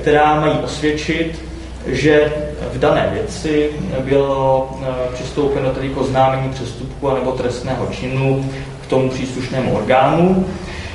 která 0.00 0.40
mají 0.40 0.52
osvědčit, 0.52 1.44
že 1.86 2.32
v 2.72 2.78
dané 2.78 3.10
věci 3.12 3.70
bylo 4.00 4.70
eh, 4.82 4.86
přistoupeno 5.14 5.70
tedy 5.70 5.88
k 5.88 5.96
oznámení 5.96 6.48
přestupku 6.48 7.14
nebo 7.14 7.32
trestného 7.32 7.86
činu 7.86 8.50
k 8.82 8.86
tomu 8.86 9.10
příslušnému 9.10 9.76
orgánu. 9.76 10.46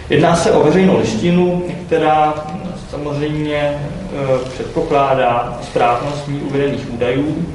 Jedná 0.10 0.36
se 0.36 0.52
o 0.52 0.64
veřejnou 0.64 1.00
listinu, 1.00 1.64
která 1.86 2.34
samozřejmě 2.90 3.58
eh, 3.58 4.50
předpokládá 4.50 5.60
správnost 5.64 6.30
uvedených 6.50 6.94
údajů, 6.94 7.46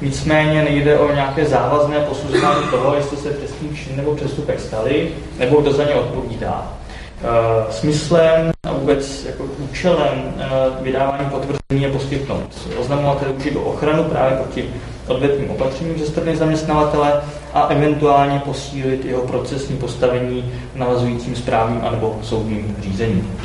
nicméně 0.00 0.62
nejde 0.62 0.98
o 0.98 1.14
nějaké 1.14 1.44
závazné 1.44 2.00
posuzování 2.00 2.66
toho, 2.70 2.94
jestli 2.94 3.16
se 3.16 3.30
trestný 3.30 3.76
čin 3.76 3.96
nebo 3.96 4.14
přestupek 4.14 4.60
stali, 4.60 5.08
nebo 5.38 5.60
kdo 5.60 5.72
za 5.72 5.84
ně 5.84 5.94
odpovídá. 5.94 6.80
Eh, 7.22 7.72
smyslem 7.72 8.50
a 8.66 8.72
vůbec 8.72 9.24
jako 9.24 9.44
účelem 9.58 10.34
eh, 10.38 10.48
vydávání 10.82 11.30
potvrzení 11.30 11.82
je 11.82 11.88
poskytnout 11.88 12.68
oznamovateli 12.80 13.32
určitou 13.32 13.60
ochranu 13.60 14.04
právě 14.04 14.38
proti 14.38 14.64
odvetným 15.08 15.50
opatřením 15.50 15.98
ze 15.98 16.06
strany 16.06 16.36
zaměstnavatele 16.36 17.12
a 17.54 17.62
eventuálně 17.62 18.42
posílit 18.44 19.04
jeho 19.04 19.22
procesní 19.22 19.76
postavení 19.76 20.52
navazujícím 20.74 21.36
správním 21.36 21.84
anebo 21.84 22.18
soudním 22.22 22.76
řízením. 22.80 23.38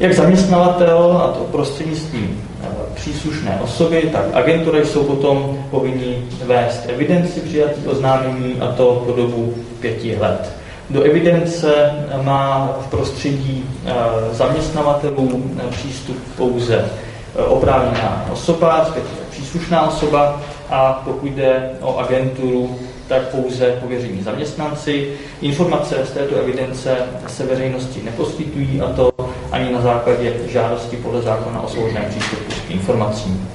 Jak 0.00 0.12
zaměstnavatel, 0.12 1.22
a 1.24 1.32
to 1.32 1.44
prostřednictvím 1.44 2.51
příslušné 2.94 3.60
osoby, 3.62 4.10
tak 4.12 4.24
agentury 4.32 4.86
jsou 4.86 5.04
potom 5.04 5.64
povinni 5.70 6.24
vést 6.46 6.88
evidenci 6.88 7.40
přijatých 7.40 7.88
oznámení 7.88 8.60
a 8.60 8.72
to 8.72 9.02
po 9.06 9.12
dobu 9.12 9.54
pěti 9.80 10.16
let. 10.20 10.52
Do 10.90 11.02
evidence 11.02 11.94
má 12.22 12.76
v 12.80 12.90
prostředí 12.90 13.64
eh, 13.86 13.92
zaměstnavatelů 14.32 15.42
eh, 15.58 15.70
přístup 15.70 16.16
pouze 16.36 16.76
eh, 16.76 17.42
oprávněná 17.42 18.26
osoba, 18.32 18.78
respektive 18.78 19.20
příslušná 19.30 19.88
osoba 19.88 20.40
a 20.70 21.02
pokud 21.04 21.32
jde 21.32 21.70
o 21.80 21.98
agenturu, 21.98 22.78
tak 23.08 23.28
pouze 23.28 23.78
pověření 23.82 24.22
zaměstnanci. 24.22 25.12
Informace 25.40 25.96
z 26.04 26.10
této 26.10 26.36
evidence 26.36 26.96
se 27.26 27.46
veřejnosti 27.46 28.02
neposkytují 28.04 28.80
a 28.80 28.92
to 28.92 29.12
ani 29.52 29.72
na 29.72 29.80
základě 29.80 30.34
žádosti 30.48 30.96
podle 30.96 31.22
zákona 31.22 31.60
o 31.60 31.68
svobodném 31.68 32.04
přístupu 32.04 32.51
k 32.72 32.74
informacím. 32.74 33.48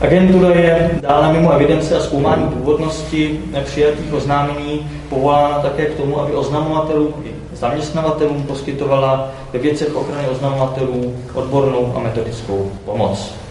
Agentura 0.00 0.48
je 0.48 0.90
dále 1.00 1.32
mimo 1.32 1.52
evidence 1.52 1.96
a 1.96 2.00
zkoumání 2.00 2.48
původnosti 2.48 3.40
přijatých 3.64 4.12
oznámení 4.12 4.90
povolána 5.08 5.58
také 5.58 5.86
k 5.86 5.96
tomu, 5.96 6.20
aby 6.20 6.32
oznamovatelům 6.32 7.14
i 7.24 7.56
zaměstnavatelům 7.56 8.42
poskytovala 8.42 9.30
ve 9.52 9.58
věcech 9.58 9.94
ochrany 9.96 10.28
oznamovatelů 10.28 11.14
odbornou 11.34 11.92
a 11.96 12.00
metodickou 12.00 12.70
pomoc. 12.84 13.43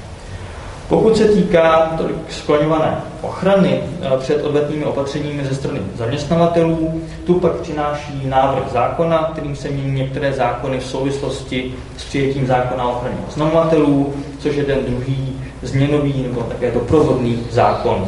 Pokud 0.93 1.17
se 1.17 1.25
týká 1.25 1.97
skloňované 2.29 2.97
ochrany 3.21 3.79
eh, 4.01 4.17
před 4.17 4.43
odvetnými 4.43 4.85
opatřeními 4.85 5.45
ze 5.45 5.55
strany 5.55 5.79
zaměstnavatelů, 5.95 7.01
tu 7.25 7.33
pak 7.39 7.51
přináší 7.51 8.21
návrh 8.25 8.63
zákona, 8.71 9.29
kterým 9.33 9.55
se 9.55 9.69
mění 9.69 9.91
některé 9.91 10.33
zákony 10.33 10.79
v 10.79 10.85
souvislosti 10.85 11.73
s 11.97 12.03
přijetím 12.03 12.47
zákona 12.47 12.87
o 12.87 12.91
ochraně 12.91 13.15
oznamovatelů, 13.27 14.13
což 14.39 14.55
je 14.55 14.63
ten 14.63 14.77
druhý 14.87 15.35
změnový 15.61 16.23
nebo 16.27 16.41
také 16.41 16.71
doprovodný 16.71 17.39
zákon. 17.51 18.07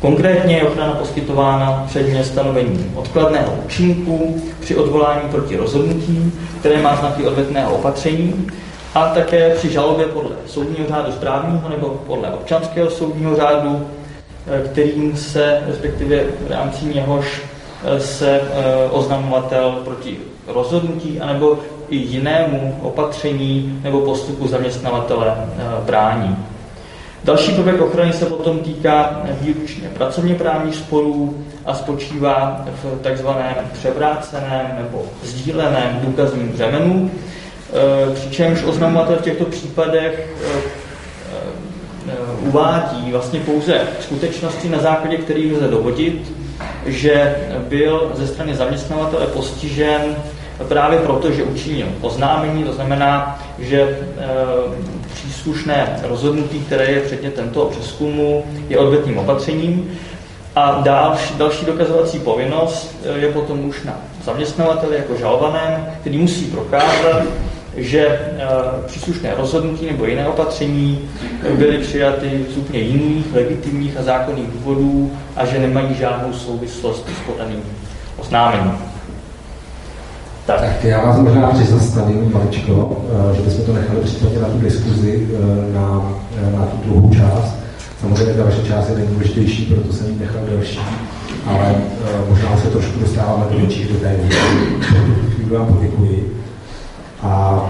Konkrétně 0.00 0.56
je 0.56 0.62
ochrana 0.62 0.92
poskytována 0.92 1.84
předně 1.86 2.24
stanovení 2.24 2.92
odkladného 2.94 3.52
účinku 3.64 4.42
při 4.60 4.76
odvolání 4.76 5.28
proti 5.30 5.56
rozhodnutí, 5.56 6.32
které 6.60 6.82
má 6.82 6.96
znaky 6.96 7.26
odvetného 7.26 7.74
opatření, 7.74 8.46
a 8.94 9.08
také 9.08 9.50
při 9.50 9.72
žalobě 9.72 10.06
podle 10.06 10.36
soudního 10.46 10.88
řádu 10.88 11.12
správního 11.12 11.68
nebo 11.68 11.88
podle 12.06 12.30
občanského 12.30 12.90
soudního 12.90 13.36
řádu, 13.36 13.86
eh, 14.46 14.68
kterým 14.68 15.16
se, 15.16 15.62
respektive 15.66 16.24
v 16.48 16.50
rámci 16.50 16.84
něhož 16.84 17.42
eh, 17.84 18.00
se 18.00 18.40
eh, 18.40 18.90
oznamovatel 18.90 19.70
proti 19.84 20.16
rozhodnutí 20.46 21.20
anebo 21.20 21.58
i 21.88 21.96
jinému 21.96 22.78
opatření 22.82 23.80
nebo 23.82 24.00
postupu 24.00 24.48
zaměstnavatele 24.48 25.36
brání. 25.86 26.36
Další 27.24 27.52
prvek 27.52 27.80
ochrany 27.80 28.12
se 28.12 28.26
potom 28.26 28.58
týká 28.58 29.22
výručně 29.40 29.88
pracovně 29.88 30.34
právních 30.34 30.74
sporů 30.74 31.44
a 31.64 31.74
spočívá 31.74 32.64
v 32.82 33.02
takzvaném 33.02 33.54
převráceném 33.72 34.66
nebo 34.76 35.02
sdíleném 35.22 35.98
důkazním 36.02 36.48
břemenu, 36.48 37.10
přičemž 38.14 38.62
oznamovatel 38.62 39.16
v 39.16 39.22
těchto 39.22 39.44
případech 39.44 40.28
eh, 40.44 40.84
uvádí 42.40 43.12
vlastně 43.12 43.40
pouze 43.40 43.80
skutečnosti, 44.00 44.68
na 44.68 44.78
základě 44.78 45.16
kterých 45.16 45.52
lze 45.52 45.68
dovodit, 45.68 46.32
že 46.86 47.36
byl 47.68 48.12
ze 48.14 48.26
strany 48.26 48.54
zaměstnavatele 48.54 49.26
postižen 49.26 50.16
právě 50.68 50.98
proto, 50.98 51.32
že 51.32 51.42
učinil 51.42 51.86
oznámení, 52.00 52.64
to 52.64 52.72
znamená, 52.72 53.40
že 53.58 53.98
příslušné 55.14 56.00
rozhodnutí, 56.02 56.60
které 56.60 56.84
je 56.84 57.00
předmětem 57.00 57.50
toho 57.50 57.66
přeskumu, 57.66 58.44
je 58.68 58.78
odvetným 58.78 59.18
opatřením. 59.18 59.98
A 60.56 60.80
další, 60.84 61.34
další 61.34 61.66
dokazovací 61.66 62.18
povinnost 62.18 62.96
je 63.16 63.32
potom 63.32 63.64
už 63.64 63.82
na 63.82 63.98
zaměstnavateli 64.24 64.96
jako 64.96 65.16
žalovaném, 65.16 65.86
který 66.00 66.18
musí 66.18 66.44
prokázat, 66.44 67.22
že 67.76 68.00
e, 68.06 68.40
příslušné 68.86 69.34
rozhodnutí 69.36 69.86
nebo 69.86 70.06
jiné 70.06 70.28
opatření 70.28 71.08
byly 71.58 71.78
přijaty 71.78 72.46
z 72.54 72.56
úplně 72.56 72.78
jiných 72.78 73.34
legitimních 73.34 73.96
a 73.96 74.02
zákonných 74.02 74.50
důvodů 74.50 75.12
a 75.36 75.46
že 75.46 75.58
nemají 75.58 75.94
žádnou 75.94 76.32
souvislost 76.32 77.08
s 77.08 77.30
podaným 77.32 77.62
oznámením. 78.16 78.72
Tak. 80.46 80.60
tak 80.60 80.84
já 80.84 81.04
vás 81.04 81.18
možná 81.18 81.50
přizastavím 81.50 82.32
maličko, 82.32 83.04
eh, 83.32 83.36
že 83.36 83.42
bychom 83.42 83.64
to 83.64 83.72
nechali 83.72 84.00
případně 84.00 84.38
na 84.38 84.48
tu 84.48 84.58
diskuzi, 84.58 85.28
eh, 85.34 85.74
na, 85.74 86.12
eh, 86.36 86.56
na 86.56 86.66
tu 86.66 86.76
druhou 86.84 87.14
část. 87.14 87.54
Samozřejmě 88.00 88.34
ta 88.34 88.44
vaše 88.44 88.62
část 88.68 88.88
je 88.88 88.96
nejdůležitější, 88.96 89.64
proto 89.64 89.92
jsem 89.92 90.06
ji 90.06 90.16
nechal 90.20 90.40
delší, 90.50 90.80
ale 91.46 91.74
možná 92.28 92.56
se 92.56 92.70
trošku 92.70 93.00
dostáváme 93.00 93.44
do 93.50 93.58
větších 93.58 93.92
detailů. 93.92 94.22
Chvíli 95.34 95.56
vám 95.56 95.66
poděkuji. 95.66 96.43
A 97.24 97.64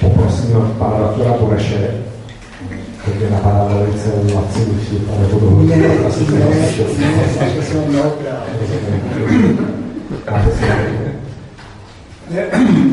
poprosím 0.00 0.74
pana 0.78 0.98
doktora 0.98 1.32
Boreše, 1.40 1.90
to 3.04 3.10
mě 3.18 3.30
napadá 3.30 3.64
velice 3.64 4.08
laciný 4.34 4.78
vtip, 4.78 5.08
ale 5.16 5.26
to 5.26 5.40
dohodnu. 5.40 5.66
Ne, 5.66 5.76
ne, 5.76 5.88
ne, 5.88 5.94
ne, 6.28 6.48
ne, 12.30 12.46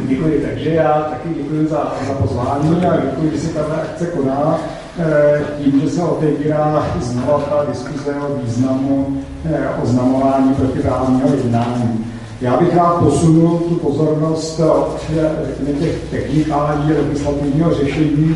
Děkuji, 0.08 0.46
takže 0.50 0.70
já 0.70 0.94
taky 0.94 1.30
děkuji 1.36 1.68
za, 1.68 1.94
za 2.08 2.14
pozvání 2.14 2.86
a 2.86 2.98
děkuji, 2.98 3.32
že 3.32 3.40
se 3.40 3.54
ta 3.54 3.62
akce 3.62 4.06
koná 4.06 4.60
eh, 5.00 5.42
tím, 5.58 5.82
že 5.82 5.90
se 5.90 6.04
otevírá 6.04 6.88
znova 7.02 7.40
ta 7.40 7.66
diskuze 7.72 8.16
o 8.16 8.36
významu 8.44 9.24
eh, 9.54 9.70
oznamování 9.84 10.54
protiprávního 10.54 11.36
jednání. 11.36 12.06
Já 12.44 12.58
bych 12.58 12.76
rád 12.76 13.00
posunul 13.00 13.58
tu 13.58 13.76
pozornost 13.76 14.60
od 14.60 15.02
řekněme, 15.44 15.80
těch 15.80 15.96
technikálí 16.12 16.94
legislativního 16.94 17.74
řešení 17.74 18.36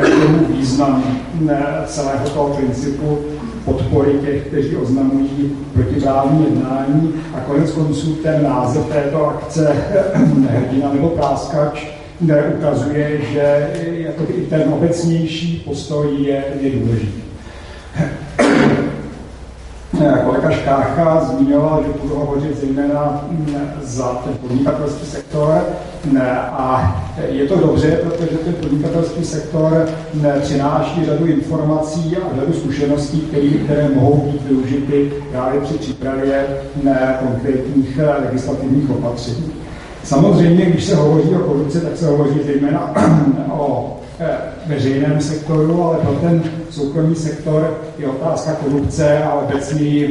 k 0.00 0.08
tomu 0.08 0.46
významu 0.48 1.04
celého 1.86 2.28
toho 2.28 2.48
principu 2.48 3.18
podpory 3.64 4.12
těch, 4.24 4.46
kteří 4.46 4.76
oznamují 4.76 5.56
protiprávní 5.72 6.44
jednání. 6.44 7.14
A 7.34 7.40
konec 7.40 7.70
konců 7.70 8.14
ten 8.14 8.42
název 8.42 8.86
této 8.86 9.26
akce 9.26 9.76
hrdina 10.48 10.92
nebo 10.92 11.08
práskač 11.08 11.86
ukazuje, 12.58 13.20
že 13.32 13.70
jako 13.82 14.22
i 14.36 14.40
ten 14.40 14.62
obecnější 14.72 15.62
postoj 15.64 16.16
je, 16.18 16.44
je 16.60 16.70
důležitý. 16.70 17.22
Kolega 20.02 20.50
Škácha 20.50 21.24
zmiňoval, 21.24 21.84
že 21.86 22.02
budu 22.02 22.14
hovořit 22.14 22.60
zejména 22.60 23.24
za 23.82 24.08
ten 24.24 24.34
podnikatelský 24.34 25.06
sektor 25.06 25.64
a 26.52 26.96
je 27.28 27.46
to 27.46 27.56
dobře, 27.56 27.90
protože 27.90 28.36
ten 28.36 28.54
podnikatelský 28.54 29.24
sektor 29.24 29.88
přináší 30.40 31.06
řadu 31.06 31.26
informací 31.26 32.16
a 32.16 32.36
řadu 32.36 32.52
zkušeností, 32.52 33.20
které, 33.20 33.48
které 33.48 33.88
mohou 33.94 34.16
být 34.16 34.42
využity 34.48 35.12
právě 35.30 35.60
při 35.60 35.74
přípravě 35.74 36.46
konkrétních 37.20 38.00
legislativních 38.24 38.90
opatření. 38.90 39.52
Samozřejmě, 40.04 40.64
když 40.64 40.84
se 40.84 40.96
hovoří 40.96 41.34
o 41.34 41.38
korupci, 41.38 41.80
tak 41.80 41.96
se 41.96 42.06
hovoří 42.06 42.40
zejména 42.46 42.94
o 43.58 43.96
Eh, 44.11 44.11
veřejném 44.66 45.20
sektoru, 45.20 45.84
ale 45.84 45.98
pro 45.98 46.12
ten 46.12 46.42
soukromý 46.70 47.14
sektor 47.14 47.78
je 47.98 48.06
otázka 48.06 48.52
korupce 48.52 49.24
a 49.24 49.34
obecně 49.34 50.08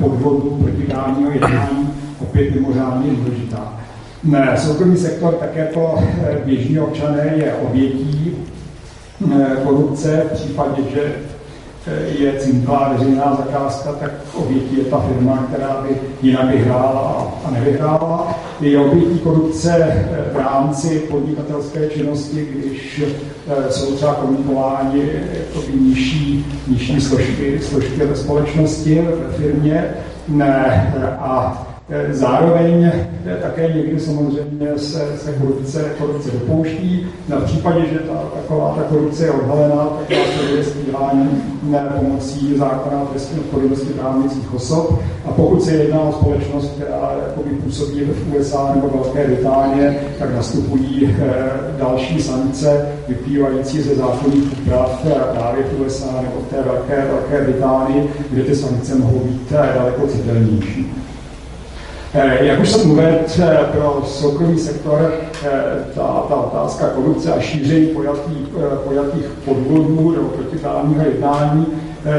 podvodu 0.00 0.58
protiprávního 0.62 1.30
jednání 1.30 1.90
opět 2.20 2.54
mimořádně 2.54 3.10
důležitá. 3.10 3.72
Soukromý 4.56 4.96
sektor, 4.96 5.34
tak 5.34 5.56
jako 5.56 6.02
eh, 6.22 6.38
běžní 6.44 6.80
občané, 6.80 7.32
je 7.36 7.54
obětí 7.54 8.36
eh, 9.32 9.56
korupce 9.64 10.22
v 10.30 10.32
případě, 10.32 10.82
že 10.94 11.12
je 12.18 12.32
cinklá 12.38 12.92
veřejná 12.92 13.34
zakázka, 13.34 13.92
tak 13.92 14.10
obětí 14.34 14.78
je 14.78 14.84
ta 14.84 15.00
firma, 15.00 15.46
která 15.48 15.82
by 15.82 15.96
jinak 16.22 16.50
vyhrála 16.50 17.34
a 17.44 17.50
nevyhrála. 17.50 18.34
Je 18.60 18.78
obětí 18.78 19.18
korupce 19.18 20.04
v 20.32 20.36
rámci 20.36 20.98
podnikatelské 20.98 21.88
činnosti, 21.88 22.48
když 22.54 23.02
eh, 23.48 23.72
jsou 23.72 23.96
třeba 23.96 24.14
komunikováni 24.14 25.10
nižší, 25.80 26.46
nižší 26.68 27.00
složky, 27.00 27.60
složky 27.62 28.06
ve 28.06 28.16
společnosti, 28.16 29.02
ve 29.02 29.32
firmě. 29.32 29.94
A 31.18 31.66
Eh, 31.68 31.71
zároveň 32.10 32.84
eh, 32.84 33.36
také 33.42 33.72
někdy 33.74 34.00
samozřejmě 34.00 34.68
se, 34.76 35.06
se 35.18 35.32
korupce, 35.32 35.84
korupce 35.98 36.30
dopouští. 36.30 37.06
Na 37.28 37.40
případě, 37.40 37.80
že 37.92 37.98
ta, 37.98 38.14
taková 38.34 38.74
ta 38.76 38.82
korupce 38.82 39.24
je 39.24 39.30
odhalená, 39.30 39.88
tak 40.08 40.18
vás 40.18 40.50
je 40.56 40.64
stíhání 40.64 41.42
pomocí 41.98 42.58
zákona 42.58 43.04
trestní 43.04 43.40
odpovědnosti 43.40 43.92
právnických 43.92 44.54
osob. 44.54 44.98
A 45.24 45.30
pokud 45.30 45.62
se 45.62 45.72
jedná 45.72 46.00
o 46.00 46.12
společnost, 46.12 46.72
která 46.76 47.12
jakoby 47.26 47.50
působí 47.50 48.00
v 48.00 48.36
USA 48.36 48.72
nebo 48.74 48.88
Velké 48.88 49.26
Británie, 49.26 50.00
tak 50.18 50.34
nastupují 50.34 51.16
eh, 51.18 51.50
další 51.78 52.22
sankce 52.22 52.88
vyplývající 53.08 53.82
ze 53.82 53.94
zákonných 53.94 54.52
úprav 54.60 55.06
právě 55.32 55.64
v 55.64 55.80
USA 55.80 56.22
nebo 56.22 56.40
v 56.40 56.50
té 56.50 56.62
Velké, 56.62 57.06
Velké 57.06 57.44
Británii, 57.44 58.10
kde 58.30 58.42
ty 58.42 58.56
sankce 58.56 58.94
mohou 58.94 59.18
být 59.18 59.52
daleko 59.52 60.06
citelnější. 60.06 60.92
Eh, 62.14 62.44
jak 62.44 62.60
už 62.60 62.70
jsem 62.70 62.90
uvedl, 62.90 63.18
eh, 63.42 63.58
pro 63.72 64.02
soukromý 64.06 64.58
sektor 64.58 65.14
eh, 65.44 65.48
ta, 65.94 66.24
ta 66.28 66.36
otázka 66.36 66.86
korupce 66.88 67.32
a 67.32 67.40
šíření 67.40 67.86
pojatých, 67.86 68.48
pojatých 68.84 69.24
podvodů 69.44 70.10
nebo 70.10 70.28
protiprávního 70.28 71.04
jednání 71.04 71.66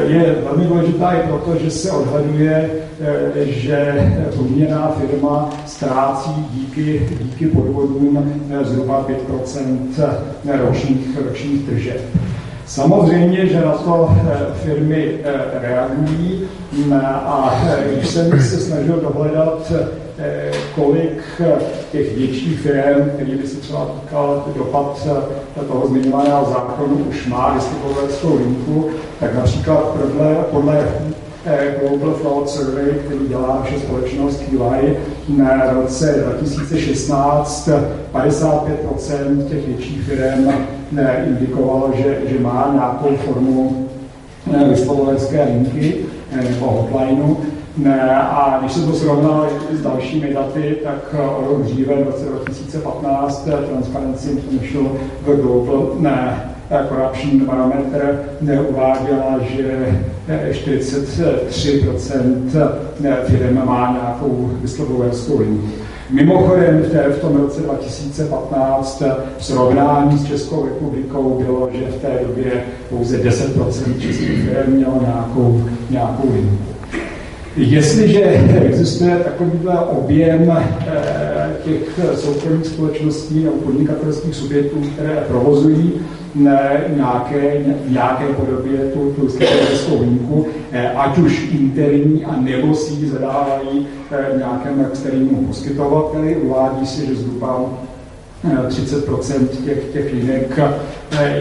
je 0.07 0.35
velmi 0.43 0.65
důležitá 0.65 1.11
i 1.11 1.27
proto, 1.27 1.55
že 1.63 1.71
se 1.71 1.91
odhaduje, 1.91 2.69
že 3.35 4.11
průměrná 4.35 4.95
firma 4.99 5.49
ztrácí 5.65 6.31
díky, 6.51 7.09
díky 7.21 7.47
podvodům 7.47 8.33
zhruba 8.61 9.07
5% 9.07 10.67
ročních, 10.67 11.17
ročních 11.27 11.65
tržeb. 11.65 12.01
Samozřejmě, 12.65 13.47
že 13.47 13.61
na 13.61 13.71
to 13.71 14.15
eh, 14.31 14.37
firmy 14.53 15.13
eh, 15.23 15.31
reagují 15.61 16.47
mm, 16.71 16.93
a 17.03 17.61
eh, 17.67 17.93
když 17.93 18.07
jsem 18.07 18.39
se 18.41 18.59
snažil 18.59 18.95
dohledat, 18.95 19.71
kolik 20.75 21.41
těch 21.91 22.17
větších 22.17 22.59
firm, 22.59 23.09
který 23.09 23.35
by 23.35 23.47
se 23.47 23.57
třeba 23.57 23.85
týkal 23.85 24.45
dopad 24.57 25.07
toho 25.67 25.87
zmiňovaného 25.87 26.45
zákonu, 26.53 26.95
už 26.95 27.27
má 27.27 27.53
distribuovací 27.55 28.27
linku, 28.27 28.89
tak 29.19 29.35
například 29.35 29.77
podle, 29.77 30.35
podle 30.51 30.87
Global 31.79 32.13
Fraud 32.13 32.49
Survey, 32.49 32.93
který 33.05 33.27
dělá 33.27 33.59
naše 33.63 33.79
společnost 33.79 34.43
QI, 34.49 34.97
na 35.37 35.73
roce 35.73 36.23
2016 36.25 37.69
55% 38.13 39.43
těch 39.49 39.67
větších 39.67 40.03
firm 40.03 40.53
indikovalo, 41.27 41.91
že, 41.95 42.17
že 42.25 42.39
má 42.39 42.69
nějakou 42.73 43.15
formu 43.15 43.89
vyslovovecké 44.69 45.43
linky 45.43 45.95
nebo 46.35 46.65
hotlineu. 46.65 47.37
A 48.11 48.57
když 48.59 48.71
jsem 48.71 48.85
to 48.85 48.93
srovnal 48.93 49.47
s 49.71 49.81
dalšími 49.81 50.33
daty, 50.33 50.77
tak 50.83 51.15
rok 51.47 51.61
dříve, 51.61 51.95
v 51.95 52.07
roce 52.07 52.25
2015, 52.25 53.49
Transparency 53.69 54.29
International 54.29 54.91
The 55.25 55.35
Global 55.41 55.95
ne, 55.99 56.49
Corruption 56.89 57.45
Barometer 57.45 58.19
uváděla, 58.69 59.39
že 59.55 59.99
43% 60.51 62.71
firm 63.25 63.65
má 63.65 63.91
nějakou 63.91 64.49
whistleblowerskou 64.61 65.39
linku. 65.39 65.67
Mimochodem 66.13 66.83
v 67.11 67.19
tom 67.21 67.35
roce 67.35 67.61
2015 67.61 69.03
v 69.37 69.45
srovnání 69.45 70.17
s 70.17 70.25
Českou 70.25 70.65
republikou 70.65 71.43
bylo, 71.45 71.69
že 71.73 71.85
v 71.85 72.01
té 72.01 72.19
době 72.27 72.51
pouze 72.89 73.17
10% 73.17 73.99
českých 73.99 74.49
firm 74.49 74.73
mělo 74.73 75.01
nějakou, 75.01 75.63
nějakou 75.89 76.29
linku. 76.33 76.57
Jestliže 77.55 78.23
existuje 78.65 79.15
takovýhle 79.15 79.79
objem 79.79 80.51
eh, 80.51 81.55
těch 81.63 81.99
soukromých 82.15 82.65
společností 82.65 83.43
nebo 83.43 83.55
podnikatelských 83.55 84.35
subjektů, 84.35 84.77
které 84.93 85.23
provozují 85.27 85.93
nějaké, 86.95 87.65
nějaké 87.87 88.25
podobě 88.25 88.77
tu, 88.79 89.29
strategickou 89.29 89.97
výjimku, 89.97 90.47
ať 90.95 91.17
už 91.17 91.51
interní 91.51 92.25
a 92.25 92.35
nebo 92.41 92.75
si 92.75 92.93
ji 92.93 93.09
zadávají 93.09 93.87
nějakému 94.37 94.85
externímu 94.91 95.47
poskytovateli. 95.47 96.35
Uvádí 96.35 96.87
si, 96.87 97.05
že 97.07 97.15
zhruba 97.15 97.59
30 98.67 99.05
těch, 99.65 99.83
těch 99.93 100.13
linek 100.13 100.59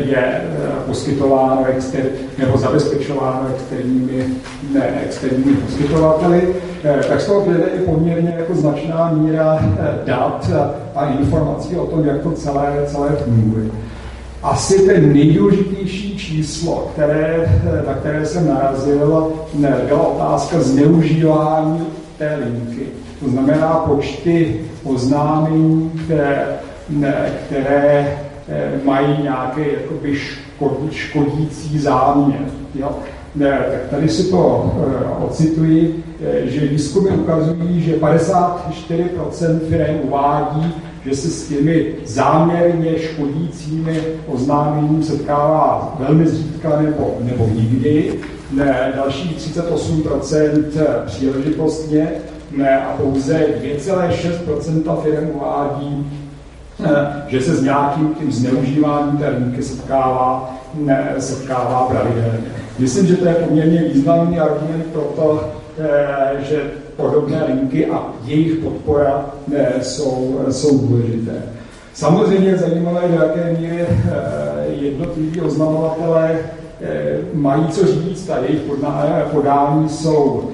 je 0.05 0.17
eh, 0.17 0.43
poskytováno 0.87 1.65
exter, 1.67 2.05
nebo 2.39 2.59
zabezpečováno 2.59 3.49
externími, 3.55 4.25
ne, 4.73 5.01
externími 5.07 5.57
poskytovateli, 5.57 6.55
eh, 6.85 7.01
tak 7.09 7.21
z 7.21 7.27
toho 7.27 7.41
plyne 7.41 7.65
i 7.65 7.81
poměrně 7.81 8.35
jako 8.39 8.55
značná 8.55 9.13
míra 9.13 9.59
eh, 9.63 10.07
dat 10.07 10.51
a 10.95 11.07
informací 11.07 11.77
o 11.77 11.87
tom, 11.87 12.05
jak 12.05 12.23
to 12.23 12.31
celé, 12.31 12.85
celé 12.87 13.09
funguje. 13.11 13.65
Asi 14.43 14.87
ten 14.87 15.13
nejdůležitější 15.13 16.17
číslo, 16.17 16.91
které, 16.93 17.61
na 17.87 17.95
které 17.95 18.27
jsem 18.27 18.49
narazil, 18.49 19.33
byla 19.89 20.07
otázka 20.07 20.61
zneužívání 20.61 21.87
té 22.19 22.39
linky. 22.45 22.87
To 23.21 23.31
znamená 23.31 23.69
počty 23.69 24.61
oznámení, 24.85 25.93
které 26.05 26.59
které 27.47 28.19
eh, 28.49 28.71
mají 28.85 29.23
nějaký 29.23 29.61
jakoby 29.81 30.17
škodí, 30.17 30.89
škodící 30.91 31.79
záměr. 31.79 32.41
Jo? 32.75 32.91
Ne, 33.35 33.59
tak 33.73 33.81
tady 33.91 34.09
si 34.09 34.31
to 34.31 34.73
uh, 34.77 35.25
ocituji, 35.25 36.05
eh, 36.25 36.47
že 36.47 36.67
výzkumy 36.67 37.11
ukazují, 37.11 37.83
že 37.83 37.97
54% 37.97 39.61
firm 39.69 39.97
uvádí, 40.03 40.75
že 41.07 41.17
se 41.17 41.29
s 41.29 41.49
těmi 41.49 41.95
záměrně 42.05 42.99
škodícími 42.99 44.01
oznámením 44.27 45.03
setkává 45.03 45.97
velmi 45.99 46.27
zřídka 46.27 46.81
nebo, 46.83 47.17
nebo 47.21 47.49
nikdy. 47.55 48.21
Ne, 48.51 48.93
další 48.97 49.37
38% 49.39 50.65
příležitostně 51.07 52.09
ne, 52.57 52.85
a 52.85 52.93
pouze 52.97 53.47
2,6% 53.63 55.03
firm 55.03 55.31
uvádí, 55.35 56.07
Eh, 56.85 57.23
že 57.29 57.41
se 57.41 57.57
s 57.57 57.63
nějakým 57.63 58.15
tím 58.15 58.33
zneužíváním 58.33 59.19
té 59.19 59.29
linky 59.29 59.63
setkává, 59.63 60.55
ne, 60.75 61.15
setkává 61.19 61.87
pravidelně. 61.91 62.39
Myslím, 62.79 63.07
že 63.07 63.17
to 63.17 63.29
je 63.29 63.35
poměrně 63.35 63.83
významný 63.83 64.41
argument 64.41 64.87
pro 64.93 65.01
to, 65.03 65.51
eh, 65.79 66.45
že 66.49 66.63
podobné 67.03 67.45
linky 67.45 67.87
a 67.87 68.03
jejich 68.25 68.59
podpora 68.59 69.27
ne, 69.49 69.73
jsou, 69.83 70.41
jsou 70.51 70.79
důležité. 70.79 71.43
Samozřejmě 71.95 72.57
zajímavé, 72.57 73.01
do 73.09 73.15
jaké 73.15 73.57
míry 73.61 73.81
eh, 73.81 74.13
jednotliví 74.69 75.41
oznamovatelé 75.41 76.39
mají 77.35 77.69
co 77.69 77.87
říct 77.87 78.31
a 78.31 78.39
jejich 78.39 78.63
podání 79.33 79.89
jsou, 79.89 80.51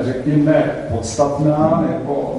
řekněme, 0.00 0.70
podstatná 0.94 1.84
nebo 1.90 2.38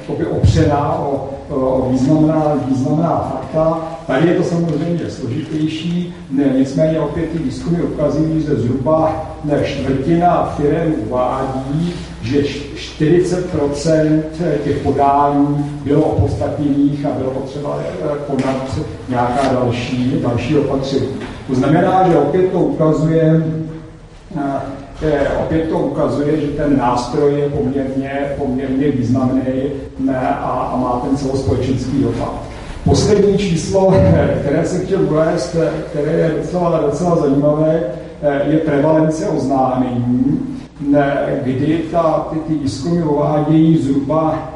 jakoby 0.00 0.26
opřená 0.26 0.98
o 0.98 1.88
významná, 1.90 2.54
významná 2.66 3.18
fakta. 3.32 3.95
Tady 4.06 4.28
je 4.28 4.34
to 4.34 4.42
samozřejmě 4.42 5.10
složitější, 5.10 6.14
ne, 6.30 6.44
nicméně 6.58 7.00
opět 7.00 7.30
ty 7.30 7.38
výzkumy 7.38 7.82
ukazují, 7.82 8.40
že 8.40 8.54
zhruba 8.54 9.26
čtvrtina 9.64 10.54
firm 10.56 10.94
uvádí, 11.06 11.94
že 12.22 12.42
40% 12.42 14.22
těch 14.64 14.78
podání 14.78 15.78
bylo 15.84 16.02
opodstatněných 16.02 17.06
a 17.06 17.10
bylo 17.18 17.30
potřeba 17.30 17.78
eh, 17.80 18.08
konat 18.26 18.78
nějaká 19.08 19.52
další, 19.52 20.20
další 20.22 20.58
opatření. 20.58 21.08
To 21.46 21.54
znamená, 21.54 22.08
že 22.08 22.16
opět 22.16 22.52
to 22.52 22.58
ukazuje, 22.58 23.44
eh, 25.02 25.28
opět 25.44 25.68
to 25.68 25.78
ukazuje, 25.78 26.40
že 26.40 26.46
ten 26.46 26.78
nástroj 26.78 27.34
je 27.34 27.48
poměrně, 27.48 28.20
poměrně 28.38 28.90
významný 28.90 29.42
a, 30.18 30.48
a 30.48 30.76
má 30.76 31.02
ten 31.08 31.16
celospolečenský 31.16 32.02
dopad. 32.02 32.55
Poslední 32.86 33.38
číslo, 33.38 33.94
které 34.40 34.64
jsem 34.64 34.86
chtěl 34.86 35.02
uvést, 35.02 35.56
které 35.90 36.12
je 36.12 36.34
docela, 36.42 36.80
docela 36.80 37.16
zajímavé, 37.16 37.82
je 38.44 38.58
prevalence 38.58 39.28
oznámení, 39.28 40.40
kdy 41.42 41.82
ta, 41.90 42.28
ty, 42.32 42.38
ty 42.38 42.54
výzkumy 42.54 43.02
uvádějí 43.02 43.78
zhruba 43.78 44.48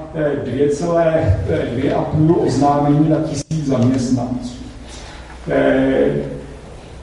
2,5 0.44 2.46
oznámení 2.46 3.08
na 3.08 3.16
tisíc 3.16 3.66
zaměstnanců. 3.66 4.56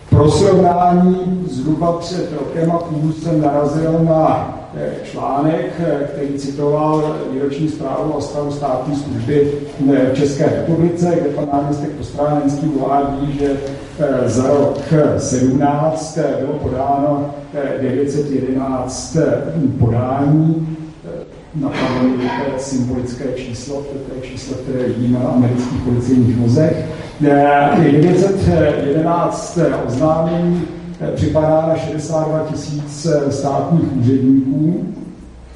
Pro 0.10 0.32
srovnání 0.32 1.46
zhruba 1.50 1.92
před 1.92 2.30
rokem 2.40 2.72
a 2.72 2.78
půl 2.78 3.14
jsem 3.14 3.42
narazil 3.42 4.00
na 4.04 4.54
eh, 4.54 4.57
článek, 5.04 5.72
eh, 5.80 6.08
který 6.14 6.38
citoval 6.38 7.16
výroční 7.32 7.70
zprávu 7.70 8.12
o 8.12 8.22
stavu 8.22 8.52
státní 8.52 8.96
služby 8.96 9.52
v 9.80 10.14
České 10.14 10.46
republice, 10.46 11.18
kde 11.22 11.30
pan 11.30 11.48
náměstek 11.54 11.90
Postránecký 11.90 12.66
uvádí, 12.66 13.38
že 13.40 13.58
eh, 14.00 14.30
za 14.30 14.48
rok 14.48 14.80
17 15.18 16.20
bylo 16.40 16.54
podáno 16.54 17.36
911 17.82 19.18
podání, 19.80 20.78
napadlo 21.56 22.10
je 22.54 22.60
symbolické 22.60 23.26
číslo, 23.36 23.76
to 23.76 24.16
je 24.16 24.22
číslo, 24.22 24.56
které 24.56 24.88
vidíme 24.88 25.20
na 25.20 25.30
amerických 25.30 25.82
policejních 25.82 26.38
vozech. 26.38 26.86
911 27.20 29.60
oznámení 29.88 30.64
eh, 30.64 30.68
připadá 31.16 31.66
na 31.68 31.76
62 31.78 32.40
tisíc 32.40 33.06
eh, 33.06 33.32
státních 33.32 33.98
úředníků, 33.98 34.86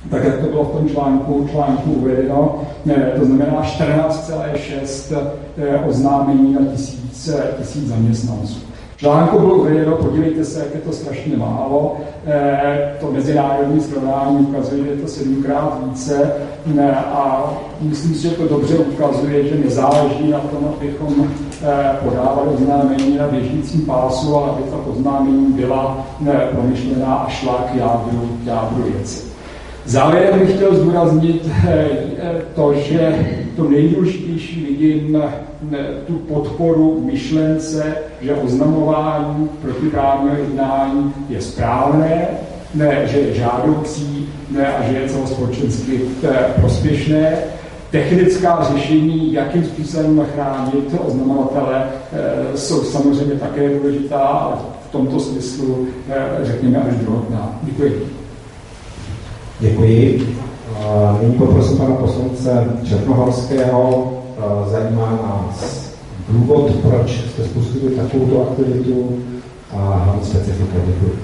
tak 0.09 0.23
jak 0.23 0.39
to 0.39 0.47
bylo 0.47 0.63
v 0.63 0.71
tom 0.71 0.89
článku, 0.89 1.47
článku 1.51 1.91
uvedeno, 1.91 2.61
eh, 2.89 3.11
to 3.19 3.25
znamená 3.25 3.61
14,6 3.61 5.31
oznámení 5.87 6.53
na 6.53 6.61
tisíc, 6.71 7.29
tisíc 7.59 7.87
zaměstnanců 7.87 8.70
článku 9.01 9.39
bylo 9.39 9.55
uvedeno, 9.55 9.95
podívejte 9.95 10.45
se, 10.45 10.59
jak 10.59 10.75
je 10.75 10.81
to 10.81 10.91
strašně 10.91 11.37
málo. 11.37 11.97
Eh, 12.27 12.93
to 12.99 13.11
mezinárodní 13.11 13.79
srovnání 13.81 14.37
ukazuje, 14.37 14.83
že 14.83 14.89
je 14.89 14.97
to 14.97 15.07
sedmkrát 15.07 15.81
více 15.83 16.31
eh, 16.79 16.95
a 16.95 17.53
myslím 17.81 18.15
si, 18.15 18.21
že 18.21 18.29
to 18.29 18.47
dobře 18.47 18.77
ukazuje, 18.77 19.47
že 19.47 19.55
nezáleží 19.55 20.31
na 20.31 20.39
tom, 20.39 20.73
abychom 20.77 21.27
eh, 21.63 21.95
podávali 22.03 22.49
oznámení 22.49 23.17
na 23.17 23.27
běžícím 23.27 23.85
pásu, 23.85 24.35
ale 24.35 24.49
aby 24.49 24.63
ta 24.63 24.77
oznámení 24.91 25.53
byla 25.53 26.07
promyšlená 26.51 27.15
a 27.15 27.29
šla 27.29 27.65
k 27.71 27.75
jádru, 27.75 28.29
k 28.43 28.47
jádru 28.47 28.83
věci. 28.83 29.31
Závěrem 29.85 30.39
bych 30.39 30.55
chtěl 30.55 30.75
zdůraznit 30.75 31.49
to, 32.55 32.73
že 32.73 33.25
to 33.55 33.69
nejdůležitější 33.69 34.65
vidím 34.65 35.23
tu 36.07 36.13
podporu 36.13 37.01
myšlence, 37.05 37.95
že 38.21 38.35
oznamování 38.35 39.49
protiprávního 39.61 40.35
jednání 40.35 41.13
je 41.29 41.41
správné, 41.41 42.27
ne, 42.75 43.07
že 43.07 43.17
je 43.17 43.33
žádoucí 43.35 44.29
ne, 44.51 44.67
a 44.67 44.83
že 44.83 44.97
je 44.97 45.09
celospolečensky 45.09 46.01
eh, 46.23 46.53
prospěšné. 46.59 47.37
Technická 47.91 48.67
řešení, 48.73 49.33
jakým 49.33 49.65
způsobem 49.65 50.25
chránit 50.33 50.95
oznamovatele, 51.05 51.83
eh, 52.13 52.57
jsou 52.57 52.83
samozřejmě 52.83 53.33
také 53.33 53.69
důležitá, 53.69 54.19
ale 54.19 54.55
v 54.89 54.91
tomto 54.91 55.19
smyslu 55.19 55.87
eh, 56.09 56.23
řekněme 56.41 56.77
až 56.77 56.95
druhotná. 56.95 57.59
Děkuji. 57.63 58.07
Děkuji. 59.59 60.37
Nyní 61.21 61.33
poprosím 61.33 61.77
pana 61.77 61.95
poslance 61.95 62.65
Černohorského. 62.89 64.11
Zajímá 64.67 65.11
nás 65.11 65.91
důvod, 66.29 66.71
proč 66.81 67.11
jste 67.11 67.43
spustili 67.43 67.95
takovou 67.95 68.47
aktivitu 68.49 69.19
a 69.77 69.77
hlavně 69.77 70.25
specifika. 70.25 70.77
Děkuji. 70.85 71.19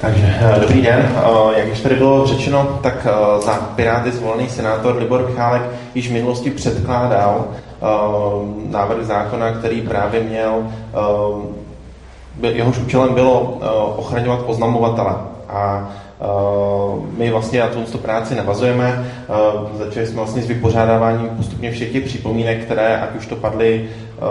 Takže 0.00 0.34
eh, 0.40 0.60
dobrý 0.60 0.82
den. 0.82 1.12
Eh, 1.16 1.58
jak 1.58 1.68
již 1.68 1.80
tady 1.80 1.94
bylo 1.94 2.26
řečeno, 2.26 2.78
tak 2.82 3.06
eh, 3.06 3.42
za 3.42 3.54
Piráty 3.54 4.12
zvolený 4.12 4.48
senátor 4.48 4.96
Libor 4.96 5.26
Michálek 5.26 5.62
již 5.94 6.08
v 6.08 6.12
minulosti 6.12 6.50
předkládal 6.50 7.44
návrh 8.70 9.06
zákona, 9.06 9.52
který 9.52 9.82
právě 9.82 10.20
měl, 10.20 10.62
jehož 12.42 12.78
účelem 12.78 13.14
bylo 13.14 13.40
ochraňovat 13.96 14.40
oznamovatele. 14.46 15.14
A 15.48 15.88
Eh, 15.90 16.09
my 17.16 17.30
vlastně 17.30 17.60
na 17.60 17.66
tuto 17.66 17.98
práci 17.98 18.34
navazujeme. 18.34 19.04
Eh, 19.28 19.84
začali 19.84 20.06
jsme 20.06 20.16
vlastně 20.16 20.42
s 20.42 20.46
vypořádáváním 20.46 21.28
postupně 21.28 21.70
všech 21.70 21.92
těch 21.92 22.04
připomínek, 22.04 22.64
které 22.64 23.00
ať 23.00 23.16
už 23.16 23.26
to 23.26 23.36
padly 23.36 23.88
eh, 23.88 24.22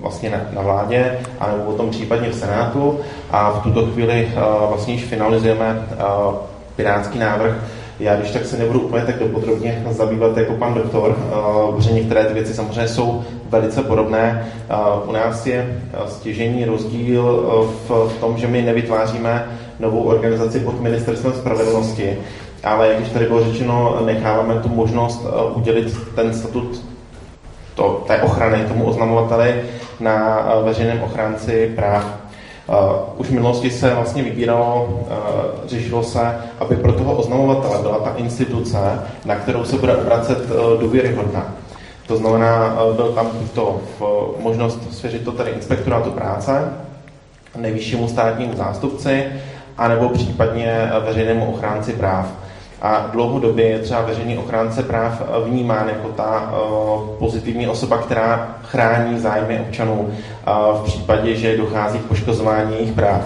vlastně 0.00 0.30
na, 0.30 0.40
na 0.52 0.62
vládě, 0.62 1.18
anebo 1.40 1.62
potom 1.62 1.90
případně 1.90 2.28
v 2.28 2.34
Senátu. 2.34 3.00
A 3.30 3.50
v 3.50 3.62
tuto 3.62 3.86
chvíli 3.86 4.28
vlastně 4.68 4.94
již 4.94 5.04
finalizujeme 5.04 5.86
pirátský 6.76 7.18
návrh, 7.18 7.54
Já 8.00 8.16
když 8.16 8.30
tak 8.30 8.44
se 8.44 8.58
nebudu 8.58 8.80
úplně 8.80 9.04
tak 9.04 9.18
dopodrobně 9.18 9.82
zabývat 9.90 10.36
jako 10.36 10.52
pan 10.52 10.74
doktor, 10.74 11.16
protože 11.74 11.92
některé 11.92 12.24
ty 12.24 12.34
věci 12.34 12.54
samozřejmě 12.54 12.88
jsou 12.88 13.24
velice 13.50 13.82
podobné. 13.82 14.46
U 15.06 15.12
nás 15.12 15.46
je 15.46 15.80
stěžení 16.06 16.64
rozdíl 16.64 17.44
v 17.88 18.16
tom, 18.20 18.38
že 18.38 18.46
my 18.46 18.62
nevytváříme 18.62 19.46
novou 19.80 20.02
organizaci 20.02 20.60
pod 20.60 20.80
ministerstvem 20.80 21.32
spravedlnosti, 21.32 22.18
ale 22.64 22.88
jak 22.88 23.00
už 23.00 23.08
tady 23.08 23.26
bylo 23.26 23.44
řečeno, 23.44 23.98
necháváme 24.04 24.54
tu 24.54 24.68
možnost 24.68 25.26
udělit 25.54 25.96
ten 26.14 26.34
statut 26.34 26.84
to, 27.74 28.04
té 28.06 28.22
ochrany 28.22 28.64
tomu 28.68 28.84
oznamovateli 28.84 29.62
na 30.00 30.46
veřejném 30.64 31.02
ochránci 31.02 31.72
práv. 31.76 32.04
Už 33.16 33.26
v 33.26 33.30
minulosti 33.30 33.70
se 33.70 33.94
vlastně 33.94 34.22
vybíralo, 34.22 35.00
řešilo 35.66 36.02
se, 36.02 36.36
aby 36.58 36.76
pro 36.76 36.92
toho 36.92 37.12
oznamovatele 37.12 37.78
byla 37.82 37.98
ta 37.98 38.12
instituce, 38.16 38.78
na 39.24 39.34
kterou 39.34 39.64
se 39.64 39.76
bude 39.76 39.96
obracet 39.96 40.38
důvěryhodná. 40.80 41.54
To 42.06 42.16
znamená, 42.16 42.76
byl 42.96 43.12
tam 43.12 43.30
to 43.54 43.80
možnost 44.38 44.94
svěřit 44.98 45.24
to 45.24 45.32
tedy 45.32 45.50
inspektorátu 45.50 46.10
práce, 46.10 46.72
nejvyššímu 47.56 48.08
státnímu 48.08 48.56
zástupci, 48.56 49.24
anebo 49.78 50.08
případně 50.08 50.90
veřejnému 51.04 51.52
ochránci 51.52 51.92
práv 51.92 52.26
a 52.82 53.06
dlouhodobě 53.12 53.66
je 53.66 53.78
třeba 53.78 54.02
veřejný 54.02 54.38
ochránce 54.38 54.82
práv 54.82 55.22
vnímán 55.44 55.88
jako 55.88 56.08
ta 56.08 56.52
pozitivní 57.18 57.68
osoba, 57.68 57.98
která 57.98 58.56
chrání 58.62 59.20
zájmy 59.20 59.60
občanů 59.60 60.08
v 60.74 60.82
případě, 60.84 61.36
že 61.36 61.56
dochází 61.56 61.98
k 61.98 62.04
poškozování 62.04 62.74
jejich 62.74 62.92
práv. 62.92 63.22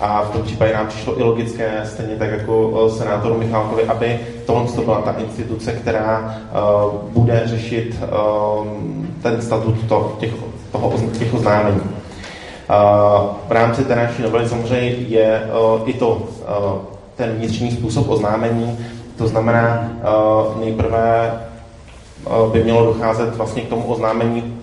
A 0.00 0.22
v 0.22 0.30
tom 0.30 0.42
případě 0.42 0.74
nám 0.74 0.86
přišlo 0.86 1.20
i 1.20 1.22
logické, 1.22 1.82
stejně 1.84 2.16
tak 2.16 2.30
jako 2.30 2.88
senátoru 2.90 3.38
Michálkovi, 3.38 3.84
aby 3.84 4.20
tohle 4.46 4.72
to 4.72 4.82
byla 4.82 5.00
ta 5.00 5.12
instituce, 5.12 5.72
která 5.72 6.34
bude 7.12 7.42
řešit 7.44 8.00
ten 9.22 9.42
statut 9.42 9.74
to, 9.88 10.16
těch, 10.20 10.30
toho, 10.72 10.92
těch 11.18 11.34
oznámení. 11.34 11.80
V 13.48 13.52
rámci 13.52 13.84
té 13.84 13.96
naší 13.96 14.22
novely 14.22 14.48
samozřejmě 14.48 14.88
je 14.88 15.42
i 15.84 15.92
to 15.92 16.22
ten 17.16 17.30
vnitřní 17.30 17.70
způsob 17.70 18.08
oznámení, 18.08 18.78
to 19.20 19.28
znamená, 19.28 19.90
eh, 20.00 20.64
nejprve 20.64 21.32
eh, 22.26 22.30
by 22.52 22.64
mělo 22.64 22.84
docházet 22.86 23.36
vlastně 23.36 23.62
k 23.62 23.68
tomu 23.68 23.82
oznámení 23.82 24.56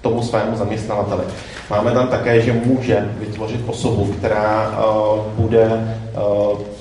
tomu 0.00 0.22
svému 0.22 0.56
zaměstnavateli. 0.56 1.22
Máme 1.70 1.90
tam 1.90 2.08
také, 2.08 2.40
že 2.40 2.52
může 2.52 3.08
vytvořit 3.18 3.60
osobu, 3.66 4.04
která 4.18 4.70
eh, 4.72 4.82
bude 5.36 5.96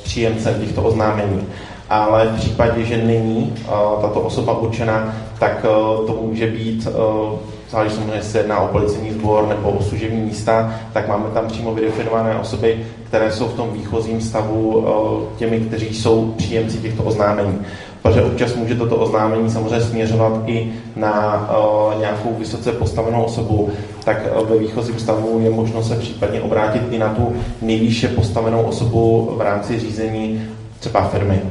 příjemcem 0.04 0.54
těchto 0.60 0.84
oznámení. 0.84 1.48
Ale 1.90 2.26
v 2.26 2.36
případě, 2.36 2.84
že 2.84 2.98
není 2.98 3.54
tato 4.02 4.22
osoba 4.22 4.58
určena, 4.58 5.16
tak 5.40 5.62
to 6.08 6.20
může 6.22 6.48
být 6.48 6.88
záleží 7.72 7.96
samozřejmě, 7.96 8.24
se 8.24 8.38
jedná 8.38 8.60
o 8.60 8.68
policejní 8.68 9.12
sbor 9.12 9.48
nebo 9.48 9.70
o 9.70 9.84
služební 9.84 10.22
místa, 10.22 10.76
tak 10.94 11.08
máme 11.08 11.26
tam 11.34 11.48
přímo 11.48 11.74
vydefinované 11.74 12.40
osoby, 12.40 12.86
které 13.04 13.32
jsou 13.32 13.48
v 13.48 13.54
tom 13.54 13.74
výchozím 13.74 14.22
stavu 14.22 14.86
eh, 14.88 15.38
těmi, 15.38 15.60
kteří 15.60 15.96
jsou 15.96 16.34
příjemci 16.38 16.78
těchto 16.78 17.04
oznámení. 17.04 17.60
Protože 18.02 18.22
občas 18.22 18.56
může 18.56 18.76
toto 18.76 18.96
oznámení 18.96 19.50
samozřejmě 19.50 19.82
směřovat 19.82 20.34
i 20.46 20.74
na 20.96 21.48
uh, 21.50 22.00
nějakou 22.00 22.36
vysoce 22.40 22.72
postavenou 22.72 23.24
osobu, 23.24 23.70
tak 24.06 24.18
uh, 24.42 24.50
ve 24.50 24.58
výchozím 24.58 25.00
stavu 25.00 25.40
je 25.44 25.50
možno 25.50 25.84
se 25.84 25.96
případně 25.96 26.42
obrátit 26.42 26.82
i 26.92 26.98
na 26.98 27.14
tu 27.14 27.34
nejvýše 27.62 28.08
postavenou 28.08 28.64
osobu 28.64 29.32
v 29.38 29.42
rámci 29.42 29.80
řízení 29.80 30.48
třeba 30.80 31.08
firmy. 31.08 31.42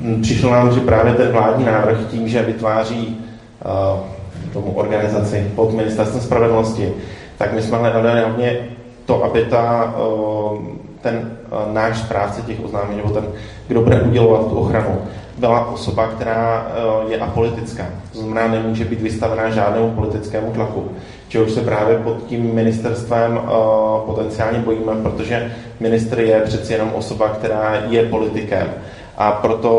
Uh, 0.00 0.20
přišlo 0.22 0.50
nám, 0.50 0.74
že 0.74 0.80
právě 0.80 1.12
ten 1.12 1.32
vládní 1.32 1.64
návrh 1.64 1.98
tím, 2.10 2.28
že 2.28 2.42
vytváří 2.42 3.20
uh, 3.64 4.00
tomu 4.52 4.72
organizaci 4.72 5.50
pod 5.54 5.72
ministerstvem 5.72 6.22
spravedlnosti, 6.22 6.92
tak 7.38 7.52
my 7.52 7.62
jsme 7.62 7.78
hledali 7.78 8.20
hlavně 8.20 8.58
to, 9.04 9.24
aby 9.24 9.44
ta, 9.44 9.94
uh, 9.98 10.58
ten 11.00 11.30
uh, 11.50 11.74
náš 11.74 11.98
správce 11.98 12.42
těch 12.42 12.64
oznámení, 12.64 12.96
nebo 12.96 13.10
ten, 13.10 13.24
kdo 13.68 13.80
bude 13.80 14.00
udělovat 14.02 14.48
tu 14.48 14.54
ochranu, 14.54 14.98
byla 15.38 15.68
osoba, 15.68 16.06
která 16.06 16.66
je 17.08 17.18
apolitická. 17.18 17.86
To 18.12 18.18
znamená, 18.18 18.48
nemůže 18.48 18.84
být 18.84 19.00
vystavená 19.00 19.50
žádnému 19.50 19.90
politickému 19.90 20.52
tlaku. 20.52 20.88
Čehož 21.28 21.52
se 21.52 21.60
právě 21.60 21.96
pod 21.96 22.26
tím 22.26 22.54
ministerstvem 22.54 23.40
potenciálně 24.06 24.58
bojíme, 24.58 24.92
protože 25.02 25.52
ministr 25.80 26.20
je 26.20 26.40
přeci 26.40 26.72
jenom 26.72 26.90
osoba, 26.94 27.28
která 27.28 27.82
je 27.88 28.02
politikem 28.02 28.66
a 29.16 29.32
proto 29.32 29.70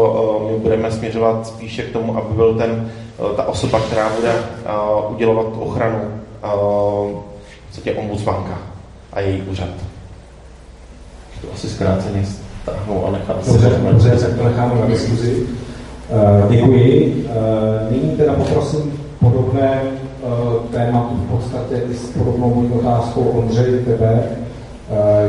uh, 0.42 0.52
my 0.52 0.58
budeme 0.58 0.92
směřovat 0.92 1.48
spíše 1.48 1.84
k 1.84 1.94
tomu, 1.94 2.18
aby 2.18 2.36
byl 2.36 2.56
ten, 2.56 2.92
uh, 3.18 3.36
ta 3.36 3.48
osoba, 3.48 3.80
která 3.80 4.10
bude 4.16 4.34
uh, 4.34 5.14
udělovat 5.16 5.46
ochranu, 5.60 6.00
co 7.72 7.82
tě 7.82 7.94
ombudsmanka 7.94 8.58
a 9.14 9.20
její 9.20 9.42
úřad. 9.42 9.70
To 11.42 11.48
asi 11.54 11.70
zkráceně 11.70 12.26
stáhnu 12.64 13.08
a 13.08 13.12
nechám 13.12 13.36
Dobře, 13.46 13.82
dobře, 13.92 14.18
tak 14.18 14.38
to 14.38 14.44
necháme 14.44 14.80
na 14.80 14.86
diskuzi. 14.86 15.48
Uh, 16.10 16.52
děkuji. 16.52 17.26
Uh, 17.26 17.92
nyní 17.92 18.18
teda 18.18 18.34
poprosím 18.34 19.00
podobné 19.20 19.82
uh, 20.22 20.54
tématu 20.72 21.16
v 21.16 21.32
podstatě 21.32 21.82
i 21.92 21.94
s 21.94 22.10
podobnou 22.10 22.56
mojí 22.56 22.72
otázkou 22.72 23.22
Ondřej 23.22 23.80
tebe, 23.86 24.24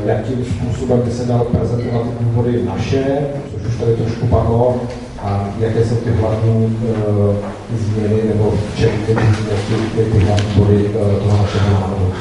jakým 0.05 0.45
způsobem 0.45 1.01
by 1.05 1.11
se 1.11 1.25
dal 1.25 1.45
prezentovat 1.45 2.07
důvody 2.21 2.63
naše, 2.65 3.05
už 3.69 3.77
tady 3.81 3.97
trošku 3.97 4.27
padlo, 4.27 4.81
a 5.19 5.49
jaké 5.61 5.85
jsou 5.85 5.97
ty 5.97 6.11
hlavní 6.11 6.65
uh, 6.67 7.37
změny, 7.77 8.23
nebo 8.29 8.51
v 8.51 8.79
čem 8.79 8.91
ty, 9.07 9.13
hlavní 10.19 10.55
body 10.57 10.85
uh, 10.85 10.93
toho 10.93 11.43
našeho 11.43 11.71
návrhu. 11.71 12.13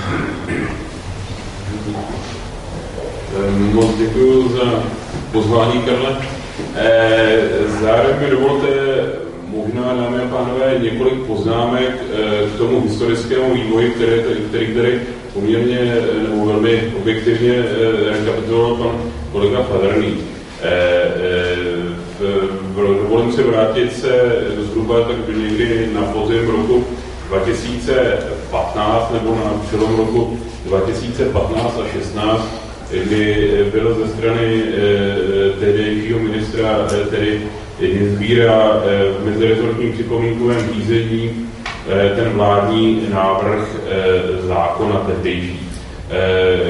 Moc 3.73 3.97
děkuji 3.97 4.49
za 4.49 4.83
pozvání, 5.31 5.81
Karle. 5.81 6.17
E, 6.75 7.39
zároveň 7.81 8.19
mi 8.19 8.29
dovolte 8.29 8.67
možná, 9.47 9.93
dámy 9.93 10.17
a 10.17 10.27
pánové, 10.27 10.75
několik 10.83 11.13
poznámek 11.13 11.89
e, 11.89 12.47
k 12.47 12.57
tomu 12.57 12.81
historickému 12.81 13.53
vývoji, 13.53 13.89
který, 13.89 14.11
který, 14.49 14.67
který 14.67 14.99
poměrně 15.33 15.95
nebo 16.29 16.45
velmi 16.45 16.93
objektivně 16.97 17.63
rekapituloval 18.11 18.75
pan 18.75 19.11
kolega 19.31 19.63
Faderný. 19.63 20.17
Eh, 20.61 20.69
eh, 20.69 22.33
dovolím 22.75 23.31
si 23.31 23.43
vrátit 23.43 23.93
se 23.93 24.43
zhruba 24.59 25.01
tak 25.01 25.17
někdy 25.37 25.89
na 25.93 26.01
podzim 26.01 26.47
roku 26.47 26.83
2015 27.27 29.11
nebo 29.13 29.35
na 29.35 29.61
přelom 29.67 29.97
roku 29.97 30.39
2015 30.65 31.79
a 31.79 31.87
16, 31.93 32.47
kdy 33.03 33.49
byl 33.71 33.97
ze 34.03 34.07
strany 34.13 34.63
eh, 34.63 35.59
tehdejšího 35.59 36.19
ministra, 36.19 36.87
tedy 37.09 37.41
sbírá 38.15 38.81
v 39.19 39.25
mezirezortním 39.25 39.93
připomínkovém 39.93 40.69
řízení 40.73 41.47
ten 42.15 42.29
vládní 42.29 43.07
návrh 43.13 43.75
zákona 44.47 44.99
tehdejší. 44.99 45.59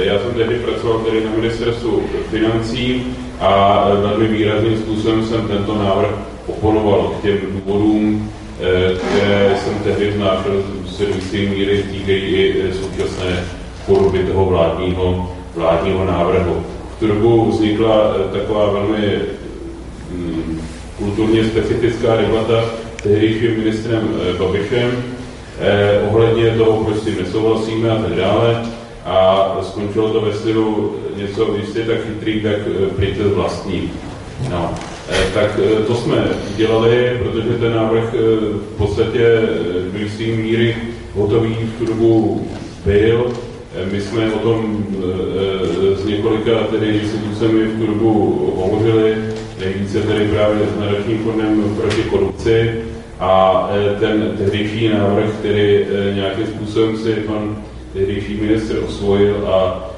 Já 0.03 0.19
jsem 0.19 0.33
tehdy 0.33 0.55
pracoval 0.55 0.99
tedy 0.99 1.25
na 1.25 1.31
ministerstvu 1.35 2.03
financí 2.31 3.03
a 3.39 3.83
velmi 4.01 4.27
výrazným 4.27 4.77
způsobem 4.77 5.25
jsem 5.25 5.47
tento 5.47 5.75
návrh 5.83 6.09
oponoval 6.47 7.15
k 7.19 7.21
těm 7.21 7.37
důvodům, 7.51 8.31
eh, 8.59 8.95
které 8.95 9.55
jsem 9.63 9.73
tehdy 9.83 10.09
vznášel, 10.09 10.63
se 10.87 11.05
do 11.05 11.15
jisté 11.15 11.37
míry 11.37 11.83
týkají 11.91 12.17
i 12.17 12.61
eh, 12.61 12.73
současné 12.73 13.43
podoby 13.85 14.19
toho 14.19 14.45
vládního, 14.45 15.35
vládního 15.55 16.05
návrhu. 16.05 16.63
V 16.95 16.99
tu 16.99 17.07
dobu 17.07 17.51
vznikla 17.51 18.15
eh, 18.15 18.37
taková 18.39 18.71
velmi 18.71 19.19
mm, 20.11 20.61
kulturně 20.97 21.43
specifická 21.43 22.15
debata 22.15 22.63
tehdejším 23.03 23.57
ministrem 23.57 24.09
Babišem 24.37 25.03
eh, 25.59 25.99
ohledně 26.09 26.51
toho, 26.57 26.83
proč 26.83 26.97
s 26.97 27.05
tím 27.05 27.17
nesouhlasíme 27.19 27.89
a 27.91 28.01
tak 28.01 28.15
dále 28.15 28.63
a 29.05 29.47
skončilo 29.61 30.09
to 30.09 30.21
ve 30.21 30.33
stylu 30.33 30.95
něco, 31.17 31.45
když 31.45 31.69
jste 31.69 31.79
tak 31.79 32.05
chytrý, 32.05 32.41
tak 32.41 32.55
eh, 32.67 32.87
pryďte 32.95 33.23
s 33.23 33.33
vlastním. 33.33 33.91
No. 34.49 34.73
Eh, 35.09 35.25
tak 35.33 35.59
eh, 35.63 35.83
to 35.83 35.95
jsme 35.95 36.27
dělali, 36.55 37.19
protože 37.23 37.49
ten 37.49 37.75
návrh 37.75 38.13
v 38.73 38.77
podstatě 38.77 39.41
byl 39.91 40.07
z 40.09 40.19
míry 40.19 40.75
hotový 41.15 41.53
v 41.53 41.79
tu 41.79 41.85
dobu 41.85 42.47
byl. 42.85 43.31
My 43.91 44.01
jsme 44.01 44.33
o 44.33 44.39
tom 44.39 44.85
s 45.95 46.05
několika 46.05 46.51
tedy 46.71 46.87
institucemi 46.87 47.63
v 47.63 47.79
tu 47.79 47.87
dobu 47.87 48.53
hovořili, 48.57 49.15
nejvíce 49.59 50.01
tedy 50.01 50.27
právě 50.27 50.67
s 50.75 50.79
nadačním 50.79 51.23
fondem 51.23 51.75
proti 51.81 52.01
korupci 52.01 52.71
a 53.23 53.69
ten 53.99 54.31
tehdejší 54.37 54.89
návrh, 54.89 55.29
který 55.39 55.85
nějakým 56.15 56.47
způsobem 56.47 56.97
si 56.97 57.13
pan 57.13 57.57
tehdejší 57.93 58.37
ministr 58.41 58.75
osvojil 58.87 59.47
a 59.47 59.89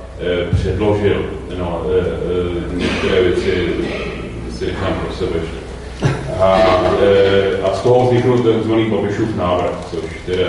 předložil. 0.53 1.25
No, 1.59 1.85
některé 2.73 3.21
věci 3.23 3.73
si 4.51 4.65
nechám 4.65 4.93
pro 4.93 5.13
sebe. 5.15 5.39
A, 6.39 6.53
a 7.63 7.73
z 7.73 7.81
toho 7.81 8.05
vzniknul 8.05 8.37
takzvaný 8.37 8.85
Babišův 8.85 9.35
návrh, 9.35 9.71
což 9.91 10.03
teda 10.25 10.47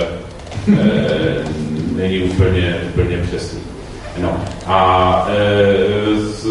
není 1.96 2.22
úplně, 2.22 2.80
úplně 2.94 3.16
přesný. 3.16 3.60
No. 4.18 4.40
A 4.66 5.28
e, 5.30 6.20
z, 6.20 6.44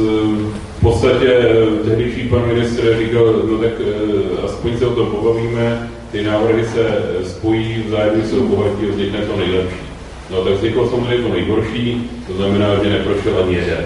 v 0.78 0.82
podstatě 0.82 1.44
tehdejší 1.86 2.30
pan 2.30 2.48
ministr 2.48 2.98
říkal, 3.00 3.26
no 3.52 3.58
tak 3.58 3.72
e, 3.80 4.46
aspoň 4.46 4.78
se 4.78 4.86
o 4.86 4.96
tom 4.96 5.08
pobavíme, 5.08 5.90
ty 6.12 6.24
návrhy 6.24 6.66
se 6.66 7.02
spojí, 7.24 7.84
vzájemně 7.88 8.26
se 8.26 8.36
obohatí 8.38 8.86
vznikne 8.86 9.20
to 9.20 9.38
nejlepší. 9.38 9.86
No 10.30 10.44
tak 10.44 10.54
vzniklo 10.54 10.90
samozřejmě 10.90 11.28
to 11.28 11.34
nejhorší, 11.34 12.10
to 12.28 12.34
znamená, 12.34 12.84
že 12.84 12.90
neprošel 12.90 13.44
ani 13.44 13.56
jeden. 13.56 13.86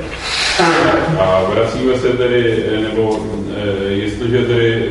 A 1.20 1.44
vracíme 1.54 1.98
se 1.98 2.08
tedy, 2.08 2.66
nebo 2.82 3.20
e, 3.56 3.92
jestliže 3.92 4.46
tedy 4.46 4.90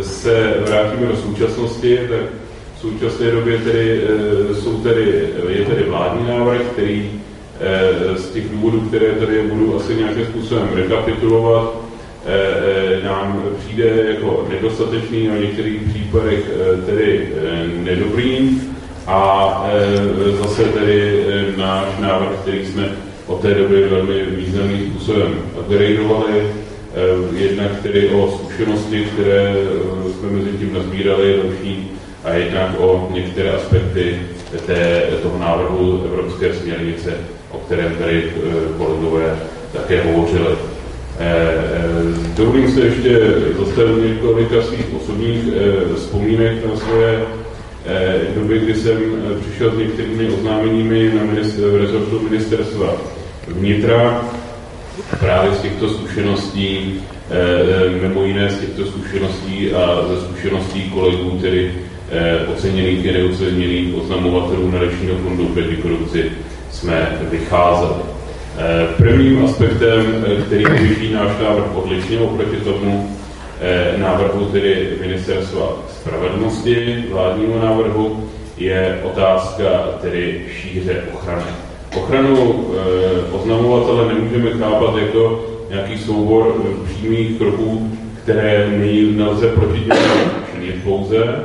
se 0.00 0.54
vrátíme 0.66 1.06
do 1.06 1.16
současnosti, 1.16 1.98
tak 2.10 2.20
v 2.76 2.80
současné 2.80 3.30
době 3.30 3.58
tedy 3.58 4.00
jsou 4.54 4.82
tedy, 4.82 5.28
je 5.48 5.64
tedy 5.64 5.82
vládní 5.82 6.28
návrh, 6.28 6.60
který 6.60 7.10
z 8.16 8.30
těch 8.30 8.48
důvodů, 8.48 8.80
které 8.80 9.12
tady 9.12 9.42
budu 9.42 9.76
asi 9.76 9.94
nějakým 9.94 10.24
způsobem 10.24 10.68
rekapitulovat, 10.74 11.83
nám 13.04 13.44
přijde 13.58 14.06
jako 14.08 14.46
nedostatečný, 14.48 15.28
a 15.28 15.34
v 15.34 15.40
některých 15.40 15.82
případech 15.82 16.50
tedy 16.86 17.28
nedobrý. 17.82 18.60
A 19.06 19.70
zase 20.42 20.64
tedy 20.64 21.24
náš 21.56 21.88
návrh, 21.98 22.38
který 22.42 22.66
jsme 22.66 22.88
od 23.26 23.40
té 23.40 23.54
doby 23.54 23.88
velmi 23.88 24.22
významným 24.22 24.90
způsobem 24.90 25.34
upgradeovali, 25.60 26.46
jednak 27.36 27.82
tedy 27.82 28.08
o 28.08 28.38
zkušenosti, 28.38 29.04
které 29.04 29.54
jsme 30.18 30.30
mezi 30.30 30.58
tím 30.58 30.74
nazbírali 30.74 31.40
další, 31.42 31.90
a 32.24 32.32
jednak 32.32 32.80
o 32.80 33.08
některé 33.14 33.50
aspekty 33.50 34.20
té, 34.66 35.02
toho 35.22 35.38
návrhu 35.38 36.02
Evropské 36.04 36.54
směrnice, 36.54 37.14
o 37.50 37.58
kterém 37.58 37.94
tady 37.94 38.32
kolegové 38.78 39.38
také 39.72 40.02
hovořili. 40.04 40.73
Dovolím 42.36 42.70
se 42.72 42.80
ještě 42.80 43.20
zastavit 43.58 44.08
několika 44.08 44.62
svých 44.62 44.86
osobních 44.96 45.44
vzpomínek 45.96 46.66
na 46.66 46.76
svoje 46.76 47.24
doby, 48.34 48.58
kdy 48.58 48.74
jsem 48.74 48.98
přišel 49.40 49.70
s 49.70 49.78
některými 49.78 50.28
oznámeními 50.30 51.12
na 51.14 51.24
minister, 51.24 51.64
v 51.64 51.76
rezortu 51.76 52.20
ministerstva 52.30 52.96
vnitra, 53.48 54.24
právě 55.20 55.54
z 55.54 55.60
těchto 55.60 55.88
zkušeností, 55.88 57.00
mimo 58.02 58.24
jiné 58.24 58.50
z 58.50 58.60
těchto 58.60 58.86
zkušeností 58.86 59.72
a 59.72 60.08
ze 60.08 60.20
zkušeností 60.20 60.90
kolegů, 60.90 61.38
tedy 61.42 61.72
oceněných 62.52 63.04
i 63.04 63.12
neoceněných 63.12 63.94
oznamovatelů 63.94 64.70
nadačního 64.70 65.16
fondu 65.16 65.46
proti 65.46 65.76
korupci 65.76 66.32
jsme 66.70 67.18
vycházeli. 67.30 68.13
Prvním 68.96 69.44
aspektem, 69.44 70.24
který 70.46 70.64
vyšší 70.64 71.12
náš 71.12 71.30
návrh 71.42 71.76
odlišně 71.76 72.18
oproti 72.18 72.56
tomu 72.56 73.16
návrhu 73.96 74.44
tedy 74.44 74.88
Ministerstva 75.00 75.76
spravedlnosti, 75.90 77.04
vládního 77.10 77.58
návrhu, 77.58 78.30
je 78.56 79.00
otázka 79.02 79.64
tedy 80.02 80.40
šíře 80.52 81.02
ochrany. 81.14 81.42
Ochranu 81.96 82.64
oznamovatele 83.32 84.14
nemůžeme 84.14 84.50
chápat 84.50 84.96
jako 84.96 85.44
nějaký 85.70 85.98
soubor 85.98 86.54
přímých 86.84 87.38
kroků, 87.38 87.90
které 88.22 88.68
nelze 89.10 89.48
proti 89.48 89.80
těm 89.80 90.80
pouze, 90.84 91.44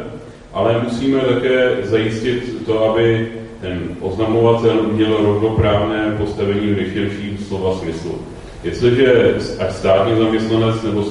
ale 0.53 0.82
musíme 0.84 1.20
také 1.20 1.78
zajistit 1.84 2.66
to, 2.66 2.84
aby 2.91 3.28
ten 3.62 3.80
oznamovatel 4.01 4.84
měl 4.91 5.18
rovnoprávné 5.18 6.16
postavení 6.18 6.68
v 6.68 6.78
nejširším 6.78 7.38
slova 7.47 7.78
smyslu. 7.78 8.16
Jestliže 8.64 9.36
ať 9.60 9.72
státní 9.72 10.18
zaměstnanec 10.18 10.84
nebo 10.84 11.03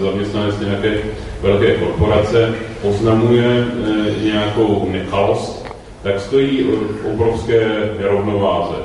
zaměstnanec 0.00 0.60
nějaké 0.60 0.98
velké 1.42 1.74
korporace 1.74 2.54
oznamuje 2.82 3.46
e, 3.46 4.24
nějakou 4.24 4.88
nekalost, 4.90 5.66
tak 6.02 6.20
stojí 6.20 6.66
v 7.02 7.06
obrovské 7.14 7.90
nerovnováze. 7.98 8.76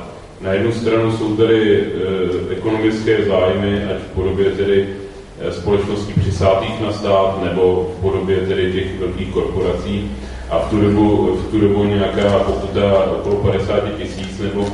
Na 0.41 0.53
jednu 0.53 0.72
stranu 0.72 1.17
jsou 1.17 1.36
tady 1.36 1.82
e, 1.82 2.53
ekonomické 2.53 3.26
zájmy, 3.26 3.84
ať 3.84 3.97
v 3.97 4.15
podobě 4.15 4.51
tedy 4.51 4.88
e, 5.39 5.51
společností 5.51 6.13
přisátých 6.13 6.82
na 6.82 6.91
stát 6.91 7.43
nebo 7.43 7.91
v 7.97 8.01
podobě 8.01 8.38
tedy 8.38 8.74
těch 8.74 8.99
velkých 8.99 9.34
korporací 9.34 10.11
a 10.51 10.59
v 10.59 10.69
tu 10.69 10.81
dobu, 10.81 11.35
v 11.35 11.51
tu 11.51 11.59
dobu 11.59 11.83
nějaká 11.83 12.39
pokuta 12.39 13.03
okolo 13.11 13.35
50 13.35 13.83
tisíc 13.97 14.39
nebo 14.39 14.67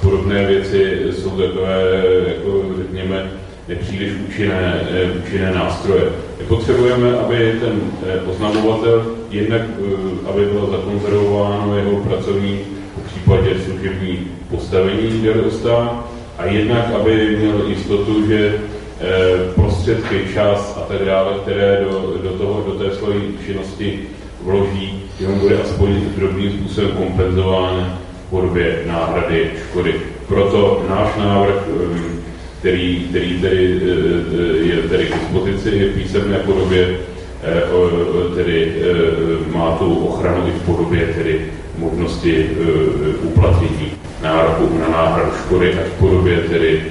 podobné 0.00 0.46
věci 0.46 1.00
jsou 1.10 1.30
takové, 1.30 2.02
jako 2.26 2.62
řekněme, 2.76 3.30
nepříliš 3.68 4.12
účinné, 4.28 4.80
účinné 5.26 5.50
nástroje. 5.54 6.02
Potřebujeme, 6.48 7.18
aby 7.18 7.58
ten 7.60 7.80
eh, 8.06 8.20
oznamovatel 8.30 9.06
jednak, 9.30 9.60
eh, 9.62 10.28
aby 10.28 10.46
bylo 10.46 10.70
zakonzervováno 10.70 11.76
jeho 11.76 11.96
pracovní, 11.96 12.58
po 12.94 13.00
případě 13.00 13.50
služební 13.64 14.18
postavení, 14.50 15.20
kde 15.20 15.34
dostá, 15.34 16.04
a 16.38 16.46
jednak, 16.46 16.94
aby 17.00 17.36
měl 17.36 17.66
jistotu, 17.66 18.26
že 18.26 18.54
eh, 19.00 19.52
prostředky, 19.54 20.26
čas 20.34 20.74
a 20.76 20.80
tak 20.80 21.04
dále, 21.04 21.38
které 21.42 21.84
do, 21.84 22.14
do, 22.22 22.38
toho, 22.38 22.64
do 22.66 22.72
té 22.72 22.94
své 22.94 23.14
činnosti 23.46 24.00
vloží, 24.42 25.01
on 25.26 25.38
bude 25.38 25.62
aspoň 25.62 26.00
drobným 26.16 26.52
způsobem 26.52 26.90
kompenzován 26.90 27.98
v 28.26 28.30
podobě 28.30 28.82
náhrady 28.86 29.50
škody. 29.68 29.94
Proto 30.28 30.84
náš 30.88 31.08
návrh, 31.16 31.68
um, 31.68 32.22
který, 32.58 33.06
který 33.10 33.40
tedy, 33.40 33.80
eh, 33.82 33.90
eh, 33.90 34.56
je 34.56 34.76
tedy 34.88 35.06
k 35.06 35.14
dispozici 35.14 35.70
v 35.70 35.94
písemné 35.94 36.38
podobě, 36.38 36.98
eh, 37.42 38.34
tedy 38.34 38.72
má 39.54 39.76
tu 39.78 40.06
ochranu 40.06 40.48
i 40.48 40.50
v 40.50 40.62
podobě 40.62 41.06
tedy 41.16 41.46
možnosti 41.78 42.50
uplatnění 43.22 43.92
nároku 44.22 44.78
na 44.78 44.88
náhradu 44.88 45.30
škody 45.44 45.74
a 45.74 45.82
v 45.84 45.98
podobě 46.00 46.36
tedy 46.36 46.82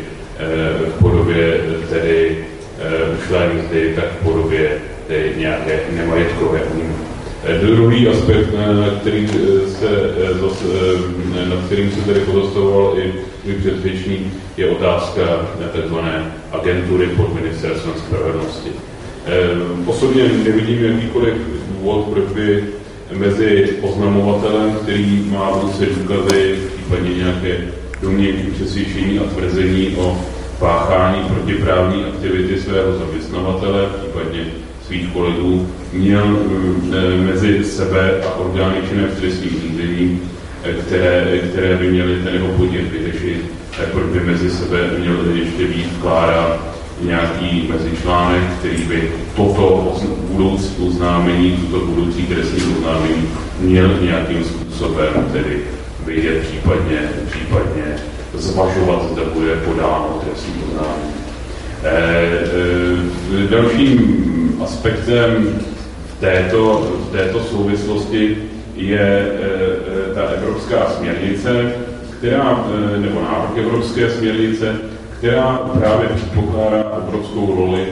v 0.88 1.00
podobě 1.00 1.60
tedy 1.90 2.38
ušlé 3.20 3.50
mzdy, 3.54 3.94
tak 3.96 4.06
v 4.06 4.24
podobě 4.24 4.70
tedy 5.08 5.34
nějaké 5.38 5.80
nemajetkové 5.96 6.62
újmy. 6.76 7.11
Druhý 7.62 8.08
aspekt, 8.08 8.54
na, 8.54 8.90
který 9.02 9.28
se, 9.80 9.88
nad 11.50 11.66
kterým 11.66 11.92
se 11.92 12.02
tady 12.02 12.20
pozostavoval 12.20 12.94
i 13.00 13.14
můj 13.46 13.54
předřečník, 13.54 14.34
je 14.58 14.70
otázka 14.70 15.22
tzv. 15.74 15.96
agentury 16.52 17.08
pod 17.08 17.36
ministerstvem 17.36 17.94
spravedlnosti. 17.98 18.70
Osobně 19.86 20.24
nevidím 20.24 20.84
jakýkoliv 20.86 21.34
důvod, 21.70 22.08
proč 22.14 22.26
by 22.34 22.64
mezi 23.14 23.70
oznamovatelem, 23.82 24.76
který 24.82 25.26
má 25.30 25.52
v 25.52 25.62
ruce 25.62 25.86
důkazy, 25.86 26.60
případně 26.76 27.16
nějaké 27.16 27.58
domněnky, 28.02 28.52
přesvědčení 28.52 29.20
a 29.20 29.24
tvrzení 29.24 29.96
o 29.98 30.18
páchání 30.60 31.24
protiprávní 31.30 32.04
aktivity 32.04 32.62
svého 32.62 32.98
zaměstnavatele, 32.98 33.90
případně 34.02 34.46
svých 34.92 35.14
kolegů, 35.14 35.68
měl 35.94 36.38
eh, 36.92 37.18
mezi 37.18 37.64
sebe 37.64 38.22
a 38.28 38.36
orgány 38.36 38.76
činné 38.90 39.08
v 39.08 39.20
trestním 39.20 39.62
řízení, 39.62 40.20
eh, 40.64 40.74
které, 40.74 41.38
které 41.38 41.78
by 41.78 41.92
měly 41.92 42.16
ten 42.24 42.34
jeho 42.34 42.48
podnět 42.48 42.92
vyřešit, 42.92 43.52
tak 43.78 43.88
proč 43.88 44.06
by 44.14 44.20
mezi 44.20 44.52
sebe 44.52 44.78
měl 45.00 45.16
ještě 45.34 45.66
být 45.68 45.94
vkládán 45.98 46.60
nějaký 47.02 47.70
mezičlánek, 47.72 48.44
který 48.60 48.84
by 48.84 49.12
toto 49.36 49.96
budoucí 50.32 50.70
oznámení, 50.88 51.52
tuto 51.52 51.86
budoucí 51.86 52.24
trestní 52.24 52.64
oznámení 52.78 53.30
měl 53.60 53.90
nějakým 54.02 54.44
způsobem 54.44 55.30
tedy 55.34 55.58
vidět, 56.06 56.48
případně, 56.48 57.00
případně 57.32 57.84
zvažovat, 58.34 59.12
zda 59.12 59.22
bude 59.34 59.56
podáno 59.56 60.22
trestní 60.26 60.54
oznámení. 60.68 61.14
E, 61.84 61.96
e, 63.44 63.48
dalším 63.48 64.41
aspektem 64.64 65.60
v 66.06 66.20
této, 66.20 66.92
v 67.10 67.12
této 67.12 67.40
souvislosti 67.44 68.38
je 68.76 69.00
e, 69.00 70.12
e, 70.12 70.16
ta 70.16 70.22
evropská 70.22 70.90
směrnice, 70.90 71.72
která, 72.18 72.66
e, 72.96 73.00
nebo 73.00 73.22
návrh 73.22 73.58
evropské 73.58 74.10
směrnice, 74.10 74.76
která 75.18 75.60
právě 75.80 76.10
předpokládá 76.16 76.92
obrovskou 77.08 77.56
roli 77.56 77.86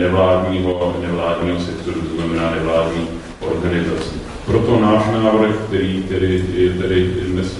nevládního, 0.00 0.96
nevládního 1.02 1.60
sektoru, 1.60 2.00
to 2.00 2.16
znamená 2.16 2.50
nevládní 2.50 3.08
organizací. 3.40 4.20
Proto 4.46 4.80
náš 4.80 5.02
návrh, 5.22 5.54
který 5.66 6.02
který 6.02 6.44
je 6.54 6.70
tedy 6.70 7.10
dnes 7.28 7.58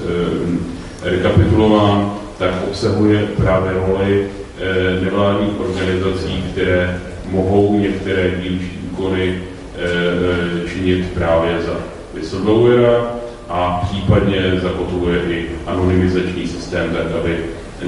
rekapitulován, 1.02 2.18
tak 2.38 2.50
obsahuje 2.68 3.26
právě 3.36 3.72
roli 3.72 4.26
eh, 4.60 5.04
nevládních 5.04 5.60
organizací, 5.60 6.44
které 6.52 7.00
mohou 7.30 7.78
některé 7.78 8.30
dílčí 8.42 8.78
úkony 8.92 9.38
činit 10.72 11.12
právě 11.14 11.62
za 11.66 11.76
whistleblowera 12.14 13.10
a 13.48 13.80
případně 13.84 14.60
zakotvuje 14.62 15.20
i 15.28 15.46
anonymizační 15.66 16.46
systém, 16.46 16.90
tak 16.90 17.06
aby 17.20 17.38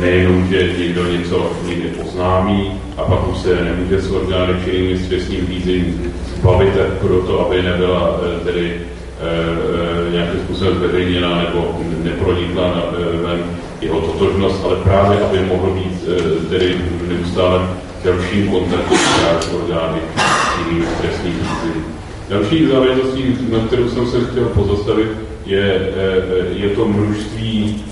nejenom, 0.01 0.47
že 0.49 0.72
někdo 0.78 1.07
něco 1.07 1.53
někde 1.68 1.88
poznámí 1.88 2.72
a 2.97 3.03
pak 3.05 3.28
už 3.28 3.38
se 3.38 3.64
nemůže 3.64 4.01
s 4.01 4.11
orgány 4.11 4.55
činnými 4.64 4.97
s 4.97 5.09
trestním 5.09 5.47
řízením 5.47 6.12
bavit 6.43 6.74
tak 6.74 6.93
proto, 6.93 7.47
aby 7.47 7.62
nebyla 7.62 8.20
tedy 8.45 8.66
e, 8.70 8.99
nějakým 10.12 10.41
způsobem 10.41 10.75
zveřejněna 10.75 11.43
nebo 11.43 11.81
nepronikla 12.05 12.68
na, 12.68 12.83
ven 13.23 13.43
jeho 13.81 14.01
totožnost, 14.01 14.64
ale 14.64 14.77
právě, 14.77 15.21
aby 15.21 15.39
mohl 15.41 15.71
být 15.71 16.05
tedy 16.51 16.75
v 16.75 17.09
neustálém 17.09 17.71
dalším 18.05 18.49
kontaktu 18.51 18.95
s 19.41 19.55
orgány 19.55 19.99
činnými 20.57 20.87
v 20.87 21.01
trestním 21.01 21.33
řízení. 21.33 21.85
Další 22.29 22.66
záležitostí, 22.66 23.37
na 23.53 23.66
kterou 23.66 23.89
jsem 23.89 24.07
se 24.07 24.21
chtěl 24.31 24.45
pozastavit, 24.45 25.09
je, 25.47 25.93
je 26.53 26.68
to 26.68 26.89
množství 26.89 27.85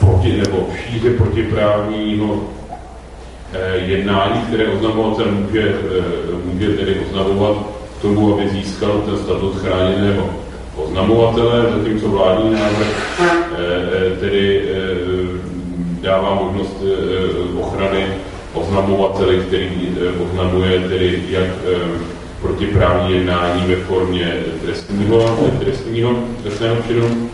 proti, 0.00 0.36
nebo 0.36 0.66
šíře 0.76 1.10
protiprávního 1.10 2.40
eh, 3.52 3.76
jednání, 3.76 4.42
které 4.42 4.68
oznamovatel 4.68 5.26
může, 5.32 5.62
eh, 5.62 6.52
může 6.52 6.68
tedy 6.68 7.00
oznamovat 7.08 7.56
k 7.98 8.02
tomu, 8.02 8.34
aby 8.34 8.48
získal 8.48 9.02
ten 9.06 9.16
statut 9.16 9.58
chráněného 9.58 10.30
oznamovatele, 10.84 11.62
zatímco 11.78 12.08
vládní 12.08 12.52
návrh 12.52 13.20
eh, 13.20 14.16
tedy 14.20 14.68
dává 16.02 16.34
možnost 16.34 16.76
ochrany 17.60 18.06
oznamovateli, 18.54 19.38
který 19.38 19.96
oznamuje 20.30 20.80
tedy 20.80 21.22
jak 21.28 21.48
protiprávní 22.40 23.14
jednání 23.14 23.62
ve 23.66 23.76
formě 23.76 24.36
trestního, 24.64 25.38
trestního 25.60 26.14
trestného 26.42 26.76
činu, 26.86 27.30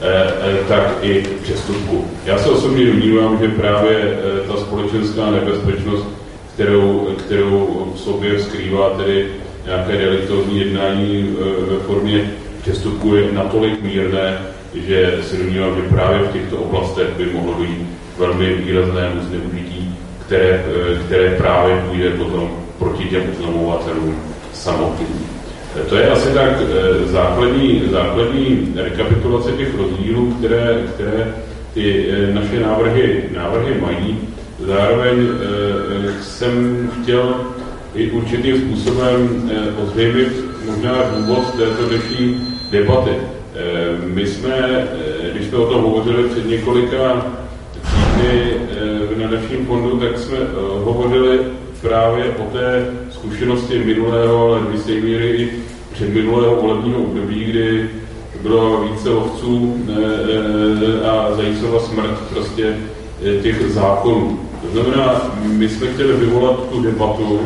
Eh, 0.00 0.32
eh, 0.42 0.64
tak 0.68 0.98
i 1.02 1.22
přestupku. 1.42 2.04
Já 2.24 2.38
se 2.38 2.50
osobně 2.50 2.86
domnívám, 2.86 3.38
že 3.38 3.48
právě 3.48 3.98
eh, 3.98 4.48
ta 4.48 4.56
společenská 4.56 5.30
nebezpečnost, 5.30 6.06
kterou, 6.54 7.08
kterou 7.18 7.86
v 7.94 7.98
sobě 7.98 8.42
skrývá 8.42 8.90
tedy 8.90 9.26
nějaké 9.66 9.96
realitovní 9.96 10.58
jednání 10.58 11.36
ve 11.70 11.76
formě 11.76 12.30
přestupku 12.60 13.14
je 13.14 13.32
natolik 13.32 13.82
mírné, 13.82 14.38
že 14.74 15.18
se 15.22 15.36
domnívám, 15.36 15.76
že 15.76 15.88
právě 15.88 16.18
v 16.18 16.32
těchto 16.32 16.56
oblastech 16.56 17.08
by 17.16 17.26
mohlo 17.26 17.54
být 17.54 17.86
velmi 18.18 18.54
výraznému 18.54 19.20
zneužití, 19.20 19.98
které, 20.26 20.64
které 21.06 21.30
právě 21.30 21.82
půjde 21.88 22.10
potom 22.10 22.50
proti 22.78 23.04
těm 23.04 23.22
oznamovatelům 23.32 24.16
samotným. 24.52 25.28
To 25.88 25.96
je 25.96 26.10
asi 26.10 26.28
tak 26.28 26.50
eh, 26.60 27.06
základní, 27.06 27.82
základní 27.90 28.72
rekapitulace 28.76 29.52
těch 29.52 29.78
rozdílů, 29.78 30.34
které, 30.38 30.82
které 30.94 31.34
ty 31.74 32.06
eh, 32.10 32.34
naše 32.34 32.60
návrhy, 32.60 33.24
návrhy 33.34 33.80
mají. 33.80 34.18
Zároveň 34.66 35.28
eh, 35.28 36.22
jsem 36.22 36.88
chtěl 37.02 37.34
i 37.94 38.10
určitým 38.10 38.56
způsobem 38.56 39.50
ozřejmit 39.82 40.47
možná 40.68 40.94
důvod 41.16 41.54
této 41.56 41.88
dnešní 41.88 42.40
debaty. 42.70 43.10
My 44.04 44.26
jsme, 44.26 44.88
když 45.32 45.46
jsme 45.46 45.58
o 45.58 45.66
tom 45.66 45.82
hovořili 45.82 46.28
před 46.28 46.46
několika 46.46 47.26
týdny 47.72 48.52
na 49.16 49.30
našem 49.30 49.66
fondu, 49.66 49.98
tak 49.98 50.18
jsme 50.18 50.38
hovořili 50.84 51.38
právě 51.80 52.24
o 52.24 52.42
té 52.52 52.86
zkušenosti 53.10 53.78
minulého, 53.78 54.48
ale 54.48 54.60
do 54.60 54.70
jisté 54.72 54.92
míry 54.92 55.50
i 56.00 56.04
minulého 56.12 56.56
volebního 56.62 56.98
období, 56.98 57.44
kdy 57.44 57.90
bylo 58.42 58.80
více 58.80 59.10
lovců 59.10 59.84
a 61.04 61.34
zajícova 61.36 61.80
smrt 61.80 62.20
prostě 62.34 62.76
těch 63.42 63.70
zákonů. 63.70 64.40
To 64.62 64.68
znamená, 64.72 65.34
my 65.44 65.68
jsme 65.68 65.86
chtěli 65.86 66.12
vyvolat 66.12 66.68
tu 66.72 66.82
debatu 66.82 67.40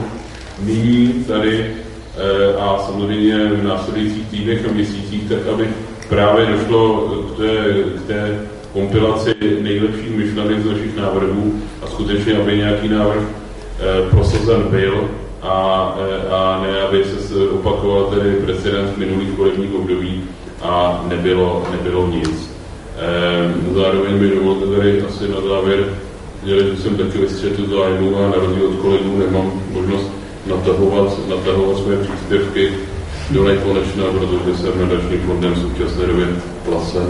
nyní 0.64 1.25
tady 1.29 1.70
a 2.59 2.79
samozřejmě 2.87 3.39
v 3.39 3.65
následujících 3.65 4.29
týdnech 4.29 4.69
a 4.69 4.73
měsících, 4.73 5.29
tak 5.29 5.39
aby 5.55 5.69
právě 6.09 6.47
došlo 6.47 7.01
k 7.01 7.37
té, 7.37 7.75
k 7.99 8.07
té 8.07 8.41
kompilaci 8.73 9.35
nejlepších 9.61 10.17
myšlenek 10.17 10.61
z 10.61 10.67
našich 10.67 10.97
návrhů 10.97 11.55
a 11.83 11.87
skutečně, 11.87 12.37
aby 12.37 12.57
nějaký 12.57 12.89
návrh 12.89 13.23
prosazen 14.11 14.63
byl 14.63 15.09
a, 15.43 15.53
a 16.31 16.63
ne, 16.63 16.81
aby 16.81 17.05
se 17.05 17.49
opakoval 17.49 18.05
tedy 18.05 18.31
precedent 18.33 18.99
minulých 18.99 19.31
volebních 19.31 19.75
období 19.75 20.25
a 20.63 21.05
nebylo, 21.09 21.67
nebylo 21.73 22.07
nic. 22.07 22.53
Zároveň 23.75 24.19
mi 24.19 24.29
dovolte 24.29 24.67
tady 24.77 25.03
asi 25.03 25.29
na 25.29 25.41
závěr 25.49 25.85
že 26.47 26.77
jsem 26.77 26.97
taky 26.97 27.19
ve 27.19 27.29
střetu 27.29 27.67
zájmu 27.67 28.17
a 28.17 28.21
na 28.21 28.35
rozdíl 28.35 28.67
od 28.67 28.75
kolegů 28.75 29.19
nemám 29.19 29.63
možnost 29.71 30.13
natahovat, 30.47 31.28
natahovat 31.28 31.78
své 31.78 31.97
příspěvky 31.97 32.68
do 33.30 33.45
nekonečna, 33.45 34.05
protože 34.05 34.57
jsem 34.59 34.80
nadačním 34.80 35.20
fondem 35.20 35.53
v 35.55 35.59
současné 35.59 36.07
době 36.07 36.26
placen. 36.64 37.07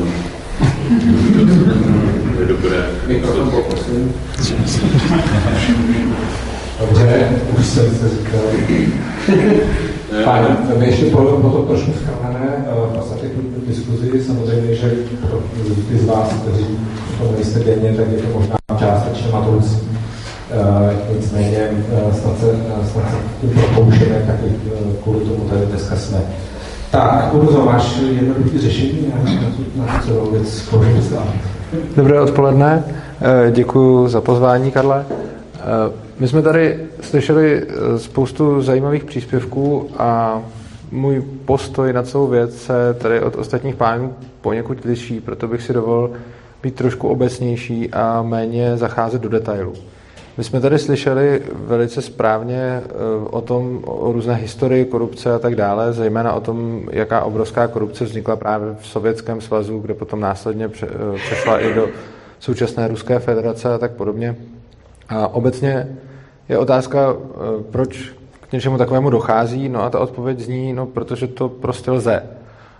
Je 2.40 2.46
dobré. 2.46 2.86
Dobře, 6.80 7.28
už 7.58 7.66
jsem 7.66 7.94
se 7.94 8.08
říkal. 8.08 8.40
Fajn, 10.24 10.56
my 10.78 10.86
ještě 10.86 11.04
po, 11.04 11.18
po 11.18 11.48
to 11.50 11.62
trošku 11.62 11.92
schráneme 11.92 12.64
v 12.92 12.98
podstatě 12.98 13.26
tu 13.26 13.66
diskuzi. 13.66 14.24
Samozřejmě, 14.24 14.74
že 14.74 14.94
pro 15.28 15.42
ty 15.88 15.98
z 15.98 16.06
vás, 16.06 16.28
kteří 16.32 16.66
to 17.18 17.32
nejste 17.36 17.58
denně, 17.58 17.94
tak 17.96 18.06
je 18.12 18.18
to 18.18 18.38
možná 18.38 18.56
částečně 18.78 19.32
matoucí. 19.32 19.91
Uh, 20.60 21.16
nicméně 21.16 21.68
uh, 21.70 22.14
snad 22.14 22.38
se, 22.40 22.46
uh, 22.46 22.86
snad 22.92 23.10
se 23.10 23.16
tím 23.40 23.50
propouštěme, 23.50 24.24
tak 24.26 24.36
uh, 24.42 24.92
kvůli 25.02 25.20
tomu 25.20 25.48
tady 25.48 25.66
dneska 25.66 25.96
jsme. 25.96 26.18
Tak, 26.90 27.34
Urzo, 27.34 27.64
máš 27.64 27.98
jednoduché 27.98 28.58
řešení 28.58 29.12
na, 29.76 30.00
celou 30.06 30.30
věc 30.30 30.68
Dobré 31.96 32.20
odpoledne, 32.20 32.84
děkuji 33.52 34.08
za 34.08 34.20
pozvání, 34.20 34.70
Karle. 34.70 35.04
My 36.22 36.28
jsme 36.28 36.42
tady 36.42 36.78
slyšeli 37.00 37.62
eh, 37.62 37.98
spoustu 37.98 38.62
zajímavých 38.62 39.04
příspěvků 39.04 39.90
a 39.98 40.42
můj 40.90 41.22
postoj 41.44 41.92
na 41.92 42.02
celou 42.02 42.26
věc 42.26 42.62
se 42.62 42.94
tady 42.94 43.20
od 43.20 43.36
ostatních 43.36 43.76
pánů 43.76 44.14
poněkud 44.40 44.84
liší, 44.84 45.20
proto 45.20 45.48
bych 45.48 45.62
si 45.62 45.72
dovolil 45.72 46.10
být 46.62 46.74
trošku 46.74 47.08
obecnější 47.08 47.90
a 47.90 48.22
méně 48.22 48.76
zacházet 48.76 49.22
do 49.22 49.28
detailů. 49.28 49.72
My 50.36 50.44
jsme 50.44 50.60
tady 50.60 50.78
slyšeli 50.78 51.42
velice 51.54 52.02
správně 52.02 52.56
eh, 52.56 52.82
o 53.30 53.40
tom, 53.40 53.82
o 53.86 54.12
různé 54.12 54.34
historii 54.34 54.84
korupce 54.84 55.34
a 55.34 55.38
tak 55.38 55.54
dále, 55.54 55.92
zejména 55.92 56.32
o 56.32 56.40
tom, 56.40 56.82
jaká 56.90 57.24
obrovská 57.24 57.68
korupce 57.68 58.04
vznikla 58.04 58.36
právě 58.36 58.74
v 58.80 58.86
Sovětském 58.86 59.40
svazu, 59.40 59.78
kde 59.78 59.94
potom 59.94 60.20
následně 60.20 60.64
eh, 60.64 60.88
přešla 61.16 61.60
i 61.60 61.74
do 61.74 61.88
současné 62.40 62.88
Ruské 62.88 63.18
federace 63.18 63.74
a 63.74 63.78
tak 63.78 63.92
podobně. 63.92 64.36
A 65.08 65.28
obecně 65.28 65.96
je 66.48 66.58
otázka, 66.58 67.16
eh, 67.16 67.62
proč 67.70 68.12
k 68.48 68.52
něčemu 68.52 68.78
takovému 68.78 69.10
dochází, 69.10 69.68
no 69.68 69.82
a 69.82 69.90
ta 69.90 69.98
odpověď 69.98 70.38
zní, 70.38 70.72
no 70.72 70.86
protože 70.86 71.26
to 71.26 71.48
prostě 71.48 71.90
lze. 71.90 72.22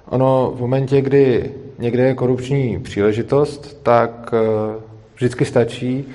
Ono 0.09 0.53
v 0.57 0.61
momentě, 0.61 1.01
kdy 1.01 1.51
někde 1.79 2.03
je 2.03 2.15
korupční 2.15 2.79
příležitost, 2.79 3.83
tak 3.83 4.35
vždycky 5.15 5.45
stačí, 5.45 6.07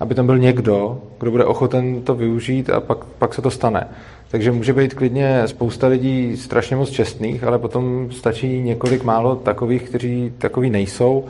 aby 0.00 0.14
tam 0.14 0.26
byl 0.26 0.38
někdo, 0.38 0.98
kdo 1.18 1.30
bude 1.30 1.44
ochoten 1.44 2.02
to 2.02 2.14
využít 2.14 2.70
a 2.70 2.80
pak, 2.80 3.04
pak 3.04 3.34
se 3.34 3.42
to 3.42 3.50
stane. 3.50 3.88
Takže 4.30 4.52
může 4.52 4.72
být 4.72 4.94
klidně 4.94 5.42
spousta 5.46 5.86
lidí 5.86 6.36
strašně 6.36 6.76
moc 6.76 6.90
čestných, 6.90 7.44
ale 7.44 7.58
potom 7.58 8.08
stačí 8.10 8.60
několik 8.60 9.04
málo 9.04 9.36
takových, 9.36 9.82
kteří 9.82 10.32
takový 10.38 10.70
nejsou 10.70 11.24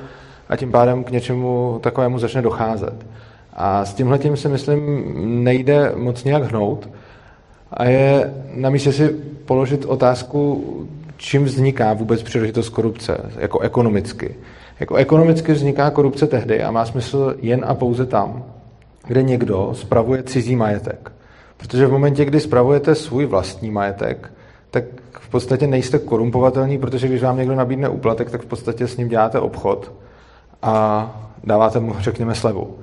a 0.49 0.57
tím 0.57 0.73
pádem 0.73 1.05
k 1.05 1.11
něčemu 1.11 1.79
takovému 1.83 2.19
začne 2.19 2.43
docházet. 2.43 3.07
A 3.53 3.85
s 3.85 3.95
tímhle 3.95 4.19
tím 4.19 4.37
si 4.37 4.49
myslím 4.49 5.13
nejde 5.45 5.93
moc 5.97 6.25
nějak 6.25 6.43
hnout. 6.43 6.89
A 7.73 7.85
je 7.85 8.35
na 8.55 8.71
místě 8.71 8.93
si 8.93 9.09
položit 9.45 9.85
otázku, 9.85 10.65
čím 11.17 11.45
vzniká 11.45 11.93
vůbec 11.93 12.23
příležitost 12.23 12.69
korupce, 12.69 13.31
jako 13.39 13.61
ekonomicky. 13.61 14.35
Jako 14.81 14.95
ekonomicky 14.95 15.53
vzniká 15.53 15.91
korupce 15.91 16.27
tehdy 16.27 16.63
a 16.63 16.71
má 16.71 16.85
smysl 16.85 17.35
jen 17.43 17.65
a 17.67 17.75
pouze 17.75 18.07
tam, 18.07 18.45
kde 19.07 19.23
někdo 19.23 19.71
spravuje 19.73 20.23
cizí 20.23 20.57
majetek. 20.57 21.13
Protože 21.57 21.87
v 21.87 21.93
momentě, 21.93 22.25
kdy 22.25 22.41
spravujete 22.41 22.95
svůj 22.95 23.27
vlastní 23.27 23.71
majetek, 23.71 24.33
tak 24.71 24.85
v 25.21 25.29
podstatě 25.29 25.67
nejste 25.67 25.99
korumpovatelní, 25.99 26.79
protože 26.79 27.09
když 27.09 27.23
vám 27.23 27.37
někdo 27.37 27.55
nabídne 27.55 27.89
úplatek, 27.89 28.31
tak 28.31 28.43
v 28.43 28.47
podstatě 28.47 28.89
s 28.89 28.97
ním 28.97 29.09
děláte 29.09 29.41
obchod 29.41 29.93
a 30.63 31.29
dáváte 31.45 31.81
mu, 31.81 31.95
řekněme, 31.99 32.35
slevu. 32.35 32.77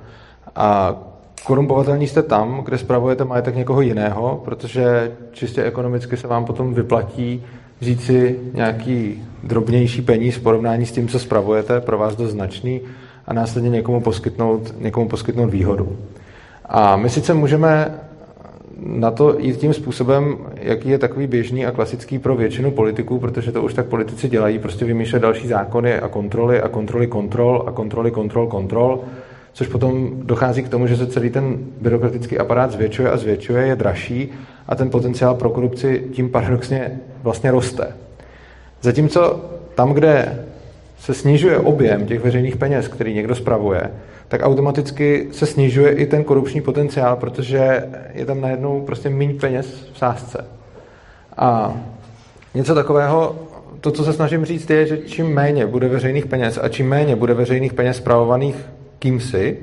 A 0.56 0.96
korumpovatelní 1.44 2.06
jste 2.06 2.22
tam, 2.22 2.62
kde 2.64 2.78
spravujete 2.78 3.24
majetek 3.24 3.56
někoho 3.56 3.80
jiného, 3.80 4.42
protože 4.44 5.12
čistě 5.32 5.62
ekonomicky 5.62 6.16
se 6.16 6.26
vám 6.26 6.44
potom 6.44 6.74
vyplatí 6.74 7.42
vzít 7.80 8.02
si 8.02 8.40
nějaký 8.52 9.24
drobnější 9.42 10.02
peníz 10.02 10.36
v 10.36 10.42
porovnání 10.42 10.86
s 10.86 10.92
tím, 10.92 11.08
co 11.08 11.18
spravujete, 11.18 11.80
pro 11.80 11.98
vás 11.98 12.16
dost 12.16 12.30
značný, 12.30 12.80
a 13.26 13.32
následně 13.32 13.70
někomu 13.70 14.00
poskytnout, 14.00 14.74
někomu 14.80 15.08
poskytnout 15.08 15.46
výhodu. 15.46 15.96
A 16.66 16.96
my 16.96 17.10
sice 17.10 17.34
můžeme 17.34 17.94
na 18.86 19.10
to 19.10 19.38
jít 19.38 19.56
tím 19.56 19.74
způsobem, 19.74 20.36
jaký 20.54 20.88
je 20.88 20.98
takový 20.98 21.26
běžný 21.26 21.66
a 21.66 21.70
klasický 21.70 22.18
pro 22.18 22.36
většinu 22.36 22.70
politiků, 22.70 23.18
protože 23.18 23.52
to 23.52 23.62
už 23.62 23.74
tak 23.74 23.86
politici 23.86 24.28
dělají, 24.28 24.58
prostě 24.58 24.84
vymýšlet 24.84 25.22
další 25.22 25.48
zákony 25.48 25.98
a 25.98 26.08
kontroly 26.08 26.60
a 26.60 26.68
kontroly 26.68 27.06
kontrol 27.06 27.64
a 27.66 27.72
kontroly 27.72 28.10
kontrol 28.10 28.46
kontrol, 28.46 29.00
což 29.52 29.66
potom 29.66 30.10
dochází 30.22 30.62
k 30.62 30.68
tomu, 30.68 30.86
že 30.86 30.96
se 30.96 31.06
celý 31.06 31.30
ten 31.30 31.58
byrokratický 31.80 32.38
aparát 32.38 32.70
zvětšuje 32.70 33.10
a 33.10 33.16
zvětšuje, 33.16 33.66
je 33.66 33.76
dražší 33.76 34.32
a 34.68 34.74
ten 34.74 34.90
potenciál 34.90 35.34
pro 35.34 35.50
korupci 35.50 36.04
tím 36.12 36.30
paradoxně 36.30 37.00
vlastně 37.22 37.50
roste. 37.50 37.86
Zatímco 38.82 39.40
tam, 39.74 39.92
kde 39.92 40.44
se 41.04 41.14
snižuje 41.14 41.58
objem 41.58 42.06
těch 42.06 42.20
veřejných 42.20 42.56
peněz, 42.56 42.88
který 42.88 43.14
někdo 43.14 43.34
spravuje, 43.34 43.90
tak 44.28 44.40
automaticky 44.42 45.28
se 45.32 45.46
snižuje 45.46 45.92
i 45.92 46.06
ten 46.06 46.24
korupční 46.24 46.60
potenciál, 46.60 47.16
protože 47.16 47.84
je 48.14 48.26
tam 48.26 48.40
najednou 48.40 48.80
prostě 48.80 49.10
méně 49.10 49.34
peněz 49.34 49.88
v 49.92 49.98
sázce. 49.98 50.44
A 51.36 51.74
něco 52.54 52.74
takového, 52.74 53.36
to, 53.80 53.90
co 53.90 54.04
se 54.04 54.12
snažím 54.12 54.44
říct, 54.44 54.70
je, 54.70 54.86
že 54.86 54.98
čím 54.98 55.26
méně 55.26 55.66
bude 55.66 55.88
veřejných 55.88 56.26
peněz 56.26 56.58
a 56.62 56.68
čím 56.68 56.88
méně 56.88 57.16
bude 57.16 57.34
veřejných 57.34 57.72
peněz 57.72 57.96
spravovaných 57.96 58.56
kýmsi, 58.98 59.58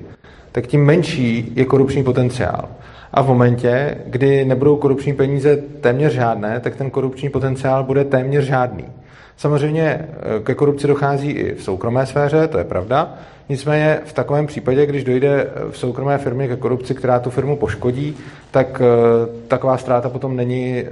tak 0.51 0.67
tím 0.67 0.85
menší 0.85 1.51
je 1.55 1.65
korupční 1.65 2.03
potenciál. 2.03 2.69
A 3.13 3.21
v 3.21 3.27
momentě, 3.27 3.97
kdy 4.05 4.45
nebudou 4.45 4.75
korupční 4.75 5.13
peníze 5.13 5.57
téměř 5.57 6.13
žádné, 6.13 6.59
tak 6.59 6.75
ten 6.75 6.89
korupční 6.89 7.29
potenciál 7.29 7.83
bude 7.83 8.05
téměř 8.05 8.43
žádný. 8.43 8.85
Samozřejmě 9.41 9.83
eh, 9.83 10.39
ke 10.43 10.55
korupci 10.55 10.87
dochází 10.87 11.31
i 11.31 11.55
v 11.55 11.63
soukromé 11.63 12.05
sféře, 12.05 12.47
to 12.47 12.57
je 12.57 12.63
pravda. 12.63 13.13
Nicméně 13.49 13.99
v 14.05 14.13
takovém 14.13 14.47
případě, 14.47 14.85
když 14.85 15.03
dojde 15.03 15.47
v 15.71 15.77
soukromé 15.77 16.17
firmě 16.17 16.47
ke 16.47 16.55
korupci, 16.55 16.95
která 16.95 17.19
tu 17.19 17.29
firmu 17.29 17.57
poškodí, 17.57 18.17
tak 18.51 18.81
eh, 18.81 19.47
taková 19.47 19.77
ztráta 19.77 20.09
potom 20.09 20.35
není 20.35 20.79
eh, 20.79 20.87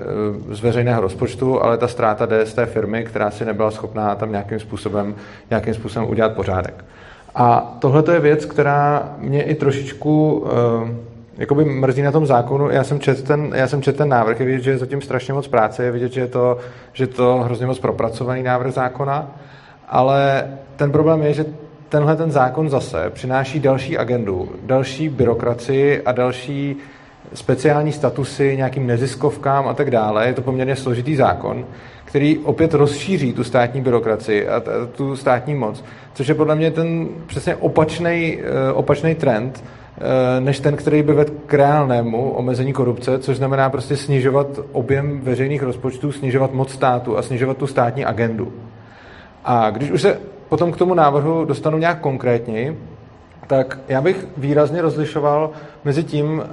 z 0.55 0.61
veřejného 0.61 1.01
rozpočtu, 1.01 1.63
ale 1.63 1.77
ta 1.77 1.87
ztráta 1.87 2.25
jde 2.25 2.45
z 2.45 2.53
té 2.53 2.65
firmy, 2.65 3.03
která 3.03 3.31
si 3.31 3.45
nebyla 3.45 3.71
schopná 3.71 4.15
tam 4.15 4.31
nějakým 4.31 4.59
způsobem, 4.59 5.15
nějakým 5.49 5.73
způsobem 5.73 6.09
udělat 6.09 6.33
pořádek. 6.33 6.85
A 7.35 7.77
tohle 7.79 8.03
je 8.13 8.19
věc, 8.19 8.45
která 8.45 9.13
mě 9.17 9.43
i 9.43 9.55
trošičku 9.55 10.45
jakoby 11.39 11.65
mrzí 11.65 12.01
na 12.01 12.11
tom 12.11 12.25
zákonu. 12.25 12.69
Já 12.69 12.83
jsem 12.83 12.99
četl 12.99 13.21
ten, 13.21 13.51
já 13.55 13.67
jsem 13.67 13.81
čet 13.81 13.97
ten 13.97 14.09
návrh, 14.09 14.39
je 14.39 14.45
vidět, 14.45 14.61
že 14.61 14.71
je 14.71 14.77
zatím 14.77 15.01
strašně 15.01 15.33
moc 15.33 15.47
práce, 15.47 15.83
je 15.83 15.91
vidět, 15.91 16.13
že 16.13 16.21
je 16.21 16.27
to, 16.27 16.57
že 16.93 17.07
to 17.07 17.35
hrozně 17.37 17.65
moc 17.65 17.79
propracovaný 17.79 18.43
návrh 18.43 18.73
zákona, 18.73 19.31
ale 19.87 20.47
ten 20.75 20.91
problém 20.91 21.21
je, 21.21 21.33
že 21.33 21.45
tenhle 21.89 22.15
ten 22.15 22.31
zákon 22.31 22.69
zase 22.69 23.09
přináší 23.09 23.59
další 23.59 23.97
agendu, 23.97 24.49
další 24.63 25.09
byrokracii 25.09 26.01
a 26.01 26.11
další 26.11 26.75
speciální 27.33 27.91
statusy 27.91 28.57
nějakým 28.57 28.87
neziskovkám 28.87 29.67
a 29.67 29.73
tak 29.73 29.91
dále. 29.91 30.27
Je 30.27 30.33
to 30.33 30.41
poměrně 30.41 30.75
složitý 30.75 31.15
zákon, 31.15 31.65
který 32.05 32.37
opět 32.37 32.73
rozšíří 32.73 33.33
tu 33.33 33.43
státní 33.43 33.81
byrokracii 33.81 34.47
a 34.47 34.63
tu 34.91 35.15
státní 35.15 35.55
moc, 35.55 35.83
což 36.13 36.27
je 36.27 36.35
podle 36.35 36.55
mě 36.55 36.71
ten 36.71 37.07
přesně 37.25 37.55
opačný, 37.55 38.37
eh, 38.39 38.71
opačný 38.71 39.15
trend, 39.15 39.63
než 40.39 40.59
ten, 40.59 40.75
který 40.75 41.03
by 41.03 41.13
vedl 41.13 41.33
k 41.45 41.53
reálnému 41.53 42.31
omezení 42.31 42.73
korupce, 42.73 43.19
což 43.19 43.37
znamená 43.37 43.69
prostě 43.69 43.97
snižovat 43.97 44.47
objem 44.71 45.19
veřejných 45.21 45.63
rozpočtů, 45.63 46.11
snižovat 46.11 46.53
moc 46.53 46.71
státu 46.71 47.17
a 47.17 47.21
snižovat 47.21 47.57
tu 47.57 47.67
státní 47.67 48.05
agendu. 48.05 48.53
A 49.45 49.69
když 49.69 49.91
už 49.91 50.01
se 50.01 50.19
potom 50.49 50.71
k 50.71 50.77
tomu 50.77 50.93
návrhu 50.93 51.45
dostanu 51.45 51.77
nějak 51.77 51.99
konkrétněji, 51.99 52.77
tak 53.47 53.79
já 53.87 54.01
bych 54.01 54.27
výrazně 54.37 54.81
rozlišoval 54.81 55.51
mezi 55.83 56.03
tím, 56.03 56.43
eh, 56.43 56.47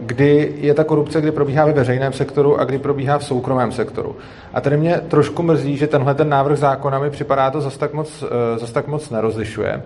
kdy 0.00 0.54
je 0.56 0.74
ta 0.74 0.84
korupce, 0.84 1.20
kdy 1.20 1.32
probíhá 1.32 1.66
ve 1.66 1.72
veřejném 1.72 2.12
sektoru 2.12 2.60
a 2.60 2.64
kdy 2.64 2.78
probíhá 2.78 3.18
v 3.18 3.24
soukromém 3.24 3.72
sektoru. 3.72 4.16
A 4.54 4.60
tady 4.60 4.76
mě 4.76 5.00
trošku 5.08 5.42
mrzí, 5.42 5.76
že 5.76 5.86
tenhle 5.86 6.14
ten 6.14 6.28
návrh 6.28 6.58
zákona 6.58 6.98
mi 6.98 7.10
připadá 7.10 7.50
to 7.50 7.60
zase 7.60 7.78
tak 7.78 7.94
moc, 7.94 8.24
eh, 8.24 8.58
zas 8.58 8.72
tak 8.72 8.86
moc 8.86 9.10
nerozlišuje. 9.10 9.82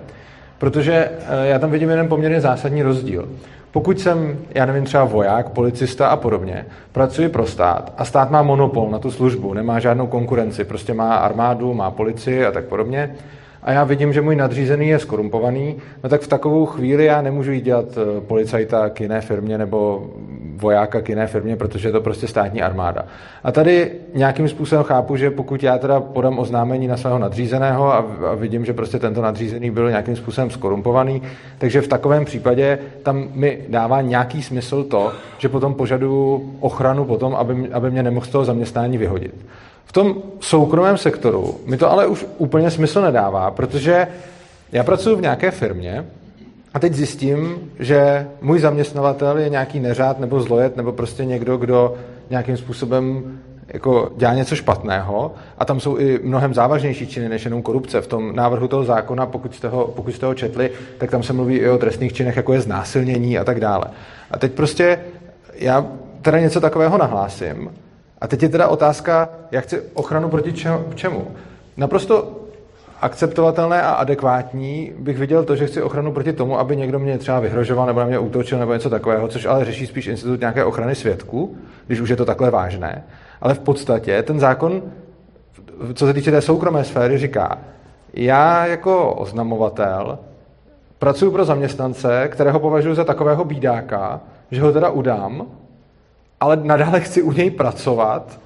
Protože 0.58 0.94
eh, 0.94 1.46
já 1.46 1.58
tam 1.58 1.70
vidím 1.70 1.90
jeden 1.90 2.08
poměrně 2.08 2.40
zásadní 2.40 2.82
rozdíl. 2.82 3.28
Pokud 3.70 4.00
jsem, 4.00 4.38
já 4.54 4.66
nevím, 4.66 4.84
třeba 4.84 5.04
voják, 5.04 5.48
policista 5.48 6.08
a 6.08 6.16
podobně, 6.16 6.66
pracuji 6.92 7.28
pro 7.28 7.46
stát 7.46 7.92
a 7.98 8.04
stát 8.04 8.30
má 8.30 8.42
monopol 8.42 8.90
na 8.90 8.98
tu 8.98 9.10
službu, 9.10 9.54
nemá 9.54 9.78
žádnou 9.78 10.06
konkurenci, 10.06 10.64
prostě 10.64 10.94
má 10.94 11.16
armádu, 11.16 11.74
má 11.74 11.90
policii 11.90 12.46
a 12.46 12.52
tak 12.52 12.64
podobně, 12.64 13.14
a 13.62 13.72
já 13.72 13.84
vidím, 13.84 14.12
že 14.12 14.22
můj 14.22 14.36
nadřízený 14.36 14.88
je 14.88 14.98
skorumpovaný, 14.98 15.76
no 16.04 16.10
tak 16.10 16.20
v 16.20 16.28
takovou 16.28 16.66
chvíli 16.66 17.04
já 17.04 17.22
nemůžu 17.22 17.52
jít 17.52 17.64
dělat 17.64 17.84
eh, 17.96 18.20
policajta 18.20 18.88
k 18.88 19.00
jiné 19.00 19.20
firmě 19.20 19.58
nebo 19.58 20.10
vojáka 20.56 21.00
k 21.00 21.08
jiné 21.08 21.26
firmě, 21.26 21.56
protože 21.56 21.88
je 21.88 21.92
to 21.92 22.00
prostě 22.00 22.28
státní 22.28 22.62
armáda. 22.62 23.04
A 23.44 23.52
tady 23.52 23.90
nějakým 24.14 24.48
způsobem 24.48 24.84
chápu, 24.84 25.16
že 25.16 25.30
pokud 25.30 25.62
já 25.62 25.78
teda 25.78 26.00
podám 26.00 26.38
oznámení 26.38 26.88
na 26.88 26.96
svého 26.96 27.18
nadřízeného 27.18 27.92
a, 27.92 27.96
a 28.30 28.34
vidím, 28.34 28.64
že 28.64 28.72
prostě 28.72 28.98
tento 28.98 29.22
nadřízený 29.22 29.70
byl 29.70 29.88
nějakým 29.88 30.16
způsobem 30.16 30.50
skorumpovaný, 30.50 31.22
takže 31.58 31.80
v 31.80 31.88
takovém 31.88 32.24
případě 32.24 32.78
tam 33.02 33.28
mi 33.34 33.58
dává 33.68 34.00
nějaký 34.00 34.42
smysl 34.42 34.84
to, 34.84 35.12
že 35.38 35.48
potom 35.48 35.74
požaduju 35.74 36.52
ochranu 36.60 37.04
potom, 37.04 37.34
aby, 37.34 37.68
aby 37.72 37.90
mě 37.90 38.02
nemohl 38.02 38.26
z 38.26 38.28
toho 38.28 38.44
zaměstnání 38.44 38.98
vyhodit. 38.98 39.34
V 39.84 39.92
tom 39.92 40.14
soukromém 40.40 40.98
sektoru 40.98 41.60
mi 41.66 41.76
to 41.76 41.90
ale 41.90 42.06
už 42.06 42.26
úplně 42.38 42.70
smysl 42.70 43.00
nedává, 43.00 43.50
protože 43.50 44.06
já 44.72 44.84
pracuji 44.84 45.16
v 45.16 45.20
nějaké 45.20 45.50
firmě 45.50 46.04
a 46.76 46.78
teď 46.78 46.92
zjistím, 46.92 47.70
že 47.78 48.26
můj 48.40 48.60
zaměstnavatel 48.60 49.38
je 49.38 49.48
nějaký 49.48 49.80
neřád 49.80 50.20
nebo 50.20 50.40
zlojet 50.40 50.76
nebo 50.76 50.92
prostě 50.92 51.24
někdo, 51.24 51.56
kdo 51.56 51.94
nějakým 52.30 52.56
způsobem 52.56 53.38
jako 53.68 54.12
dělá 54.16 54.34
něco 54.34 54.56
špatného 54.56 55.34
a 55.58 55.64
tam 55.64 55.80
jsou 55.80 55.96
i 55.96 56.20
mnohem 56.22 56.54
závažnější 56.54 57.06
činy 57.06 57.28
než 57.28 57.44
jenom 57.44 57.62
korupce. 57.62 58.00
V 58.00 58.06
tom 58.06 58.36
návrhu 58.36 58.68
toho 58.68 58.84
zákona, 58.84 59.26
pokud 59.26 59.54
jste 59.54 59.68
ho, 59.68 59.84
pokud 59.96 60.14
jste 60.14 60.26
ho 60.26 60.34
četli, 60.34 60.70
tak 60.98 61.10
tam 61.10 61.22
se 61.22 61.32
mluví 61.32 61.56
i 61.56 61.68
o 61.68 61.78
trestných 61.78 62.12
činech, 62.12 62.36
jako 62.36 62.52
je 62.52 62.60
znásilnění 62.60 63.38
a 63.38 63.44
tak 63.44 63.60
dále. 63.60 63.84
A 64.30 64.38
teď 64.38 64.52
prostě 64.52 65.00
já 65.54 65.86
teda 66.22 66.40
něco 66.40 66.60
takového 66.60 66.98
nahlásím 66.98 67.70
a 68.20 68.26
teď 68.26 68.42
je 68.42 68.48
teda 68.48 68.68
otázka, 68.68 69.28
jak 69.50 69.64
chci 69.64 69.82
ochranu 69.94 70.28
proti 70.28 70.52
čemu. 70.94 71.26
Naprosto 71.76 72.45
akceptovatelné 73.00 73.82
a 73.82 73.90
adekvátní 73.90 74.92
bych 74.98 75.18
viděl 75.18 75.44
to, 75.44 75.56
že 75.56 75.66
chci 75.66 75.82
ochranu 75.82 76.12
proti 76.12 76.32
tomu, 76.32 76.58
aby 76.58 76.76
někdo 76.76 76.98
mě 76.98 77.18
třeba 77.18 77.40
vyhrožoval 77.40 77.86
nebo 77.86 78.00
na 78.00 78.06
mě 78.06 78.18
útočil 78.18 78.58
nebo 78.58 78.72
něco 78.72 78.90
takového, 78.90 79.28
což 79.28 79.44
ale 79.44 79.64
řeší 79.64 79.86
spíš 79.86 80.06
institut 80.06 80.40
nějaké 80.40 80.64
ochrany 80.64 80.94
svědků, 80.94 81.56
když 81.86 82.00
už 82.00 82.08
je 82.08 82.16
to 82.16 82.24
takhle 82.24 82.50
vážné. 82.50 83.04
Ale 83.40 83.54
v 83.54 83.58
podstatě 83.58 84.22
ten 84.22 84.40
zákon, 84.40 84.82
co 85.94 86.06
se 86.06 86.14
týče 86.14 86.30
té 86.30 86.40
soukromé 86.40 86.84
sféry, 86.84 87.18
říká, 87.18 87.58
já 88.14 88.66
jako 88.66 89.14
oznamovatel 89.14 90.18
pracuji 90.98 91.30
pro 91.30 91.44
zaměstnance, 91.44 92.28
kterého 92.28 92.60
považuji 92.60 92.94
za 92.94 93.04
takového 93.04 93.44
bídáka, 93.44 94.20
že 94.50 94.62
ho 94.62 94.72
teda 94.72 94.90
udám, 94.90 95.46
ale 96.40 96.56
nadále 96.56 97.00
chci 97.00 97.22
u 97.22 97.32
něj 97.32 97.50
pracovat 97.50 98.40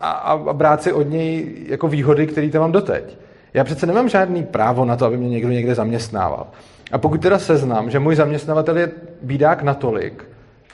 a, 0.00 0.10
a 0.10 0.52
brát 0.52 0.82
si 0.82 0.92
od 0.92 1.02
něj 1.02 1.54
jako 1.68 1.88
výhody, 1.88 2.26
které 2.26 2.50
tam 2.50 2.60
mám 2.60 2.72
doteď. 2.72 3.18
Já 3.56 3.64
přece 3.64 3.86
nemám 3.86 4.08
žádný 4.08 4.44
právo 4.44 4.84
na 4.84 4.96
to, 4.96 5.06
aby 5.06 5.16
mě 5.16 5.28
někdo 5.28 5.52
někde 5.52 5.74
zaměstnával. 5.74 6.46
A 6.92 6.98
pokud 6.98 7.22
teda 7.22 7.38
seznam, 7.38 7.90
že 7.90 7.98
můj 7.98 8.16
zaměstnavatel 8.16 8.78
je 8.78 8.90
bídák 9.22 9.62
natolik, 9.62 10.24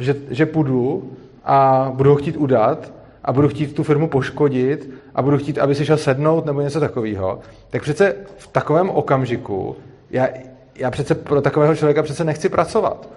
že, 0.01 0.15
že 0.31 0.47
půjdu 0.47 1.11
a 1.45 1.91
budu 1.95 2.11
ho 2.11 2.17
chtít 2.17 2.37
udat 2.37 2.93
a 3.25 3.33
budu 3.33 3.49
chtít 3.49 3.75
tu 3.75 3.83
firmu 3.83 4.09
poškodit 4.09 4.91
a 5.15 5.23
budu 5.23 5.39
chtít, 5.39 5.59
aby 5.59 5.75
si 5.75 5.87
šel 5.87 5.97
sednout 5.97 6.47
nebo 6.47 6.61
něco 6.61 6.81
takového, 6.81 7.41
tak 7.71 7.83
přece 7.83 8.15
v 8.37 8.47
takovém 8.47 8.91
okamžiku 8.91 9.77
já, 10.11 10.29
já 10.77 10.91
přece 10.91 11.15
pro 11.15 11.41
takového 11.41 11.77
člověka 11.77 12.03
přece 12.03 12.25
nechci 12.25 12.49
pracovat. 12.49 13.09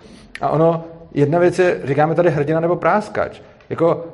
A 0.41 0.49
ono, 0.49 0.83
jedna 1.13 1.39
věc 1.39 1.59
je, 1.59 1.81
říkáme 1.83 2.15
tady 2.15 2.29
hrdina 2.29 2.59
nebo 2.59 2.75
práskač. 2.75 3.41
Jako 3.69 4.05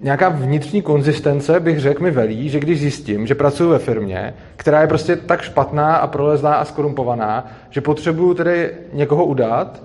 nějaká 0.00 0.28
vnitřní 0.28 0.82
konzistence, 0.82 1.60
bych 1.60 1.80
řekl, 1.80 2.02
mi 2.02 2.10
velí, 2.10 2.48
že 2.48 2.60
když 2.60 2.80
zjistím, 2.80 3.26
že 3.26 3.34
pracuji 3.34 3.70
ve 3.70 3.78
firmě, 3.78 4.34
která 4.56 4.80
je 4.80 4.86
prostě 4.86 5.16
tak 5.16 5.42
špatná 5.42 5.96
a 5.96 6.06
prolezlá 6.06 6.54
a 6.54 6.64
skorumpovaná, 6.64 7.46
že 7.70 7.80
potřebuju 7.80 8.34
tedy 8.34 8.70
někoho 8.92 9.24
udat, 9.24 9.82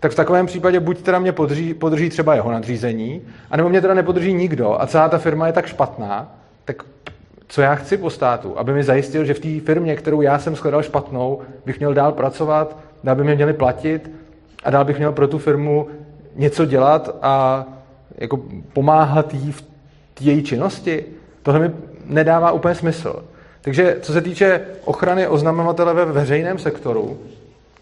tak 0.00 0.12
v 0.12 0.16
takovém 0.16 0.46
případě 0.46 0.80
buď 0.80 1.02
teda 1.02 1.18
mě 1.18 1.32
podrží, 1.32 1.74
podrží 1.74 2.10
třeba 2.10 2.34
jeho 2.34 2.52
nadřízení, 2.52 3.22
anebo 3.50 3.68
mě 3.68 3.80
teda 3.80 3.94
nepodrží 3.94 4.32
nikdo 4.32 4.82
a 4.82 4.86
celá 4.86 5.08
ta 5.08 5.18
firma 5.18 5.46
je 5.46 5.52
tak 5.52 5.66
špatná, 5.66 6.34
tak 6.64 6.82
co 7.48 7.62
já 7.62 7.74
chci 7.74 7.96
po 7.96 8.10
státu, 8.10 8.58
aby 8.58 8.72
mi 8.72 8.84
zajistil, 8.84 9.24
že 9.24 9.34
v 9.34 9.40
té 9.40 9.66
firmě, 9.66 9.96
kterou 9.96 10.20
já 10.20 10.38
jsem 10.38 10.56
shledal 10.56 10.82
špatnou, 10.82 11.40
bych 11.66 11.78
měl 11.78 11.94
dál 11.94 12.12
pracovat, 12.12 12.76
dál 13.04 13.16
by 13.16 13.24
mě 13.24 13.34
měli 13.34 13.52
platit 13.52 14.10
a 14.64 14.70
dál 14.70 14.84
bych 14.84 14.98
měl 14.98 15.12
pro 15.12 15.28
tu 15.28 15.38
firmu 15.38 15.88
něco 16.36 16.64
dělat 16.64 17.16
a 17.22 17.64
jako 18.18 18.40
pomáhat 18.72 19.34
jí 19.34 19.52
v 19.52 19.64
její 20.20 20.42
činnosti. 20.42 21.04
Tohle 21.42 21.60
mi 21.60 21.74
nedává 22.06 22.52
úplně 22.52 22.74
smysl. 22.74 23.24
Takže 23.60 23.96
co 24.00 24.12
se 24.12 24.20
týče 24.20 24.60
ochrany 24.84 25.28
oznamovatele 25.28 25.94
ve 25.94 26.04
veřejném 26.04 26.58
sektoru, 26.58 27.18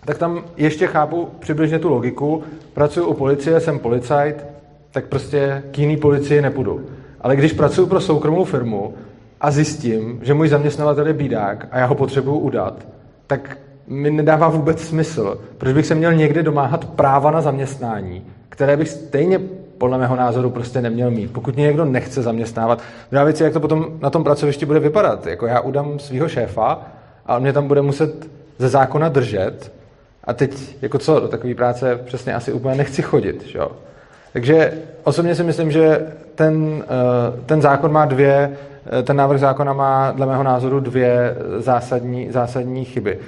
tak 0.05 0.19
tam 0.19 0.45
ještě 0.57 0.87
chápu 0.87 1.29
přibližně 1.39 1.79
tu 1.79 1.89
logiku. 1.89 2.43
Pracuji 2.75 3.07
u 3.07 3.15
policie, 3.15 3.61
jsem 3.61 3.79
policajt, 3.79 4.45
tak 4.91 5.05
prostě 5.05 5.63
k 5.71 5.79
jiný 5.79 5.97
policii 5.97 6.43
nepůjdu. 6.43 6.87
Ale 7.21 7.37
když 7.37 7.53
pracuji 7.53 7.87
pro 7.87 8.01
soukromou 8.01 8.45
firmu 8.45 8.95
a 9.41 9.51
zjistím, 9.51 10.19
že 10.23 10.35
můj 10.35 10.49
zaměstnavatel 10.49 11.07
je 11.07 11.13
bídák 11.13 11.67
a 11.71 11.79
já 11.79 11.87
ho 11.87 11.95
potřebuju 11.95 12.39
udat, 12.39 12.87
tak 13.27 13.59
mi 13.87 14.11
nedává 14.11 14.49
vůbec 14.49 14.81
smysl. 14.81 15.41
Proč 15.59 15.73
bych 15.73 15.87
se 15.87 15.95
měl 15.95 16.15
někde 16.15 16.43
domáhat 16.43 16.85
práva 16.85 17.31
na 17.31 17.41
zaměstnání, 17.41 18.27
které 18.49 18.77
bych 18.77 18.89
stejně 18.89 19.41
podle 19.83 19.99
mého 19.99 20.17
názoru 20.17 20.51
prostě 20.51 20.81
neměl 20.81 21.11
mít. 21.11 21.33
Pokud 21.33 21.57
mě 21.57 21.65
někdo 21.65 21.85
nechce 21.85 22.23
zaměstnávat, 22.23 22.83
druhá 23.11 23.25
věc 23.25 23.41
je, 23.41 23.45
jak 23.45 23.53
to 23.53 23.61
potom 23.61 23.87
na 24.01 24.11
tom 24.11 24.25
pracovišti 24.25 24.67
bude 24.67 24.81
vypadat. 24.81 25.27
Jako 25.27 25.47
já 25.47 25.61
udám 25.61 25.99
svého 25.99 26.29
šéfa 26.29 26.83
a 27.27 27.37
on 27.37 27.43
mě 27.43 27.53
tam 27.53 27.69
bude 27.69 27.83
muset 27.83 28.27
ze 28.59 28.69
zákona 28.69 29.09
držet 29.09 29.73
a 30.25 30.33
teď, 30.33 30.77
jako 30.83 30.99
co, 30.99 31.21
do 31.21 31.29
takové 31.29 31.55
práce 31.55 32.01
přesně 32.05 32.35
asi 32.35 32.53
úplně 32.53 32.75
nechci 32.75 33.03
chodit. 33.03 33.43
Že? 33.47 33.61
Takže 34.33 34.73
osobně 35.05 35.35
si 35.35 35.43
myslím, 35.45 35.71
že 35.71 36.07
ten, 36.35 36.85
eh, 36.85 37.41
ten 37.47 37.63
zákon 37.63 37.93
má 37.93 38.05
dvě, 38.05 38.57
eh, 38.99 39.03
ten 39.03 39.17
návrh 39.17 39.41
zákona 39.41 39.73
má 39.73 40.11
dle 40.11 40.27
mého 40.27 40.43
názoru 40.43 40.81
dvě 40.81 41.37
zásadní, 41.59 42.31
zásadní 42.31 42.85
chyby. 42.85 43.19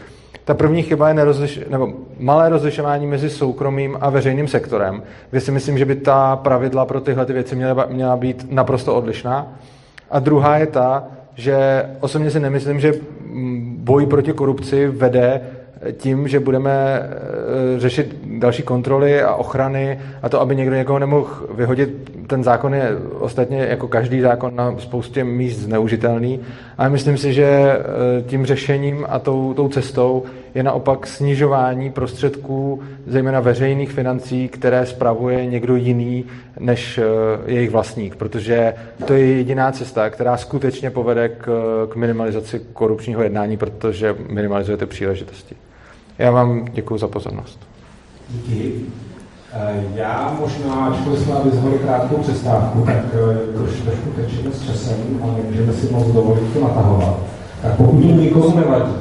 Ta 0.45 0.55
první 0.55 0.83
chyba 0.83 1.09
je 1.09 1.15
nerozliš, 1.15 1.61
nebo 1.69 1.93
malé 2.19 2.49
rozlišování 2.49 3.07
mezi 3.07 3.31
soukromým 3.31 3.97
a 4.01 4.11
veřejným 4.11 4.49
sektorem, 4.49 5.03
kde 5.31 5.41
si 5.41 5.51
myslím, 5.51 5.79
že 5.79 5.85
by 5.85 5.95
ta 5.95 6.37
pravidla 6.37 6.85
pro 6.85 7.01
tyhle 7.01 7.27
ty 7.27 7.33
věci 7.33 7.57
měla, 7.57 7.87
měla 7.91 8.17
být 8.17 8.47
naprosto 8.51 8.95
odlišná. 8.95 9.47
A 10.11 10.19
druhá 10.19 10.57
je 10.59 10.67
ta, 10.67 11.05
že 11.35 11.85
osobně 12.01 12.31
si 12.31 12.41
nemyslím, 12.41 12.81
že 12.81 12.93
boj 13.77 14.07
proti 14.07 14.33
korupci 14.33 14.87
vede 14.87 15.41
tím, 15.93 16.29
že 16.29 16.41
budeme 16.41 16.73
eh, 16.73 17.81
řešit 17.81 18.17
další 18.39 18.63
kontroly 18.63 19.23
a 19.23 19.35
ochrany 19.35 20.01
a 20.23 20.29
to, 20.29 20.41
aby 20.41 20.57
někdo 20.57 20.77
někoho 20.77 20.99
nemohl 20.99 21.29
vyhodit, 21.55 22.11
ten 22.27 22.45
zákon 22.45 22.75
je 22.75 22.91
ostatně 23.19 23.59
jako 23.59 23.89
každý 23.89 24.21
zákon 24.21 24.57
na 24.57 24.75
spoustě 24.79 25.25
míst 25.25 25.57
zneužitelný, 25.57 26.41
ale 26.79 26.91
myslím 26.91 27.19
si, 27.19 27.33
že 27.33 27.45
eh, 27.45 28.23
tím 28.23 28.47
řešením 28.47 29.07
a 29.09 29.19
tou, 29.19 29.55
tou 29.55 29.69
cestou 29.69 30.25
je 30.55 30.63
naopak 30.63 31.07
snižování 31.07 31.91
prostředků, 31.91 32.83
zejména 33.07 33.41
veřejných 33.41 33.93
financí, 33.93 34.49
které 34.49 34.87
spravuje 34.87 35.47
někdo 35.47 35.77
jiný 35.77 36.25
než 36.61 36.99
eh, 36.99 37.03
jejich 37.47 37.71
vlastník, 37.71 38.17
protože 38.17 38.75
to 39.05 39.13
je 39.13 39.27
jediná 39.27 39.73
cesta, 39.73 40.11
která 40.11 40.37
skutečně 40.37 40.91
povede 40.91 41.29
k, 41.29 41.47
k 41.91 41.97
minimalizaci 41.97 42.61
korupčního 42.73 43.23
jednání, 43.23 43.57
protože 43.57 44.17
minimalizujete 44.29 44.87
příležitosti. 44.87 45.57
Já 46.19 46.31
vám 46.31 46.65
děkuji 46.73 46.99
za 46.99 47.09
pozornost. 47.09 47.61
Díky. 48.31 48.87
Eh, 49.57 49.85
já 49.95 50.37
možná, 50.41 50.87
ačkoliv 50.87 51.21
jsme 51.21 51.35
avizovali 51.35 51.79
krátkou 51.79 52.17
přestávku, 52.17 52.83
tak 52.87 52.97
eh, 52.97 53.57
troš, 53.57 53.71
trošku 53.71 54.11
tečíme 54.17 54.51
s 54.53 54.67
časem 54.67 54.97
a 55.23 55.27
nemůžeme 55.37 55.73
si 55.73 55.93
moc 55.93 56.07
dovolit 56.07 56.53
to 56.53 56.61
natahovat. 56.61 57.17
Tak 57.63 57.77
pokud 57.77 58.01
to 58.01 58.07
nikomu 58.07 58.57
nevadí, 58.57 58.93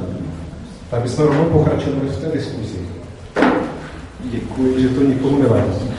tak 0.90 1.02
bychom 1.02 1.24
rovnou 1.24 1.44
pokračovali 1.44 2.08
v 2.08 2.16
té 2.16 2.28
diskuzi. 2.32 2.78
Děkuji, 4.24 4.82
že 4.82 4.88
to 4.88 5.02
nikomu 5.02 5.38
nevadí. 5.42 5.90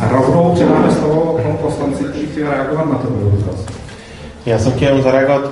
A 0.00 0.08
rovnou 0.08 0.52
předáme 0.54 0.90
slovo 0.90 1.38
panu 1.42 1.56
poslanci, 1.56 2.04
který 2.04 2.26
chtěl 2.26 2.50
reagovat 2.50 2.86
na 2.86 2.98
to. 2.98 3.08
Já 4.46 4.58
jsem 4.58 4.72
chtěl 4.72 5.02
zareagovat 5.02 5.50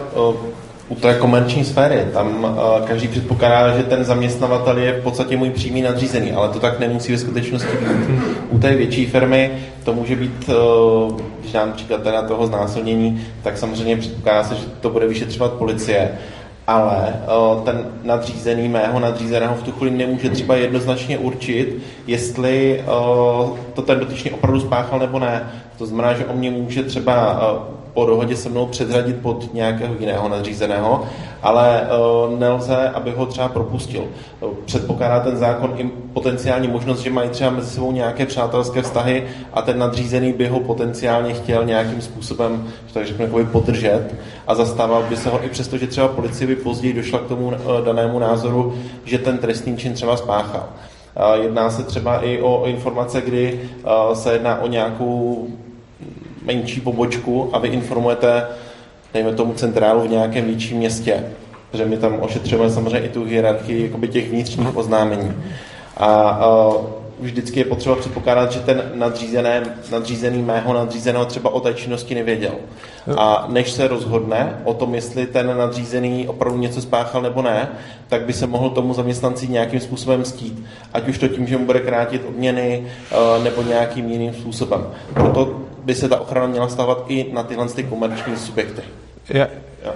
u 0.90 0.94
té 0.94 1.14
komerční 1.14 1.64
sféry. 1.64 2.06
Tam 2.12 2.44
uh, 2.44 2.86
každý 2.86 3.08
předpokládá, 3.08 3.76
že 3.76 3.82
ten 3.82 4.04
zaměstnavatel 4.04 4.78
je 4.78 4.92
v 4.92 5.02
podstatě 5.02 5.36
můj 5.36 5.50
přímý 5.50 5.82
nadřízený, 5.82 6.32
ale 6.32 6.48
to 6.48 6.60
tak 6.60 6.78
nemusí 6.78 7.12
ve 7.12 7.18
skutečnosti 7.18 7.76
být. 7.76 8.20
U 8.50 8.58
té 8.58 8.74
větší 8.74 9.06
firmy 9.06 9.50
to 9.84 9.92
může 9.92 10.16
být, 10.16 10.48
uh, 10.48 11.20
když 11.40 11.52
dám 11.52 11.72
příklad 11.72 12.02
teda 12.02 12.22
toho 12.22 12.46
znásilnění, 12.46 13.22
tak 13.42 13.58
samozřejmě 13.58 13.96
předpokládá 13.96 14.44
se, 14.44 14.54
že 14.54 14.64
to 14.80 14.90
bude 14.90 15.06
vyšetřovat 15.06 15.52
policie 15.52 16.10
ale 16.66 17.14
uh, 17.26 17.64
ten 17.64 17.84
nadřízený 18.02 18.68
mého 18.68 19.00
nadřízeného 19.00 19.54
v 19.54 19.62
tu 19.62 19.72
chvíli 19.72 19.96
nemůže 19.96 20.30
třeba 20.30 20.56
jednoznačně 20.56 21.18
určit, 21.18 21.82
jestli 22.06 22.84
to 23.74 23.82
ten 23.86 23.98
dotyčný 23.98 24.30
opravdu 24.30 24.60
spáchal 24.60 24.98
nebo 24.98 25.18
ne. 25.18 25.50
To 25.78 25.86
znamená, 25.86 26.12
že 26.12 26.26
on 26.26 26.36
mě 26.36 26.50
může 26.50 26.82
třeba 26.82 27.40
po 27.94 28.06
dohodě 28.06 28.36
se 28.36 28.48
mnou 28.48 28.66
předřadit 28.66 29.16
pod 29.22 29.54
nějakého 29.54 29.94
jiného 30.00 30.28
nadřízeného, 30.28 31.04
ale 31.42 31.80
uh, 31.80 32.38
nelze, 32.38 32.88
aby 32.88 33.10
ho 33.10 33.26
třeba 33.26 33.48
propustil. 33.48 34.04
Předpokládá 34.64 35.20
ten 35.20 35.36
zákon 35.36 35.74
i 35.76 35.90
potenciální 36.12 36.68
možnost, 36.68 37.00
že 37.00 37.10
mají 37.10 37.30
třeba 37.30 37.50
mezi 37.50 37.70
sebou 37.70 37.92
nějaké 37.92 38.26
přátelské 38.26 38.82
vztahy 38.82 39.24
a 39.54 39.62
ten 39.62 39.78
nadřízený 39.78 40.32
by 40.32 40.48
ho 40.48 40.60
potenciálně 40.60 41.34
chtěl 41.34 41.64
nějakým 41.64 42.00
způsobem, 42.00 42.68
tak 42.92 43.06
řeknu, 43.06 43.24
jako 43.24 43.52
podržet 43.52 44.14
a 44.46 44.54
zastával 44.54 45.02
by 45.02 45.16
se 45.16 45.28
ho 45.28 45.44
i 45.44 45.48
přesto, 45.48 45.78
že 45.78 45.86
třeba 45.86 46.08
policie 46.08 46.46
by 46.46 46.56
později 46.56 46.94
došla 46.94 47.18
k 47.18 47.26
tomu 47.26 47.46
uh, 47.46 47.54
danému 47.84 48.18
názoru, 48.18 48.74
že 49.04 49.18
ten 49.18 49.38
trestný 49.38 49.76
čin 49.76 49.92
třeba 49.92 50.16
spáchal. 50.16 50.68
Jedná 51.42 51.70
se 51.70 51.82
třeba 51.82 52.20
i 52.20 52.40
o 52.42 52.64
informace, 52.66 53.20
kdy 53.20 53.60
se 54.12 54.32
jedná 54.32 54.60
o 54.60 54.66
nějakou 54.66 55.46
menší 56.54 56.80
pobočku 56.80 57.50
a 57.52 57.58
vy 57.58 57.68
informujete, 57.68 58.46
dejme 59.14 59.34
tomu, 59.34 59.54
centrálu 59.54 60.00
v 60.00 60.10
nějakém 60.10 60.44
větším 60.44 60.76
městě. 60.76 61.24
Protože 61.70 61.84
my 61.84 61.96
tam 61.96 62.20
ošetřujeme 62.20 62.70
samozřejmě 62.70 62.98
i 62.98 63.08
tu 63.08 63.24
hierarchii 63.24 63.82
jakoby 63.82 64.08
těch 64.08 64.30
vnitřních 64.30 64.76
oznámení. 64.76 65.32
A, 65.96 66.06
a 66.06 66.72
vždycky 67.20 67.60
je 67.60 67.64
potřeba 67.64 67.96
předpokládat, 67.96 68.52
že 68.52 68.60
ten 68.60 68.82
nadřízený, 68.94 69.48
nadřízený 69.92 70.42
mého 70.42 70.74
nadřízeného 70.74 71.24
třeba 71.24 71.50
o 71.50 71.60
té 71.60 71.74
činnosti 71.74 72.14
nevěděl. 72.14 72.52
A 73.16 73.46
než 73.48 73.72
se 73.72 73.88
rozhodne 73.88 74.60
o 74.64 74.74
tom, 74.74 74.94
jestli 74.94 75.26
ten 75.26 75.58
nadřízený 75.58 76.28
opravdu 76.28 76.58
něco 76.58 76.82
spáchal 76.82 77.22
nebo 77.22 77.42
ne, 77.42 77.68
tak 78.08 78.22
by 78.22 78.32
se 78.32 78.46
mohl 78.46 78.70
tomu 78.70 78.94
zaměstnanci 78.94 79.48
nějakým 79.48 79.80
způsobem 79.80 80.24
stít. 80.24 80.62
Ať 80.92 81.08
už 81.08 81.18
to 81.18 81.28
tím, 81.28 81.46
že 81.46 81.58
mu 81.58 81.66
bude 81.66 81.80
krátit 81.80 82.22
odměny, 82.28 82.86
eh, 82.86 83.42
nebo 83.44 83.62
nějakým 83.62 84.08
jiným 84.08 84.34
způsobem. 84.34 84.86
Proto 85.14 85.69
by 85.84 85.94
se 85.94 86.08
ta 86.08 86.20
ochrana 86.20 86.46
měla 86.46 86.68
stávat 86.68 87.04
i 87.08 87.32
na 87.32 87.42
tyhle 87.42 87.68
ty 87.68 87.84
komerční 87.84 88.36
subjekty. 88.36 88.82
Já, 89.28 89.46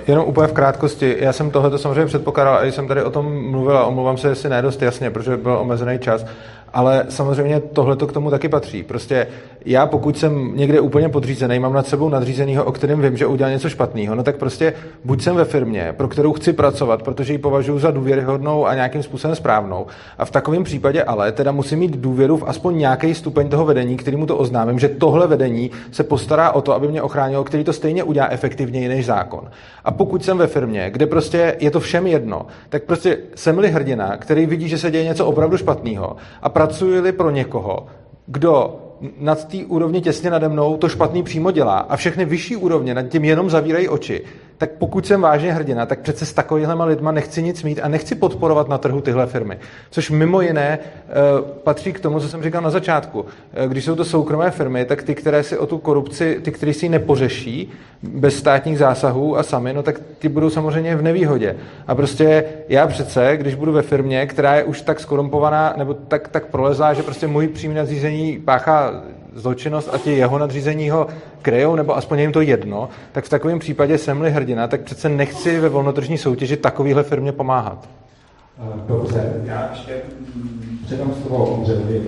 jenom 0.06 0.28
úplně 0.28 0.48
v 0.48 0.52
krátkosti. 0.52 1.16
Já 1.20 1.32
jsem 1.32 1.50
tohle 1.50 1.78
samozřejmě 1.78 2.06
předpokládal, 2.06 2.58
a 2.58 2.64
jsem 2.64 2.88
tady 2.88 3.02
o 3.02 3.10
tom 3.10 3.50
mluvil 3.50 3.78
a 3.78 3.84
omlouvám 3.84 4.16
se, 4.16 4.28
jestli 4.28 4.48
ne 4.48 4.62
dost 4.62 4.82
jasně, 4.82 5.10
protože 5.10 5.36
byl 5.36 5.52
omezený 5.52 5.98
čas 5.98 6.26
ale 6.74 7.06
samozřejmě 7.08 7.60
tohle 7.60 7.96
to 7.96 8.06
k 8.06 8.12
tomu 8.12 8.30
taky 8.30 8.48
patří. 8.48 8.82
Prostě 8.82 9.26
já, 9.64 9.86
pokud 9.86 10.18
jsem 10.18 10.56
někde 10.56 10.80
úplně 10.80 11.08
podřízený, 11.08 11.58
mám 11.58 11.72
nad 11.72 11.86
sebou 11.86 12.08
nadřízenýho, 12.08 12.64
o 12.64 12.72
kterém 12.72 13.02
vím, 13.02 13.16
že 13.16 13.26
udělal 13.26 13.52
něco 13.52 13.68
špatného, 13.68 14.14
no 14.14 14.22
tak 14.22 14.36
prostě 14.36 14.74
buď 15.04 15.22
jsem 15.22 15.36
ve 15.36 15.44
firmě, 15.44 15.94
pro 15.96 16.08
kterou 16.08 16.32
chci 16.32 16.52
pracovat, 16.52 17.02
protože 17.02 17.32
ji 17.32 17.38
považuji 17.38 17.78
za 17.78 17.90
důvěryhodnou 17.90 18.66
a 18.66 18.74
nějakým 18.74 19.02
způsobem 19.02 19.36
správnou. 19.36 19.86
A 20.18 20.24
v 20.24 20.30
takovém 20.30 20.64
případě 20.64 21.02
ale 21.02 21.32
teda 21.32 21.52
musím 21.52 21.78
mít 21.78 21.96
důvěru 21.96 22.36
v 22.36 22.44
aspoň 22.46 22.78
nějaký 22.78 23.14
stupeň 23.14 23.48
toho 23.48 23.64
vedení, 23.64 23.96
který 23.96 24.16
mu 24.16 24.26
to 24.26 24.36
oznámím, 24.36 24.78
že 24.78 24.88
tohle 24.88 25.26
vedení 25.26 25.70
se 25.90 26.04
postará 26.04 26.50
o 26.50 26.60
to, 26.60 26.74
aby 26.74 26.88
mě 26.88 27.02
ochránilo, 27.02 27.44
který 27.44 27.64
to 27.64 27.72
stejně 27.72 28.02
udělá 28.02 28.26
efektivněji 28.30 28.88
než 28.88 29.06
zákon. 29.06 29.50
A 29.84 29.90
pokud 29.90 30.24
jsem 30.24 30.38
ve 30.38 30.46
firmě, 30.46 30.90
kde 30.90 31.06
prostě 31.06 31.56
je 31.60 31.70
to 31.70 31.80
všem 31.80 32.06
jedno, 32.06 32.46
tak 32.68 32.82
prostě 32.82 33.18
jsem-li 33.34 33.70
hrdina, 33.70 34.16
který 34.16 34.46
vidí, 34.46 34.68
že 34.68 34.78
se 34.78 34.90
děje 34.90 35.04
něco 35.04 35.26
opravdu 35.26 35.56
špatného 35.56 36.16
a 36.42 36.48
pracuji 36.66 37.12
pro 37.12 37.30
někoho, 37.30 37.86
kdo 38.26 38.76
nad 39.20 39.44
té 39.44 39.56
úrovni 39.56 40.00
těsně 40.00 40.30
nade 40.30 40.48
mnou 40.48 40.76
to 40.76 40.88
špatný 40.88 41.22
přímo 41.22 41.50
dělá 41.50 41.78
a 41.78 41.96
všechny 41.96 42.24
vyšší 42.24 42.56
úrovně 42.56 42.94
nad 42.94 43.02
tím 43.02 43.24
jenom 43.24 43.50
zavírají 43.50 43.88
oči, 43.88 44.24
tak 44.58 44.70
pokud 44.70 45.06
jsem 45.06 45.20
vážně 45.20 45.52
hrdina, 45.52 45.86
tak 45.86 46.00
přece 46.00 46.26
s 46.26 46.32
takovýhlema 46.32 46.84
lidma 46.84 47.12
nechci 47.12 47.42
nic 47.42 47.62
mít 47.62 47.80
a 47.82 47.88
nechci 47.88 48.14
podporovat 48.14 48.68
na 48.68 48.78
trhu 48.78 49.00
tyhle 49.00 49.26
firmy. 49.26 49.58
Což 49.90 50.10
mimo 50.10 50.40
jiné 50.40 50.78
eh, 50.78 51.12
patří 51.62 51.92
k 51.92 52.00
tomu, 52.00 52.20
co 52.20 52.28
jsem 52.28 52.42
říkal 52.42 52.62
na 52.62 52.70
začátku. 52.70 53.24
Eh, 53.54 53.68
když 53.68 53.84
jsou 53.84 53.96
to 53.96 54.04
soukromé 54.04 54.50
firmy, 54.50 54.84
tak 54.84 55.02
ty, 55.02 55.14
které 55.14 55.42
si 55.42 55.58
o 55.58 55.66
tu 55.66 55.78
korupci, 55.78 56.40
ty, 56.42 56.52
které 56.52 56.72
si 56.72 56.86
ji 56.86 56.90
nepořeší 56.90 57.72
bez 58.02 58.36
státních 58.36 58.78
zásahů 58.78 59.38
a 59.38 59.42
sami, 59.42 59.72
no 59.72 59.82
tak 59.82 60.00
ty 60.18 60.28
budou 60.28 60.50
samozřejmě 60.50 60.96
v 60.96 61.02
nevýhodě. 61.02 61.56
A 61.86 61.94
prostě 61.94 62.44
já 62.68 62.86
přece, 62.86 63.36
když 63.36 63.54
budu 63.54 63.72
ve 63.72 63.82
firmě, 63.82 64.26
která 64.26 64.54
je 64.54 64.64
už 64.64 64.80
tak 64.80 65.00
skorumpovaná 65.00 65.74
nebo 65.76 65.94
tak, 65.94 66.28
tak 66.28 66.46
prolezá, 66.46 66.92
že 66.92 67.02
prostě 67.02 67.26
můj 67.26 67.48
přímý 67.48 67.74
nadřízení 67.74 68.38
páchá 68.44 69.02
zločinnost 69.34 69.88
a 69.92 69.98
ti 69.98 70.12
jeho 70.12 70.38
nadřízení 70.38 70.90
ho 70.90 71.06
krejou, 71.42 71.76
nebo 71.76 71.96
aspoň 71.96 72.18
jim 72.18 72.32
to 72.32 72.40
jedno, 72.40 72.88
tak 73.12 73.24
v 73.24 73.28
takovém 73.28 73.58
případě 73.58 73.98
jsem-li 73.98 74.30
hrdina, 74.30 74.68
tak 74.68 74.80
přece 74.80 75.08
nechci 75.08 75.60
ve 75.60 75.68
volnotržní 75.68 76.18
soutěži 76.18 76.56
takovýhle 76.56 77.02
firmě 77.02 77.32
pomáhat. 77.32 77.88
Dobře, 78.86 79.32
já 79.44 79.68
ještě 79.70 79.92
mm, 80.34 80.78
předám 80.86 81.14
slovo 81.22 81.44
Ondřejovi. 81.46 82.00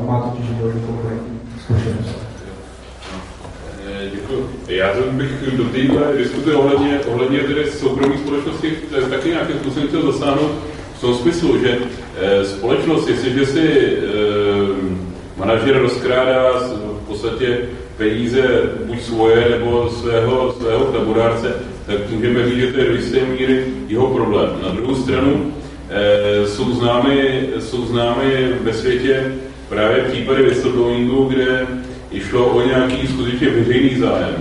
On 0.00 0.06
má 0.06 0.20
totiž 0.20 0.50
velmi 0.50 0.80
konkrétní 0.80 1.40
zkušenost. 1.60 2.18
Děkuji. 4.12 4.48
Já 4.68 4.92
bych 5.10 5.56
do 5.56 5.64
téhle 5.64 6.16
diskuze 6.16 6.54
ohledně, 6.54 7.00
ohledně 7.00 7.38
tedy 7.38 7.70
soukromých 7.70 8.20
společnosti 8.20 8.72
taky 9.10 9.28
nějakým 9.28 9.56
způsobem 9.56 9.88
chtěl 9.88 10.12
zasáhnout 10.12 10.50
v 10.94 11.00
tom 11.00 11.14
smyslu, 11.14 11.58
že 11.58 11.78
eh, 12.20 12.44
společnost, 12.44 13.08
jestliže 13.08 13.46
si 13.46 13.68
eh, 13.68 14.51
manažer 15.42 15.78
rozkrádá 15.78 16.52
v 17.02 17.06
podstatě 17.06 17.58
peníze 17.96 18.42
buď 18.86 19.00
svoje 19.00 19.48
nebo 19.50 19.90
svého, 19.90 20.54
svého 20.60 20.84
taburárce, 20.84 21.54
tak 21.86 22.10
můžeme 22.10 22.46
říct, 22.48 22.58
že 22.58 22.72
to 22.72 22.78
je 22.78 22.84
do 22.84 22.94
jisté 22.94 23.20
míry 23.24 23.64
jeho 23.88 24.06
problém. 24.06 24.50
Na 24.62 24.68
druhou 24.68 24.94
stranu 24.94 25.52
e, 25.90 26.46
jsou, 26.46 26.72
známy, 26.72 27.48
jsou 27.58 27.86
známy 27.86 28.48
ve 28.60 28.72
světě 28.72 29.34
právě 29.68 30.04
případy 30.12 30.42
whistleblowingu, 30.42 31.24
kde 31.24 31.66
išlo 32.10 32.46
o 32.46 32.66
nějaký 32.66 33.06
skutečně 33.06 33.50
veřejný 33.50 33.96
zájem. 33.96 34.36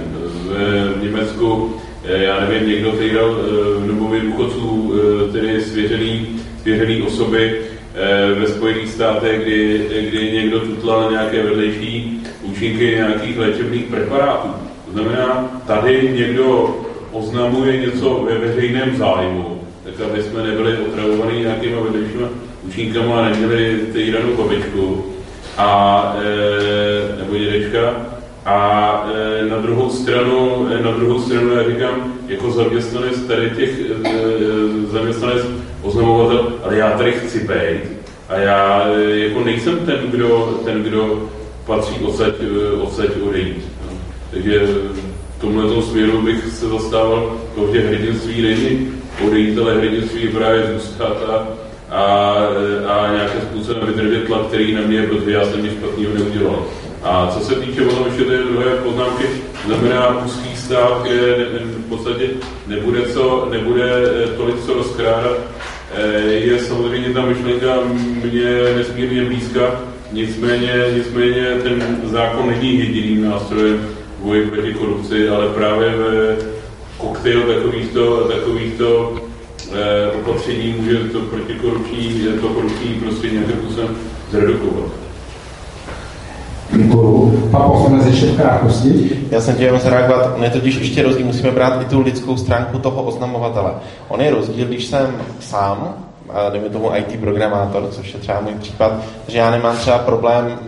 V 0.95 1.03
Německu, 1.03 1.75
e, 2.05 2.23
já 2.23 2.39
nevím, 2.39 2.69
někdo 2.69 2.91
týral 2.91 3.37
e, 3.39 3.79
v 3.79 3.87
domově 3.87 4.21
důchodců, 4.21 4.93
e, 4.93 5.31
tedy 5.31 5.61
svěřený, 5.61 6.27
svěřený 6.61 7.01
osoby, 7.01 7.61
ve 8.39 8.47
Spojených 8.47 8.89
státech, 8.89 9.41
kdy, 9.41 9.85
kdy 10.09 10.31
někdo 10.31 10.59
tutlal 10.59 11.11
nějaké 11.11 11.43
vedlejší 11.43 12.21
účinky 12.43 12.85
nějakých 12.85 13.37
léčebných 13.37 13.85
preparátů. 13.85 14.49
To 14.85 14.91
znamená, 14.91 15.61
tady 15.67 16.09
někdo 16.15 16.75
oznamuje 17.11 17.77
něco 17.77 18.27
ve 18.29 18.37
veřejném 18.37 18.97
zájmu, 18.97 19.61
tak 19.83 19.93
aby 20.01 20.23
jsme 20.23 20.43
nebyli 20.43 20.77
otravovaní 20.77 21.39
nějakýma 21.39 21.81
vedlejšíma 21.81 22.27
účinkama 22.67 23.19
a 23.19 23.29
neměli 23.29 23.79
týranou 23.93 24.35
babičku 24.37 25.05
a, 25.57 26.15
e, 26.21 27.17
nebo 27.17 27.37
dědečka. 27.37 28.10
A 28.45 29.05
e, 29.13 29.45
na 29.45 29.57
druhou 29.57 29.89
stranu, 29.89 30.67
e, 30.71 30.83
na 30.83 30.91
druhou 30.91 31.21
stranu, 31.21 31.49
já 31.53 31.69
říkám, 31.69 32.13
jako 32.27 32.51
zaměstnanec 32.51 33.21
tady 33.21 33.49
těch 33.49 33.79
e, 33.79 34.91
zaměstnanec 34.91 35.45
oznamovatel, 35.81 36.53
ale 36.63 36.77
já 36.77 36.91
tady 36.91 37.11
chci 37.11 37.39
být 37.39 38.01
a 38.29 38.37
já 38.37 38.87
jako 39.13 39.43
nejsem 39.43 39.75
ten, 39.75 39.99
kdo, 40.11 40.59
ten, 40.65 40.83
kdo 40.83 41.29
patří 41.65 41.95
odsaď, 41.95 42.33
odsaď 42.81 43.09
odejít. 43.29 43.65
Takže 44.31 44.59
v 45.37 45.41
tomhle 45.41 45.83
směru 45.83 46.21
bych 46.21 46.45
se 46.45 46.69
zastával 46.69 47.37
toho, 47.55 47.73
že 47.73 47.87
hrdinství 47.87 48.41
není 48.41 48.93
odejít, 49.27 49.59
ale 49.59 49.77
hrdinství 49.77 50.27
právě 50.27 50.71
zůstat 50.73 51.17
a, 51.29 51.47
a, 51.95 52.35
a 52.87 53.13
nějakým 53.13 53.41
způsobem 53.41 53.87
vydržet 53.87 54.25
tlak, 54.25 54.45
který 54.47 54.73
na 54.73 54.81
mě 54.81 55.03
protože 55.03 55.31
já 55.31 55.45
jsem 55.45 55.63
nic 55.63 55.73
špatného 55.73 56.13
neudělal. 56.13 56.65
A 57.03 57.31
co 57.33 57.39
se 57.45 57.55
týče 57.55 57.81
potom 57.81 58.05
ještě 58.05 58.23
té 58.23 58.37
druhé 58.37 58.75
poznámky, 58.75 59.23
znamená 59.65 60.25
úzký 60.25 60.55
stát, 60.55 61.03
kde 61.03 61.45
v 61.63 61.89
podstatě 61.89 62.29
nebude, 62.67 63.01
co, 63.01 63.47
nebude 63.51 63.85
tolik 64.37 64.65
co 64.65 64.73
rozkrádat, 64.73 65.37
eh, 65.95 66.21
je 66.21 66.59
samozřejmě 66.59 67.13
ta 67.13 67.25
myšlenka 67.25 67.77
mě 68.23 68.45
nesmírně 68.75 69.25
blízka, 69.25 69.81
nicméně, 70.11 70.85
nicméně 70.97 71.45
ten 71.63 72.01
zákon 72.03 72.47
není 72.49 72.79
jediným 72.79 73.29
nástrojem 73.29 73.87
boji 74.19 74.45
proti 74.45 74.73
korupci, 74.73 75.29
ale 75.29 75.47
právě 75.47 75.89
v 75.89 76.37
koktejl 76.97 77.41
takovýchto, 77.41 78.15
takovýchto 78.17 79.15
eh, 79.73 80.11
opatření 80.11 80.75
může 80.77 80.97
to 80.97 81.19
protikorupční, 81.19 82.27
to 82.41 82.47
korupční 82.47 82.93
prostě 82.93 83.29
nějakým 83.29 83.55
způsobem 83.55 83.97
zredukovat. 84.31 85.10
Děkuju. 86.83 87.47
Pan 87.51 87.71
poslanec 87.71 88.05
ještě 88.05 88.25
v 88.25 88.35
krátkosti. 88.41 89.09
Já 89.31 89.41
jsem 89.41 89.55
chtěl 89.55 89.79
zareagovat, 89.79 90.33
on 90.35 90.43
je 90.43 90.49
totiž 90.49 90.75
ještě 90.75 91.03
rozdíl, 91.03 91.25
musíme 91.25 91.51
brát 91.51 91.81
i 91.81 91.85
tu 91.85 92.01
lidskou 92.01 92.37
stránku 92.37 92.79
toho 92.79 93.03
oznamovatele. 93.03 93.71
On 94.07 94.21
je 94.21 94.31
rozdíl, 94.31 94.67
když 94.67 94.85
jsem 94.85 95.15
sám, 95.39 95.95
dejme 96.51 96.69
tomu 96.69 96.91
IT 96.95 97.19
programátor, 97.19 97.87
což 97.91 98.13
je 98.13 98.19
třeba 98.19 98.41
můj 98.41 98.53
případ, 98.53 98.93
že 99.27 99.37
já 99.37 99.51
nemám 99.51 99.77
třeba 99.77 99.97
problém 99.97 100.59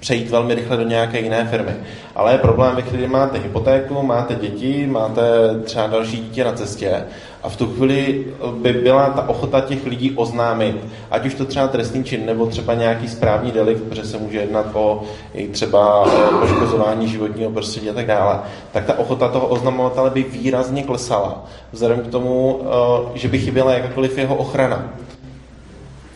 přejít 0.00 0.30
velmi 0.30 0.54
rychle 0.54 0.76
do 0.76 0.82
nějaké 0.82 1.20
jiné 1.20 1.48
firmy. 1.50 1.72
Ale 2.16 2.32
je 2.32 2.38
problém, 2.38 2.76
ve 2.76 2.82
chvíli 2.82 3.08
máte 3.08 3.38
hypotéku, 3.38 4.02
máte 4.02 4.34
děti, 4.34 4.86
máte 4.86 5.22
třeba 5.64 5.86
další 5.86 6.16
dítě 6.16 6.44
na 6.44 6.52
cestě 6.52 7.04
a 7.42 7.48
v 7.48 7.56
tu 7.56 7.66
chvíli 7.66 8.26
by 8.62 8.72
byla 8.72 9.10
ta 9.10 9.28
ochota 9.28 9.60
těch 9.60 9.86
lidí 9.86 10.12
oznámit, 10.16 10.76
ať 11.10 11.26
už 11.26 11.34
to 11.34 11.44
třeba 11.44 11.68
trestný 11.68 12.04
čin 12.04 12.26
nebo 12.26 12.46
třeba 12.46 12.74
nějaký 12.74 13.08
správní 13.08 13.52
delikt, 13.52 13.82
protože 13.82 14.04
se 14.04 14.18
může 14.18 14.38
jednat 14.38 14.66
o 14.72 15.02
i 15.34 15.48
třeba 15.48 16.08
poškozování 16.40 17.08
životního 17.08 17.50
prostředí 17.50 17.90
a 17.90 17.94
tak 17.94 18.06
dále, 18.06 18.38
tak 18.72 18.84
ta 18.84 18.98
ochota 18.98 19.28
toho 19.28 19.46
oznamovatele 19.46 20.10
by 20.10 20.22
výrazně 20.22 20.82
klesala, 20.82 21.44
vzhledem 21.72 22.00
k 22.00 22.06
tomu, 22.06 22.60
eh, 22.62 23.18
že 23.18 23.28
by 23.28 23.38
chyběla 23.38 23.72
jakákoliv 23.72 24.18
jeho 24.18 24.34
ochrana. 24.34 24.84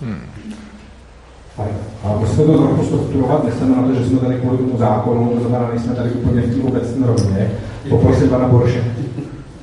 Hmm. 0.00 0.32
A 2.04 2.16
musíme 2.18 2.44
to 2.44 2.58
trochu 2.58 2.84
strukturovat, 2.84 3.44
myslíme 3.44 3.76
na 3.76 3.82
to, 3.82 3.94
že 3.94 4.06
jsme 4.06 4.18
tady 4.18 4.34
kvůli 4.34 4.56
tomu 4.56 4.78
zákonu, 4.78 5.28
to 5.28 5.40
znamená, 5.40 5.70
nejsme 5.70 5.94
tady 5.94 6.10
úplně 6.10 6.42
v 6.42 6.54
té 6.54 6.68
obecné 6.68 7.06
rovině. 7.06 7.50
Poprosím 7.88 8.28
pana 8.28 8.48
Boroše. 8.48 8.84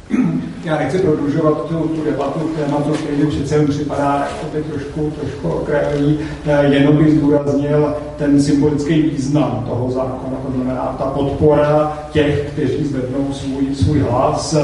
Já 0.64 0.78
nechci 0.78 1.00
prodlužovat 1.00 1.66
tu, 1.66 1.76
tu 1.76 2.04
debatu 2.06 2.40
k 2.40 2.60
tématu, 2.60 2.90
který 2.90 3.18
mi 3.18 3.26
přece 3.26 3.68
připadá 3.68 4.28
jako 4.44 4.70
trošku, 4.70 5.14
trošku 5.22 5.50
okrajový, 5.50 6.20
eh, 6.46 6.66
jenom 6.66 6.98
bych 6.98 7.18
zdůraznil 7.18 7.96
ten 8.18 8.42
symbolický 8.42 9.02
význam 9.02 9.66
toho 9.70 9.92
zákona, 9.92 10.38
to 10.46 10.54
znamená 10.56 10.96
ta 10.98 11.06
podpora 11.06 12.00
těch, 12.12 12.52
kteří 12.54 12.84
zvednou 12.84 13.34
svůj, 13.34 13.76
svůj 13.76 14.00
hlas 14.00 14.56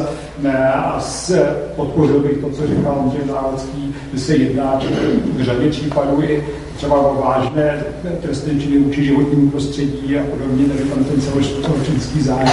ne, 0.42 0.74
a 0.74 1.00
s, 1.00 1.40
podpořil 1.76 2.20
bych 2.20 2.38
to, 2.38 2.50
co 2.50 2.68
říkal 2.68 2.98
Ondřej 3.04 3.28
Závodský, 3.28 3.96
že 4.14 4.20
se 4.20 4.36
jedná 4.36 4.80
v 5.36 5.44
řadě 5.44 5.70
případů 5.70 6.22
i 6.22 6.44
třeba 6.78 6.96
o 6.96 7.22
vážné 7.22 7.84
trestné 8.22 8.60
činy 8.60 8.80
vůči 8.80 9.06
životnímu 9.06 9.50
prostředí 9.50 10.18
a 10.18 10.24
podobně, 10.24 10.66
takže 10.66 10.84
tam 10.84 11.04
ten 11.04 11.22
celospolečenský 11.22 12.22
zájem, 12.22 12.50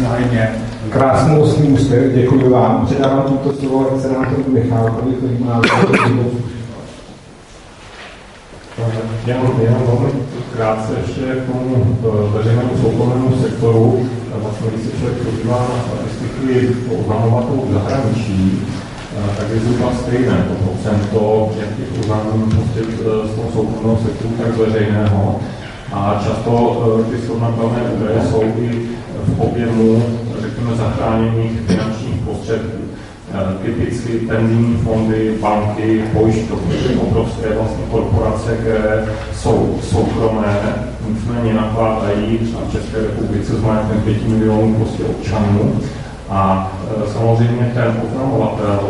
zájem 0.00 0.28
je. 0.32 0.65
Krásnou 0.90 1.42
ústní 1.42 1.68
úspěch, 1.68 2.14
děkuji 2.14 2.48
vám. 2.48 2.86
Předávám 2.86 3.24
tímto 3.28 3.52
slovo 3.52 3.90
excelentoru 3.94 4.44
Michálkovi, 4.48 5.12
který 5.12 5.44
má 5.44 5.60
Jenom, 9.26 9.60
jenom 9.60 9.82
velmi 9.86 10.10
krátce 10.56 10.92
ještě 11.06 11.20
k 11.20 11.52
tomu 11.52 11.96
eh, 12.04 12.38
veřejnému 12.38 12.70
soukromému 12.82 13.36
sektoru. 13.42 14.06
Vlastně, 14.42 14.70
když 14.70 14.86
se 14.86 14.96
člověk 14.98 15.18
podívá 15.22 15.58
na 15.58 15.84
statistiky 15.86 16.76
oznamovatelů 17.00 17.66
v 17.68 17.72
zahraničí, 17.72 18.62
eh, 19.16 19.36
tak 19.38 19.50
je 19.50 19.60
zhruba 19.60 19.92
stejné 20.02 20.46
to 20.48 20.54
procento, 20.54 21.50
jak 21.60 21.68
těch 21.76 22.00
oznámení 22.00 22.50
prostě 22.50 22.80
z 23.02 23.34
toho 23.34 23.48
soukromého 23.52 23.98
sektoru, 24.02 24.34
tak 24.42 24.54
z 24.54 24.58
veřejného. 24.58 25.40
A 25.92 26.22
často 26.24 26.52
eh, 27.00 27.10
ty 27.10 27.26
srovnatelné 27.26 27.80
údaje 27.96 28.20
jsou 28.30 28.42
i 28.42 28.88
v 29.26 29.40
objemu, 29.40 30.02
řekněme, 30.56 30.76
zachráněných 30.76 31.60
finančních 31.66 32.20
prostředků. 32.24 32.78
Eh, 33.34 33.64
typicky 33.64 34.12
penzijní 34.12 34.76
fondy, 34.76 35.34
banky, 35.40 36.04
pojišťovny, 36.12 36.76
obrovské 37.00 37.54
vlastně 37.54 37.84
korporace, 37.90 38.56
které 38.56 39.06
jsou 39.34 39.78
soukromé, 39.82 40.74
nicméně 41.08 41.54
nakládají 41.54 42.38
třeba 42.38 42.60
v 42.68 42.72
České 42.72 42.96
republice 42.96 43.52
s 43.52 43.60
majetkem 43.62 44.00
5 44.02 44.28
milionů 44.28 44.74
prostě 44.74 45.04
občanů. 45.04 45.80
A 46.28 46.72
eh, 46.90 47.12
samozřejmě 47.12 47.72
ten 47.74 47.96
oznamovatel 48.08 48.80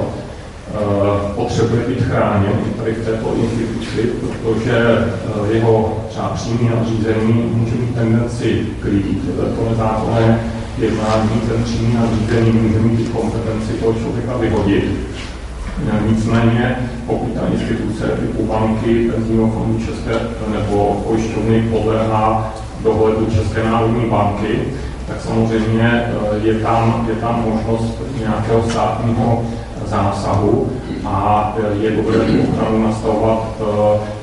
Eh, 0.74 1.32
potřebuje 1.34 1.82
být 1.88 2.02
chráněn 2.02 2.52
i 2.66 2.78
tady 2.78 2.92
v 2.92 3.04
této 3.04 3.34
instituci, 3.34 4.10
protože 4.20 4.78
eh, 4.78 5.52
jeho 5.52 6.04
třeba 6.08 6.28
přímý 6.28 6.68
nadřízení 6.68 7.32
může 7.54 7.74
mít 7.74 7.94
tendenci 7.94 8.66
krýt 8.82 9.24
to 9.36 9.70
nezákonné 9.70 10.40
jednání, 10.78 11.40
ten 11.48 11.64
přímý 11.64 11.94
nadřízení 11.94 12.52
může 12.52 12.78
mít 12.78 13.08
kompetenci 13.08 13.72
toho 13.72 13.92
člověka 13.92 14.36
vyhodit. 14.36 14.84
Eh, 15.88 16.00
nicméně, 16.08 16.76
pokud 17.06 17.32
ta 17.34 17.40
instituce 17.52 18.04
typu 18.04 18.46
banky, 18.46 19.10
penzijního 19.10 19.50
fondu 19.50 19.84
České 19.86 20.12
nebo 20.52 21.04
pojišťovny 21.08 21.68
podléhá 21.70 22.54
dohledu 22.82 23.26
České 23.26 23.64
národní 23.64 24.10
banky, 24.10 24.58
tak 25.08 25.20
samozřejmě 25.20 26.06
je 26.42 26.54
tam, 26.54 27.06
je 27.08 27.14
tam 27.14 27.44
možnost 27.50 28.02
nějakého 28.18 28.70
státního 28.70 29.44
zásahu 29.86 30.66
a 31.04 31.52
je 31.80 31.90
dobré 31.90 32.18
tu 32.18 32.32
ochranu 32.50 32.82
nastavovat, 32.86 33.46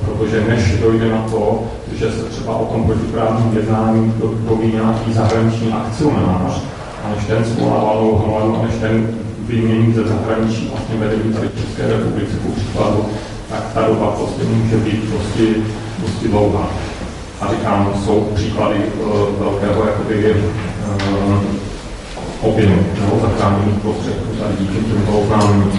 protože 0.06 0.44
než 0.48 0.80
dojde 0.82 1.10
na 1.10 1.26
to, 1.32 1.64
že 1.96 2.12
se 2.12 2.24
třeba 2.24 2.56
o 2.56 2.66
tom 2.66 2.84
protiprávním 2.84 3.58
jednání 3.58 4.14
doví 4.50 4.72
nějaký 4.72 5.14
zahraniční 5.14 5.74
akcionář, 5.74 6.62
a 7.04 7.10
než 7.16 7.26
ten 7.26 7.46
svolává 7.46 7.94
hladu, 8.26 8.58
a 8.58 8.66
než 8.66 8.76
ten 8.82 9.08
vymění 9.40 9.94
ze 9.94 10.04
zahraničí 10.04 10.72
vlastně 10.72 10.96
vedení 10.96 11.34
tady 11.34 11.50
České 11.62 11.88
republice 11.88 12.38
po 12.44 12.52
příkladu, 12.52 13.06
tak 13.50 13.64
ta 13.74 13.88
doba 13.88 14.12
prostě 14.12 14.44
může 14.44 14.78
být 14.78 15.10
prostě, 15.10 15.44
prostě 16.00 16.28
dlouhá. 16.28 16.68
A 17.42 17.52
říkám, 17.52 17.94
jsou 18.06 18.28
příklady 18.36 18.80
uh, 18.80 19.12
velkého 19.40 19.86
jakoby, 19.86 20.36
objemu 22.44 22.76
nebo 23.02 23.20
zachráněných 23.22 23.80
prostředků 23.82 24.36
tady 24.40 24.54
díky 24.60 24.78
těmto 24.78 25.12
oznámení. 25.20 25.72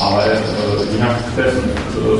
Ale 0.00 0.24
uh, 0.24 0.92
jinak 0.92 1.16
v 1.16 1.36
té 1.36 1.44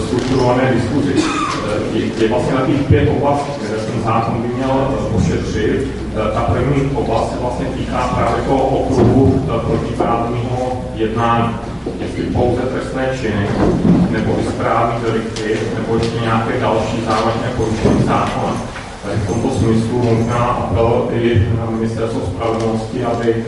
strukturované 0.07 0.73
diskuzi 0.75 1.15
uh, 1.15 1.97
je, 1.97 2.07
je 2.23 2.29
vlastně 2.29 2.53
takových 2.53 2.83
pět 2.83 3.09
oblastí, 3.09 3.51
které 3.51 3.81
ten 3.81 4.03
zákon 4.05 4.43
by 4.43 4.49
měl 4.49 4.89
ošetřit. 5.17 5.99
Ta 6.35 6.41
první 6.41 6.91
oblast 6.95 7.31
se 7.33 7.37
vlastně 7.41 7.67
týká 7.67 8.11
právě 8.15 8.43
toho 8.45 8.65
okruhu 8.67 9.23
uh, 9.23 9.61
protiprávního 9.61 10.83
jednání. 10.95 11.55
Jestli 12.01 12.23
pouze 12.23 12.61
trestné 12.61 13.09
činy, 13.21 13.47
nebo 14.11 14.37
i 14.41 14.45
správní 14.45 15.01
delikty, 15.03 15.57
nebo 15.79 15.95
ještě 15.95 16.21
nějaké 16.21 16.61
další 16.61 17.05
závažné 17.07 17.49
porušení 17.57 18.03
zákona. 18.03 18.57
Tady 19.03 19.17
v 19.17 19.27
tomto 19.27 19.51
smyslu 19.51 20.03
možná 20.03 20.45
apel 20.45 21.09
i 21.13 21.49
na 21.61 21.71
ministerstvo 21.71 22.21
spravedlnosti, 22.21 23.05
aby 23.05 23.45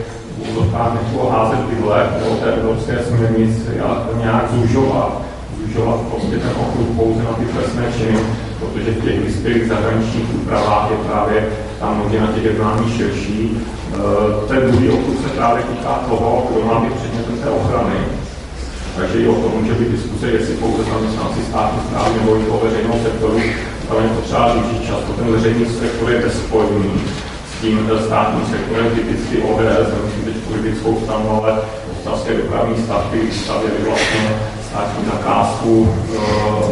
úvodkách 0.49 0.93
nechtělo 0.93 1.29
házet 1.29 1.59
bydle 1.59 2.09
do 2.23 2.35
té 2.35 2.53
evropské 2.53 2.99
směrnici 3.07 3.79
a 3.79 4.07
nějak 4.21 4.51
zužovat, 4.51 5.21
zužovat 5.65 5.99
prostě 6.09 6.37
ten 6.37 6.51
okruh 6.63 6.87
pouze 6.95 7.23
na 7.23 7.33
ty 7.33 7.45
trestné 7.45 7.85
činy, 7.97 8.19
protože 8.59 8.91
v 8.91 9.03
těch 9.03 9.19
vyspělých 9.25 9.67
zahraničních 9.67 10.35
úpravách 10.35 10.91
je 10.91 10.97
právě 10.97 11.47
tam 11.79 11.99
hodně 12.03 12.21
na 12.21 12.27
těch 12.27 12.43
jednání 12.43 12.91
širší. 12.91 13.57
E, 13.57 14.47
ten 14.47 14.71
druhý 14.71 14.89
okruh 14.89 15.17
se 15.23 15.29
právě 15.29 15.63
týká 15.63 15.93
toho, 16.09 16.47
kdo 16.49 16.65
má 16.65 16.79
být 16.79 16.93
předmětem 16.93 17.37
té 17.37 17.49
ochrany. 17.49 17.99
Takže 18.95 19.19
i 19.19 19.27
o 19.27 19.33
tom 19.33 19.51
může 19.61 19.73
být 19.73 19.91
diskuse, 19.91 20.27
jestli 20.27 20.53
pouze 20.53 20.83
zaměstnanci 20.83 21.39
státní 21.49 21.79
správy 21.87 22.13
nebo 22.19 22.37
i 22.37 22.43
toho 22.43 22.59
veřejného 22.63 22.95
sektoru, 23.03 23.39
ale 23.89 24.03
je 24.03 24.09
potřeba 24.09 24.53
říct, 24.53 24.87
často 24.87 25.13
ten 25.13 25.31
veřejný 25.31 25.65
sektor 25.65 26.11
je 26.11 26.21
bezspojný 26.21 26.91
s 27.27 27.30
tím 27.61 27.89
státním 28.05 28.45
sektorem, 28.45 28.95
typicky 28.95 29.37
ODS, 29.41 29.87
nemyslím 29.93 30.25
teď 30.25 30.35
politickou 30.47 31.01
stranu, 31.03 31.29
ale 31.29 31.59
ostravské 31.93 32.33
dopravní 32.37 32.83
stavby 32.83 33.31
stavěly 33.31 33.79
vlastně 33.89 34.39
státní 34.69 35.05
zakázku 35.05 35.89
e, 35.89 36.17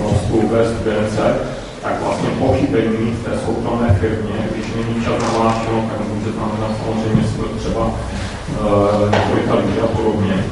mostu 0.03 0.47
bez 0.47 0.67
Studence, 0.75 1.35
tak 1.83 2.01
vlastně 2.03 2.29
pochybení 2.29 3.11
v 3.11 3.23
té 3.25 3.31
soukromé 3.45 3.97
firmě, 3.99 4.37
když 4.51 4.65
není 4.75 5.05
čas 5.05 5.13
nahlášeno, 5.21 5.89
tak 5.89 6.07
může 6.07 6.31
znamenat 6.31 6.71
samozřejmě 6.85 7.23
smrt 7.27 7.59
třeba 7.59 7.91
e, 7.91 9.17
několika 9.17 9.55
lidí 9.55 9.79
a 9.83 9.87
podobně 9.87 10.43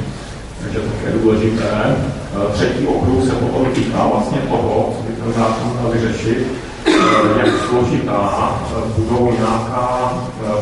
takže 0.67 0.79
to 0.79 1.07
je 1.07 1.13
důležité. 1.21 1.71
Eh, 1.87 2.53
třetí 2.53 2.87
okruh 2.87 3.23
se 3.23 3.31
potom 3.31 3.65
týká 3.65 4.07
vlastně 4.07 4.37
toho, 4.37 4.93
co 4.97 5.03
by 5.03 5.21
ten 5.21 5.33
zákon 5.33 5.77
měl 5.79 5.91
vyřešit, 5.91 6.47
eh, 6.87 6.91
jak 7.37 7.49
složitá 7.69 8.61
eh, 8.71 8.81
budou 8.97 9.31
nějaká 9.39 10.13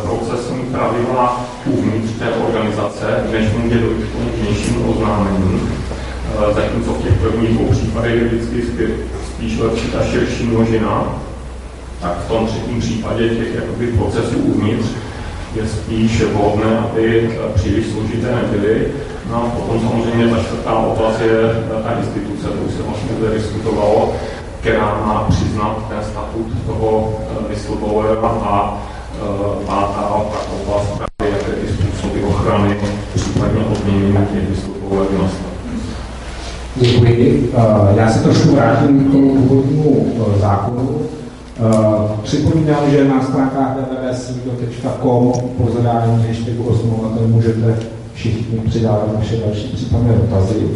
procesní 0.03 0.60
pravidla 0.72 1.45
uvnitř 1.65 2.19
té 2.19 2.30
organizace, 2.48 3.23
než 3.32 3.45
může 3.57 3.76
dojít 3.76 4.06
k 4.06 4.41
vnějšímu 4.41 4.91
oznámení. 4.91 5.61
Zatímco 6.56 6.91
v 6.94 7.03
těch 7.03 7.14
prvních 7.14 7.49
dvou 7.49 7.72
případech 7.72 8.15
je 8.15 8.27
vždycky 8.27 8.94
spíš 9.27 9.60
lepší 9.60 9.88
ta 9.88 10.03
širší 10.03 10.44
množina, 10.44 11.15
tak 12.02 12.18
v 12.26 12.27
tom 12.27 12.48
třetím 12.48 12.80
případě 12.80 13.30
těch 13.30 13.56
jakoby, 13.56 13.88
procesů 13.88 14.38
uvnitř 14.38 14.88
je 15.56 15.68
spíš 15.68 16.22
vhodné, 16.22 16.80
aby 16.80 17.38
příliš 17.56 17.86
složité 17.86 18.36
nebyly 18.36 18.91
No 19.30 19.36
a 19.44 19.49
potom 19.49 19.80
samozřejmě 19.82 20.27
ta 20.27 20.44
čtvrtá 20.44 20.73
oblast 20.73 21.19
je 21.22 21.64
ta 21.84 21.91
instituce, 21.99 22.48
to 22.48 22.64
už 22.68 22.73
se 22.73 22.84
vlastně 22.84 23.10
zde 23.19 23.34
diskutovalo, 23.34 24.14
která 24.60 25.02
má 25.06 25.26
přiznat 25.30 25.77
ten 25.90 25.98
statut 26.11 26.48
toho 26.65 27.19
eh, 27.19 27.49
whistleblowera 27.49 28.27
a 28.30 28.82
eh, 29.15 29.65
pátá 29.65 30.02
ta 30.02 30.40
oblast 30.61 30.88
právě, 30.98 31.38
jaké 31.38 31.52
ty 31.52 31.73
způsoby 31.73 32.19
ochrany, 32.23 32.77
případně 33.15 33.65
odměnění 33.65 34.14
těch 34.34 34.49
whistleblowerů 34.49 35.22
nastaví. 35.22 35.82
Děkuji. 36.76 37.53
Eh, 37.57 37.99
já 37.99 38.11
se 38.11 38.23
trošku 38.23 38.56
vrátím 38.56 39.10
k 39.10 39.11
tomu 39.11 39.36
původnímu 39.36 40.15
zákonu. 40.40 41.02
Připomínám, 42.23 42.91
že 42.91 43.07
na 43.07 43.23
stránkách 43.23 43.77
www.slido.com 43.77 45.32
po 45.57 45.72
zadání 45.72 46.27
hashtagu 46.27 46.64
osmovatel 46.64 47.27
můžete 47.27 47.76
všichni 48.14 48.60
přidávat 48.60 49.18
naše 49.18 49.38
další 49.38 49.68
případné 49.68 50.14
dotazy. 50.14 50.68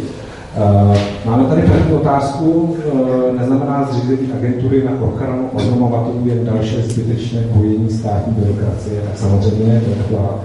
Eh, 0.56 0.98
máme 1.24 1.44
tady 1.44 1.62
první 1.62 1.92
otázku. 1.92 2.76
Eh, 2.78 3.38
neznamená 3.38 3.88
zřízení 3.90 4.32
agentury 4.32 4.84
na 4.84 5.06
ochranu 5.06 5.48
oznamovatelů 5.52 6.22
jen 6.24 6.44
další 6.44 6.82
zbytečné 6.82 7.40
bojení 7.54 7.90
státní 7.90 8.32
byrokracie. 8.32 9.00
Tak 9.00 9.18
samozřejmě 9.18 9.80
to 9.80 9.90
je 9.90 9.96
taková 9.96 10.40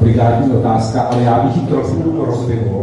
obligátní 0.00 0.52
otázka, 0.52 1.00
ale 1.00 1.22
já 1.22 1.40
bych 1.40 1.56
ji 1.56 1.62
trochu 1.62 2.24
rozvinul. 2.24 2.79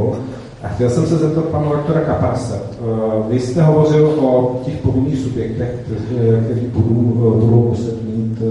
A 0.67 0.69
chtěl 0.69 0.89
jsem 0.89 1.05
se 1.05 1.17
zeptat 1.17 1.45
pana 1.45 1.69
doktora 1.71 2.01
Kaparse. 2.01 2.55
Eh, 2.55 2.83
vy 3.29 3.39
jste 3.39 3.61
hovořil 3.61 4.07
o 4.07 4.61
těch 4.65 4.77
povinných 4.77 5.19
subjektech, 5.19 5.75
kteří 6.45 6.65
budou, 6.65 7.39
budou 7.39 7.67
muset 7.69 8.03
mít 8.03 8.41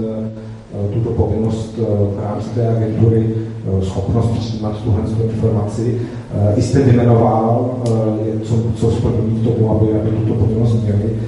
tuto 0.93 1.09
povinnost 1.09 1.77
v 1.77 2.19
rámci 2.23 2.49
té 2.49 2.67
agentury 2.67 3.33
Eh, 3.67 3.85
schopnost 3.85 4.27
přijímat 4.27 4.81
tuhle 4.83 5.01
informaci. 5.33 6.01
Eh, 6.35 6.53
I 6.55 6.61
jste 6.61 6.79
vymenoval, 6.79 7.69
eh, 7.87 8.39
co, 8.45 8.55
co 8.75 8.91
splňují 8.91 9.39
k 9.39 9.43
tomu, 9.43 9.71
aby, 9.71 9.99
aby 9.99 10.09
tuto 10.09 10.33
povinnost 10.33 10.83
měli. 10.83 11.19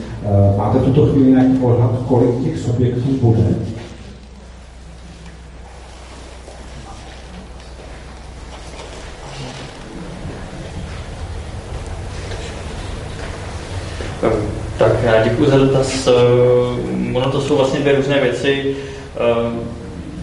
Máte 0.57 0.79
tuto 0.79 1.05
chvíli 1.05 1.31
nějaký 1.31 1.59
odhad, 1.61 1.91
kolik 2.07 2.43
těch 2.43 2.59
subjektů 2.59 3.09
bude? 3.21 3.43
Tak 14.77 14.91
já 15.03 15.23
děkuji 15.39 15.51
za 15.51 15.57
dotaz. 15.57 16.09
Ono 17.13 17.31
to 17.31 17.41
jsou 17.41 17.55
vlastně 17.55 17.79
dvě 17.79 17.95
různé 17.95 18.21
věci 18.21 18.75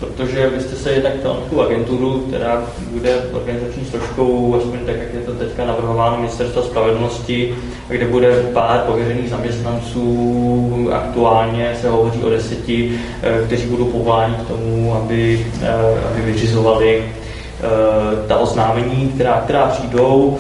protože 0.01 0.51
vy 0.51 0.60
jste 0.60 0.76
se 0.76 0.90
jednak 0.90 1.12
tu 1.51 1.62
agenturu, 1.62 2.24
která 2.28 2.62
bude 2.90 3.16
organizační 3.32 3.84
složkou, 3.84 4.55
aspoň 4.56 4.78
tak, 4.78 4.97
jak 4.97 5.14
je 5.14 5.20
to 5.20 5.32
teďka 5.32 5.64
navrhováno 5.64 6.16
ministerstva 6.16 6.62
spravedlnosti, 6.62 7.55
kde 7.88 8.06
bude 8.06 8.43
pár 8.52 8.78
pověřených 8.78 9.30
zaměstnanců. 9.30 10.88
Aktuálně 10.93 11.76
se 11.80 11.90
hovoří 11.90 12.22
o 12.22 12.30
deseti, 12.30 13.01
eh, 13.22 13.43
kteří 13.47 13.66
budou 13.66 13.84
povoláni 13.84 14.34
k 14.34 14.48
tomu, 14.48 14.94
aby, 14.94 15.47
eh, 15.62 15.74
aby 16.12 16.32
vyřizovali 16.32 17.05
eh, 17.05 18.28
ta 18.28 18.38
oznámení, 18.38 19.12
která, 19.14 19.40
která 19.44 19.66
přijdou. 19.66 20.38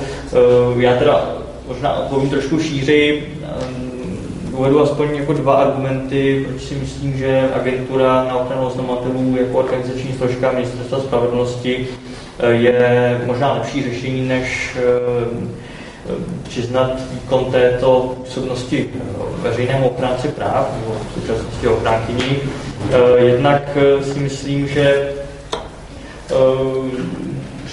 Já 0.78 0.96
teda 0.96 1.30
možná 1.68 1.94
odpovím 1.94 2.30
trošku 2.30 2.60
šíři 2.60 3.22
uvedu 4.56 4.82
aspoň 4.82 5.16
jako 5.16 5.32
dva 5.32 5.54
argumenty, 5.54 6.46
proč 6.48 6.62
si 6.62 6.74
myslím, 6.74 7.18
že 7.18 7.48
agentura 7.54 8.24
na 8.24 8.36
ochranu 8.36 8.66
oznamovatelů 8.66 9.36
jako 9.40 9.58
organizační 9.58 10.12
složka 10.12 10.52
ministerstva 10.52 10.98
spravedlnosti 10.98 11.88
eh, 12.38 12.50
je 12.50 13.20
možná 13.26 13.52
lepší 13.52 13.82
řešení, 13.82 14.28
než 14.28 14.76
eh, 14.76 15.56
přiznat 16.42 16.92
výkon 17.12 17.44
této 17.44 18.14
působnosti 18.24 18.90
veřejnému 19.42 19.88
ochránci 19.88 20.28
práv 20.28 20.72
nebo 20.80 20.94
v 20.94 21.20
současnosti 21.20 21.68
ochránkyní. 21.68 22.36
Eh, 22.90 23.20
jednak 23.24 23.78
si 24.02 24.18
myslím, 24.18 24.68
že 24.68 25.12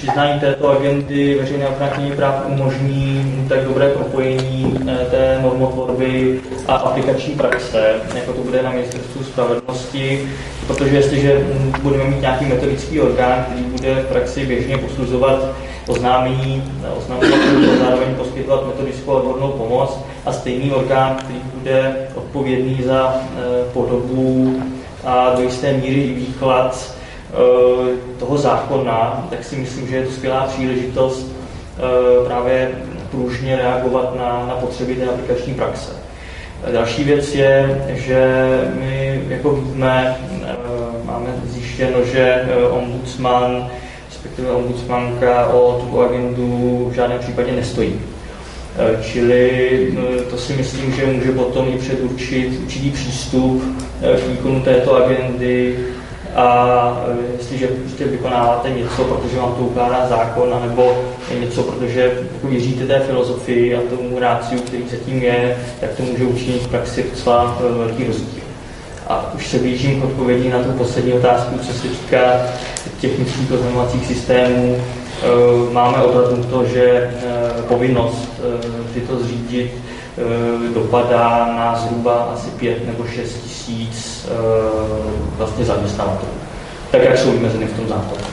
přiznání 0.04 0.40
této 0.40 0.70
agendy 0.72 1.36
veřejné 1.36 1.68
ochránkyně 1.68 2.16
práv 2.16 2.44
umožní 2.48 3.46
tak 3.50 3.64
dobré 3.64 3.90
propojení 3.90 4.76
eh, 4.88 5.06
té 5.12 5.40
normotvorby 5.42 6.42
a 6.68 6.76
aplikační 6.76 7.36
praxe, 7.36 7.96
jako 8.16 8.34
to 8.34 8.42
bude 8.42 8.64
na 8.64 8.72
ministerstvu 8.72 9.24
spravedlnosti, 9.24 10.30
protože 10.68 10.96
jestliže 10.96 11.40
hm, 11.40 11.74
budeme 11.82 12.04
mít 12.04 12.22
nějaký 12.22 12.46
metodický 12.46 13.02
orgán, 13.02 13.44
který 13.44 13.64
bude 13.64 13.96
v 13.96 14.08
praxi 14.08 14.46
běžně 14.46 14.78
posuzovat 14.78 15.46
oznámení, 15.88 16.64
oznámení 16.98 17.34
a 17.34 17.86
zároveň 17.86 18.16
poskytovat 18.16 18.68
metodickou 18.68 19.12
odbornou 19.12 19.52
pomoc 19.52 20.00
a 20.26 20.34
stejný 20.34 20.72
orgán, 20.72 21.16
který 21.16 21.40
bude 21.54 21.96
odpovědný 22.16 22.84
za 22.84 23.16
eh, 23.16 23.40
podobu 23.74 24.62
a 25.04 25.34
do 25.36 25.42
jisté 25.42 25.74
míry 25.74 26.14
výklad 26.16 26.93
toho 28.20 28.38
zákona, 28.38 29.28
tak 29.30 29.44
si 29.44 29.56
myslím, 29.56 29.88
že 29.88 29.96
je 29.96 30.06
to 30.06 30.12
skvělá 30.12 30.48
příležitost 30.48 31.32
právě 32.28 32.72
pružně 33.12 33.56
reagovat 33.56 34.16
na, 34.16 34.46
na 34.48 34.54
potřeby 34.54 34.96
té 34.96 35.06
aplikační 35.06 35.54
praxe. 35.54 35.92
Další 36.72 37.04
věc 37.04 37.36
je, 37.36 37.84
že 37.90 38.48
my 38.80 39.24
jako 39.30 39.52
víme, 39.52 40.18
máme 41.06 41.28
zjištěno, 41.46 42.06
že 42.06 42.44
ombudsman, 42.70 43.70
respektive 44.10 44.52
ombudsmanka 44.52 45.48
o 45.48 45.88
tu 45.90 46.02
agendu 46.02 46.88
v 46.92 46.96
žádném 46.96 47.20
případě 47.20 47.52
nestojí. 47.52 48.00
Eh, 48.76 49.04
čili 49.04 49.52
eh, 49.94 50.22
to 50.22 50.38
si 50.38 50.54
myslím, 50.54 50.92
že 50.92 51.06
může 51.06 51.32
potom 51.32 51.68
i 51.68 51.78
předurčit 51.78 52.60
určitý 52.62 52.92
přístup 52.92 53.64
eh, 54.02 54.18
k 54.18 54.28
výkonu 54.28 54.62
této 54.62 54.96
agendy 54.96 55.78
a 56.36 57.06
jestliže 57.38 57.68
prostě 57.68 58.06
vykonáváte 58.06 58.70
něco, 58.70 59.04
protože 59.04 59.38
vám 59.38 59.54
to 59.54 59.62
ukládá 59.62 60.08
zákon, 60.08 60.54
anebo 60.54 60.98
něco, 61.40 61.64
protože 61.64 62.02
jako 62.34 62.48
věříte 62.48 62.88
té 62.88 63.00
filozofii 63.00 63.76
a 63.76 63.80
tomu 63.90 64.20
ráciu, 64.20 64.62
který 64.62 64.84
zatím 64.92 65.24
je, 65.24 65.58
tak 65.80 65.90
to 65.92 66.04
může 66.04 66.24
učinit 66.24 66.62
v 66.62 66.68
praxi 66.68 67.06
docela 67.10 67.58
velký 67.78 68.04
rozdíl. 68.04 68.44
A 69.08 69.34
už 69.36 69.48
se 69.48 69.60
blížím 69.60 70.02
k 70.02 70.06
odpovědi 70.06 70.50
na 70.50 70.64
tu 70.64 70.72
poslední 70.72 71.14
otázku, 71.14 71.58
co 71.58 71.74
se 71.74 71.88
týká 71.88 72.42
technických 73.02 73.52
oznamovacích 73.52 74.08
systémů. 74.08 74.78
Eh, 75.24 75.74
máme 75.74 75.98
odhadnuto, 75.98 76.66
že 76.66 76.84
eh, 76.84 77.62
povinnost 77.68 78.30
eh, 78.40 78.94
tyto 78.94 79.20
zřídit 79.20 79.72
dopadá 80.73 81.53
na 81.57 81.76
zhruba 81.76 82.14
asi 82.14 82.49
5 82.49 82.88
nebo 82.88 83.03
6 83.06 83.34
tisíc 83.44 84.30
vlastně 85.38 85.65
zaměstnavatelů. 85.65 86.31
Tak, 86.91 87.03
jak 87.03 87.18
jsou 87.18 87.31
vymezeny 87.31 87.65
v 87.65 87.77
tom 87.77 87.88
zákoně. 87.88 88.23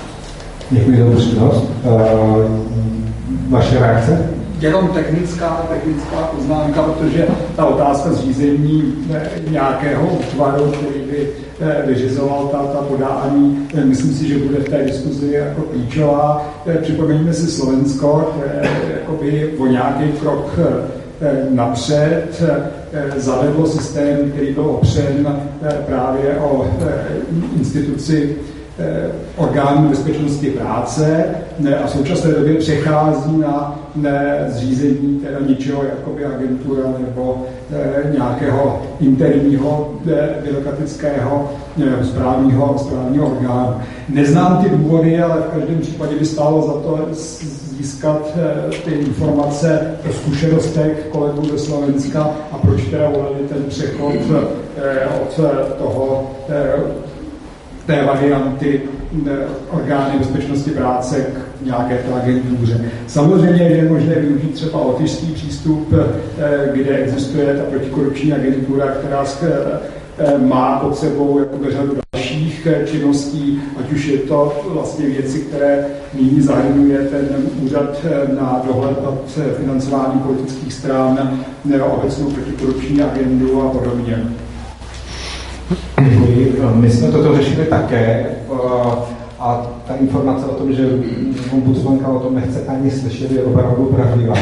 Děkuji 0.71 0.99
za 0.99 1.05
upřímnost. 1.05 1.65
Vaše 3.49 3.79
reakce? 3.79 4.41
jenom 4.61 4.89
technická, 4.89 5.67
technická 5.69 6.17
poznámka, 6.17 6.83
protože 6.83 7.27
ta 7.57 7.65
otázka 7.65 8.13
zřízení 8.13 8.95
nějakého 9.51 10.07
útvaru, 10.07 10.73
který 10.73 11.05
by 11.11 11.29
eh, 11.61 11.83
vyřizoval 11.87 12.49
ta, 12.53 12.59
ta 12.59 12.79
podání, 12.79 13.69
eh, 13.75 13.85
myslím 13.85 14.15
si, 14.15 14.29
že 14.29 14.39
bude 14.39 14.59
v 14.59 14.69
té 14.69 14.85
diskuzi 14.85 15.33
jako 15.33 15.63
klíčová. 15.63 16.53
Eh, 16.67 16.79
připomeňme 16.79 17.33
si 17.33 17.47
Slovensko, 17.47 18.33
které 18.37 18.71
jakoby 19.01 19.55
o 19.59 19.67
nějaký 19.67 20.13
krok 20.21 20.59
napřed 21.51 22.43
zavedlo 23.17 23.67
systém, 23.67 24.31
který 24.31 24.53
byl 24.53 24.65
opřen 24.65 25.43
právě 25.87 26.37
o 26.37 26.67
instituci 27.59 28.37
Eh, 28.81 29.11
orgánů 29.37 29.89
bezpečnosti 29.89 30.51
práce 30.51 31.25
a 31.83 31.87
v 31.87 31.91
současné 31.91 32.33
době 32.33 32.55
přechází 32.55 33.37
na 33.39 33.81
zřízení 34.49 35.21
teda 35.25 35.39
ničeho, 35.47 35.85
jakoby 35.85 36.25
agentura 36.25 36.83
nebo 37.07 37.47
eh, 37.73 38.11
nějakého 38.13 38.83
interního 39.01 39.95
eh, 40.13 40.29
byrokratického 40.45 41.53
správního, 42.03 42.79
správního 42.79 43.27
orgánu. 43.27 43.75
Neznám 44.09 44.65
ty 44.65 44.71
důvody, 44.71 45.23
ale 45.23 45.41
v 45.41 45.59
každém 45.59 45.79
případě 45.81 46.17
by 46.17 46.25
stálo 46.25 46.67
za 46.67 46.73
to 46.73 47.09
získat 47.83 48.39
ty 48.85 48.91
informace 48.91 49.95
o 50.11 50.13
zkušenostech 50.13 51.07
kolegů 51.11 51.45
ze 51.45 51.59
Slovenska 51.59 52.31
a 52.53 52.59
proč 52.59 52.83
teda 52.83 53.11
volili 53.11 53.49
ten 53.49 53.65
přechod 53.69 54.15
od 55.23 55.41
toho 55.79 56.31
té 57.91 58.05
varianty 58.05 58.81
eh, 59.27 59.31
orgány 59.71 60.19
bezpečnosti 60.19 60.71
práce 60.71 61.27
k 61.61 61.65
nějaké 61.65 61.99
té 61.99 62.15
agentuře. 62.23 62.81
Samozřejmě 63.07 63.63
je 63.63 63.89
možné 63.89 64.15
využít 64.15 64.55
třeba 64.55 64.79
lotyšský 64.79 65.27
přístup, 65.27 65.93
eh, 65.93 66.71
kde 66.73 66.97
existuje 66.97 67.55
ta 67.55 67.63
protikorupční 67.71 68.33
agentura, 68.33 68.87
která 68.87 69.25
eh, 69.43 70.39
má 70.39 70.79
pod 70.79 70.99
sebou 70.99 71.39
jako 71.39 71.71
řadu 71.71 71.97
dalších 72.31 72.69
činností, 72.85 73.61
ať 73.81 73.93
už 73.93 74.07
je 74.07 74.19
to 74.19 74.53
vlastně 74.69 75.07
věci, 75.07 75.39
které 75.39 75.87
nyní 76.15 76.41
zahrnuje 76.41 76.99
ten 76.99 77.27
úřad 77.63 78.05
na 78.41 78.63
dohled 78.67 79.03
nad 79.05 79.47
financování 79.61 80.21
politických 80.21 80.73
stran, 80.73 81.41
obecnou 81.93 82.31
protikorupční 82.31 83.03
agendu 83.03 83.63
a 83.63 83.69
podobně. 83.69 84.25
My 86.75 86.91
jsme 86.91 87.09
toto 87.11 87.37
řešili 87.37 87.67
také 87.67 88.27
a 89.39 89.67
ta 89.89 89.95
informace 89.95 90.47
o 90.47 90.55
tom, 90.55 90.73
že 90.73 90.89
ombudsmanka 91.53 92.09
o 92.09 92.19
tom 92.19 92.35
nechce 92.35 92.65
ani 92.67 92.91
slyšet, 92.91 93.31
je 93.33 93.43
opravdu 93.43 93.85
pravdivá. 93.85 94.35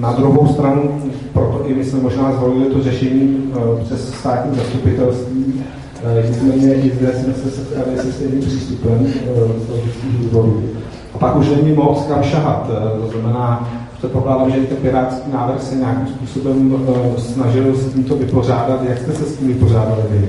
Na 0.00 0.12
druhou 0.12 0.46
stranu, 0.46 1.02
proto 1.32 1.64
i 1.66 1.74
my 1.74 1.84
jsme 1.84 2.00
možná 2.00 2.32
zvolili 2.32 2.64
to 2.64 2.82
řešení 2.82 3.52
přes 3.84 4.14
státní 4.14 4.56
zastupitelství, 4.56 5.64
nicméně 6.28 6.74
i 6.74 6.90
zde 6.90 7.12
jsme 7.12 7.34
se 7.34 7.50
setkali 7.50 7.98
se 7.98 8.12
stejným 8.12 8.40
přístupem 8.40 9.06
z 9.66 9.70
logických 9.70 10.18
důvodů. 10.18 10.62
A 11.14 11.18
pak 11.18 11.36
už 11.36 11.48
není 11.48 11.72
moc 11.72 12.06
kam 12.08 12.22
šahat. 12.22 12.70
To 13.00 13.10
znamená, 13.10 13.68
Předpokládám, 13.98 14.50
že 14.50 14.60
ten 14.60 14.76
pirátský 14.76 15.32
návrh 15.32 15.62
se 15.62 15.74
nějakým 15.74 16.06
způsobem 16.06 16.86
snažil 17.18 17.76
s 17.76 17.92
tímto 17.92 18.16
vypořádat. 18.16 18.82
Jak 18.88 18.98
jste 18.98 19.12
se 19.12 19.24
s 19.24 19.36
tím 19.36 19.48
vypořádali 19.48 20.02
vy? 20.10 20.28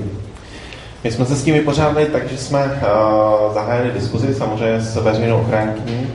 My 1.04 1.10
jsme 1.10 1.24
se 1.24 1.36
s 1.36 1.42
tím 1.42 1.54
vypořádali 1.54 2.06
tak, 2.06 2.28
že 2.28 2.38
jsme 2.38 2.64
uh, 2.64 3.54
zahájili 3.54 3.92
diskuzi 3.92 4.34
samozřejmě 4.34 4.80
s 4.80 4.96
veřejnou 4.96 5.40
ochránkyní. 5.40 6.06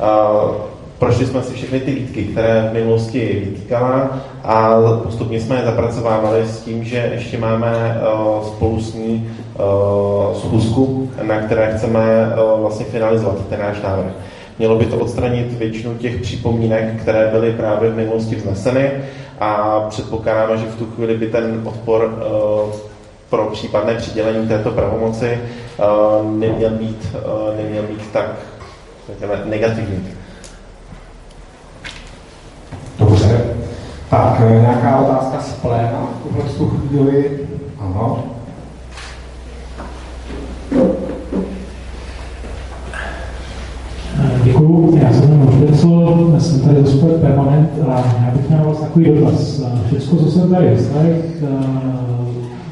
Uh, 0.00 0.71
prošli 1.02 1.26
jsme 1.26 1.42
si 1.42 1.54
všechny 1.54 1.80
ty 1.80 1.94
výtky, 1.94 2.24
které 2.24 2.68
v 2.70 2.74
minulosti 2.74 3.42
vytýkala 3.44 4.20
a 4.44 4.76
postupně 5.02 5.40
jsme 5.40 5.56
je 5.56 5.64
zapracovávali 5.64 6.46
s 6.46 6.60
tím, 6.60 6.84
že 6.84 7.10
ještě 7.14 7.38
máme 7.38 8.00
uh, 8.00 8.46
spolu 8.46 8.80
s 8.80 8.94
ní 8.94 9.30
uh, 9.58 10.34
schůzku, 10.38 11.10
na 11.22 11.38
které 11.38 11.74
chceme 11.76 12.00
uh, 12.54 12.60
vlastně 12.60 12.86
finalizovat 12.86 13.48
ten 13.48 13.60
náš 13.60 13.82
návrh. 13.82 14.12
Mělo 14.58 14.76
by 14.76 14.86
to 14.86 14.96
odstranit 14.96 15.52
většinu 15.52 15.94
těch 15.94 16.20
připomínek, 16.20 17.00
které 17.02 17.28
byly 17.30 17.52
právě 17.52 17.90
v 17.90 17.96
minulosti 17.96 18.36
vzneseny 18.36 18.90
a 19.40 19.80
předpokládáme, 19.88 20.56
že 20.58 20.66
v 20.66 20.76
tu 20.76 20.86
chvíli 20.86 21.16
by 21.16 21.26
ten 21.26 21.60
odpor 21.64 22.18
eh, 22.18 22.78
pro 23.30 23.46
případné 23.46 23.94
přidělení 23.94 24.48
této 24.48 24.70
pravomoci 24.70 25.26
eh, 25.26 25.82
neměl 26.22 26.70
být, 26.70 27.06
eh, 27.14 27.62
neměl 27.62 27.82
být 27.82 28.12
tak 28.12 28.26
negativní. 29.44 30.22
Dobře. 32.98 33.54
Tak, 34.12 34.40
nějaká 34.40 34.96
otázka 34.96 35.40
z 35.40 35.52
pléna 35.52 36.08
v 36.24 36.28
tuhle 36.28 36.68
chvíli? 36.68 37.30
Ano. 37.78 38.18
Děkuji, 44.44 44.98
já 45.02 45.12
jsem 45.12 45.30
jmenuji 45.30 45.52
Špicl, 45.52 46.36
jsem 46.38 46.60
tady 46.60 46.82
za 46.82 46.90
Sport 46.92 47.20
Permanent 47.20 47.70
a 47.88 48.04
já 48.24 48.30
bych 48.36 48.48
měl 48.48 48.64
vás 48.64 48.80
takový 48.80 49.04
dotaz. 49.04 49.62
Všechno, 49.86 50.18
co 50.18 50.30
jsem 50.30 50.50
tady 50.50 50.68
vyslech, 50.68 51.42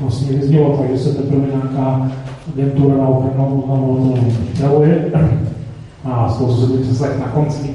vlastně 0.01 0.33
vyznělo 0.33 0.77
tak, 0.77 0.91
že 0.91 0.99
se 0.99 1.15
teprve 1.15 1.47
nějaká 1.47 2.11
agentura 2.55 2.97
na 2.97 3.09
ochranu 3.09 3.63
oznamu 3.63 4.17
připravuje 4.53 5.05
a 6.05 6.29
z 6.29 6.39
toho, 6.39 6.55
co 6.55 6.67
jsem 6.67 6.77
vyslech 6.77 7.19
na 7.21 7.27
konci, 7.27 7.75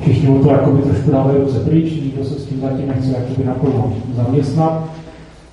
všichni 0.00 0.28
o 0.28 0.42
to 0.42 0.50
jakoby 0.50 0.82
trošku 0.82 1.10
dávají 1.10 1.38
ruce 1.38 1.60
pryč, 1.60 1.92
nikdo 1.92 2.24
se 2.24 2.34
s 2.34 2.46
tím 2.46 2.60
zatím 2.60 2.88
nechce 2.88 3.10
jakoby 3.10 3.44
naplno 3.44 3.92
zaměstnat, 4.16 4.84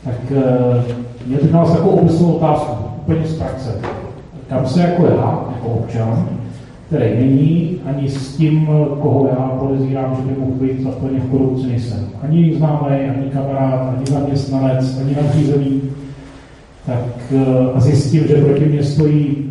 tak 0.04 0.32
eh, 0.32 0.84
mě 1.28 1.38
na 1.52 1.60
vás 1.60 1.72
takovou 1.72 1.96
obecnou 1.96 2.34
otázku, 2.34 2.72
úplně 3.02 3.28
z 3.28 3.38
praxe. 3.38 3.82
Kam 4.50 4.68
se 4.68 4.82
jako 4.82 5.06
já, 5.06 5.46
jako 5.56 5.68
občan, 5.68 6.30
který 6.88 7.16
není 7.16 7.80
ani 7.86 8.10
s 8.10 8.38
tím, 8.38 8.66
koho 9.02 9.28
já 9.28 9.48
podezírám, 9.60 10.16
že 10.16 10.22
by 10.22 10.40
mohl 10.40 10.52
být 10.52 10.84
zapojený 10.84 11.20
v 11.20 11.32
korupci, 11.32 11.68
nejsem. 11.68 12.10
Ani 12.24 12.56
známý, 12.56 12.88
ani 12.90 13.30
kamarád, 13.34 13.94
ani 13.96 14.06
zaměstnanec, 14.06 15.00
ani 15.02 15.16
nadřízený. 15.16 15.82
Tak 16.86 17.06
eh, 17.32 17.72
a 17.76 17.80
zjistím, 17.80 18.28
že 18.28 18.36
proti 18.36 18.66
mě 18.66 18.84
stojí 18.84 19.50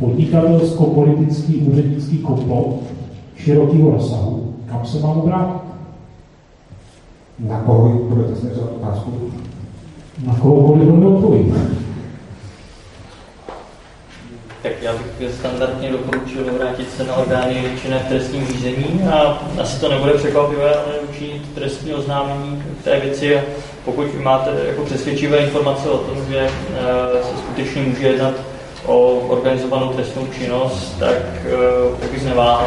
podnikatelsko-politický 0.00 1.54
úřednický 1.54 2.18
komplot 2.18 2.82
širokého 3.46 3.90
rozsahu. 3.90 4.54
Kam 4.68 4.86
se 4.86 4.98
mám 4.98 5.18
obrátit? 5.18 5.62
Na 7.38 7.60
koho 7.60 7.88
budete 7.88 8.36
směřovat 8.36 8.70
otázku? 8.82 9.12
Na 10.26 10.34
kohokoliv 10.34 10.88
on 10.88 11.00
neodpovím 11.00 11.76
tak 14.62 14.82
já 14.82 14.92
bych 14.92 15.34
standardně 15.34 15.90
doporučil 15.90 16.44
vrátit 16.58 16.92
se 16.96 17.04
na 17.04 17.14
orgány 17.14 17.64
činné 17.82 17.98
v 17.98 18.08
trestním 18.08 18.46
řízení 18.46 19.02
a 19.12 19.42
asi 19.60 19.80
to 19.80 19.88
nebude 19.88 20.12
překvapivé, 20.12 20.74
ale 20.74 20.98
učinit 21.10 21.42
trestní 21.54 21.94
oznámení 21.94 22.62
k 22.80 22.84
té 22.84 23.00
věci 23.00 23.40
pokud 23.84 24.20
máte 24.22 24.50
jako 24.66 24.84
přesvědčivé 24.84 25.38
informace 25.38 25.90
o 25.90 25.98
tom, 25.98 26.24
že 26.28 26.38
eh, 26.38 27.22
se 27.22 27.38
skutečně 27.38 27.82
může 27.82 28.08
jednat 28.08 28.34
o 28.86 29.20
organizovanou 29.28 29.88
trestnou 29.88 30.22
činnost, 30.38 30.98
tak, 30.98 31.16
eh, 31.46 32.00
tak 32.00 32.10
bych 32.10 32.24
neváhal, 32.24 32.66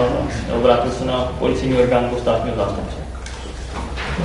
obrátil 0.60 0.92
se 0.92 1.06
na 1.06 1.32
policejní 1.40 1.76
orgán 1.76 2.04
nebo 2.04 2.18
státního 2.18 2.56
zástupce. 2.56 2.96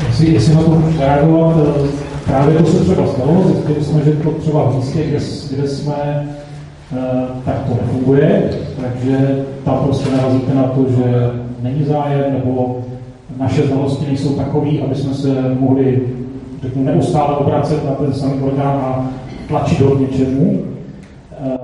Jestli, 0.07 0.33
jestli 0.33 0.55
na 0.55 0.63
to 0.63 0.83
reagovat, 0.99 1.57
eh, 1.57 1.89
právě 2.25 2.59
to 2.59 2.67
se 2.67 2.85
třeba 2.85 3.07
stalo, 3.07 3.43
zjistili 3.45 3.85
jsme, 3.85 4.03
že 4.05 4.13
to 4.13 4.31
třeba 4.31 4.65
v 4.65 4.77
místě, 4.77 5.05
kde, 5.05 5.19
kde 5.51 5.69
jsme, 5.69 6.29
eh, 6.97 7.27
tak 7.45 7.55
to 7.69 7.75
nefunguje, 7.83 8.51
takže 8.81 9.45
tam 9.65 9.79
prostě 9.79 10.11
narazíte 10.11 10.55
na 10.55 10.63
to, 10.63 10.85
že 10.97 11.31
není 11.63 11.85
zájem, 11.85 12.33
nebo 12.33 12.85
naše 13.39 13.67
znalosti 13.67 14.07
nejsou 14.07 14.35
takové, 14.35 14.71
aby 14.85 14.95
jsme 14.95 15.15
se 15.15 15.29
mohli 15.61 16.03
řeknu, 16.63 16.85
neustále 16.85 17.37
obracet 17.37 17.85
na 17.85 17.91
ten 17.91 18.13
samý 18.13 18.41
orgán 18.41 18.77
a 18.83 19.07
tlačit 19.49 19.79
do 19.79 19.99
něčemu. 19.99 20.74
Eh, 21.45 21.59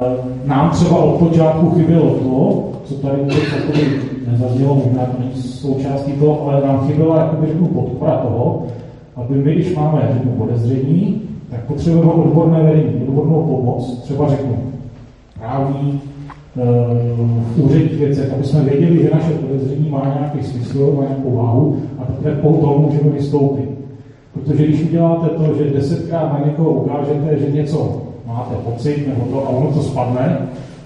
nám 0.44 0.70
třeba 0.70 0.96
od 0.96 1.18
počátku 1.18 1.70
chybělo 1.70 2.10
to, 2.10 2.68
co 2.84 2.94
tady 2.94 3.16
vůbec 3.16 3.36
jakoby 3.56 4.00
nezaznělo, 4.30 4.74
možná 4.74 5.04
to 5.04 5.22
není 5.22 5.42
součástí 5.42 6.12
toho, 6.12 6.48
ale 6.48 6.66
nám 6.66 6.86
chyběla 6.86 7.18
jakoby, 7.18 7.46
řeknu, 7.46 7.66
podpora 7.66 8.16
toho, 8.16 8.62
aby 9.16 9.34
my, 9.34 9.54
když 9.54 9.74
máme 9.74 10.08
řeknu, 10.12 10.32
podezření, 10.32 11.22
tak 11.50 11.64
potřebujeme 11.64 12.12
odborné 12.12 12.62
vedení, 12.62 13.02
odbornou 13.08 13.42
pomoc, 13.42 14.00
třeba 14.02 14.28
řeknu 14.28 14.56
právní, 15.38 16.00
v 17.54 17.64
úředních 17.64 17.98
věcech, 17.98 18.32
aby 18.34 18.44
jsme 18.44 18.60
věděli, 18.60 19.02
že 19.02 19.10
naše 19.14 19.32
podezření 19.32 19.90
má 19.90 20.14
nějaký 20.18 20.42
smysl, 20.42 20.94
má 20.96 21.02
nějakou 21.02 21.36
váhu 21.36 21.76
a 21.98 22.04
teprve 22.04 22.36
potom 22.36 22.82
můžeme 22.82 23.10
vystoupit. 23.10 23.70
Protože 24.32 24.66
když 24.66 24.82
uděláte 24.82 25.28
to, 25.28 25.54
že 25.54 25.70
desetkrát 25.70 26.32
na 26.32 26.46
někoho 26.46 26.70
ukážete, 26.70 27.38
že 27.38 27.50
něco 27.52 28.09
máte 28.30 28.54
pocit 28.54 29.08
nebo 29.08 29.24
to 29.24 29.46
a 29.46 29.48
ono 29.48 29.72
to 29.72 29.82
spadne, 29.82 30.38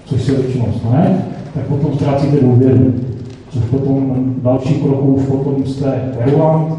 což 0.04 0.22
se 0.22 0.32
většinou 0.32 0.66
stane, 0.78 1.24
tak 1.54 1.64
potom 1.64 1.94
ztrácíte 1.94 2.36
důvěru. 2.36 2.94
Což 3.50 3.62
potom 3.64 4.14
další 4.42 4.74
krok 4.74 5.02
už 5.02 5.26
potom 5.26 5.66
jste 5.66 6.12
kverulant 6.12 6.74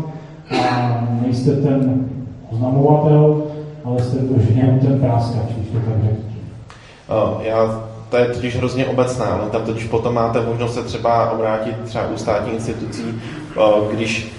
a 0.51 1.07
nejste 1.25 1.51
ten 1.51 2.05
oznamovatel, 2.51 3.43
ale 3.85 3.99
jste 3.99 4.17
to 4.17 4.39
ženěm 4.39 4.79
ten 4.79 4.99
práskač, 4.99 5.51
když 5.57 5.67
to 5.67 5.77
tak. 5.77 5.95
Já 7.41 7.83
to 8.09 8.17
je 8.17 8.25
totiž 8.25 8.57
hrozně 8.57 8.85
obecná. 8.85 9.39
No, 9.43 9.49
tam 9.49 9.61
totiž 9.61 9.83
potom 9.83 10.13
máte 10.13 10.41
možnost 10.41 10.73
se 10.73 10.83
třeba 10.83 11.31
obrátit 11.31 11.75
třeba 11.83 12.07
u 12.13 12.17
státních 12.17 12.53
institucí, 12.53 13.03
když 13.91 14.31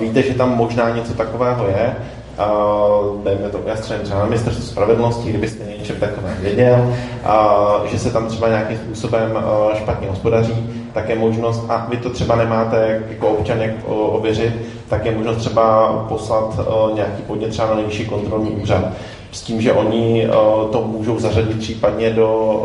víte, 0.00 0.22
že 0.22 0.34
tam 0.34 0.56
možná 0.56 0.90
něco 0.90 1.12
takového 1.12 1.66
je, 1.66 1.96
Uh, 2.36 3.24
dejme 3.24 3.48
to, 3.48 3.58
střelím 3.74 4.02
třeba 4.02 4.20
na 4.20 4.26
ministerstvu 4.26 4.62
spravedlnosti, 4.62 5.30
kdybyste 5.30 5.64
něčem 5.78 5.96
takovém 5.96 6.36
věděl, 6.40 6.94
uh, 7.24 7.86
že 7.86 7.98
se 7.98 8.10
tam 8.10 8.26
třeba 8.26 8.48
nějakým 8.48 8.76
způsobem 8.76 9.30
uh, 9.36 9.74
špatně 9.74 10.08
hospodaří, 10.08 10.70
tak 10.94 11.08
je 11.08 11.16
možnost, 11.16 11.64
a 11.68 11.86
vy 11.90 11.96
to 11.96 12.10
třeba 12.10 12.36
nemáte 12.36 13.02
jako 13.08 13.28
občan 13.28 13.60
jak 13.60 13.70
ověřit, 13.86 14.52
tak 14.88 15.04
je 15.04 15.12
možnost 15.12 15.36
třeba 15.36 15.92
poslat 16.08 16.60
nějaký 16.94 17.22
podnět 17.22 17.48
třeba 17.48 17.68
na 17.68 17.74
nejvyšší 17.74 18.06
kontrolní 18.06 18.50
úřad. 18.50 18.84
S 19.32 19.42
tím, 19.42 19.60
že 19.60 19.72
oni 19.72 20.28
to 20.72 20.82
můžou 20.86 21.18
zařadit 21.18 21.58
případně 21.58 22.10
do, 22.10 22.62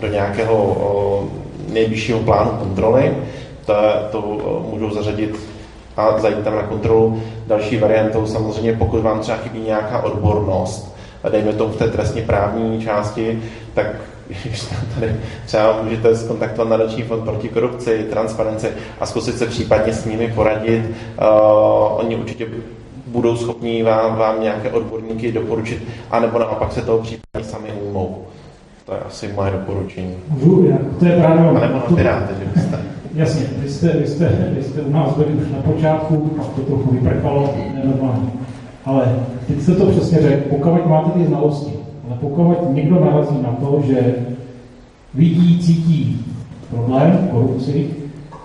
do 0.00 0.06
nějakého 0.06 0.76
nejvyššího 1.68 2.18
plánu 2.18 2.50
kontroly, 2.50 3.16
to, 3.66 3.74
to 4.12 4.20
můžou 4.70 4.90
zařadit 4.94 5.49
a 6.00 6.18
zajít 6.18 6.38
tam 6.38 6.56
na 6.56 6.62
kontrolu. 6.62 7.22
Další 7.46 7.76
variantou 7.76 8.26
samozřejmě, 8.26 8.72
pokud 8.72 9.02
vám 9.02 9.20
třeba 9.20 9.38
chybí 9.38 9.60
nějaká 9.60 10.02
odbornost, 10.02 10.96
a 11.24 11.28
dejme 11.28 11.52
tomu 11.52 11.72
v 11.72 11.76
té 11.76 11.88
trestně 11.88 12.22
právní 12.22 12.82
části, 12.82 13.42
tak 13.74 13.86
tady 14.94 15.16
třeba 15.46 15.82
můžete 15.82 16.16
skontaktovat 16.16 16.68
nadační 16.68 17.02
fond 17.02 17.24
proti 17.24 17.48
korupci, 17.48 18.06
transparenci 18.10 18.68
a 19.00 19.06
zkusit 19.06 19.38
se 19.38 19.46
případně 19.46 19.92
s 19.92 20.04
nimi 20.04 20.32
poradit. 20.34 20.84
Uh, 20.86 21.98
oni 21.98 22.16
určitě 22.16 22.46
budou 23.06 23.36
schopni 23.36 23.82
vám, 23.82 24.16
vám 24.16 24.42
nějaké 24.42 24.70
odborníky 24.70 25.32
doporučit, 25.32 25.82
anebo 26.10 26.38
naopak 26.38 26.72
se 26.72 26.82
toho 26.82 26.98
případně 26.98 27.48
sami 27.48 27.68
ujmou. 27.82 28.24
To 28.86 28.94
je 28.94 29.00
asi 29.00 29.32
moje 29.32 29.50
doporučení. 29.50 30.16
To 30.98 31.04
je 31.04 31.16
právě... 31.16 31.50
A 31.50 31.52
nebo 31.52 31.74
na 31.74 31.96
Piráty, 31.96 32.34
že 32.38 32.44
byste... 32.54 32.78
Jasně, 33.14 33.46
vy 33.62 33.68
jste, 33.68 33.88
vy, 33.88 34.06
jste, 34.06 34.52
vy 34.56 34.62
jste 34.62 34.80
u 34.80 34.92
nás 34.92 35.16
byli 35.16 35.28
už 35.28 35.50
na 35.52 35.72
počátku, 35.72 36.16
pak 36.16 36.46
to 36.46 36.60
trochu 36.60 36.94
vyprchalo, 36.94 37.54
nenormálně. 37.74 38.30
Ale 38.84 39.16
teď 39.46 39.60
jste 39.60 39.74
to 39.74 39.86
přesně 39.86 40.18
řekl, 40.18 40.42
pokud 40.48 40.86
máte 40.86 41.10
ty 41.10 41.26
znalosti, 41.26 41.72
ale 42.06 42.16
pokud 42.20 42.74
někdo 42.74 43.04
narazí 43.04 43.34
na 43.42 43.48
to, 43.48 43.82
že 43.86 44.14
vidí, 45.14 45.58
cítí 45.58 46.26
problém, 46.70 47.28
korupci 47.30 47.90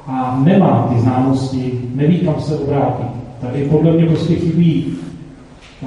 a 0.08 0.42
nemá 0.44 0.90
ty 0.94 1.02
známosti, 1.02 1.82
neví, 1.96 2.20
kam 2.20 2.42
se 2.42 2.58
obrátit, 2.58 3.08
tady 3.42 3.64
podle 3.64 3.92
mě 3.92 4.06
prostě 4.06 4.36
chybí 4.36 4.94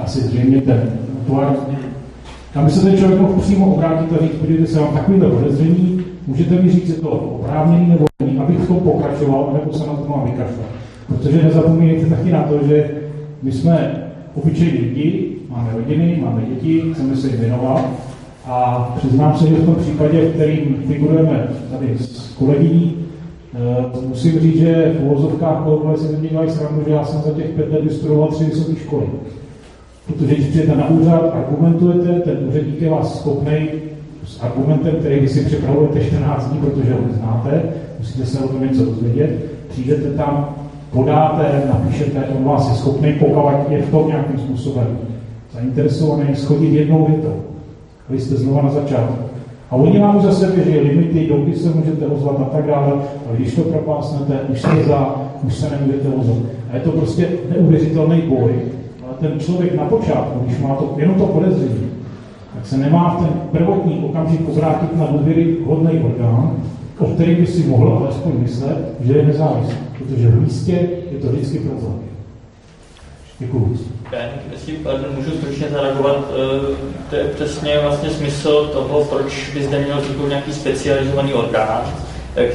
asi 0.03 0.19
zřejmě 0.19 0.61
ten 0.61 0.99
tvar. 1.25 1.55
Tam 2.53 2.65
by 2.65 2.71
se 2.71 2.81
ten 2.81 2.97
člověk 2.97 3.21
mohl 3.21 3.41
přímo 3.41 3.73
obrátit 3.73 4.13
a 4.13 4.23
říct, 4.23 4.35
podívejte 4.35 4.71
se, 4.71 4.79
mám 4.79 4.93
takovýhle 4.93 5.29
podezření, 5.29 5.98
můžete 6.29 6.61
mi 6.61 6.71
říct, 6.71 6.89
je 6.89 6.95
to 6.95 7.09
oprávněný 7.09 7.89
nebo 7.89 8.05
není, 8.19 8.37
abych 8.37 8.59
v 8.59 8.67
tom 8.67 8.77
pokračoval, 8.77 9.49
nebo 9.53 9.73
se 9.73 9.87
na 9.87 9.93
to 9.93 10.09
mám 10.09 10.25
vykašlat. 10.25 10.69
Protože 11.07 11.43
nezapomínejte 11.43 12.15
taky 12.15 12.31
na 12.31 12.43
to, 12.43 12.67
že 12.67 12.91
my 13.43 13.51
jsme 13.51 14.03
obyčejní 14.35 14.79
lidi, 14.79 15.35
máme 15.49 15.73
rodiny, 15.73 16.19
máme 16.25 16.41
děti, 16.41 16.83
chceme 16.93 17.15
se 17.15 17.27
jim 17.27 17.39
věnovat 17.39 17.85
a 18.45 18.81
přiznám 18.97 19.37
se, 19.37 19.47
že 19.47 19.55
v 19.55 19.65
tom 19.65 19.75
případě, 19.75 20.21
v 20.21 20.33
kterým 20.33 20.83
figurujeme 20.87 21.47
tady 21.71 21.97
s 21.97 22.33
kolegyní, 22.33 22.99
Eh, 23.53 24.07
musím 24.07 24.39
říct, 24.39 24.59
že 24.59 24.95
v 24.99 25.03
uvozovkách 25.03 25.63
kolegové 25.63 25.97
si 25.97 26.15
mě 26.15 26.29
dělají 26.29 26.49
srandu, 26.49 26.83
že 26.87 26.91
já 26.91 27.05
jsem 27.05 27.21
za 27.21 27.31
těch 27.31 27.49
pět 27.49 27.71
let 27.71 27.83
vystudoval 27.83 28.27
tři 28.27 28.43
vysoké 28.43 28.75
školy. 28.75 29.05
Protože 30.07 30.35
když 30.35 30.47
přijete 30.47 30.75
na 30.75 30.89
úřad, 30.89 31.33
argumentujete, 31.33 32.19
ten 32.19 32.37
úředník 32.49 32.81
je 32.81 32.89
vás 32.89 33.19
schopný 33.19 33.67
s 34.29 34.41
argumentem, 34.41 34.95
který 34.95 35.19
vy 35.19 35.27
si 35.27 35.45
připravujete 35.45 36.05
14 36.05 36.47
dní, 36.47 36.59
protože 36.59 36.93
ho 36.93 36.99
neznáte, 37.07 37.63
musíte 37.99 38.25
se 38.25 38.39
o 38.39 38.47
tom 38.47 38.67
něco 38.67 38.85
dozvědět, 38.85 39.45
přijdete 39.69 40.09
tam, 40.09 40.55
podáte, 40.91 41.63
napíšete, 41.69 42.19
on 42.37 42.43
vás 42.43 42.69
je 42.69 42.75
schopný, 42.75 43.13
pokud 43.13 43.49
je 43.69 43.81
v 43.81 43.91
tom 43.91 44.07
nějakým 44.07 44.39
způsobem 44.39 44.97
zainteresovaný, 45.53 46.35
schodit 46.35 46.73
jednou 46.73 47.05
větou. 47.05 47.35
Vy 48.09 48.19
jste 48.19 48.35
znova 48.35 48.61
na 48.61 48.71
začátku. 48.71 49.23
A 49.71 49.75
oni 49.75 49.99
vám 49.99 50.21
zase 50.21 50.51
věří 50.51 50.79
limity, 50.79 51.27
doby 51.27 51.55
se 51.55 51.69
můžete 51.69 52.05
ozvat 52.05 52.39
a 52.39 52.43
tak 52.43 52.65
dále, 52.65 52.91
ale 53.27 53.37
když 53.37 53.55
to 53.55 53.61
propásnete, 53.61 54.39
už 54.49 54.61
se 54.61 54.83
za, 54.87 55.15
už 55.43 55.53
se 55.53 55.69
nemůžete 55.69 56.07
ozvat. 56.07 56.37
A 56.71 56.75
je 56.75 56.81
to 56.81 56.91
prostě 56.91 57.27
neuvěřitelný 57.49 58.21
boj. 58.21 58.51
Ale 59.05 59.13
ten 59.19 59.39
člověk 59.39 59.75
na 59.75 59.85
počátku, 59.85 60.39
když 60.45 60.59
má 60.59 60.75
to, 60.75 60.93
jenom 60.97 61.15
to 61.15 61.25
podezření, 61.25 61.88
tak 62.59 62.67
se 62.67 62.77
nemá 62.77 63.15
v 63.15 63.19
ten 63.19 63.33
prvotní 63.51 64.03
okamžik 64.03 64.49
obrátit 64.49 64.95
na 64.95 65.05
důvěry 65.05 65.57
hodný 65.65 65.99
orgán, 65.99 66.63
o 66.97 67.05
který 67.05 67.35
by 67.35 67.47
si 67.47 67.63
mohl 67.63 67.97
alespoň 67.97 68.31
myslet, 68.39 68.93
že 69.01 69.13
je 69.13 69.25
nezávislý. 69.25 69.75
Protože 69.97 70.27
v 70.27 70.41
místě 70.41 70.89
je 71.11 71.19
to 71.21 71.27
vždycky 71.27 71.59
problém. 71.59 71.99
Děkuji. 73.39 73.77
Jestli 74.51 74.77
můžu 75.15 75.31
stručně 75.31 75.69
zareagovat, 75.69 76.15
eh, 76.15 76.75
to 77.09 77.15
je 77.15 77.23
přesně 77.23 77.79
vlastně 77.79 78.09
smysl 78.09 78.67
toho, 78.67 79.03
proč 79.03 79.51
by 79.53 79.63
zde 79.63 79.79
měl 79.79 80.01
vzniknout 80.01 80.27
nějaký 80.27 80.53
specializovaný 80.53 81.33
orgán, 81.33 81.81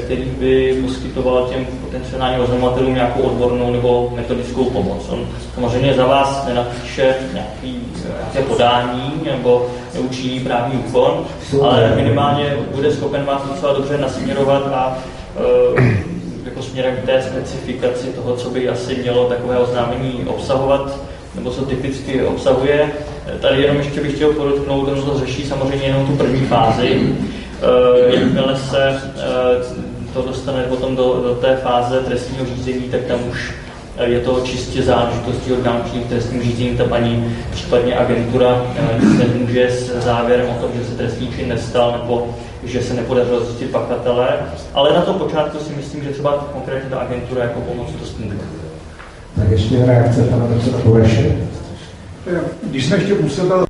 který 0.05 0.23
by 0.25 0.79
poskytoval 0.83 1.49
těm 1.53 1.67
potenciálním 1.85 2.41
oznamovatelům 2.41 2.95
nějakou 2.95 3.23
odbornou 3.23 3.73
nebo 3.73 4.13
metodickou 4.17 4.65
pomoc. 4.65 5.09
On 5.09 5.27
samozřejmě 5.55 5.95
za 5.95 6.07
vás 6.07 6.47
nenapíše 6.47 7.15
nějaký, 7.33 7.81
nějaké 8.21 8.49
podání 8.49 9.13
nebo 9.25 9.67
neučiní 9.95 10.41
právní 10.41 10.79
úkon, 10.79 11.25
ale 11.63 11.93
minimálně 11.97 12.57
bude 12.75 12.93
schopen 12.93 13.25
vás 13.25 13.43
docela 13.49 13.73
dobře 13.73 13.99
nasměrovat 13.99 14.67
a 14.73 14.99
uh, 15.75 15.85
jako 16.45 16.63
směrem 16.63 16.97
k 16.97 17.07
té 17.07 17.23
specifikaci 17.23 18.07
toho, 18.07 18.37
co 18.37 18.51
by 18.51 18.69
asi 18.69 18.95
mělo 18.95 19.29
takové 19.29 19.59
oznámení 19.59 20.25
obsahovat 20.27 20.99
nebo 21.35 21.51
co 21.51 21.65
typicky 21.65 22.23
obsahuje. 22.23 22.93
Tady 23.41 23.63
jenom 23.63 23.77
ještě 23.77 24.01
bych 24.01 24.15
chtěl 24.15 24.33
podotknout, 24.33 24.97
že 24.97 25.03
to 25.03 25.19
řeší 25.19 25.47
samozřejmě 25.47 25.87
jenom 25.87 26.07
tu 26.07 26.13
první 26.17 26.47
fázi. 26.47 27.17
Eh, 27.63 28.15
jakmile 28.15 28.57
se 28.57 28.89
eh, 28.89 29.03
to 30.15 30.23
dostane 30.23 30.63
potom 30.63 30.97
do, 30.97 31.23
do 31.23 31.35
té 31.35 31.57
fáze 31.57 32.01
trestního 32.01 32.47
řízení, 32.47 32.81
tak 32.81 33.01
tam 33.01 33.19
už 33.31 33.53
eh, 33.97 34.09
je 34.09 34.21
to 34.21 34.41
čistě 34.41 34.83
záležitostí 34.83 35.53
orgánů 35.53 35.81
činných 35.91 36.07
trestním 36.07 36.43
řízení, 36.43 36.77
ta 36.77 36.85
paní, 36.85 37.35
případně 37.51 37.97
agentura 37.97 38.63
nic 39.01 39.19
nemůže 39.19 39.71
s 39.71 40.05
závěrem 40.05 40.47
o 40.51 40.61
tom, 40.61 40.71
že 40.79 40.85
se 40.85 40.97
trestní 40.97 41.29
čin 41.29 41.49
nestal, 41.49 41.93
nebo 41.93 42.35
že 42.65 42.83
se 42.83 42.95
nepodařilo 42.95 43.45
zjistit 43.45 43.71
pakatele, 43.71 44.29
ale 44.75 44.93
na 44.93 45.01
to 45.01 45.13
počátku 45.13 45.59
si 45.59 45.73
myslím, 45.77 46.05
že 46.05 46.11
třeba 46.11 46.49
konkrétně 46.53 46.91
ta 46.91 46.99
agentura 46.99 47.43
jako 47.43 47.61
pomoc 47.61 47.89
dost 48.01 48.19
může. 48.19 48.37
Tak 49.37 49.51
ještě 49.51 49.87
reakce 49.87 50.23
pana 50.23 50.47
Bureše. 50.85 51.37
Když 52.63 52.87
jsme 52.87 52.97
ještě 52.97 53.15
působil 53.15 53.65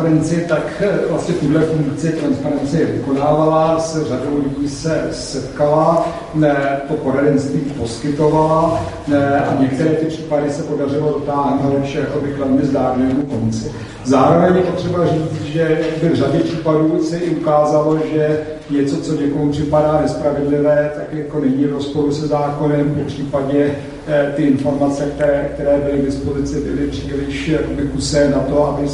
transparenci, 0.00 0.44
tak 0.48 0.82
vlastně 1.10 1.34
tuhle 1.34 1.60
funkci 1.60 2.12
transparenci 2.12 2.84
vykonávala, 2.84 3.80
s 3.80 4.08
řadou 4.08 4.42
lidí 4.44 4.68
se 4.68 5.08
setkala, 5.10 6.08
ne, 6.34 6.80
to 6.88 6.94
poradenství 6.94 7.60
poskytovala 7.60 8.84
ne, 9.08 9.40
a 9.40 9.60
některé 9.60 9.90
ty 9.90 10.06
případy 10.06 10.50
se 10.50 10.62
podařilo 10.62 11.08
dotáhnout 11.08 11.84
jakoby 11.94 12.32
k 12.32 12.38
velmi 12.38 12.64
zdárnému 12.64 13.22
konci. 13.22 13.72
Zároveň 14.04 14.56
je 14.56 14.62
potřeba 14.62 15.06
říct, 15.06 15.42
že 15.44 15.80
v 16.02 16.14
řadě 16.14 16.38
případů 16.38 17.02
se 17.02 17.18
i 17.18 17.30
ukázalo, 17.30 17.98
že 18.12 18.40
něco, 18.70 18.96
co 18.96 19.20
někomu 19.20 19.52
připadá 19.52 20.00
nespravedlivé, 20.02 20.90
tak 20.94 21.12
jako 21.12 21.40
není 21.40 21.64
v 21.64 21.72
rozporu 21.72 22.12
se 22.12 22.26
zákonem, 22.26 22.94
po 22.94 23.04
případě 23.04 23.74
eh, 24.08 24.32
ty 24.36 24.42
informace, 24.42 25.04
které, 25.14 25.50
které 25.54 25.78
byly 25.78 25.98
k 25.98 26.06
dispozici, 26.06 26.60
byly 26.60 26.88
příliš 26.88 27.52
kusé 27.92 28.30
na 28.30 28.38
to, 28.38 28.66
aby 28.66 28.88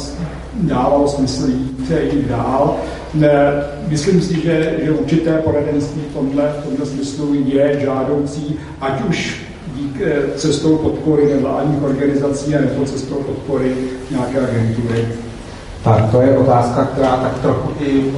dávalo 0.53 1.07
smysl 1.07 1.49
jít, 1.49 1.91
jít 2.13 2.27
dál. 2.27 2.75
Myslím 3.87 4.21
si, 4.21 4.41
že, 4.41 4.79
že 4.83 4.91
určité 4.91 5.37
poradenství 5.37 6.01
v 6.11 6.13
tomhle, 6.13 6.43
v 6.61 6.63
tomhle 6.63 6.85
smyslu 6.85 7.33
je 7.45 7.79
žádoucí, 7.79 8.55
ať 8.81 9.09
už 9.09 9.47
dík 9.75 10.01
eh, 10.01 10.37
cestou 10.37 10.77
podpory 10.77 11.33
nevládních 11.33 11.83
organizací 11.83 12.51
nebo 12.51 12.85
cestou 12.85 13.15
podpory 13.15 13.75
nějaké 14.11 14.39
agentury. 14.39 15.07
Tak 15.83 16.11
to 16.11 16.21
je 16.21 16.37
otázka, 16.37 16.85
která 16.85 17.17
tak 17.17 17.39
trochu 17.39 17.69
i 17.79 17.99
uh, 17.99 18.13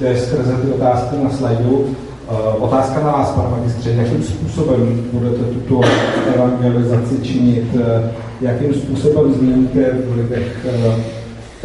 jde 0.00 0.18
skrze 0.18 0.52
ty 0.52 0.68
otázky 0.68 1.16
na 1.24 1.30
slajdu. 1.30 1.70
Uh, 1.76 2.64
otázka 2.64 3.00
na 3.00 3.12
vás, 3.12 3.30
pane 3.30 3.48
magistře, 3.50 3.90
jakým 3.90 4.22
způsobem 4.22 5.04
budete 5.12 5.44
tuto 5.44 5.80
evangelizaci 6.34 7.18
činit, 7.22 7.64
jakým 8.40 8.74
způsobem 8.74 9.32
změníte 9.32 9.90
v 10.08 10.16
lidech 10.16 10.66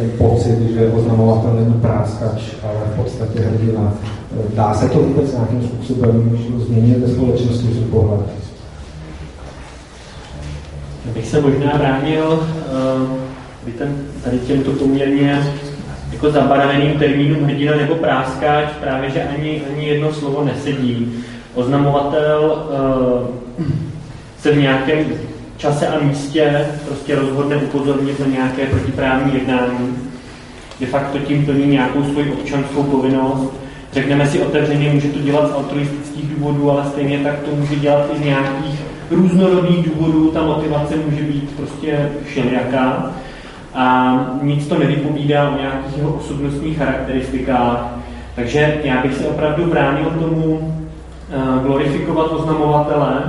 ten 0.00 0.10
pocit, 0.18 0.58
že 0.74 0.88
oznamovatel 0.88 1.54
není 1.54 1.80
práskač, 1.80 2.42
ale 2.62 2.80
v 2.92 2.96
podstatě 2.96 3.40
hrdina. 3.40 3.92
Dá 4.54 4.74
se 4.74 4.88
to 4.88 4.98
vůbec 4.98 5.32
nějakým 5.32 5.62
způsobem 5.62 6.38
změnit 6.58 6.98
ve 6.98 7.08
společnosti 7.08 7.66
z 7.66 7.90
pohled? 7.90 8.20
bych 11.14 11.26
se 11.26 11.40
možná 11.40 11.78
bránil 11.78 12.46
uh, 13.66 13.72
ten, 13.78 13.96
tady 14.24 14.38
těmto 14.38 14.70
poměrně 14.70 15.54
jako 16.12 16.30
zabarveným 16.30 16.98
termínům 16.98 17.44
hrdina 17.44 17.76
nebo 17.76 17.94
práskáč, 17.94 18.64
právě, 18.80 19.10
že 19.10 19.22
ani, 19.22 19.62
ani 19.72 19.86
jedno 19.86 20.12
slovo 20.12 20.44
nesedí. 20.44 21.12
Oznamovatel 21.54 22.68
uh, 23.20 23.26
se 24.38 24.52
v 24.52 24.58
nějakém 24.58 25.06
čase 25.60 25.86
a 25.86 26.00
místě 26.00 26.66
prostě 26.86 27.14
rozhodne 27.14 27.56
upozornit 27.56 28.20
na 28.20 28.26
nějaké 28.26 28.66
protiprávní 28.66 29.34
jednání. 29.34 29.96
De 30.80 30.86
facto 30.86 31.18
tím 31.18 31.44
plní 31.44 31.66
nějakou 31.66 32.04
svoji 32.04 32.32
občanskou 32.32 32.82
povinnost. 32.82 33.52
Řekneme 33.92 34.26
si 34.26 34.40
otevřeně, 34.40 34.90
může 34.92 35.08
to 35.08 35.18
dělat 35.18 35.50
z 35.50 35.54
altruistických 35.54 36.34
důvodů, 36.36 36.70
ale 36.70 36.84
stejně 36.84 37.18
tak 37.18 37.38
to 37.38 37.56
může 37.56 37.76
dělat 37.76 38.06
i 38.14 38.18
z 38.18 38.24
nějakých 38.24 38.80
různorodých 39.10 39.88
důvodů. 39.90 40.30
Ta 40.30 40.42
motivace 40.42 40.94
může 40.96 41.22
být 41.22 41.50
prostě 41.56 42.10
všelijaká 42.24 43.10
a 43.74 44.16
nic 44.42 44.66
to 44.66 44.78
nevypovídá 44.78 45.50
o 45.50 45.58
nějakých 45.58 45.96
jeho 45.96 46.12
osobnostních 46.12 46.78
charakteristikách. 46.78 47.86
Takže 48.34 48.80
já 48.84 49.02
bych 49.02 49.14
se 49.14 49.24
opravdu 49.24 49.66
bránil 49.66 50.04
tomu 50.04 50.74
eh, 51.30 51.62
glorifikovat 51.62 52.32
oznamovatele 52.32 53.22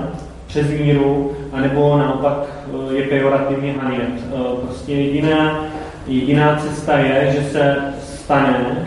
přes 0.47 0.67
míru, 0.69 1.31
anebo 1.53 1.97
naopak 1.97 2.33
eh, 2.43 2.93
je 2.95 3.03
pejorativně 3.03 3.75
hanět. 3.81 4.09
Eh, 4.09 4.37
prostě 4.61 4.93
jediná, 4.93 5.65
jediná 6.07 6.55
cesta 6.55 6.97
je, 6.97 7.33
že 7.35 7.49
se 7.49 7.77
stane 8.03 8.85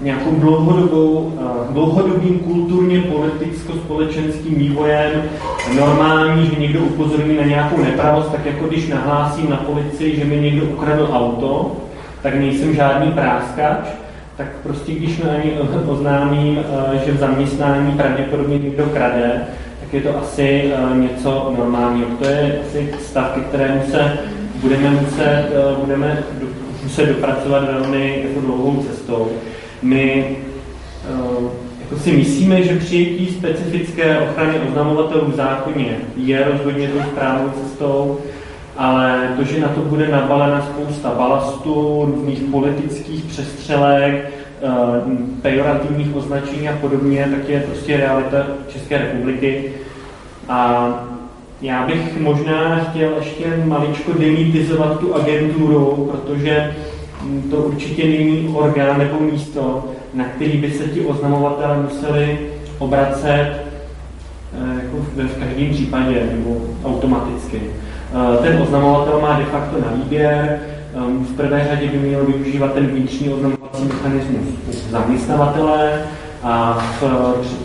nějakou 0.00 0.30
dlouhodobou, 0.30 1.32
dlouhodobým 1.70 2.38
kulturně 2.38 3.00
politicko-společenským 3.00 4.54
vývojem 4.54 5.22
normální, 5.76 6.46
že 6.46 6.60
někdo 6.60 6.80
upozorní 6.80 7.36
na 7.36 7.44
nějakou 7.44 7.82
nepravost, 7.82 8.32
tak 8.32 8.46
jako 8.46 8.66
když 8.66 8.88
nahlásím 8.88 9.50
na 9.50 9.56
policii, 9.56 10.16
že 10.16 10.24
mi 10.24 10.36
někdo 10.40 10.66
ukradl 10.66 11.08
auto, 11.12 11.76
tak 12.22 12.34
nejsem 12.34 12.74
žádný 12.74 13.12
práskač, 13.12 13.78
tak 14.36 14.46
prostě 14.62 14.92
když 14.92 15.18
na 15.18 15.30
oznámím, 15.86 16.58
že 17.04 17.12
v 17.12 17.18
zaměstnání 17.18 17.92
pravděpodobně 17.92 18.58
někdo 18.58 18.86
krade, 18.86 19.46
je 19.94 20.00
to 20.00 20.18
asi 20.18 20.72
něco 20.94 21.54
normálního. 21.58 22.06
To 22.18 22.24
je 22.24 22.60
asi 22.66 22.90
stav, 23.00 23.30
ke 23.34 23.40
kterému 23.40 23.82
se 23.90 24.18
budeme 24.54 24.90
muset, 24.90 25.48
budeme 25.80 26.24
muset 26.82 27.06
dopracovat 27.06 27.64
velmi 27.72 28.22
jako 28.28 28.40
dlouhou 28.40 28.82
cestou. 28.82 29.28
My 29.82 30.36
uh, 31.10 31.50
jako 31.80 31.96
si 31.98 32.12
myslíme, 32.12 32.62
že 32.62 32.78
přijetí 32.78 33.26
specifické 33.26 34.18
ochrany 34.18 34.54
oznamovatelů 34.68 35.30
v 35.30 35.36
zákoně 35.36 35.96
je 36.16 36.44
rozhodně 36.52 36.88
tou 36.88 37.00
správnou 37.12 37.50
cestou, 37.50 38.18
ale 38.76 39.34
to, 39.36 39.44
že 39.44 39.60
na 39.60 39.68
to 39.68 39.80
bude 39.80 40.08
nabalena 40.08 40.62
spousta 40.62 41.14
balastu, 41.18 42.04
různých 42.06 42.40
politických 42.40 43.24
přestřelek, 43.24 44.30
pejorativních 45.42 46.16
označení 46.16 46.68
a 46.68 46.76
podobně, 46.76 47.28
tak 47.30 47.48
je 47.48 47.60
prostě 47.60 47.96
realita 47.96 48.46
České 48.68 48.98
republiky. 48.98 49.70
A 50.48 50.88
já 51.62 51.86
bych 51.86 52.20
možná 52.20 52.76
chtěl 52.78 53.10
ještě 53.16 53.44
maličko 53.64 54.12
demitizovat 54.12 55.00
tu 55.00 55.14
agenturu, 55.14 56.10
protože 56.12 56.74
to 57.50 57.56
určitě 57.56 58.04
není 58.04 58.48
orgán 58.54 58.98
nebo 58.98 59.20
místo, 59.20 59.84
na 60.14 60.24
který 60.24 60.58
by 60.58 60.70
se 60.70 60.84
ti 60.84 61.00
oznamovatelé 61.00 61.82
museli 61.82 62.38
obracet 62.78 63.52
eh, 64.52 64.84
jako 64.84 64.96
v 64.96 65.38
každém 65.38 65.70
případě 65.70 66.28
nebo 66.32 66.56
automaticky. 66.84 67.60
Eh, 67.62 68.42
ten 68.42 68.62
oznamovatel 68.62 69.20
má 69.20 69.38
de 69.38 69.44
facto 69.44 69.80
na 69.80 69.96
výběr, 69.96 70.60
eh, 70.94 70.98
v 71.32 71.36
prvé 71.36 71.66
řadě 71.70 71.86
by 71.86 71.98
měl 71.98 72.24
využívat 72.24 72.74
ten 72.74 72.86
vnitřní 72.86 73.28
oznamovací 73.28 73.84
mechanismus 73.84 74.44
zaměstnavatele 74.90 76.02
a 76.42 76.78
v 77.00 77.04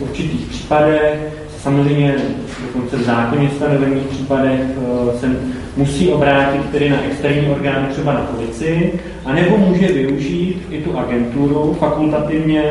určitých 0.00 0.46
případech, 0.46 1.39
samozřejmě 1.62 2.14
dokonce 2.62 2.96
v 2.96 3.02
zákoně 3.02 3.50
stanovených 3.56 4.06
případech 4.06 4.60
se 5.20 5.36
musí 5.76 6.12
obrátit 6.12 6.70
tedy 6.72 6.90
na 6.90 7.02
externí 7.10 7.48
orgány, 7.48 7.86
třeba 7.88 8.12
na 8.12 8.20
policii, 8.20 9.00
anebo 9.24 9.58
může 9.58 9.88
využít 9.88 10.62
i 10.70 10.82
tu 10.82 10.98
agenturu 10.98 11.76
fakultativně, 11.80 12.62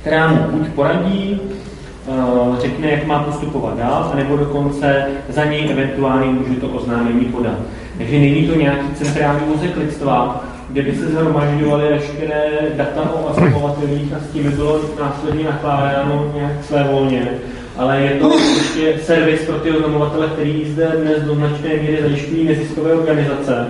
která 0.00 0.28
mu 0.28 0.38
buď 0.50 0.68
poradí, 0.68 1.40
eh, 1.40 2.60
řekne, 2.60 2.90
jak 2.90 3.06
má 3.06 3.22
postupovat 3.22 3.78
dál, 3.78 4.10
anebo 4.12 4.36
dokonce 4.36 5.06
za 5.28 5.44
něj 5.44 5.70
eventuálně 5.70 6.26
může 6.26 6.60
to 6.60 6.68
oznámení 6.68 7.24
podat. 7.24 7.58
Takže 7.98 8.18
není 8.18 8.46
to 8.46 8.54
nějaký 8.54 8.94
centrální 8.94 9.46
mozek 9.46 9.76
lidstva, 9.76 10.44
kde 10.68 10.82
by 10.82 10.94
se 10.94 11.08
zhromažďovaly 11.08 11.88
veškeré 11.88 12.42
data 12.76 13.10
o 13.14 13.30
oznamovatelích 13.30 14.12
a 14.12 14.18
s 14.18 14.32
tím 14.32 14.42
by 14.42 14.48
bylo 14.48 14.80
následně 15.00 15.44
nakládáno 15.44 16.32
nějak 16.34 16.52
své 16.64 16.84
volně 16.84 17.28
ale 17.76 18.00
je 18.00 18.10
to 18.10 18.32
ještě 18.38 18.94
servis 19.02 19.40
pro 19.40 19.58
ty 19.58 19.70
oznamovatele, 19.70 20.28
který 20.28 20.64
zde 20.72 20.92
dnes 21.00 21.22
do 21.22 21.34
značné 21.34 21.68
míry 21.68 21.98
zajišťují 22.02 22.44
neziskové 22.44 22.92
organizace. 22.92 23.66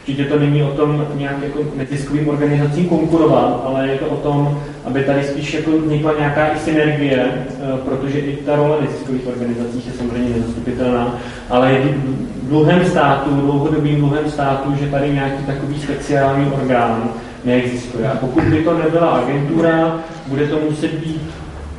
Určitě 0.00 0.24
to 0.24 0.38
není 0.38 0.62
o 0.62 0.70
tom 0.70 1.06
nějak 1.14 1.36
jako 1.42 1.58
neziskovým 1.76 2.28
organizacím 2.28 2.88
konkurovat, 2.88 3.62
ale 3.66 3.88
je 3.88 3.98
to 3.98 4.06
o 4.06 4.16
tom, 4.16 4.62
aby 4.84 5.04
tady 5.04 5.24
spíš 5.24 5.54
jako 5.54 5.70
vznikla 5.70 6.12
nějaká 6.18 6.46
i 6.46 6.58
synergie, 6.58 7.26
eh, 7.26 7.78
protože 7.84 8.18
i 8.18 8.36
ta 8.36 8.56
role 8.56 8.76
neziskových 8.80 9.26
organizací 9.26 9.82
je 9.86 9.92
samozřejmě 9.92 10.36
nezastupitelná, 10.36 11.18
ale 11.50 11.72
je 11.72 11.94
dluhem 12.42 12.84
státu, 12.84 13.30
dlouhodobým 13.30 13.96
dluhem 13.96 14.30
státu, 14.30 14.74
že 14.80 14.90
tady 14.90 15.10
nějaký 15.10 15.44
takový 15.44 15.80
speciální 15.80 16.52
orgán 16.52 17.10
neexistuje. 17.44 18.08
A 18.08 18.16
pokud 18.16 18.44
by 18.44 18.64
to 18.64 18.78
nebyla 18.78 19.08
agentura, 19.08 20.00
bude 20.26 20.46
to 20.46 20.58
muset 20.70 20.94
být 20.94 21.22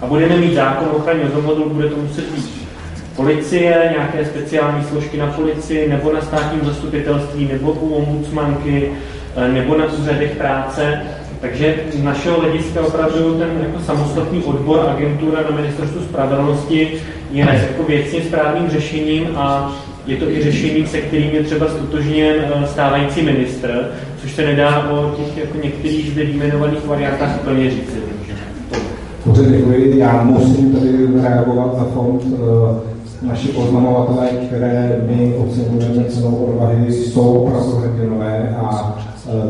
a 0.02 0.06
budeme 0.06 0.38
mít 0.38 0.54
zákon 0.54 0.88
o 0.88 0.98
ochraně 0.98 1.24
oznamovatelů, 1.24 1.70
bude 1.70 1.90
to 1.90 1.96
muset 1.96 2.26
být 2.32 2.62
policie, 3.16 3.90
nějaké 3.92 4.26
speciální 4.26 4.84
složky 4.84 5.18
na 5.18 5.28
policii, 5.28 5.90
nebo 5.90 6.14
na 6.14 6.22
státním 6.22 6.66
zastupitelství, 6.66 7.50
nebo 7.54 7.72
u 7.72 7.94
ombudsmanky, 7.94 8.92
eh, 9.36 9.48
nebo 9.48 9.78
na 9.78 9.86
úřadech 9.86 10.36
práce. 10.36 11.02
Takže 11.42 11.76
z 11.92 12.04
našeho 12.04 12.42
hlediska 12.42 12.82
opravdu 12.82 13.40
ten 13.40 13.50
jako 13.62 13.80
samostatný 13.80 14.44
odbor 14.44 14.90
agentura 14.90 15.42
na 15.50 15.56
ministerstvu 15.56 16.02
spravedlnosti 16.02 16.94
je 17.32 17.46
jako 17.70 17.84
věcně 17.84 18.22
správným 18.22 18.70
řešením 18.70 19.28
a 19.36 19.76
je 20.08 20.18
to 20.18 20.30
i 20.30 20.44
řešení, 20.44 20.88
se 20.88 21.02
kterým 21.02 21.32
je 21.32 21.44
třeba 21.44 21.68
stotožněn 21.68 22.36
eh, 22.40 22.68
stávající 22.68 23.22
ministr, 23.22 23.92
což 24.22 24.32
se 24.32 24.46
nedá 24.46 24.90
o 24.90 25.16
těch 25.18 25.38
jako 25.38 25.58
některých 25.58 26.12
zde 26.12 26.24
vyjmenovaných 26.24 26.86
variantách 26.86 27.40
úplně 27.42 27.72
říct. 27.72 28.11
Dobře, 29.26 29.46
děkuji. 29.46 29.98
Já 30.00 30.24
musím 30.24 30.74
tady 30.74 31.08
reagovat 31.22 31.76
za 31.80 31.84
fond. 31.84 32.22
Eh, 32.34 33.28
naši 33.28 33.52
oznamovatelé, 33.52 34.28
které 34.28 35.02
my 35.08 35.36
ocenujeme 35.36 36.04
cenou 36.10 36.36
odvahy, 36.36 36.94
jsou 36.94 37.34
opravdu 37.34 37.72
hrdinové 37.72 38.56
a 38.58 38.98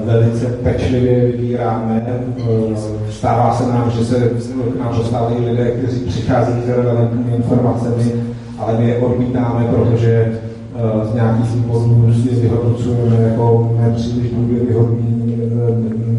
velice 0.06 0.45
pečlivě 0.45 1.26
vybíráme. 1.26 2.22
Stává 3.10 3.53
se 3.53 3.69
nám, 3.69 3.91
že 3.91 4.06
se 4.06 4.31
k 4.76 4.80
nám 4.80 4.98
dostávají 4.98 5.45
lidé, 5.45 5.72
kteří 5.72 5.99
přicházejí 5.99 6.57
s 6.65 6.69
relevantními 6.69 7.35
informacemi, 7.35 8.11
ale 8.60 8.77
my 8.80 8.89
je 8.89 8.98
odmítáme, 8.98 9.65
protože 9.65 10.39
z 11.11 11.14
nějakých 11.14 11.52
důvodů 11.52 12.14
si 12.14 12.30
vyhodnocujeme 12.30 13.23
jako 13.23 13.76
nepříliš 13.81 14.31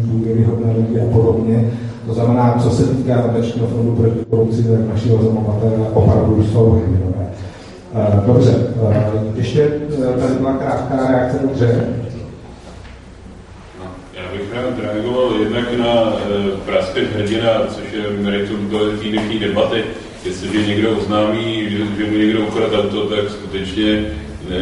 důvěryhodné 0.03 0.73
lidi 0.77 1.01
a 1.01 1.05
podobně. 1.13 1.71
To 2.07 2.13
znamená, 2.13 2.59
co 2.63 2.69
se 2.69 2.83
týká 2.83 3.15
nadačního 3.15 3.67
fondu 3.67 3.95
proti 3.95 4.25
korupci, 4.29 4.63
tak 4.63 4.93
naši 4.93 5.11
oznamovatele 5.11 5.87
opravdu 5.93 6.43
jsou 6.43 6.69
hrdinové. 6.71 7.29
Dobře, 8.25 8.55
ještě 9.35 9.71
tady 10.19 10.33
byla 10.39 10.53
krátká 10.53 11.07
reakce, 11.11 11.39
dobře. 11.41 11.83
Já 14.13 14.31
bych 14.31 14.53
rád 14.55 14.79
reagoval 14.79 15.31
jednak 15.39 15.77
na 15.79 16.13
praské 16.65 17.01
hrdina, 17.05 17.49
což 17.67 17.83
je 17.93 18.23
meritum 18.23 18.69
té 18.69 19.07
dnešní 19.09 19.39
debaty. 19.39 19.83
Jestliže 20.25 20.67
někdo 20.67 20.97
oznámí, 20.97 21.69
že, 21.69 21.77
že 21.77 22.11
mu 22.11 22.17
někdo 22.17 22.41
ukradl 22.41 22.75
auto, 22.79 23.05
tak 23.05 23.29
skutečně 23.29 24.05
e, 24.49 24.59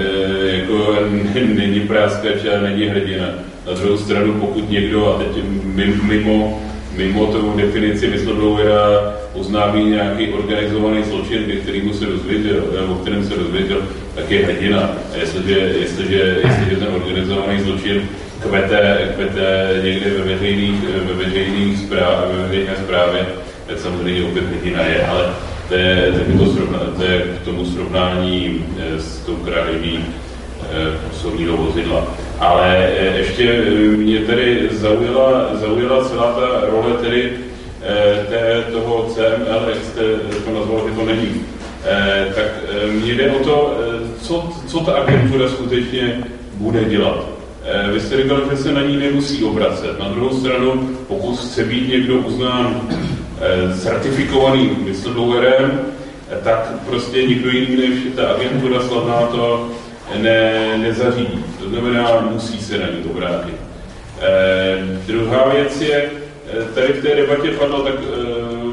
jako 0.48 0.96
není 1.56 1.80
práskač 1.80 2.46
a 2.56 2.62
není 2.62 2.86
hrdina. 2.86 3.26
Na 3.68 3.74
druhou 3.74 3.98
stranu, 3.98 4.34
pokud 4.34 4.70
někdo, 4.70 5.16
a 5.16 5.18
teď 5.18 5.44
mimo 6.04 6.62
mimo 6.96 7.26
tomu 7.26 7.58
definici 7.58 8.08
whistleblowera 8.08 9.14
oznámí 9.34 9.86
nějaký 9.86 10.34
organizovaný 10.34 11.04
zločin, 11.04 11.58
kterýmu 11.62 11.94
se 11.94 12.06
dozvěděl, 12.06 12.64
nebo 12.82 12.96
kterém 12.96 13.24
se 13.24 13.36
dozvěděl, 13.36 13.82
tak 14.16 14.32
je 14.32 14.46
hrdina. 14.46 14.80
A 15.14 15.18
jestliže, 15.18 15.60
jestliže, 15.60 16.38
jestliže 16.44 16.76
ten 16.76 16.88
organizovaný 16.96 17.62
zločin 17.62 18.10
kvete, 18.42 19.12
kvete 19.16 19.80
někde 19.84 20.10
ve 20.10 20.24
veřejných, 20.34 20.84
ve 20.84 21.14
veřejných 21.14 21.78
správ, 21.80 22.28
ve 22.32 22.48
veřejné 22.48 22.76
správě, 22.84 23.26
tak 23.68 23.80
samozřejmě 23.80 24.24
opět 24.24 24.46
hrdina 24.46 24.82
je, 24.82 25.06
ale 25.06 25.34
to 25.70 25.76
je, 25.76 26.12
to, 26.12 26.46
to, 26.46 26.54
srovna, 26.54 26.80
to 26.98 27.04
je 27.04 27.20
k 27.20 27.46
tomu 27.46 27.66
srovnání 27.66 28.66
eh, 28.80 29.02
s 29.02 29.18
tou 29.18 29.36
krádeží 29.36 30.06
osobního 31.12 31.58
vozidla. 31.58 32.08
Ale 32.42 32.78
eh, 32.78 33.18
ještě 33.18 33.52
eh, 33.52 33.72
mě 33.98 34.20
tedy 34.20 34.70
zaujala, 34.72 35.50
zaujala 35.54 36.06
celá 36.06 36.34
ta 36.34 36.66
role 36.70 36.94
tedy 37.02 37.32
eh, 37.82 38.26
té, 38.30 38.64
toho 38.72 39.10
CML, 39.14 39.70
jak 39.70 39.86
jste 39.86 40.02
to 40.46 40.60
nazval, 40.60 40.82
že 40.90 40.96
to 40.96 41.06
není. 41.06 41.42
Tak 42.36 42.46
mně 42.92 43.14
jde 43.14 43.32
o 43.32 43.44
to, 43.44 43.78
co, 44.22 44.50
co 44.68 44.80
ta 44.80 44.94
agentura 44.94 45.50
skutečně 45.50 46.24
bude 46.54 46.86
dělat. 46.86 47.26
Vy 47.94 48.00
jste 48.00 48.18
říkal, 48.18 48.42
že 48.52 48.58
se 48.58 48.72
na 48.72 48.82
ní 48.82 48.98
nemusí 48.98 49.44
obracet. 49.44 50.00
Na 50.00 50.10
druhou 50.10 50.40
stranu, 50.40 50.90
pokud 51.08 51.40
chce 51.40 51.64
být 51.64 51.90
někdo 51.90 52.16
uznán 52.16 52.82
certifikovaným 53.80 54.86
whistleblowerem, 54.86 55.82
tak 56.44 56.74
prostě 56.86 57.24
nikdo 57.24 57.50
jiný 57.50 57.76
než 57.78 58.00
ta 58.16 58.28
agentura 58.28 58.82
slavná 58.82 59.28
to 59.28 59.70
ne, 60.18 60.78
nezařídí. 60.78 61.46
To 61.60 61.70
znamená, 61.70 62.28
musí 62.32 62.60
se 62.62 62.78
na 62.78 62.88
ní 62.88 63.04
obrátit. 63.12 63.56
Eh, 64.22 64.78
druhá 65.08 65.50
věc 65.50 65.82
je, 65.82 66.10
eh, 66.54 66.74
tady 66.76 66.88
v 66.94 67.02
té 67.02 67.16
debatě 67.16 67.52
padlo, 67.52 67.82
tak 67.82 67.94
eh, 67.94 68.72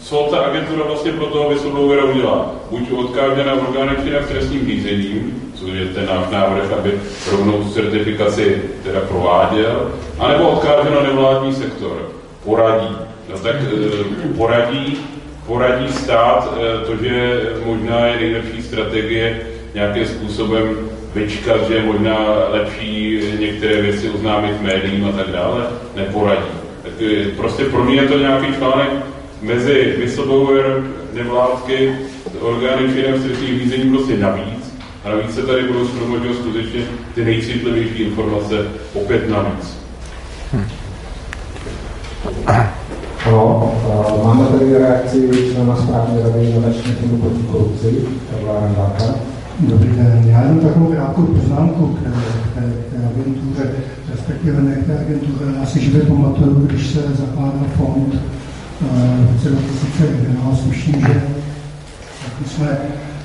co 0.00 0.28
ta 0.30 0.38
agentura 0.38 0.84
vlastně 0.84 1.12
pro 1.12 1.26
toho 1.26 1.48
whistleblowera 1.48 2.04
udělá? 2.04 2.54
Buď 2.70 2.92
odkáže 2.92 3.44
na 3.44 3.52
orgány 3.52 3.96
činné 4.04 4.20
trestním 4.20 4.66
řízení, 4.66 5.34
což 5.54 5.70
je 5.72 5.86
ten 5.86 6.06
náš 6.06 6.30
návrh, 6.30 6.72
aby 6.72 7.00
rovnou 7.30 7.64
certifikaci 7.64 8.62
teda 8.84 9.00
prováděl, 9.00 9.92
anebo 10.18 10.48
odkáže 10.48 10.90
na 10.90 11.02
nevládní 11.02 11.54
sektor. 11.54 12.10
Poradí. 12.44 12.96
No 13.28 13.38
tak 13.38 13.56
eh, 13.56 14.28
poradí, 14.36 14.98
poradí 15.46 15.92
stát, 15.92 16.54
eh, 16.56 16.86
to, 16.86 16.96
že 16.96 17.40
možná 17.64 18.06
je 18.06 18.16
nejlepší 18.16 18.62
strategie 18.62 19.40
nějakým 19.76 20.06
způsobem 20.06 20.76
vyčkat, 21.14 21.68
že 21.68 21.74
je 21.74 21.82
možná 21.82 22.18
lepší 22.48 23.20
některé 23.40 23.82
věci 23.82 24.10
oznámit 24.10 24.62
médiím 24.62 25.04
a 25.04 25.12
tak 25.12 25.30
dále, 25.30 25.66
neporadí. 25.96 26.46
Tak 26.82 26.92
prostě 27.36 27.64
pro 27.64 27.84
mě 27.84 27.94
je 27.94 28.08
to 28.08 28.18
nějaký 28.18 28.46
článek 28.54 28.88
mezi 29.42 29.94
whistleblower, 29.98 30.82
nevládky, 31.12 31.96
orgány 32.40 32.92
činné 32.92 33.12
v 33.12 33.22
trestních 33.22 33.62
řízení 33.62 33.90
prostě 33.90 34.16
navíc. 34.16 34.74
A 35.04 35.08
navíc 35.10 35.34
se 35.34 35.42
tady 35.42 35.62
budou 35.62 35.86
shromažďovat 35.86 36.38
skutečně 36.38 36.80
ty 37.14 37.24
nejcitlivější 37.24 38.02
informace 38.02 38.66
opět 38.94 39.28
navíc. 39.28 39.78
Hmm. 40.52 40.64
No, 43.26 43.72
máme 44.24 44.46
tady 44.46 44.78
reakci 44.78 45.28
člena 45.52 45.76
správní 45.76 46.22
rady 46.22 46.54
nadačního 46.54 46.96
fondu 47.00 47.16
proti 47.16 47.46
korupci, 47.46 48.04
Karla 48.30 48.60
Randáka. 48.60 49.35
Dobrý 49.60 49.88
den. 49.88 50.22
Já 50.26 50.42
jenom 50.42 50.60
takovou 50.60 50.86
krátkou 50.92 51.22
poznámku 51.22 51.86
k 51.86 52.02
té, 52.54 52.62
agentuře, 53.10 53.70
respektive 54.10 54.62
ne 54.62 54.74
k 54.74 54.86
té 54.86 54.98
agentuře. 54.98 55.44
Já 55.60 55.66
si 55.66 55.80
živě 55.80 56.02
pamatuju, 56.02 56.66
když 56.66 56.86
se 56.86 57.00
zakládal 57.00 57.66
fond 57.76 58.14
v 58.80 59.32
roce 59.32 59.50
2011, 59.50 60.66
myslím, 60.66 61.00
že 61.00 61.22
jsme 62.46 62.78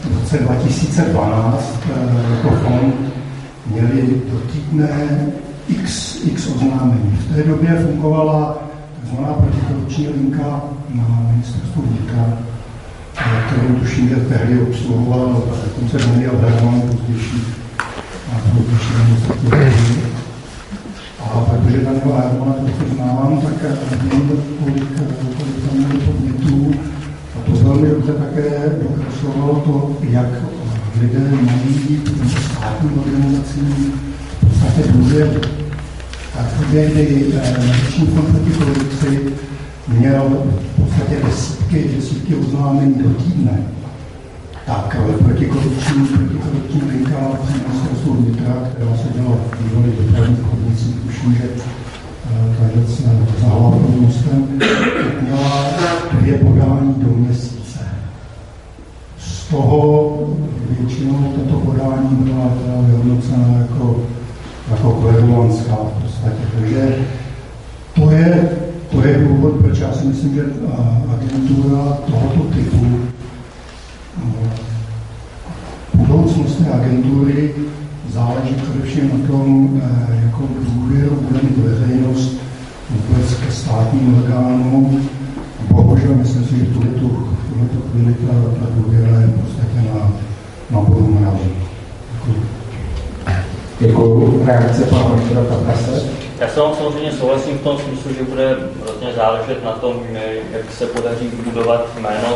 v 0.04 0.20
roce 0.20 0.38
2012 0.38 1.80
jako 2.32 2.50
fond 2.50 2.96
měli 3.66 4.22
do 4.32 4.38
týdne 4.38 4.90
x, 5.68 6.18
x 6.26 6.48
oznámení. 6.48 7.18
V 7.20 7.36
té 7.36 7.44
době 7.44 7.88
fungovala 7.92 8.58
tzv. 9.04 9.16
protikorupční 9.16 10.08
linka 10.08 10.62
na 10.96 11.28
ministerstvu 11.32 11.82
vnitra, 11.82 12.38
kterou 13.48 13.76
tuším, 13.76 14.10
že 14.10 14.16
tehdy 14.16 14.62
obsluhoval, 14.62 15.44
dokonce 15.64 15.98
Daniel 15.98 16.38
Herman, 16.38 16.82
pozdější 16.82 17.42
A 21.20 21.40
protože 21.40 21.78
Daniela 21.78 22.22
Hermana 22.22 22.54
trochu 22.54 22.96
znám, 22.96 23.42
tak 23.42 24.02
vím, 24.02 24.32
kolik, 24.60 24.84
kolik 25.38 25.70
tam 25.70 25.78
měli 25.78 25.98
podnětů. 26.00 26.74
A 27.36 27.40
to 27.46 27.52
velmi 27.52 27.90
dobře 27.90 28.14
také 28.14 28.72
dokreslovalo 28.82 29.56
to, 29.56 29.98
jak 30.10 30.28
lidé 31.02 31.20
mají 31.20 32.02
státním 32.52 33.00
organizacím 33.00 33.94
v 34.42 34.50
podstatě 34.50 34.92
důvěru. 34.92 35.42
Tak 36.38 36.46
v 36.46 36.60
době, 36.60 36.90
kdy 36.90 37.34
Národní 37.34 38.08
fond 38.08 38.26
proti 38.26 38.52
korupci 38.52 39.20
měl 39.92 40.44
v 40.78 40.82
podstatě 40.82 41.16
desítky, 41.26 41.90
desítky 41.96 42.36
oznámení 42.36 42.94
do 43.04 43.10
týdne, 43.10 43.64
tak 44.66 44.98
protikorupční, 45.26 46.08
protikorupční 46.08 46.82
linka 46.92 47.18
při 47.44 47.54
ministerstvu 47.68 48.14
vnitra, 48.14 48.54
která 48.74 48.98
se 48.98 49.08
dělala 49.16 49.38
v 49.52 49.64
bývalých 49.64 49.96
dopravních 49.96 50.40
chodnicích, 50.50 50.96
tuším, 50.96 51.36
že 51.36 51.44
eh, 51.44 52.72
věc 52.76 53.02
za 53.42 53.48
hlavním 53.48 54.00
městem, 54.00 54.48
měla 55.22 55.66
dvě 56.12 56.38
podání 56.38 56.94
do 56.98 57.08
měsíce. 57.16 57.80
Z 59.18 59.48
toho 59.48 60.20
většinou 60.70 61.34
tato 61.38 61.60
podání 61.60 62.16
byla 62.16 62.54
teda 62.62 62.82
vyhodnocena 62.82 63.48
jako, 63.60 64.04
jako 64.72 64.92
kverulanská 64.92 65.76
v 65.76 66.04
podstatě. 66.04 66.44
Takže 66.60 66.96
to 67.96 68.12
je 68.12 68.50
to 68.92 69.08
je 69.08 69.18
důvod, 69.28 69.54
proč 69.54 69.80
já 69.80 69.94
si 69.94 70.06
myslím, 70.06 70.36
že 70.36 70.46
agentura 71.14 71.98
tohoto 72.08 72.44
typu 72.56 73.00
budoucnost 75.94 76.62
agentury 76.74 77.54
záleží 78.10 78.56
především 78.56 79.10
na 79.10 79.28
tom, 79.28 79.82
jakou 80.26 80.48
důvěru 80.74 81.16
bude 81.22 81.40
mít 81.44 81.58
veřejnost 81.58 82.42
vůbec 82.90 83.34
ke 83.34 83.52
státním 83.52 84.18
orgánům. 84.18 85.10
Bohužel 85.72 86.16
myslím 86.16 86.44
si, 86.44 86.58
že 86.58 86.66
v 86.66 86.74
tuto, 86.74 87.32
chvíli 87.92 88.16
ta 88.60 88.68
důvěra 88.76 89.22
je 89.22 89.28
v 89.28 89.42
podstatě 89.42 89.90
na, 89.94 90.12
na 90.72 90.80
bodu 90.80 91.18
mrazu. 91.20 91.71
Děkuji. 93.82 94.20
Děkuji. 94.20 94.46
Reakce 94.46 94.84
pana. 94.84 95.22
Já 96.40 96.48
se 96.48 96.60
vám 96.60 96.76
samozřejmě 96.76 97.12
souhlasím 97.12 97.58
v 97.58 97.62
tom 97.62 97.78
smyslu, 97.78 98.14
že 98.14 98.24
bude 98.24 98.56
hrozně 98.84 99.14
záležet 99.16 99.64
na 99.64 99.72
tom, 99.72 100.04
jak 100.52 100.72
se 100.72 100.86
podaří 100.86 101.28
vybudovat 101.28 101.88
jméno 102.00 102.36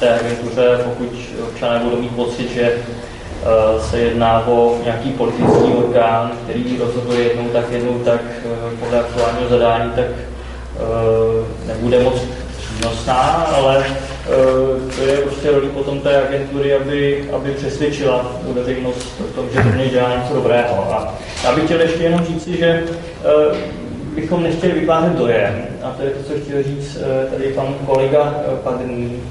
té 0.00 0.18
agentuře, 0.20 0.80
pokud 0.84 1.08
občané 1.48 1.78
budou 1.84 1.96
mít 1.96 2.16
pocit, 2.16 2.50
že 2.54 2.62
eh, 2.62 3.80
se 3.80 3.98
jedná 3.98 4.46
o 4.46 4.76
nějaký 4.84 5.10
politický 5.10 5.72
orgán, 5.72 6.32
který 6.44 6.78
rozhoduje 6.78 7.22
jednou 7.22 7.48
tak, 7.48 7.64
jednou 7.70 7.98
tak 7.98 8.20
eh, 8.44 8.76
podle 8.80 9.00
aktuálního 9.00 9.48
zadání, 9.48 9.90
tak 9.90 10.06
eh, 10.06 11.66
nebude 11.66 12.02
moc 12.02 12.22
přínosná, 12.78 13.20
ale 13.56 13.86
je 15.06 15.16
prostě 15.16 15.50
roli 15.50 15.66
potom 15.66 16.00
té 16.00 16.22
agentury, 16.22 16.74
aby, 16.74 17.28
aby 17.32 17.50
přesvědčila 17.50 18.26
tu 18.46 18.52
veřejnost 18.52 19.20
o 19.20 19.34
tom, 19.34 19.46
že 19.52 19.62
to 19.62 19.90
dělá 19.90 20.16
něco 20.16 20.34
dobrého. 20.34 20.92
A 20.92 21.14
já 21.44 21.54
bych 21.54 21.64
chtěl 21.64 21.80
ještě 21.80 22.02
jenom 22.02 22.24
říci, 22.24 22.58
že 22.58 22.82
uh, 22.82 23.56
bychom 24.14 24.42
nechtěli 24.42 24.72
vytvářet 24.72 25.12
dojem, 25.12 25.64
a 25.82 25.90
to 25.90 26.02
je 26.02 26.10
to, 26.10 26.22
co 26.22 26.40
chtěl 26.40 26.62
říct 26.62 26.96
uh, 26.96 27.32
tady 27.32 27.52
pan 27.52 27.74
kolega 27.86 28.34
Padrný, 28.64 29.22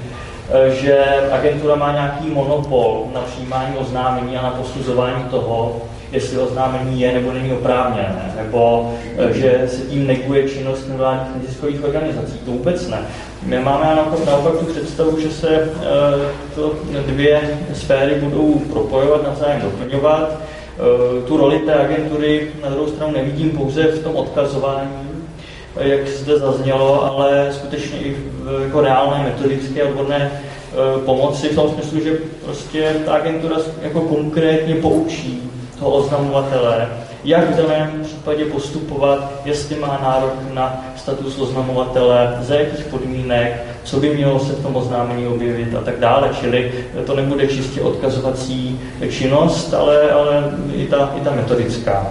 že 0.68 1.04
agentura 1.32 1.74
má 1.74 1.92
nějaký 1.92 2.30
monopol 2.30 3.06
na 3.14 3.20
přijímání 3.20 3.76
oznámení 3.76 4.36
a 4.36 4.42
na 4.42 4.50
posuzování 4.50 5.24
toho, 5.24 5.82
jestli 6.12 6.38
oznámení 6.38 7.00
je 7.00 7.12
nebo 7.12 7.32
není 7.32 7.52
oprávněné, 7.52 8.34
nebo 8.36 8.92
že 9.32 9.62
se 9.66 9.82
tím 9.82 10.06
neguje 10.06 10.48
činnost 10.48 10.88
nevládních 10.88 11.36
neziskových 11.42 11.84
organizací. 11.84 12.38
To 12.44 12.50
vůbec 12.50 12.88
ne. 12.88 12.98
My 13.42 13.58
máme 13.58 13.98
naopak 14.26 14.58
tu 14.58 14.64
představu, 14.64 15.20
že 15.20 15.30
se 15.30 15.48
eh, 15.48 15.70
to 16.54 16.74
dvě 17.06 17.58
sféry 17.72 18.14
budou 18.14 18.58
propojovat, 18.58 19.22
navzájem 19.22 19.60
doplňovat. 19.60 20.30
Eh, 20.32 21.26
tu 21.26 21.36
roli 21.36 21.58
té 21.58 21.74
agentury 21.74 22.48
na 22.62 22.70
druhou 22.70 22.88
stranu 22.88 23.12
nevidím 23.12 23.50
pouze 23.50 23.82
v 23.82 24.02
tom 24.02 24.16
odkazování, 24.16 25.08
jak 25.76 26.08
zde 26.08 26.38
zaznělo, 26.38 27.04
ale 27.04 27.48
skutečně 27.50 27.98
i 27.98 28.10
v 28.14 28.62
jako 28.62 28.80
reálné 28.80 29.24
metodické 29.24 29.84
odborné 29.84 30.30
eh, 30.32 31.04
pomoci 31.04 31.48
v 31.48 31.54
tom 31.54 31.70
smyslu, 31.70 32.00
že 32.00 32.18
prostě 32.44 32.96
ta 33.04 33.12
agentura 33.12 33.56
jako 33.82 34.00
konkrétně 34.00 34.74
poučí 34.74 35.50
toho 35.78 35.90
oznamovatele, 35.90 36.88
jak 37.24 37.50
v 37.50 37.56
daném 37.56 38.00
případě 38.02 38.44
postupovat, 38.44 39.32
jestli 39.44 39.76
má 39.76 39.98
nárok 40.02 40.34
na 40.54 40.84
status 40.96 41.38
oznamovatele, 41.38 42.36
za 42.40 42.54
jakých 42.54 42.84
podmínek, 42.84 43.64
co 43.84 44.00
by 44.00 44.14
mělo 44.14 44.38
se 44.38 44.52
v 44.52 44.62
tom 44.62 44.76
oznámení 44.76 45.26
objevit 45.26 45.74
a 45.74 45.80
tak 45.80 45.98
dále. 45.98 46.30
Čili 46.40 46.72
to 47.06 47.16
nebude 47.16 47.46
čistě 47.46 47.80
odkazovací 47.80 48.80
činnost, 49.10 49.74
ale, 49.74 50.10
ale 50.10 50.44
i, 50.74 50.86
ta, 50.86 51.12
i 51.16 51.20
ta 51.20 51.30
metodická. 51.30 52.06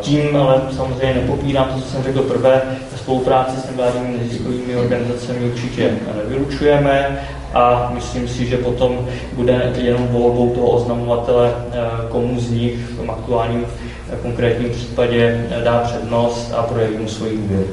Tím 0.00 0.36
ale 0.36 0.60
samozřejmě 0.76 1.14
nepopírám 1.14 1.68
to, 1.74 1.80
co 1.80 1.88
jsem 1.88 2.02
řekl 2.02 2.22
prvé, 2.22 2.62
spolupráci 2.96 3.60
s 3.60 3.66
nevládními 3.66 4.18
neziskovými 4.18 4.76
organizacemi 4.76 5.50
určitě 5.50 5.96
nevylučujeme 6.24 7.20
a 7.54 7.90
myslím 7.94 8.28
si, 8.28 8.46
že 8.46 8.56
potom 8.56 8.98
bude 9.32 9.72
jenom 9.76 10.08
volbou 10.08 10.50
toho 10.54 10.68
oznamovatele, 10.70 11.52
eh, 11.72 11.80
komu 12.08 12.40
z 12.40 12.50
nich 12.50 12.74
v 12.78 12.96
tom 12.96 13.10
aktuálním 13.10 13.64
eh, 13.64 14.16
konkrétním 14.22 14.70
případě 14.70 15.46
eh, 15.50 15.64
dá 15.64 15.78
přednost 15.78 16.52
a 16.56 16.62
projeví 16.62 16.96
mu 16.96 17.08
svoji 17.08 17.36
důvěru. 17.36 17.68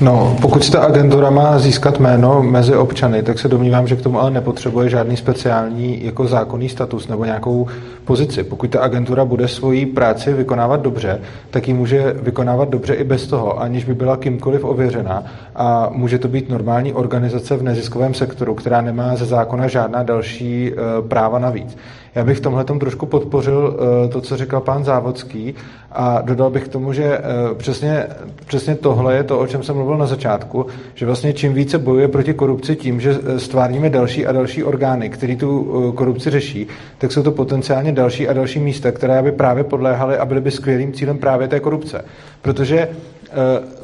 No, 0.00 0.36
pokud 0.40 0.70
ta 0.70 0.80
agentura 0.80 1.30
má 1.30 1.58
získat 1.58 2.00
jméno 2.00 2.42
mezi 2.42 2.76
občany, 2.76 3.22
tak 3.22 3.38
se 3.38 3.48
domnívám, 3.48 3.86
že 3.86 3.96
k 3.96 4.02
tomu 4.02 4.20
ale 4.20 4.30
nepotřebuje 4.30 4.88
žádný 4.90 5.16
speciální 5.16 6.04
jako 6.04 6.26
zákonný 6.26 6.68
status 6.68 7.08
nebo 7.08 7.24
nějakou 7.24 7.66
pozici. 8.04 8.44
Pokud 8.44 8.70
ta 8.70 8.80
agentura 8.80 9.24
bude 9.24 9.48
svoji 9.48 9.86
práci 9.86 10.32
vykonávat 10.32 10.80
dobře, 10.80 11.20
tak 11.50 11.68
ji 11.68 11.74
může 11.74 12.16
vykonávat 12.22 12.68
dobře 12.68 12.94
i 12.94 13.04
bez 13.04 13.26
toho, 13.26 13.60
aniž 13.60 13.84
by 13.84 13.94
byla 13.94 14.16
kýmkoliv 14.16 14.64
ověřena. 14.64 15.24
A 15.56 15.90
může 15.92 16.18
to 16.18 16.28
být 16.28 16.48
normální 16.48 16.92
organizace 16.92 17.56
v 17.56 17.62
neziskovém 17.62 18.14
sektoru, 18.14 18.54
která 18.54 18.80
nemá 18.80 19.16
ze 19.16 19.24
zákona 19.24 19.68
žádná 19.68 20.02
další 20.02 20.72
uh, 20.72 21.08
práva 21.08 21.38
navíc. 21.38 21.76
Já 22.14 22.24
bych 22.24 22.38
v 22.38 22.40
tomhle 22.40 22.64
trošku 22.64 23.06
podpořil 23.06 23.76
uh, 24.04 24.10
to, 24.10 24.20
co 24.20 24.36
říkal 24.36 24.60
pán 24.60 24.84
Závodský 24.84 25.54
a 25.92 26.20
dodal 26.20 26.50
bych 26.50 26.64
k 26.64 26.68
tomu, 26.68 26.92
že 26.92 27.18
uh, 27.18 27.58
přesně, 27.58 28.06
přesně 28.46 28.74
tohle 28.74 29.16
je 29.16 29.22
to, 29.22 29.38
o 29.38 29.46
čem 29.46 29.62
jsem 29.62 29.76
mluvil 29.76 29.98
na 29.98 30.06
začátku, 30.06 30.66
že 30.94 31.06
vlastně 31.06 31.32
čím 31.32 31.54
více 31.54 31.78
bojuje 31.78 32.08
proti 32.08 32.34
korupci 32.34 32.76
tím, 32.76 33.00
že 33.00 33.18
stvárníme 33.36 33.90
další 33.90 34.26
a 34.26 34.32
další 34.32 34.64
orgány, 34.64 35.10
které 35.10 35.36
tu 35.36 35.92
korupci 35.96 36.30
řeší, 36.30 36.66
tak 36.98 37.12
jsou 37.12 37.22
to 37.22 37.32
potenciálně 37.32 37.92
další 37.92 38.28
a 38.28 38.32
další 38.32 38.60
místa, 38.60 38.92
které 38.92 39.22
by 39.22 39.32
právě 39.32 39.64
podléhaly 39.64 40.18
a 40.18 40.24
byly 40.24 40.40
by 40.40 40.50
skvělým 40.50 40.92
cílem 40.92 41.18
právě 41.18 41.48
té 41.48 41.60
korupce. 41.60 42.04
Protože 42.42 42.88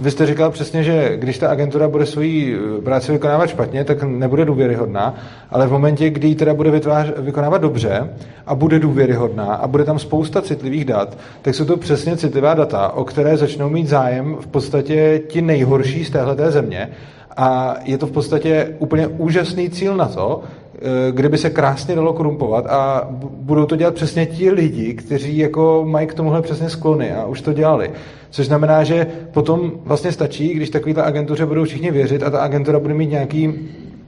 vy 0.01 0.11
jste 0.11 0.27
říkal 0.27 0.51
přesně, 0.51 0.83
že 0.83 1.17
když 1.17 1.39
ta 1.39 1.51
agentura 1.51 1.89
bude 1.89 2.07
svoji 2.07 2.57
eh, 2.57 2.83
práci 2.83 3.13
vykonávat 3.13 3.51
špatně, 3.51 3.85
tak 3.85 4.03
nebude 4.03 4.45
důvěryhodná, 4.45 5.15
ale 5.51 5.67
v 5.67 5.73
momentě, 5.73 6.11
kdy 6.11 6.29
ji 6.29 6.35
teda 6.35 6.55
bude 6.55 6.71
vytvář, 6.71 7.13
vykonávat 7.19 7.61
dobře 7.61 8.11
a 8.47 8.55
bude 8.55 8.79
důvěryhodná 8.79 9.55
a 9.55 9.67
bude 9.67 9.85
tam 9.85 9.99
spousta 9.99 10.43
citlivých 10.43 10.85
dat, 10.85 11.19
tak 11.43 11.55
jsou 11.55 11.65
to 11.65 11.77
přesně 11.77 12.17
citlivá 12.17 12.55
data, 12.55 12.89
o 12.89 13.05
které 13.05 13.37
začnou 13.37 13.71
mít 13.71 13.89
zájem 13.89 14.37
v 14.41 14.47
podstatě 14.47 15.21
ti 15.29 15.43
nejhorší 15.43 16.05
z 16.05 16.11
téhleté 16.11 16.51
země. 16.51 16.91
A 17.37 17.77
je 17.85 17.99
to 17.99 18.07
v 18.07 18.13
podstatě 18.13 18.75
úplně 18.79 19.07
úžasný 19.07 19.71
cíl 19.71 19.97
na 19.97 20.09
to, 20.09 20.43
Eh, 20.79 21.13
kde 21.13 21.29
by 21.29 21.39
se 21.39 21.51
krásně 21.51 21.95
dalo 21.95 22.13
korumpovat 22.13 22.67
a 22.67 23.09
budou 23.31 23.67
to 23.67 23.77
dělat 23.77 23.95
přesně 23.95 24.27
ti 24.27 24.51
lidi, 24.51 24.95
kteří 24.95 25.39
jako 25.39 25.85
mají 25.89 26.07
k 26.07 26.15
tomuhle 26.15 26.43
přesně 26.43 26.71
sklony 26.71 27.13
a 27.13 27.25
už 27.25 27.41
to 27.41 27.53
dělali. 27.53 27.91
Což 28.31 28.47
znamená, 28.47 28.85
že 28.85 29.07
potom 29.33 29.73
vlastně 29.85 30.13
stačí, 30.13 30.55
když 30.55 30.71
takovýhle 30.71 31.03
agentuře 31.03 31.47
budou 31.47 31.65
všichni 31.65 31.91
věřit 31.91 32.23
a 32.23 32.31
ta 32.31 32.41
agentura 32.41 32.79
bude 32.79 32.95
mít 32.95 33.11
nějaký 33.11 33.55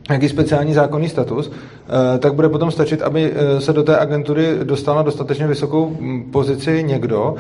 nějaký 0.09 0.29
speciální 0.29 0.75
zákonný 0.75 1.09
status, 1.09 1.51
eh, 1.51 2.19
tak 2.19 2.35
bude 2.35 2.49
potom 2.49 2.71
stačit, 2.71 3.03
aby 3.03 3.33
eh, 3.35 3.61
se 3.61 3.73
do 3.73 3.83
té 3.83 3.99
agentury 3.99 4.47
dostal 4.63 4.97
na 4.97 5.03
dostatečně 5.03 5.47
vysokou 5.47 5.97
hm, 6.01 6.23
pozici 6.33 6.85
někdo, 6.87 7.35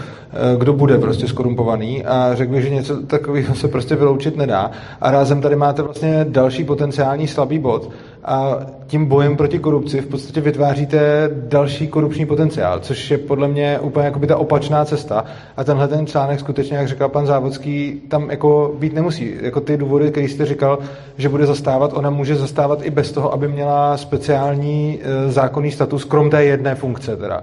kdo 0.59 0.73
bude 0.73 0.99
prostě 0.99 1.29
skorumpovaný 1.29 2.05
a 2.05 2.35
řekl 2.35 2.53
bych, 2.53 2.63
že 2.63 2.71
něco 2.71 3.03
takového 3.03 3.55
se 3.55 3.69
prostě 3.69 3.97
vyloučit 3.97 4.37
nedá. 4.37 4.71
A 5.01 5.11
rázem 5.11 5.41
tady 5.41 5.57
máte 5.57 5.83
vlastně 5.83 6.27
další 6.29 6.65
potenciální 6.65 7.29
slabý 7.29 7.59
bod, 7.59 7.91
a 8.27 8.59
tím 8.87 9.07
bojem 9.07 9.37
proti 9.37 9.59
korupci 9.59 10.01
v 10.01 10.07
podstatě 10.07 10.41
vytváříte 10.41 11.31
další 11.33 11.89
korupční 11.89 12.27
potenciál, 12.27 12.81
což 12.81 13.11
je 13.11 13.19
podle 13.19 13.49
mě 13.49 13.79
úplně 13.79 14.05
jako 14.05 14.19
by 14.19 14.27
ta 14.27 14.37
opačná 14.37 14.85
cesta. 14.85 15.25
A 15.57 15.65
tenhle 15.65 15.89
ten 15.89 16.07
článek 16.07 16.41
skutečně, 16.41 16.77
jak 16.77 16.89
říkal 16.89 17.09
pan 17.09 17.27
Závodský, 17.27 18.03
tam 18.09 18.31
jako 18.31 18.75
být 18.79 18.93
nemusí. 18.93 19.35
Jako 19.41 19.61
ty 19.61 19.77
důvody, 19.77 20.11
které 20.11 20.29
jste 20.29 20.45
říkal, 20.47 20.79
že 21.17 21.29
bude 21.29 21.47
zastávat, 21.47 21.93
ona 21.95 22.11
může 22.11 22.37
zastávat 22.37 22.83
i 22.83 22.91
bez 22.91 23.13
toho, 23.13 23.33
aby 23.33 23.49
měla 23.49 23.97
speciální 23.97 25.01
e, 25.03 25.31
zákonný 25.33 25.71
status, 25.71 26.05
krom 26.05 26.31
té 26.31 26.45
jedné 26.45 26.75
funkce 26.75 27.17
teda. 27.17 27.43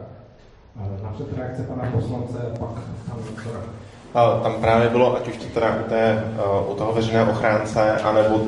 Napřed 1.03 1.37
reakce 1.37 1.63
pana 1.63 1.91
poslance, 1.91 2.37
pak 2.59 2.69
pan 3.09 3.17
doktora. 3.27 3.59
Tam 4.43 4.53
právě 4.61 4.89
bylo, 4.89 5.17
ať 5.17 5.27
už 5.27 5.37
to 5.37 5.45
teda 5.53 5.77
u, 5.85 5.89
té, 5.89 6.23
u 6.71 6.73
toho 6.73 6.93
veřejného 6.93 7.31
ochránce, 7.31 7.91
anebo 7.91 8.41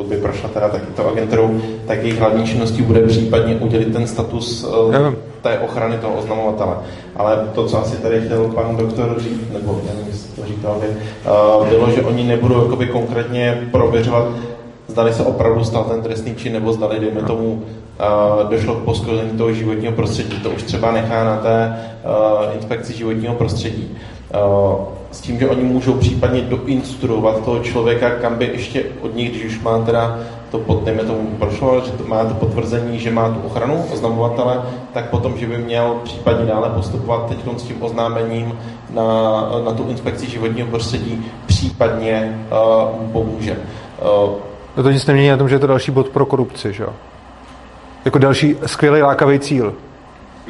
pokud 0.00 0.08
by 0.08 0.16
prošla 0.16 0.48
teda 0.48 0.70
to 0.96 1.08
agenturou, 1.08 1.60
tak 1.86 2.02
jejich 2.02 2.20
hlavní 2.20 2.46
činností 2.46 2.82
bude 2.82 3.00
případně 3.00 3.56
udělit 3.56 3.92
ten 3.92 4.06
status 4.06 4.64
uh, 4.64 4.94
té 5.42 5.58
ochrany 5.58 5.96
toho 5.96 6.14
oznamovatele. 6.14 6.76
Ale 7.16 7.48
to, 7.54 7.66
co 7.68 7.80
asi 7.80 7.96
tady 7.96 8.20
chtěl 8.20 8.48
pan 8.48 8.76
doktor 8.76 9.14
říct, 9.18 9.52
nebo 9.52 9.80
nevím, 9.86 10.06
jestli 10.08 10.42
to 10.42 10.46
říkal 10.46 10.76
uh, 11.60 11.68
bylo, 11.68 11.90
že 11.90 12.02
oni 12.02 12.24
nebudou 12.24 12.62
jakoby 12.62 12.86
konkrétně 12.86 13.68
prověřovat, 13.70 14.26
zdali 14.88 15.12
se 15.12 15.22
opravdu 15.22 15.64
stal 15.64 15.84
ten 15.84 16.02
trestný 16.02 16.34
čin, 16.34 16.52
nebo 16.52 16.72
zdali, 16.72 17.00
dejme 17.00 17.22
tomu, 17.22 17.52
uh, 17.52 18.50
došlo 18.50 18.74
k 18.74 18.84
poškození 18.84 19.30
toho 19.30 19.52
životního 19.52 19.92
prostředí. 19.92 20.36
To 20.42 20.50
už 20.50 20.62
třeba 20.62 20.92
nechá 20.92 21.24
na 21.24 21.36
té 21.36 21.76
inspekci 22.54 22.92
životního 22.92 23.34
prostředí. 23.34 23.96
S 25.10 25.20
tím, 25.20 25.38
že 25.38 25.48
oni 25.48 25.62
můžou 25.62 25.94
případně 25.94 26.40
doinstruovat 26.40 27.44
toho 27.44 27.60
člověka, 27.60 28.10
kam 28.10 28.34
by 28.34 28.44
ještě 28.44 28.84
od 29.00 29.14
nich, 29.14 29.30
když 29.30 29.44
už 29.44 29.60
má 29.60 29.78
teda 29.78 30.18
to 30.50 30.58
pod, 30.58 30.84
dejme 30.84 31.04
tomu 31.04 31.30
prošlo, 31.38 31.80
že 31.80 31.92
to 31.92 32.04
má 32.04 32.24
to 32.24 32.34
potvrzení, 32.34 32.98
že 32.98 33.10
má 33.10 33.28
tu 33.28 33.40
ochranu 33.40 33.84
oznamovatele, 33.92 34.62
tak 34.92 35.10
potom, 35.10 35.38
že 35.38 35.46
by 35.46 35.58
měl 35.58 36.00
případně 36.04 36.46
dále 36.46 36.70
postupovat 36.70 37.28
teď 37.28 37.38
s 37.56 37.62
tím 37.62 37.82
oznámením 37.82 38.58
na, 38.90 39.02
na 39.64 39.72
tu 39.72 39.88
inspekci 39.88 40.30
životního 40.30 40.68
prostředí, 40.68 41.26
případně 41.46 42.46
uh, 42.50 43.12
pomůže. 43.12 43.56
Uh, 44.76 44.82
to 44.82 44.90
nic 44.90 45.06
nemění 45.06 45.28
na 45.28 45.36
tom, 45.36 45.48
že 45.48 45.54
je 45.54 45.58
to 45.58 45.66
další 45.66 45.92
bod 45.92 46.08
pro 46.08 46.26
korupci, 46.26 46.72
že 46.72 46.82
jo? 46.82 46.92
Jako 48.04 48.18
další 48.18 48.56
skvělý 48.66 49.02
lákavý 49.02 49.38
cíl. 49.38 49.74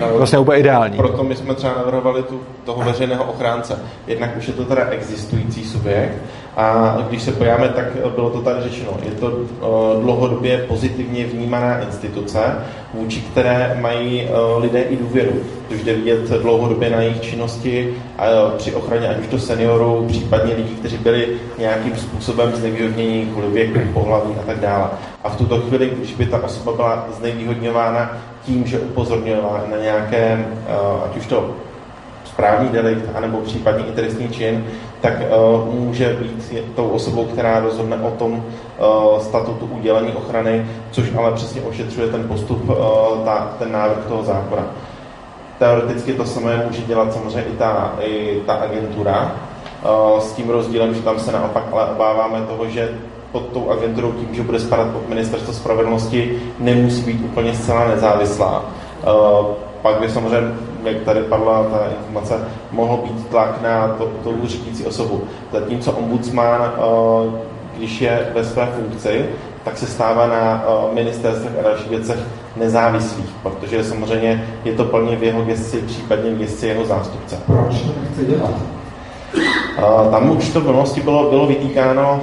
Vlastně 0.09 0.39
úplně 0.39 0.59
ideální. 0.59 0.97
Proto 0.97 1.24
my 1.24 1.36
jsme 1.36 1.55
třeba 1.55 1.74
navrhovali 1.77 2.22
tu, 2.22 2.40
toho 2.64 2.82
veřejného 2.85 3.24
ochránce. 3.24 3.78
Jednak 4.06 4.36
už 4.36 4.48
je 4.48 4.55
to 4.55 4.64
teda 4.64 4.86
existující 4.90 5.64
subjekt 5.64 6.14
a 6.56 6.97
když 7.09 7.22
se 7.22 7.32
pojáme, 7.32 7.68
tak 7.68 7.86
bylo 8.14 8.31
to 8.31 8.40
tady 8.40 8.62
řečeno. 8.62 8.90
Je 9.05 9.10
to 9.10 9.27
uh, 9.27 10.02
dlouhodobě 10.02 10.59
pozitivně 10.59 11.24
vnímaná 11.24 11.78
instituce, 11.78 12.39
vůči 12.94 13.20
které 13.20 13.78
mají 13.81 14.28
uh, 14.28 14.62
lidé 14.62 14.82
i 14.82 14.97
důvěru. 14.97 15.32
Což 15.68 15.82
jde 15.82 15.94
vidět 15.94 16.31
dlouhodobě 16.31 16.90
na 16.90 17.01
jejich 17.01 17.20
činnosti 17.20 17.94
uh, 18.18 18.52
při 18.56 18.74
ochraně 18.74 19.09
ať 19.09 19.18
už 19.18 19.27
to 19.27 19.39
seniorů, 19.39 20.06
případně 20.09 20.55
lidí, 20.55 20.74
kteří 20.74 20.97
byli 20.98 21.28
nějakým 21.59 21.97
způsobem 21.97 22.52
znevýhodněni 22.55 23.27
kvůli 23.32 23.48
věku, 23.48 23.81
pohlaví 23.93 24.31
a 24.43 24.47
tak 24.47 24.60
dále. 24.60 24.89
A 25.24 25.28
v 25.28 25.36
tuto 25.36 25.60
chvíli, 25.60 25.90
když 25.97 26.14
by 26.14 26.27
ta 26.27 26.44
osoba 26.44 26.72
byla 26.72 27.06
znevýhodňována 27.18 28.18
tím, 28.43 28.67
že 28.67 28.79
upozorňovala 28.79 29.62
na 29.71 29.77
nějaké, 29.77 30.47
ať 31.05 31.17
už 31.17 31.27
to 31.27 31.51
správní 32.25 32.69
delikt, 32.69 33.05
anebo 33.15 33.39
případně 33.39 33.85
i 33.85 33.93
trestný 33.93 34.29
čin, 34.29 34.67
tak 35.01 35.12
uh, 35.12 35.75
může 35.75 36.17
být 36.21 36.65
tou 36.75 36.89
osobou, 36.89 37.25
která 37.25 37.61
rozhodne 37.61 37.97
o 37.97 38.11
tom 38.11 38.33
uh, 38.33 39.21
statutu 39.21 39.67
udělení 39.67 40.12
ochrany, 40.12 40.67
což 40.91 41.15
ale 41.17 41.33
přesně 41.33 41.62
ošetřuje 41.62 42.09
ten 42.09 42.29
postup, 42.29 42.71
ta, 43.25 43.55
ten 43.59 43.73
návrh 43.73 44.07
toho 44.09 44.23
zákona. 44.23 44.62
Teoreticky 45.59 46.12
to 46.12 46.25
samé 46.25 46.65
může 46.67 46.83
dělat 46.83 47.12
samozřejmě 47.12 47.43
i 47.43 47.57
ta, 47.57 47.93
i 48.01 48.41
ta 48.47 48.55
agentura, 48.55 49.33
s 50.19 50.33
tím 50.33 50.51
rozdílem, 50.51 50.95
že 50.95 51.03
tam 51.03 51.19
se 51.19 51.33
naopak 51.33 51.65
ale 51.73 51.85
obáváme 51.85 52.41
toho, 52.41 52.69
že 52.69 52.89
pod 53.32 53.43
tou 53.52 53.70
agenturou 53.70 54.12
tím, 54.12 54.35
že 54.35 54.43
bude 54.43 54.59
spadat 54.59 54.90
pod 54.90 55.09
ministerstvo 55.09 55.52
spravedlnosti, 55.52 56.43
nemusí 56.59 57.02
být 57.02 57.24
úplně 57.24 57.55
zcela 57.55 57.89
nezávislá. 57.89 58.65
Uh, 59.07 59.47
pak 59.82 60.01
by 60.01 60.11
samozřejmě 60.11 60.52
jak 60.85 61.02
tady 61.02 61.20
padla 61.20 61.62
ta 61.62 61.78
informace, 61.98 62.48
mohl 62.73 62.97
být 62.97 63.28
tlak 63.28 63.62
na 63.62 63.89
to, 63.89 64.11
to 64.24 64.47
řídící 64.47 64.86
osobu. 64.86 65.23
Zatímco 65.52 65.93
ombudsman, 65.93 66.73
eh, 66.77 67.40
když 67.77 68.01
je 68.01 68.31
ve 68.35 68.44
své 68.44 68.66
funkci, 68.66 69.27
tak 69.65 69.78
se 69.78 69.86
stává 69.86 70.27
na 70.27 70.65
eh, 70.66 70.94
ministerstvech 70.94 71.52
a 71.59 71.62
dalších 71.62 71.89
věcech 71.89 72.19
nezávislých, 72.57 73.31
protože 73.43 73.85
samozřejmě 73.85 74.48
je 74.65 74.73
to 74.73 74.85
plně 74.85 75.16
v 75.16 75.23
jeho 75.23 75.43
gesci, 75.43 75.82
případně 75.86 76.31
v 76.31 76.39
gesci 76.39 76.66
jeho 76.66 76.85
zástupce. 76.85 77.39
Proč 77.47 77.82
to 77.82 77.93
nechce 78.02 78.24
dělat? 78.24 78.55
Eh, 79.78 80.11
tam 80.11 80.31
už 80.31 80.48
to 80.48 80.61
v 80.61 80.66
minulosti 80.66 81.01
bylo, 81.01 81.31
bylo 81.31 81.47
vytýkáno, 81.47 82.20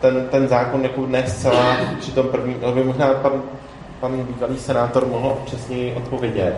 ten, 0.00 0.26
ten 0.30 0.48
zákon 0.48 0.82
jako 0.82 1.06
ne 1.06 1.26
zcela 1.26 1.76
při 1.98 2.12
tom 2.12 2.26
prvním, 2.26 2.56
možná 2.84 3.06
pan, 3.06 3.42
pan 4.00 4.22
bývalý 4.22 4.58
senátor 4.58 5.06
mohl 5.06 5.38
přesněji 5.44 5.94
odpovědět. 5.94 6.54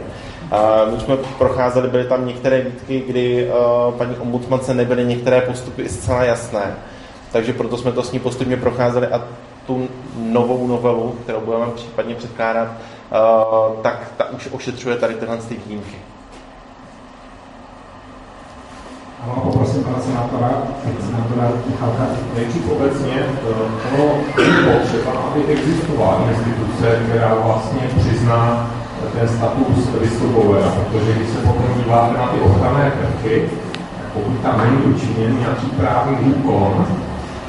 My 0.94 1.00
jsme 1.00 1.16
procházeli, 1.16 1.88
byly 1.88 2.04
tam 2.04 2.26
některé 2.26 2.60
výtky, 2.60 3.00
kdy 3.00 3.48
eh, 3.48 3.52
paní 3.98 4.16
ombudsmance 4.16 4.74
nebyly 4.74 5.04
některé 5.04 5.40
postupy 5.40 5.88
zcela 5.88 6.24
jasné. 6.24 6.74
Takže 7.32 7.52
proto 7.52 7.76
jsme 7.76 7.92
to 7.92 8.02
s 8.02 8.12
ní 8.12 8.18
postupně 8.18 8.56
procházeli 8.56 9.06
a 9.06 9.24
tu 9.66 9.88
novou 10.16 10.66
novelu, 10.66 11.16
kterou 11.22 11.40
budeme 11.40 11.66
případně 11.74 12.14
předkládat, 12.14 12.68
eh, 12.68 13.16
tak 13.82 14.12
ta 14.16 14.30
už 14.30 14.48
ošetřuje 14.52 14.96
tady 14.96 15.14
tyhle 15.14 15.36
ty 15.36 15.56
výjimky. 15.66 15.96
Ano, 19.22 19.61
senátora, 20.04 20.50
senátora 21.06 21.44
Michalka. 21.66 22.04
Nejdřív 22.36 22.70
obecně, 22.70 23.16
eh, 23.18 23.94
ono 23.94 24.04
je 24.38 24.78
potřeba, 24.78 25.12
aby 25.12 25.40
existovala 25.52 26.24
instituce, 26.30 26.86
která 27.08 27.34
vlastně 27.34 27.82
přizná 27.98 28.70
ten 29.18 29.28
status 29.28 29.88
whistleblowera, 30.00 30.68
protože 30.68 31.12
když 31.12 31.28
se 31.28 31.38
potom 31.38 31.66
díváte 31.76 32.18
na 32.18 32.26
ty 32.26 32.40
ochranné 32.40 32.90
prvky, 32.90 33.48
pokud 34.14 34.40
tam 34.42 34.60
není 34.64 34.94
učiněn 34.94 35.38
nějaký 35.40 35.66
právní 35.66 36.16
úkon, 36.16 36.86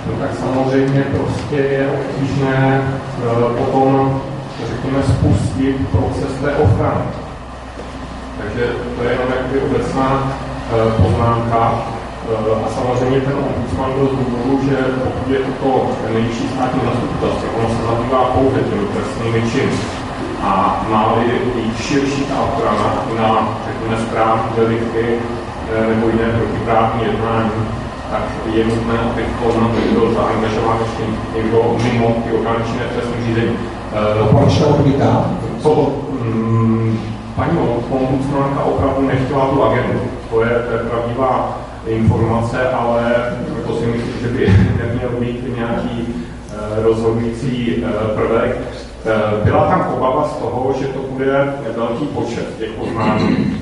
no 0.08 0.14
tak 0.20 0.30
samozřejmě 0.40 1.02
prostě 1.02 1.56
je 1.56 1.88
obtížné 1.92 2.82
uh, 2.82 3.58
potom, 3.58 4.22
řekněme, 4.70 5.04
spustit 5.04 5.90
proces 5.92 6.34
té 6.42 6.52
ochrany. 6.52 7.06
Takže 8.38 8.66
to 8.98 9.04
je 9.04 9.12
jenom 9.12 9.28
jakoby 9.30 9.62
obecná 9.62 10.10
uh, 10.14 11.04
poznámka. 11.04 11.86
Uh, 12.24 12.66
a 12.66 12.70
samozřejmě 12.70 13.22
ten 13.22 13.34
ombudsman 13.48 13.92
byl 13.98 14.08
z 14.08 14.16
důvodu, 14.20 14.70
že 14.70 14.78
pokud 15.04 15.32
je 15.32 15.40
to 15.40 15.70
nejvyšší 16.14 16.48
státní 16.56 16.82
zastupitelství, 16.86 17.50
ono 17.58 17.70
se 17.70 17.82
zabývá 17.90 18.24
pouze 18.24 18.60
těmi 18.60 18.86
trestnými 18.94 19.52
činy 19.52 19.74
a 20.44 20.86
má-li 20.90 21.26
být 21.56 21.78
širší 21.78 22.22
ta 22.26 22.36
ochrana 22.42 22.88
na, 23.20 23.58
řekněme, 23.68 23.98
správní 24.06 24.50
delikty 24.58 25.06
eh, 25.76 25.88
nebo 25.90 26.08
jiné 26.10 26.28
protiprávní 26.38 27.04
jednání, 27.04 27.52
tak 28.12 28.24
je 28.54 28.66
nutné, 28.66 28.94
aby 29.00 29.24
to 29.40 29.52
byl 29.94 30.14
zaangažován 30.14 30.78
ještě 30.84 31.04
někdo 31.36 31.78
mimo 31.84 32.08
ty 32.24 32.34
organičné 32.38 32.84
trestní 32.94 33.26
řízení. 33.26 33.56
Eh, 33.94 34.28
Proč 34.38 34.60
to 34.60 34.68
odmítá? 34.68 35.26
Co, 35.62 35.92
mm, 36.22 37.00
paní 37.36 37.58
ombudsmanka 37.90 38.64
opravdu 38.64 39.08
nechtěla 39.08 39.46
tu 39.46 39.64
agendu. 39.64 40.00
To 40.30 40.42
je, 40.44 40.50
to 40.50 40.72
je 40.74 40.80
pravdivá 40.90 41.63
informace, 41.88 42.70
ale 42.70 43.38
to 43.68 43.76
si 43.80 43.86
myslím, 43.86 44.14
že 44.22 44.28
by 44.28 44.48
neměl 44.86 45.10
být 45.20 45.58
nějaký 45.58 46.08
uh, 46.08 46.84
rozhodující 46.84 47.84
uh, 47.84 47.90
prvek. 48.16 48.62
Eh, 49.06 49.44
byla 49.44 49.66
tam 49.68 49.94
obava 49.94 50.28
z 50.28 50.38
toho, 50.38 50.76
že 50.80 50.88
to 50.88 51.00
bude 51.00 51.54
velký 51.76 52.06
počet 52.06 52.58
těch 52.58 52.70
oznámení. 52.80 53.62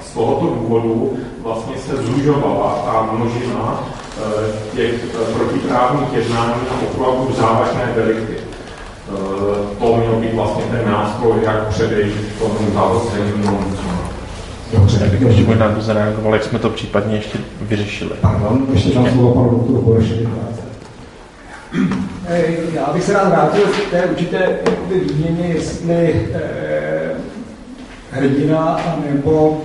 Z 0.00 0.14
tohoto 0.14 0.46
důvodu 0.46 1.18
vlastně 1.42 1.76
se 1.78 1.96
zužovala 1.96 2.82
ta 2.84 3.08
množina 3.12 3.80
eh, 3.80 4.76
těch 4.76 4.94
eh, 5.04 5.34
protiprávních 5.34 6.12
jednání 6.12 6.60
na 6.70 6.88
opravdu 6.90 7.32
závažné 7.32 7.92
delikty. 7.94 8.36
To 9.78 9.96
měl 9.96 10.12
být 10.20 10.34
vlastně 10.34 10.64
ten 10.64 10.92
nástroj, 10.92 11.32
jak 11.42 11.68
předejít 11.68 12.38
tomu 12.38 12.70
zavocení 12.74 13.32
Dobře, 14.72 14.98
tak 14.98 15.10
bych 15.10 15.20
ještě 15.20 15.42
možná 15.42 15.68
tu 15.74 15.80
zareagoval, 15.80 16.32
jak 16.32 16.44
jsme 16.44 16.58
to 16.58 16.70
případně 16.70 17.16
ještě 17.16 17.38
vyřešili. 17.60 18.10
Pardon, 18.20 18.66
ještě 18.72 18.94
dám 18.94 19.10
slovo 19.10 19.34
panu 19.34 19.50
doktoru 19.50 19.82
Bolešovi. 19.82 20.28
Eh, 22.26 22.52
já 22.74 22.92
bych 22.92 23.02
se 23.02 23.12
rád 23.12 23.28
vrátil 23.28 23.62
k 23.66 23.90
té 23.90 24.02
určité 24.02 24.58
výměně, 24.88 25.46
jestli 25.46 26.26
eh, 26.34 27.10
hrdina 28.10 28.80
nebo 29.10 29.60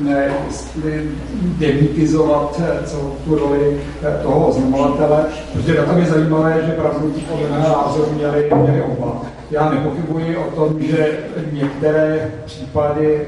ne, 0.00 0.30
jestli 0.46 1.10
demitizovat 1.42 2.60
eh, 2.64 2.86
celou 2.86 3.16
tu 3.24 3.34
roli 3.34 3.80
eh, 4.02 4.22
toho 4.22 4.48
oznamovatele, 4.48 5.24
protože 5.52 5.74
na 5.74 5.84
tom 5.84 5.98
je 5.98 6.04
zajímavé, 6.04 6.62
že 6.66 6.72
pravdu 6.72 7.14
podle 7.30 7.48
mého 7.48 7.68
názoru 7.68 8.12
měli, 8.12 8.50
měli 8.62 8.82
oba. 8.82 9.22
Já 9.52 9.70
nepochybuji 9.70 10.36
o 10.36 10.50
tom, 10.50 10.82
že 10.82 11.18
některé 11.52 12.30
případy 12.44 13.26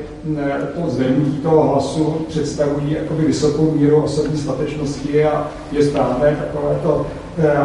to 0.74 0.90
zvednutí 0.90 1.36
toho 1.36 1.68
hlasu 1.68 2.26
představují 2.28 2.92
jakoby 2.92 3.24
vysokou 3.24 3.70
míru 3.70 4.02
osobní 4.02 4.38
statečnosti 4.38 5.24
a 5.24 5.48
je 5.72 5.84
správné 5.84 6.36
takovéto 6.36 7.06
Eh, 7.38 7.58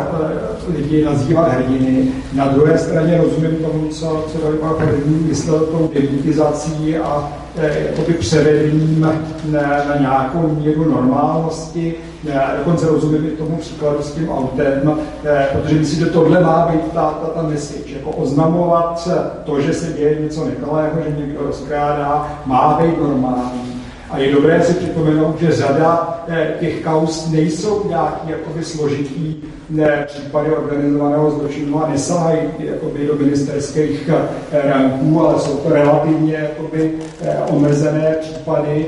lidi 0.77 1.06
nazývat 1.06 1.48
hrdiny. 1.48 2.07
Na 2.34 2.48
druhé 2.48 2.77
straně 2.77 3.18
rozumím 3.18 3.56
tomu, 3.56 3.88
co, 3.88 4.26
co 4.31 4.38
Dorival 4.38 4.73
první 4.73 5.15
myslel 5.15 5.60
tou 5.60 5.91
demitizací 5.94 6.98
a 6.98 7.31
eh, 7.57 7.86
jakoby 7.90 8.14
převedením 8.14 9.02
na, 9.02 9.61
na 9.61 9.98
nějakou 9.99 10.48
míru 10.48 10.91
normálnosti. 10.91 11.95
Já 12.24 12.56
dokonce 12.58 12.88
rozumím 12.88 13.26
i 13.26 13.32
tomu 13.32 13.58
příkladu 13.58 14.02
s 14.02 14.12
tím 14.12 14.30
autem, 14.30 15.00
eh, 15.26 15.48
protože 15.52 15.76
myslím, 15.76 16.00
že 16.00 16.06
tohle 16.06 16.40
má 16.40 16.68
být 16.72 16.91
ta, 16.94 17.20
ta, 17.22 17.28
ta 17.28 17.41
message, 17.48 17.94
jako 17.94 18.10
oznamovat 18.10 19.10
to, 19.44 19.62
že 19.62 19.74
se 19.74 19.94
děje 19.94 20.22
něco 20.22 20.46
nekalého, 20.46 21.02
že 21.04 21.26
někdo 21.26 21.40
rozkrádá, 21.44 22.28
má 22.46 22.80
být 22.82 23.02
normální 23.02 23.78
a 24.10 24.18
je 24.18 24.31
dobré 24.31 24.64
si 24.64 24.73
připomenout, 24.73 25.40
že 25.40 25.52
řada 25.52 26.23
eh, 26.27 26.53
těch 26.60 26.84
kaus 26.84 27.31
nejsou 27.31 27.90
nějaký 27.90 28.30
jakoby 28.30 28.64
složitý 28.64 29.36
ne, 29.69 30.06
případy 30.07 30.52
organizovaného 30.52 31.31
zločinu 31.31 31.84
a 31.84 31.90
nesahají 31.90 32.40
jakoby 32.60 33.07
do 33.07 33.15
ministerských 33.15 34.10
eh, 34.10 34.69
ranků, 34.69 35.22
ale 35.22 35.40
jsou 35.40 35.57
to 35.57 35.69
relativně 35.69 36.34
jakoby 36.34 36.91
eh, 37.22 37.38
omezené 37.49 38.15
případy. 38.19 38.86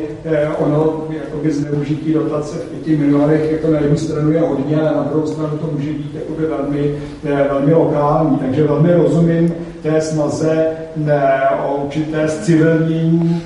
Ono 0.57 1.03
jakoby 1.10 1.52
zneužití 1.52 2.14
dotace 2.14 2.57
v 2.57 2.69
pěti 2.69 2.98
milionech 2.98 3.52
jako 3.52 3.72
na 3.72 3.80
jednu 3.80 3.98
stranu 3.98 4.31
je 4.31 4.39
hodně, 4.39 4.81
ale 4.81 4.95
na 4.95 5.03
druhou 5.03 5.27
stranu 5.27 5.57
to 5.57 5.69
může 5.72 5.93
být 5.93 6.15
jakoby 6.15 6.45
velmi, 6.45 6.95
velmi 7.23 7.73
lokální. 7.73 8.38
Takže 8.38 8.64
velmi 8.64 8.93
rozumím 8.93 9.53
té 9.84 10.02
snaze 10.02 10.68
ne, 10.95 11.41
o 11.65 11.76
určité 11.76 12.27
zcivilnění 12.27 13.41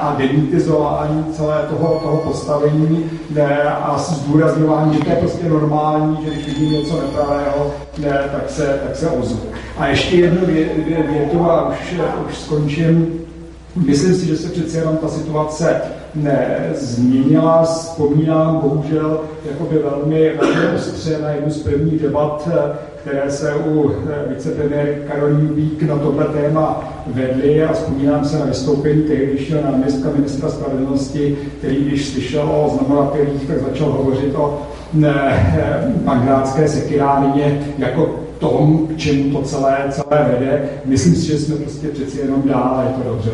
a 0.00 0.16
demitizování 0.18 1.24
celé 1.32 1.66
toho, 1.70 2.00
toho 2.02 2.16
postavení 2.16 3.10
ne, 3.30 3.62
a 3.62 3.98
zdůrazňování, 3.98 4.94
že 4.94 5.00
to 5.00 5.10
je 5.10 5.16
prostě 5.16 5.48
normální, 5.48 6.18
že 6.24 6.30
když 6.30 6.46
vidím 6.46 6.72
něco 6.72 7.00
nepravého, 7.00 7.74
ne, 7.98 8.20
tak, 8.32 8.50
se, 8.50 8.80
tak 8.86 8.96
se 8.96 9.10
ozvu. 9.10 9.40
A 9.78 9.86
ještě 9.86 10.16
jednu 10.16 10.46
vě, 10.46 10.64
vě, 10.86 11.02
větu 11.02 11.50
a 11.50 11.68
už, 11.68 11.94
už 12.28 12.38
skončím. 12.38 13.20
Myslím 13.76 14.14
si, 14.14 14.26
že 14.26 14.36
se 14.36 14.48
přece 14.48 14.78
jenom 14.78 14.96
ta 14.96 15.08
situace 15.08 15.80
ne, 16.14 16.70
změnila. 16.74 17.62
Vzpomínám 17.62 18.58
bohužel 18.58 19.20
jakoby 19.50 19.78
velmi, 19.78 20.36
velmi 20.40 20.76
ostře 20.76 21.18
na 21.22 21.30
jednu 21.30 21.50
z 21.50 21.62
prvních 21.62 22.02
debat 22.02 22.48
které 23.00 23.30
se 23.30 23.54
u 23.54 23.92
eh, 23.92 24.34
vicepremiér 24.34 24.94
Karolín 25.08 25.54
Vík 25.54 25.82
na 25.82 25.98
tohle 25.98 26.24
téma 26.24 26.92
vedly 27.06 27.64
a 27.64 27.72
vzpomínám 27.72 28.24
se 28.24 28.38
na 28.38 28.44
vystoupení 28.44 29.02
tehdejšího 29.02 29.62
náměstka 29.62 30.10
ministra 30.16 30.48
spravedlnosti, 30.48 31.38
který 31.58 31.84
když 31.84 32.08
slyšel 32.08 32.42
o 32.42 32.78
znamovatelích, 32.78 33.46
tak 33.46 33.58
začal 33.60 33.92
hovořit 33.92 34.34
o 34.34 34.62
magrátské 36.04 36.64
eh, 36.64 36.68
sekiránině 36.68 37.60
jako 37.78 38.20
tom, 38.38 38.86
k 38.86 38.96
čemu 38.96 39.30
to 39.30 39.42
celé, 39.42 39.76
celé 39.90 40.28
vede. 40.32 40.62
Myslím 40.84 41.14
si, 41.14 41.26
že 41.26 41.38
jsme 41.38 41.56
prostě 41.56 41.88
přeci 41.88 42.20
jenom 42.20 42.42
dál 42.48 42.74
a 42.76 42.82
je 42.82 43.02
to 43.02 43.10
dobře. 43.10 43.30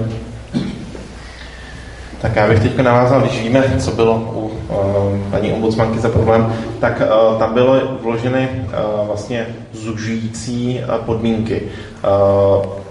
Tak 2.21 2.37
já 2.37 2.49
bych 2.49 2.61
teď 2.61 2.79
navázal, 2.79 3.21
když 3.21 3.43
víme, 3.43 3.65
co 3.79 3.91
bylo 3.91 4.15
u 4.15 4.47
uh, 4.47 5.31
paní 5.31 5.53
ombudsmanky 5.53 5.99
za 5.99 6.09
problém, 6.09 6.53
tak 6.81 7.01
uh, 7.01 7.39
tam 7.39 7.55
byly 7.55 7.81
vloženy 8.03 8.49
uh, 8.51 9.07
vlastně 9.07 9.47
zužující 9.73 10.81
uh, 10.81 11.05
podmínky. 11.05 11.63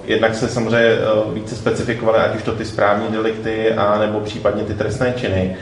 Jednak 0.06 0.36
se 0.36 0.48
samozřejmě 0.48 0.90
více 1.34 1.56
specifikovaly, 1.56 2.18
ať 2.18 2.36
už 2.36 2.44
to 2.44 2.52
ty 2.52 2.66
správní 2.66 3.08
delikty, 3.08 3.74
a 3.74 4.00
nebo 4.00 4.20
případně 4.20 4.64
ty 4.64 4.74
trestné 4.74 5.14
činy. 5.18 5.56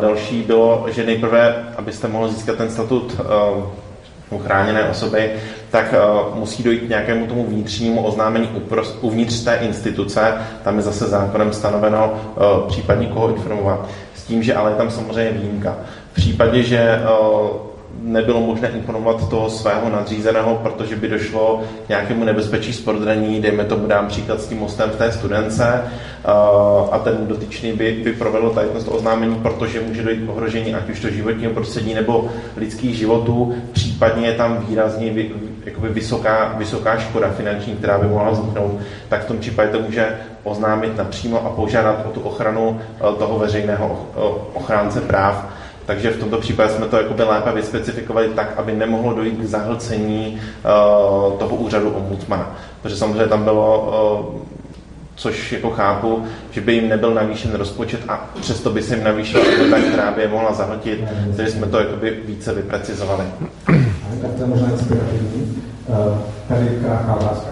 Další 0.00 0.42
bylo, 0.42 0.86
že 0.90 1.06
nejprve, 1.06 1.54
abyste 1.76 2.08
mohli 2.08 2.30
získat 2.30 2.56
ten 2.56 2.70
statut 2.70 3.20
chráněné 4.44 4.84
osoby, 4.84 5.30
tak 5.70 5.94
uh, 5.94 6.38
musí 6.38 6.62
dojít 6.62 6.80
k 6.80 6.88
nějakému 6.88 7.26
tomu 7.26 7.44
vnitřnímu 7.44 8.02
oznámení 8.02 8.48
uvnitř 9.00 9.44
té 9.44 9.54
instituce. 9.54 10.34
Tam 10.64 10.76
je 10.76 10.82
zase 10.82 11.08
zákonem 11.08 11.52
stanoveno 11.52 12.12
uh, 12.12 12.68
případně 12.68 13.06
koho 13.06 13.28
informovat. 13.28 13.88
S 14.14 14.24
tím, 14.24 14.42
že 14.42 14.54
ale 14.54 14.70
je 14.70 14.76
tam 14.76 14.90
samozřejmě 14.90 15.32
výjimka. 15.32 15.76
V 16.12 16.14
případě, 16.14 16.62
že 16.62 17.00
uh, 17.02 17.70
nebylo 18.02 18.40
možné 18.40 18.68
informovat 18.68 19.28
toho 19.28 19.50
svého 19.50 19.90
nadřízeného, 19.90 20.60
protože 20.62 20.96
by 20.96 21.08
došlo 21.08 21.62
k 21.86 21.88
nějakému 21.88 22.24
nebezpečí 22.24 22.72
spodrení, 22.72 23.40
dejme 23.40 23.64
tomu 23.64 23.86
dám 23.86 24.08
příklad 24.08 24.40
s 24.40 24.46
tím 24.46 24.58
mostem 24.58 24.90
v 24.90 24.96
té 24.96 25.12
studence 25.12 25.82
a 26.92 26.98
ten 26.98 27.26
dotyčný 27.26 27.72
by, 27.72 27.92
by 28.04 28.12
provedl 28.12 28.50
tady 28.50 28.68
to 28.84 28.90
oznámení, 28.90 29.34
protože 29.34 29.80
může 29.80 30.02
dojít 30.02 30.26
k 30.26 30.30
ohrožení 30.30 30.74
ať 30.74 30.90
už 30.90 31.00
to 31.00 31.10
životního 31.10 31.52
prostředí 31.52 31.94
nebo 31.94 32.28
lidských 32.56 32.96
životů, 32.96 33.54
případně 33.72 34.26
je 34.26 34.32
tam 34.32 34.64
výrazně 34.68 35.10
jakoby 35.64 35.88
vysoká, 35.88 36.54
vysoká 36.58 36.98
škoda 36.98 37.30
finanční, 37.30 37.76
která 37.76 37.98
by 37.98 38.06
mohla 38.06 38.30
vzniknout, 38.30 38.80
tak 39.08 39.24
v 39.24 39.28
tom 39.28 39.38
případě 39.38 39.70
to 39.70 39.80
může 39.80 40.16
oznámit 40.44 40.96
napřímo 40.96 41.46
a 41.46 41.50
požádat 41.50 42.06
o 42.06 42.10
tu 42.10 42.20
ochranu 42.20 42.80
e, 42.80 43.18
toho 43.18 43.38
veřejného 43.38 44.06
ochránce 44.54 45.00
práv 45.00 45.46
takže 45.86 46.10
v 46.10 46.16
tomto 46.20 46.38
případě 46.38 46.74
jsme 46.74 46.86
to 46.86 46.96
jakoby 46.96 47.22
lépe 47.22 47.52
vyspecifikovali 47.52 48.28
tak, 48.28 48.54
aby 48.56 48.72
nemohlo 48.72 49.14
dojít 49.14 49.38
k 49.40 49.44
zahlcení 49.44 50.40
uh, 50.40 51.38
toho 51.38 51.56
úřadu 51.56 51.90
ombudsmana. 51.90 52.56
Protože 52.82 52.96
samozřejmě 52.96 53.26
tam 53.26 53.44
bylo 53.44 54.50
což 55.14 55.52
jako 55.52 55.70
chápu, 55.70 56.24
že 56.50 56.60
by 56.60 56.72
jim 56.72 56.88
nebyl 56.88 57.14
navýšen 57.14 57.54
rozpočet 57.54 58.00
a 58.08 58.30
přesto 58.40 58.70
by 58.70 58.82
se 58.82 58.94
jim 58.94 59.04
navýšila 59.04 59.44
ta, 59.70 59.78
která 59.80 60.10
by 60.10 60.22
je 60.22 60.28
mohla 60.28 60.52
zahltit, 60.52 61.04
takže 61.36 61.52
jsme 61.52 61.66
to 61.66 61.78
jakoby 61.78 62.18
více 62.24 62.54
vyprecizovali. 62.54 63.24
Tak 64.22 64.30
to 64.36 64.42
je 64.42 64.46
možná 64.46 64.70
inspirativní. 64.70 65.49
Uh, 65.90 66.18
tady 66.48 66.78
krátká 66.84 67.14
otázka. 67.14 67.50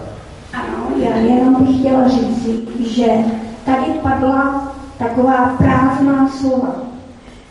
Ano, 0.53 0.95
já 0.95 1.15
jenom 1.15 1.65
bych 1.65 1.79
chtěla 1.79 2.07
říct, 2.07 2.49
že 2.79 3.07
tady 3.65 3.85
padla 4.01 4.73
taková 4.97 5.55
prázdná 5.57 6.29
slova 6.29 6.75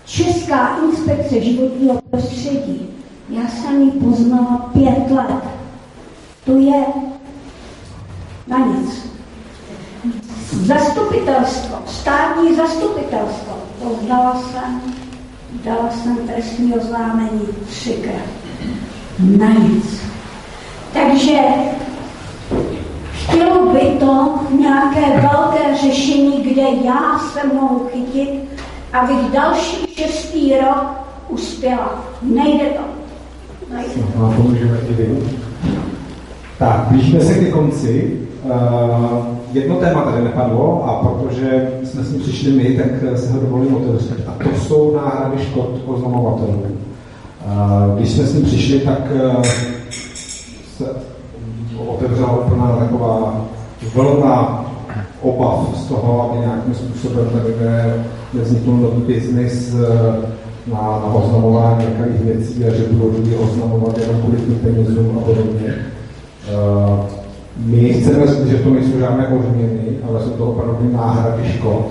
Česká 0.04 0.78
inspekce 0.84 1.40
životního 1.40 2.00
prostředí. 2.10 2.88
Já 3.28 3.48
jsem 3.48 3.82
ji 3.82 3.90
poznala 3.90 4.70
pět 4.72 5.10
let. 5.10 5.44
To 6.44 6.56
je 6.56 6.84
na 8.46 8.58
nic. 8.58 9.08
Zastupitelstvo, 10.52 11.76
státní 11.86 12.56
zastupitelstvo, 12.56 13.52
to 13.82 14.04
znala 14.04 14.42
jsem, 14.42 14.80
dala 15.64 15.90
jsem 15.90 16.16
trestní 16.16 16.72
oznámení 16.72 17.40
třikrát. 17.66 18.26
Na 19.18 19.48
nic. 19.48 20.00
Takže 21.02 21.38
chtělo 23.12 23.72
by 23.72 23.80
to 23.80 24.34
nějaké 24.58 25.20
velké 25.20 25.76
řešení, 25.82 26.42
kde 26.42 26.62
já 26.62 27.18
se 27.18 27.46
mohu 27.46 27.88
chytit 27.92 28.48
abych 28.92 29.32
další 29.32 29.86
šestý 29.96 30.52
rok 30.56 30.84
uspěla. 31.28 32.04
Nejde 32.22 32.64
to. 32.64 32.82
Nejde 33.74 34.02
to. 34.16 34.26
Vy. 34.88 35.18
Tak, 36.58 36.86
blížíme 36.88 37.20
se 37.20 37.34
ke 37.34 37.50
konci. 37.50 38.20
Uh, 38.44 39.26
jedno 39.52 39.76
téma 39.76 40.02
tady 40.02 40.24
nepadlo 40.24 40.84
a 40.84 40.94
protože 40.94 41.72
jsme 41.84 42.02
s 42.02 42.12
ním 42.12 42.20
přišli 42.20 42.52
my, 42.52 42.64
tak 42.64 43.18
se 43.18 43.32
ho 43.32 43.40
dovolím 43.40 43.74
otevřít. 43.74 44.24
A 44.26 44.44
to 44.44 44.60
jsou 44.60 44.96
náhrady 44.96 45.44
škod 45.44 45.70
oznamovatelů. 45.86 46.62
Uh, 46.62 47.98
když 47.98 48.10
jsme 48.10 48.24
s 48.24 48.34
ním 48.34 48.44
přišli, 48.44 48.80
tak 48.80 49.00
uh, 49.36 49.44
se 50.78 50.84
otevřela 51.88 52.46
úplná 52.46 52.76
taková 52.76 53.44
vlna 53.94 54.64
obav 55.22 55.68
z 55.76 55.86
toho, 55.86 56.30
aby 56.30 56.38
nějakým 56.40 56.74
způsobem 56.74 57.28
tady 57.32 57.54
nevznikl 58.34 58.70
nový 58.70 59.02
biznis 59.02 59.74
eh, 59.74 60.38
na, 60.72 60.80
na 60.82 61.14
oznamování 61.14 61.84
nějakých 61.98 62.24
věcí 62.24 62.64
a 62.64 62.74
že 62.74 62.84
budou 62.90 63.12
lidi 63.16 63.36
oznamovat 63.36 63.98
jenom 63.98 64.20
kvůli 64.20 64.38
tím 64.38 64.54
penězům 64.54 65.18
a 65.18 65.20
podobně. 65.20 65.74
Uh, 66.48 66.98
my 67.56 67.92
chceme 67.92 68.26
říct, 68.26 68.46
že 68.46 68.56
to 68.56 68.70
nejsou 68.70 68.98
žádné 68.98 69.28
odměny, 69.28 69.98
ale 70.08 70.20
jsou 70.20 70.30
to 70.30 70.44
opravdu 70.44 70.92
náhrady 70.92 71.48
škod. 71.48 71.86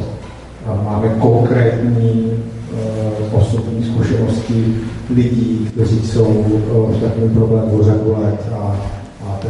Máme 0.83 1.09
konkrétní 1.19 2.31
uh, 2.31 3.41
osobní 3.41 3.83
zkušenosti 3.83 4.75
lidí, 5.15 5.69
kteří 5.73 6.07
jsou 6.07 6.45
v 6.89 7.01
takovém 7.01 7.29
problému 7.29 7.83
řadu 7.83 8.15
let 8.21 8.41
a, 8.59 8.66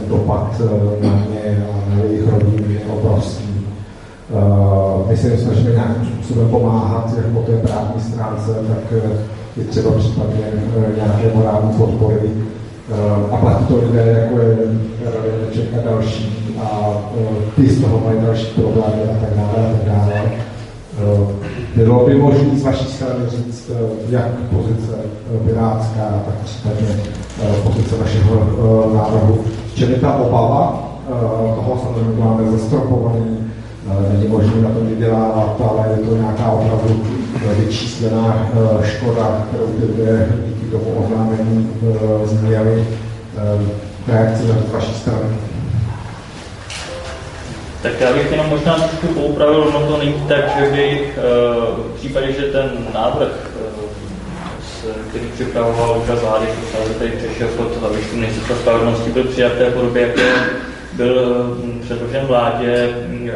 dopad 0.09 0.61
uh, 0.61 1.05
na 1.05 1.09
ně 1.09 1.67
a 1.71 1.95
na 1.95 2.03
jejich 2.03 2.29
rodiny 2.33 2.73
je 2.73 2.79
obrovský. 2.93 3.67
Uh, 4.29 5.09
my 5.09 5.17
se 5.17 5.37
snažíme 5.37 5.71
nějakým 5.71 6.05
způsobem 6.05 6.49
pomáhat, 6.49 7.13
jak 7.17 7.25
po 7.25 7.41
té 7.41 7.57
právní 7.57 8.01
stránce, 8.01 8.51
tak 8.67 9.03
uh, 9.03 9.11
je 9.57 9.63
třeba 9.63 9.91
případně 9.91 10.45
nějaké 10.95 11.35
morální 11.35 11.73
podpory. 11.73 12.31
A 13.31 13.37
platí 13.37 13.65
to 13.65 13.75
lidé, 13.75 14.01
jako 14.21 14.39
je 14.41 14.57
Radeček 15.05 15.65
a 15.73 15.89
další, 15.89 16.55
a 16.63 16.97
ty 17.55 17.69
z 17.69 17.81
toho 17.81 18.01
mají 18.05 18.19
další 18.21 18.45
problémy 18.45 19.03
a 19.03 19.25
tak 19.25 19.29
dále 19.35 19.67
a 19.67 19.71
tak 19.71 19.85
dále. 19.85 20.23
Bylo 21.75 22.05
by 22.05 22.15
možné 22.15 22.59
z 22.59 22.63
vaší 22.63 22.85
strany 22.85 23.19
říct, 23.29 23.71
jak 24.09 24.27
pozice 24.27 24.93
pirátská, 25.45 26.23
tak 26.25 26.35
případně 26.43 26.87
pozice 27.63 27.95
vašeho 27.95 28.33
návrhu, 28.95 29.43
v 29.73 29.75
čem 29.75 29.91
je 29.91 29.99
ta 29.99 30.13
obava 30.13 30.83
toho 31.55 31.79
samozřejmě 31.83 32.23
máme 32.23 32.51
zastropovaný 32.51 33.37
není 34.11 34.27
možné 34.27 34.61
na 34.61 34.69
tom 34.69 34.87
vydělávat, 34.87 35.61
ale 35.69 35.87
je 35.91 36.07
to 36.07 36.15
nějaká 36.15 36.51
opravdu 36.51 37.03
vyčíslená 37.57 38.49
eh, 38.53 38.87
škoda, 38.87 39.45
kterou 39.49 39.65
ty 39.67 39.85
lidé 39.85 40.27
díky 40.45 40.71
tomu 40.71 41.03
oznámení 41.03 41.69
změli 42.23 42.87
eh, 43.37 44.13
reakci 44.13 44.47
na 44.47 44.55
vaší 44.71 44.93
strany. 44.93 45.29
Tak 47.81 48.01
já 48.01 48.13
bych 48.13 48.31
jenom 48.31 48.49
možná 48.49 48.73
trošku 48.73 49.07
poupravil, 49.07 49.63
ono 49.63 49.87
to 49.87 49.97
není 49.97 50.13
tak, 50.27 50.57
že 50.59 50.71
by 50.71 50.99
eh, 51.01 51.21
v 51.93 51.95
případě, 51.95 52.31
že 52.31 52.41
ten 52.41 52.69
návrh, 52.93 53.46
který 55.09 55.25
připravoval 55.33 56.01
úřad 56.03 56.21
vlády, 56.21 56.45
který 56.95 57.11
přešel 57.11 57.47
pod 57.47 57.77
hlavičku 57.77 58.15
ministerstva 58.15 58.55
spravedlnosti, 58.55 59.11
byl 59.11 59.23
přijat 59.23 59.53
té 59.53 59.71
podobě, 59.71 60.01
jak 60.01 60.17
byl 60.93 61.43
mm, 61.63 61.79
předložen 61.83 62.25
vládě. 62.25 62.89
Mm, 63.07 63.31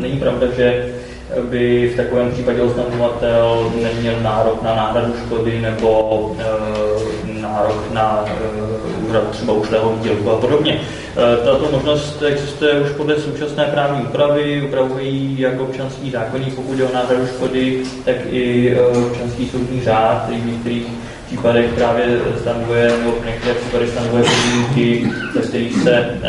není 0.00 0.16
pravda, 0.18 0.46
že 0.56 0.92
by 1.40 1.90
v 1.94 1.96
takovém 1.96 2.32
případě 2.32 2.62
oznamovatel 2.62 3.72
neměl 3.82 4.20
nárok 4.20 4.62
na 4.62 4.74
náhradu 4.74 5.14
škody 5.26 5.60
nebo 5.60 6.36
e, 6.38 7.40
nárok 7.40 7.92
na 7.92 8.24
e, 8.26 9.08
úřad 9.08 9.30
třeba 9.30 9.52
ušlého 9.52 9.92
výdělku 9.92 10.30
a 10.30 10.36
podobně. 10.36 10.80
E, 11.16 11.44
tato 11.44 11.68
možnost 11.72 12.22
existuje 12.22 12.80
už 12.80 12.90
podle 12.90 13.20
současné 13.20 13.64
právní 13.64 14.02
úpravy, 14.02 14.62
upravují 14.66 15.40
jak 15.40 15.60
občanský 15.60 16.10
zákonník, 16.10 16.54
pokud 16.54 16.78
je 16.78 16.84
o 16.84 16.94
náhradu 16.94 17.26
škody, 17.26 17.82
tak 18.04 18.16
i 18.30 18.76
občanský 19.08 19.48
soudní 19.48 19.80
řád, 19.80 20.22
který 20.22 20.40
v 20.40 20.46
některých 20.46 20.86
případech 21.32 21.72
právě 21.72 22.20
stanovuje, 22.40 22.92
nebo 22.98 23.12
v 23.12 23.26
některé 23.26 23.54
případech 23.54 23.90
stanovuje 23.90 24.24
podmínky, 24.24 25.10
ve 25.34 25.40
kterých 25.40 25.82
se 25.82 26.20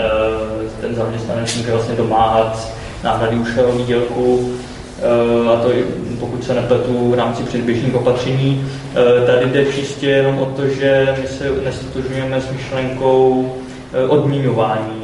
ten 0.82 0.96
zaměstnanec 0.96 1.58
může 1.58 1.72
vlastně 1.72 1.96
domáhat 1.96 2.70
náhrady 3.04 3.36
ušlého 3.36 3.72
výdělku, 3.72 4.52
eh, 5.00 5.50
a 5.50 5.56
to 5.62 5.72
i 5.72 5.84
pokud 6.20 6.44
se 6.44 6.54
nepletu 6.54 7.12
v 7.12 7.14
rámci 7.14 7.44
předběžných 7.44 7.96
opatření. 7.96 8.66
Eh, 8.96 9.26
tady 9.26 9.46
jde 9.46 9.66
čistě 9.66 10.10
jenom 10.10 10.40
o 10.40 10.46
to, 10.46 10.68
že 10.68 11.16
my 11.22 11.28
se 11.28 11.52
nestotožňujeme 11.66 12.42
s 12.42 12.52
myšlenkou 12.52 13.54
eh, 13.94 14.08
odmíňování 14.08 15.04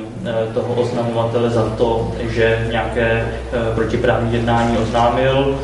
toho 0.53 0.73
oznamovatele 0.73 1.49
za 1.49 1.69
to, 1.77 2.11
že 2.30 2.67
nějaké 2.69 3.27
protiprávní 3.76 4.34
jednání 4.34 4.77
oznámil. 4.77 5.59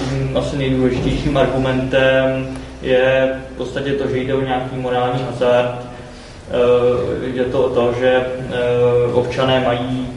Tím 0.00 0.36
asi 0.36 0.56
nejdůležitějším 0.56 1.36
argumentem 1.36 2.46
je 2.84 3.32
v 3.54 3.56
podstatě 3.56 3.92
to, 3.92 4.08
že 4.08 4.18
jde 4.18 4.34
o 4.34 4.40
nějaký 4.40 4.76
morální 4.76 5.20
hazard, 5.30 5.86
je 7.34 7.44
to 7.44 7.64
o 7.64 7.68
to, 7.70 7.94
že 8.00 8.26
občané 9.12 9.60
mají 9.60 10.08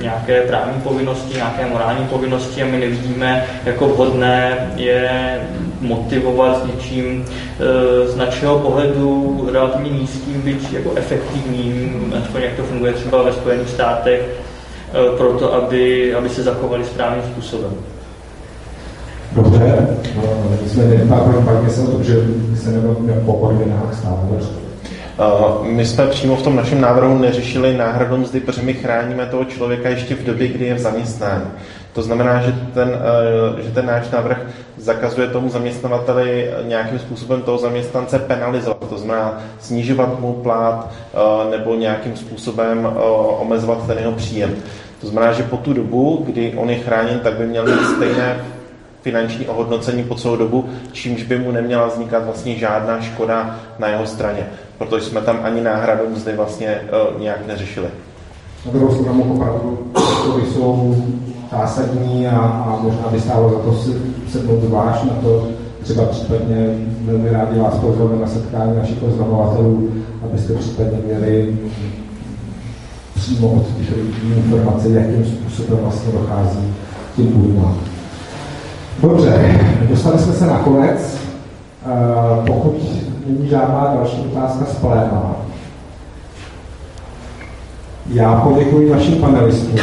nějaké 0.00 0.40
právní 0.40 0.80
povinnosti, 0.80 1.34
nějaké 1.34 1.66
morální 1.66 2.06
povinnosti 2.06 2.62
a 2.62 2.66
my 2.66 2.78
nevidíme 2.78 3.46
jako 3.64 3.88
vhodné 3.88 4.70
je 4.76 5.40
motivovat 5.80 6.62
s 6.62 6.66
něčím 6.66 7.24
z 8.04 8.16
našeho 8.16 8.58
pohledu 8.58 9.48
relativně 9.52 9.90
nízkým, 9.90 10.42
byť 10.42 10.72
jako 10.72 10.92
efektivním, 10.96 12.14
aspoň 12.22 12.42
jak 12.42 12.54
to 12.54 12.62
funguje 12.62 12.92
třeba 12.92 13.22
ve 13.22 13.32
Spojených 13.32 13.68
státech, 13.68 14.40
proto, 15.16 15.54
aby, 15.54 16.14
aby 16.14 16.28
se 16.28 16.42
zachovali 16.42 16.84
správným 16.84 17.22
způsobem. 17.22 17.74
Dobře, 19.32 19.88
no, 20.16 20.22
nicméně, 20.62 21.04
pardon, 21.08 21.44
pak 21.44 21.70
se 21.70 21.86
to, 21.86 22.02
že 22.02 22.14
se 22.62 22.70
nebo 22.70 22.96
po 23.26 23.32
podmínkách 23.32 23.94
stále 23.94 24.18
my 25.62 25.86
jsme 25.86 26.06
přímo 26.06 26.36
v 26.36 26.42
tom 26.42 26.56
našem 26.56 26.80
návrhu 26.80 27.18
neřešili 27.18 27.76
náhradu 27.76 28.16
mzdy, 28.16 28.40
protože 28.40 28.62
my 28.62 28.74
chráníme 28.74 29.26
toho 29.26 29.44
člověka 29.44 29.88
ještě 29.88 30.14
v 30.14 30.24
době, 30.24 30.48
kdy 30.48 30.64
je 30.64 30.74
v 30.74 30.78
zaměstnání. 30.78 31.44
To 31.92 32.02
znamená, 32.02 32.40
že 32.40 32.54
ten, 32.74 32.98
že 33.62 33.70
ten 33.70 33.86
náš 33.86 34.10
návrh 34.10 34.38
zakazuje 34.76 35.26
tomu 35.26 35.48
zaměstnavateli 35.48 36.50
nějakým 36.68 36.98
způsobem 36.98 37.42
toho 37.42 37.58
zaměstnance 37.58 38.18
penalizovat, 38.18 38.88
to 38.88 38.98
znamená 38.98 39.38
snižovat 39.60 40.20
mu 40.20 40.32
plat 40.32 40.90
nebo 41.50 41.74
nějakým 41.74 42.16
způsobem 42.16 42.88
omezovat 43.38 43.86
ten 43.86 43.98
jeho 43.98 44.12
příjem. 44.12 44.54
To 45.00 45.06
znamená, 45.06 45.32
že 45.32 45.42
po 45.42 45.56
tu 45.56 45.72
dobu, 45.72 46.22
kdy 46.26 46.54
on 46.56 46.70
je 46.70 46.76
chráněn, 46.76 47.18
tak 47.18 47.34
by 47.34 47.46
měl 47.46 47.64
mít 47.66 47.96
stejné 47.96 48.36
finanční 49.02 49.46
ohodnocení 49.46 50.04
po 50.04 50.14
celou 50.14 50.36
dobu, 50.36 50.64
čímž 50.92 51.22
by 51.22 51.38
mu 51.38 51.50
neměla 51.50 51.86
vznikat 51.86 52.24
vlastně 52.24 52.56
žádná 52.56 53.00
škoda 53.00 53.60
na 53.78 53.88
jeho 53.88 54.06
straně. 54.06 54.46
Protože 54.78 55.04
jsme 55.04 55.20
tam 55.20 55.40
ani 55.42 55.60
náhradu 55.60 56.04
mzdy 56.10 56.32
vlastně 56.36 56.80
uh, 57.14 57.20
nějak 57.20 57.46
neřešili. 57.46 57.88
Na 58.66 58.72
druhou 58.72 58.94
stranu 58.94 59.34
opravdu 59.34 59.88
jsou 60.52 60.96
zásadní 61.52 62.28
a, 62.28 62.38
a 62.38 62.78
možná 62.82 63.08
by 63.10 63.20
stálo 63.20 63.50
za 63.50 63.58
to 63.58 63.76
sednout 64.28 64.62
zvlášť 64.62 65.04
na 65.04 65.14
to, 65.22 65.48
třeba 65.82 66.04
případně 66.04 66.78
velmi 67.04 67.30
rádi 67.30 67.60
vás 67.60 67.74
pozveme 67.74 68.20
na 68.20 68.26
setkání 68.26 68.76
našich 68.76 69.02
oznamovatelů, 69.02 69.92
abyste 70.24 70.54
případně 70.54 70.98
měli 71.06 71.58
přímo 73.14 73.48
od 73.48 73.66
těch 73.78 73.96
lidí 73.96 74.34
informace, 74.36 74.88
jakým 74.88 75.24
způsobem 75.24 75.78
vlastně 75.82 76.12
dochází 76.12 76.74
tím 77.16 77.44
újmám. 77.44 77.89
Dobře, 79.02 79.60
dostali 79.88 80.18
jsme 80.18 80.32
se 80.32 80.46
na 80.46 80.58
konec. 80.58 81.16
Eh, 81.86 82.46
pokud 82.46 82.74
není 83.26 83.48
žádná 83.48 83.92
další 83.94 84.16
otázka 84.20 84.64
z 84.64 84.74
pléna, 84.74 85.36
já 88.12 88.40
poděkuji 88.40 88.90
našim 88.90 89.14
panelistům. 89.14 89.78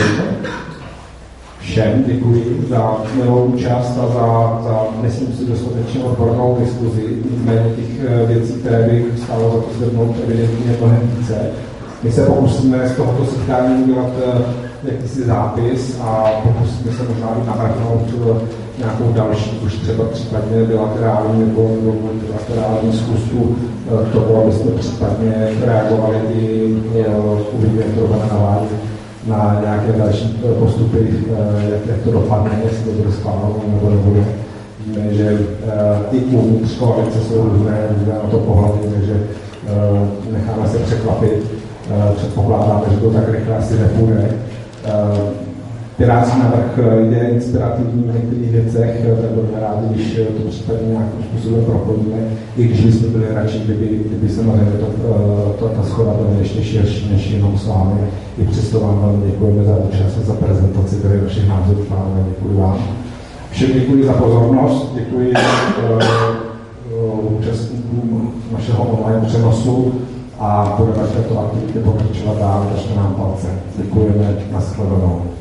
Všem 1.60 2.04
děkuji 2.08 2.66
za 2.70 2.98
milou 3.16 3.46
účast 3.46 3.98
a 3.98 4.08
za, 4.08 4.60
za 4.64 4.84
myslím 5.02 5.34
si, 5.34 5.46
dostatečně 5.46 6.04
odbornou 6.04 6.58
diskuzi. 6.60 7.18
Nicméně 7.32 7.70
těch 7.76 8.06
eh, 8.08 8.26
věcí, 8.26 8.54
které 8.54 8.84
by 8.84 9.06
stálo 9.24 9.52
za 9.52 9.62
to 9.62 9.74
zvednout, 9.78 10.16
evidentně 10.24 10.76
mnohem 10.80 11.12
více. 11.18 11.50
My 12.04 12.12
se 12.12 12.26
pokusíme 12.26 12.90
z 12.90 12.96
tohoto 12.96 13.26
setkání 13.26 13.84
udělat 13.84 14.10
eh, 14.26 14.67
jakýsi 14.84 15.24
zápis 15.24 16.00
a 16.02 16.32
pokusíme 16.44 16.92
se 16.92 17.04
možná 17.04 17.28
i 17.44 17.48
navrhnout 17.48 18.02
nějakou 18.78 19.12
další, 19.14 19.60
už 19.66 19.76
třeba 19.76 20.04
případně 20.04 20.64
bilaterální 20.64 21.40
nebo, 21.40 21.70
multilaterální 22.02 22.94
zkusku 22.94 23.56
eh, 23.56 24.12
toho, 24.12 24.44
aby 24.44 24.52
jsme 24.52 24.72
případně 24.72 25.50
reagovali 25.66 26.18
i 26.34 26.76
uvidíme, 27.54 27.84
jak 27.86 27.96
to 27.96 28.16
na 28.40 28.60
na 29.28 29.60
nějaké 29.62 29.92
další 29.92 30.40
eh, 30.44 30.60
postupy, 30.60 30.98
eh, 31.00 31.70
jak, 31.72 31.86
jak 31.88 32.02
to 32.04 32.12
dopadne, 32.12 32.62
jestli 32.64 32.84
to 32.86 32.92
bude 32.92 33.12
schváleno 33.12 33.56
nebo 33.68 33.90
nebude. 33.90 34.26
Víme, 34.86 35.14
že 35.14 35.40
i 36.12 36.20
uvnitř 36.20 36.78
koalice 36.78 37.20
jsou 37.20 37.44
různé, 37.44 37.88
různé 37.98 38.14
na 38.14 38.30
to 38.32 38.38
pohledy, 38.38 38.88
takže 38.94 39.24
necháme 40.32 40.68
se 40.68 40.78
překvapit. 40.78 41.52
Předpokládáme, 42.16 42.82
že 42.92 42.98
to 42.98 43.10
tak 43.10 43.30
rychle 43.30 43.58
asi 43.58 43.80
nepůjde 43.80 44.30
Pirátský 45.98 46.40
návrh 46.40 46.80
je 47.10 47.30
inspirativní 47.30 48.04
v 48.04 48.14
některých 48.14 48.52
věcech, 48.52 49.06
tak 49.22 49.30
budeme 49.30 49.60
rádi, 49.60 49.88
když 49.94 50.20
to 50.44 50.50
případně 50.50 50.88
nějakým 50.88 51.24
způsobem 51.24 51.66
prochodíme, 51.66 52.18
i 52.58 52.64
když 52.64 52.86
bychom 52.86 53.12
byli 53.12 53.26
radši, 53.34 53.60
kdyby, 53.60 53.86
kdyby 54.06 54.30
se 54.30 54.44
mohli 54.44 54.62
to, 54.80 54.86
to, 55.60 55.68
ta 55.68 55.84
schoda 55.84 56.14
byla 56.14 56.40
ještě 56.40 56.64
širší 56.64 57.10
než 57.14 57.32
jenom 57.32 57.58
s 57.58 57.68
vámi. 57.68 58.00
I 58.38 58.44
přesto 58.46 58.80
vám 58.80 59.00
velmi 59.02 59.32
děkujeme 59.32 59.64
za 59.64 59.78
účast 59.78 60.18
a 60.22 60.26
za 60.26 60.34
prezentaci 60.34 60.96
tady 60.96 61.22
našich 61.22 61.50
názorů. 61.50 61.86
Pánové, 61.90 62.24
děkuji 62.30 62.58
vám. 62.58 62.78
Všem 63.52 63.70
děkuji 63.74 64.06
za 64.06 64.14
pozornost, 64.14 64.92
děkuji 64.96 65.34
uh, 66.94 67.40
účastníkům 67.40 68.32
našeho 68.52 68.84
online 68.84 69.26
přenosu 69.28 69.94
a 70.40 70.76
budeme 70.78 71.08
v 71.08 71.16
této 71.16 71.40
aktivitě 71.40 71.80
pokračovat 71.80 72.38
dál, 72.38 72.68
držme 72.74 72.96
nám 72.96 73.16
palce. 73.16 73.48
Děkujeme, 73.78 74.38
nashledanou. 74.52 75.37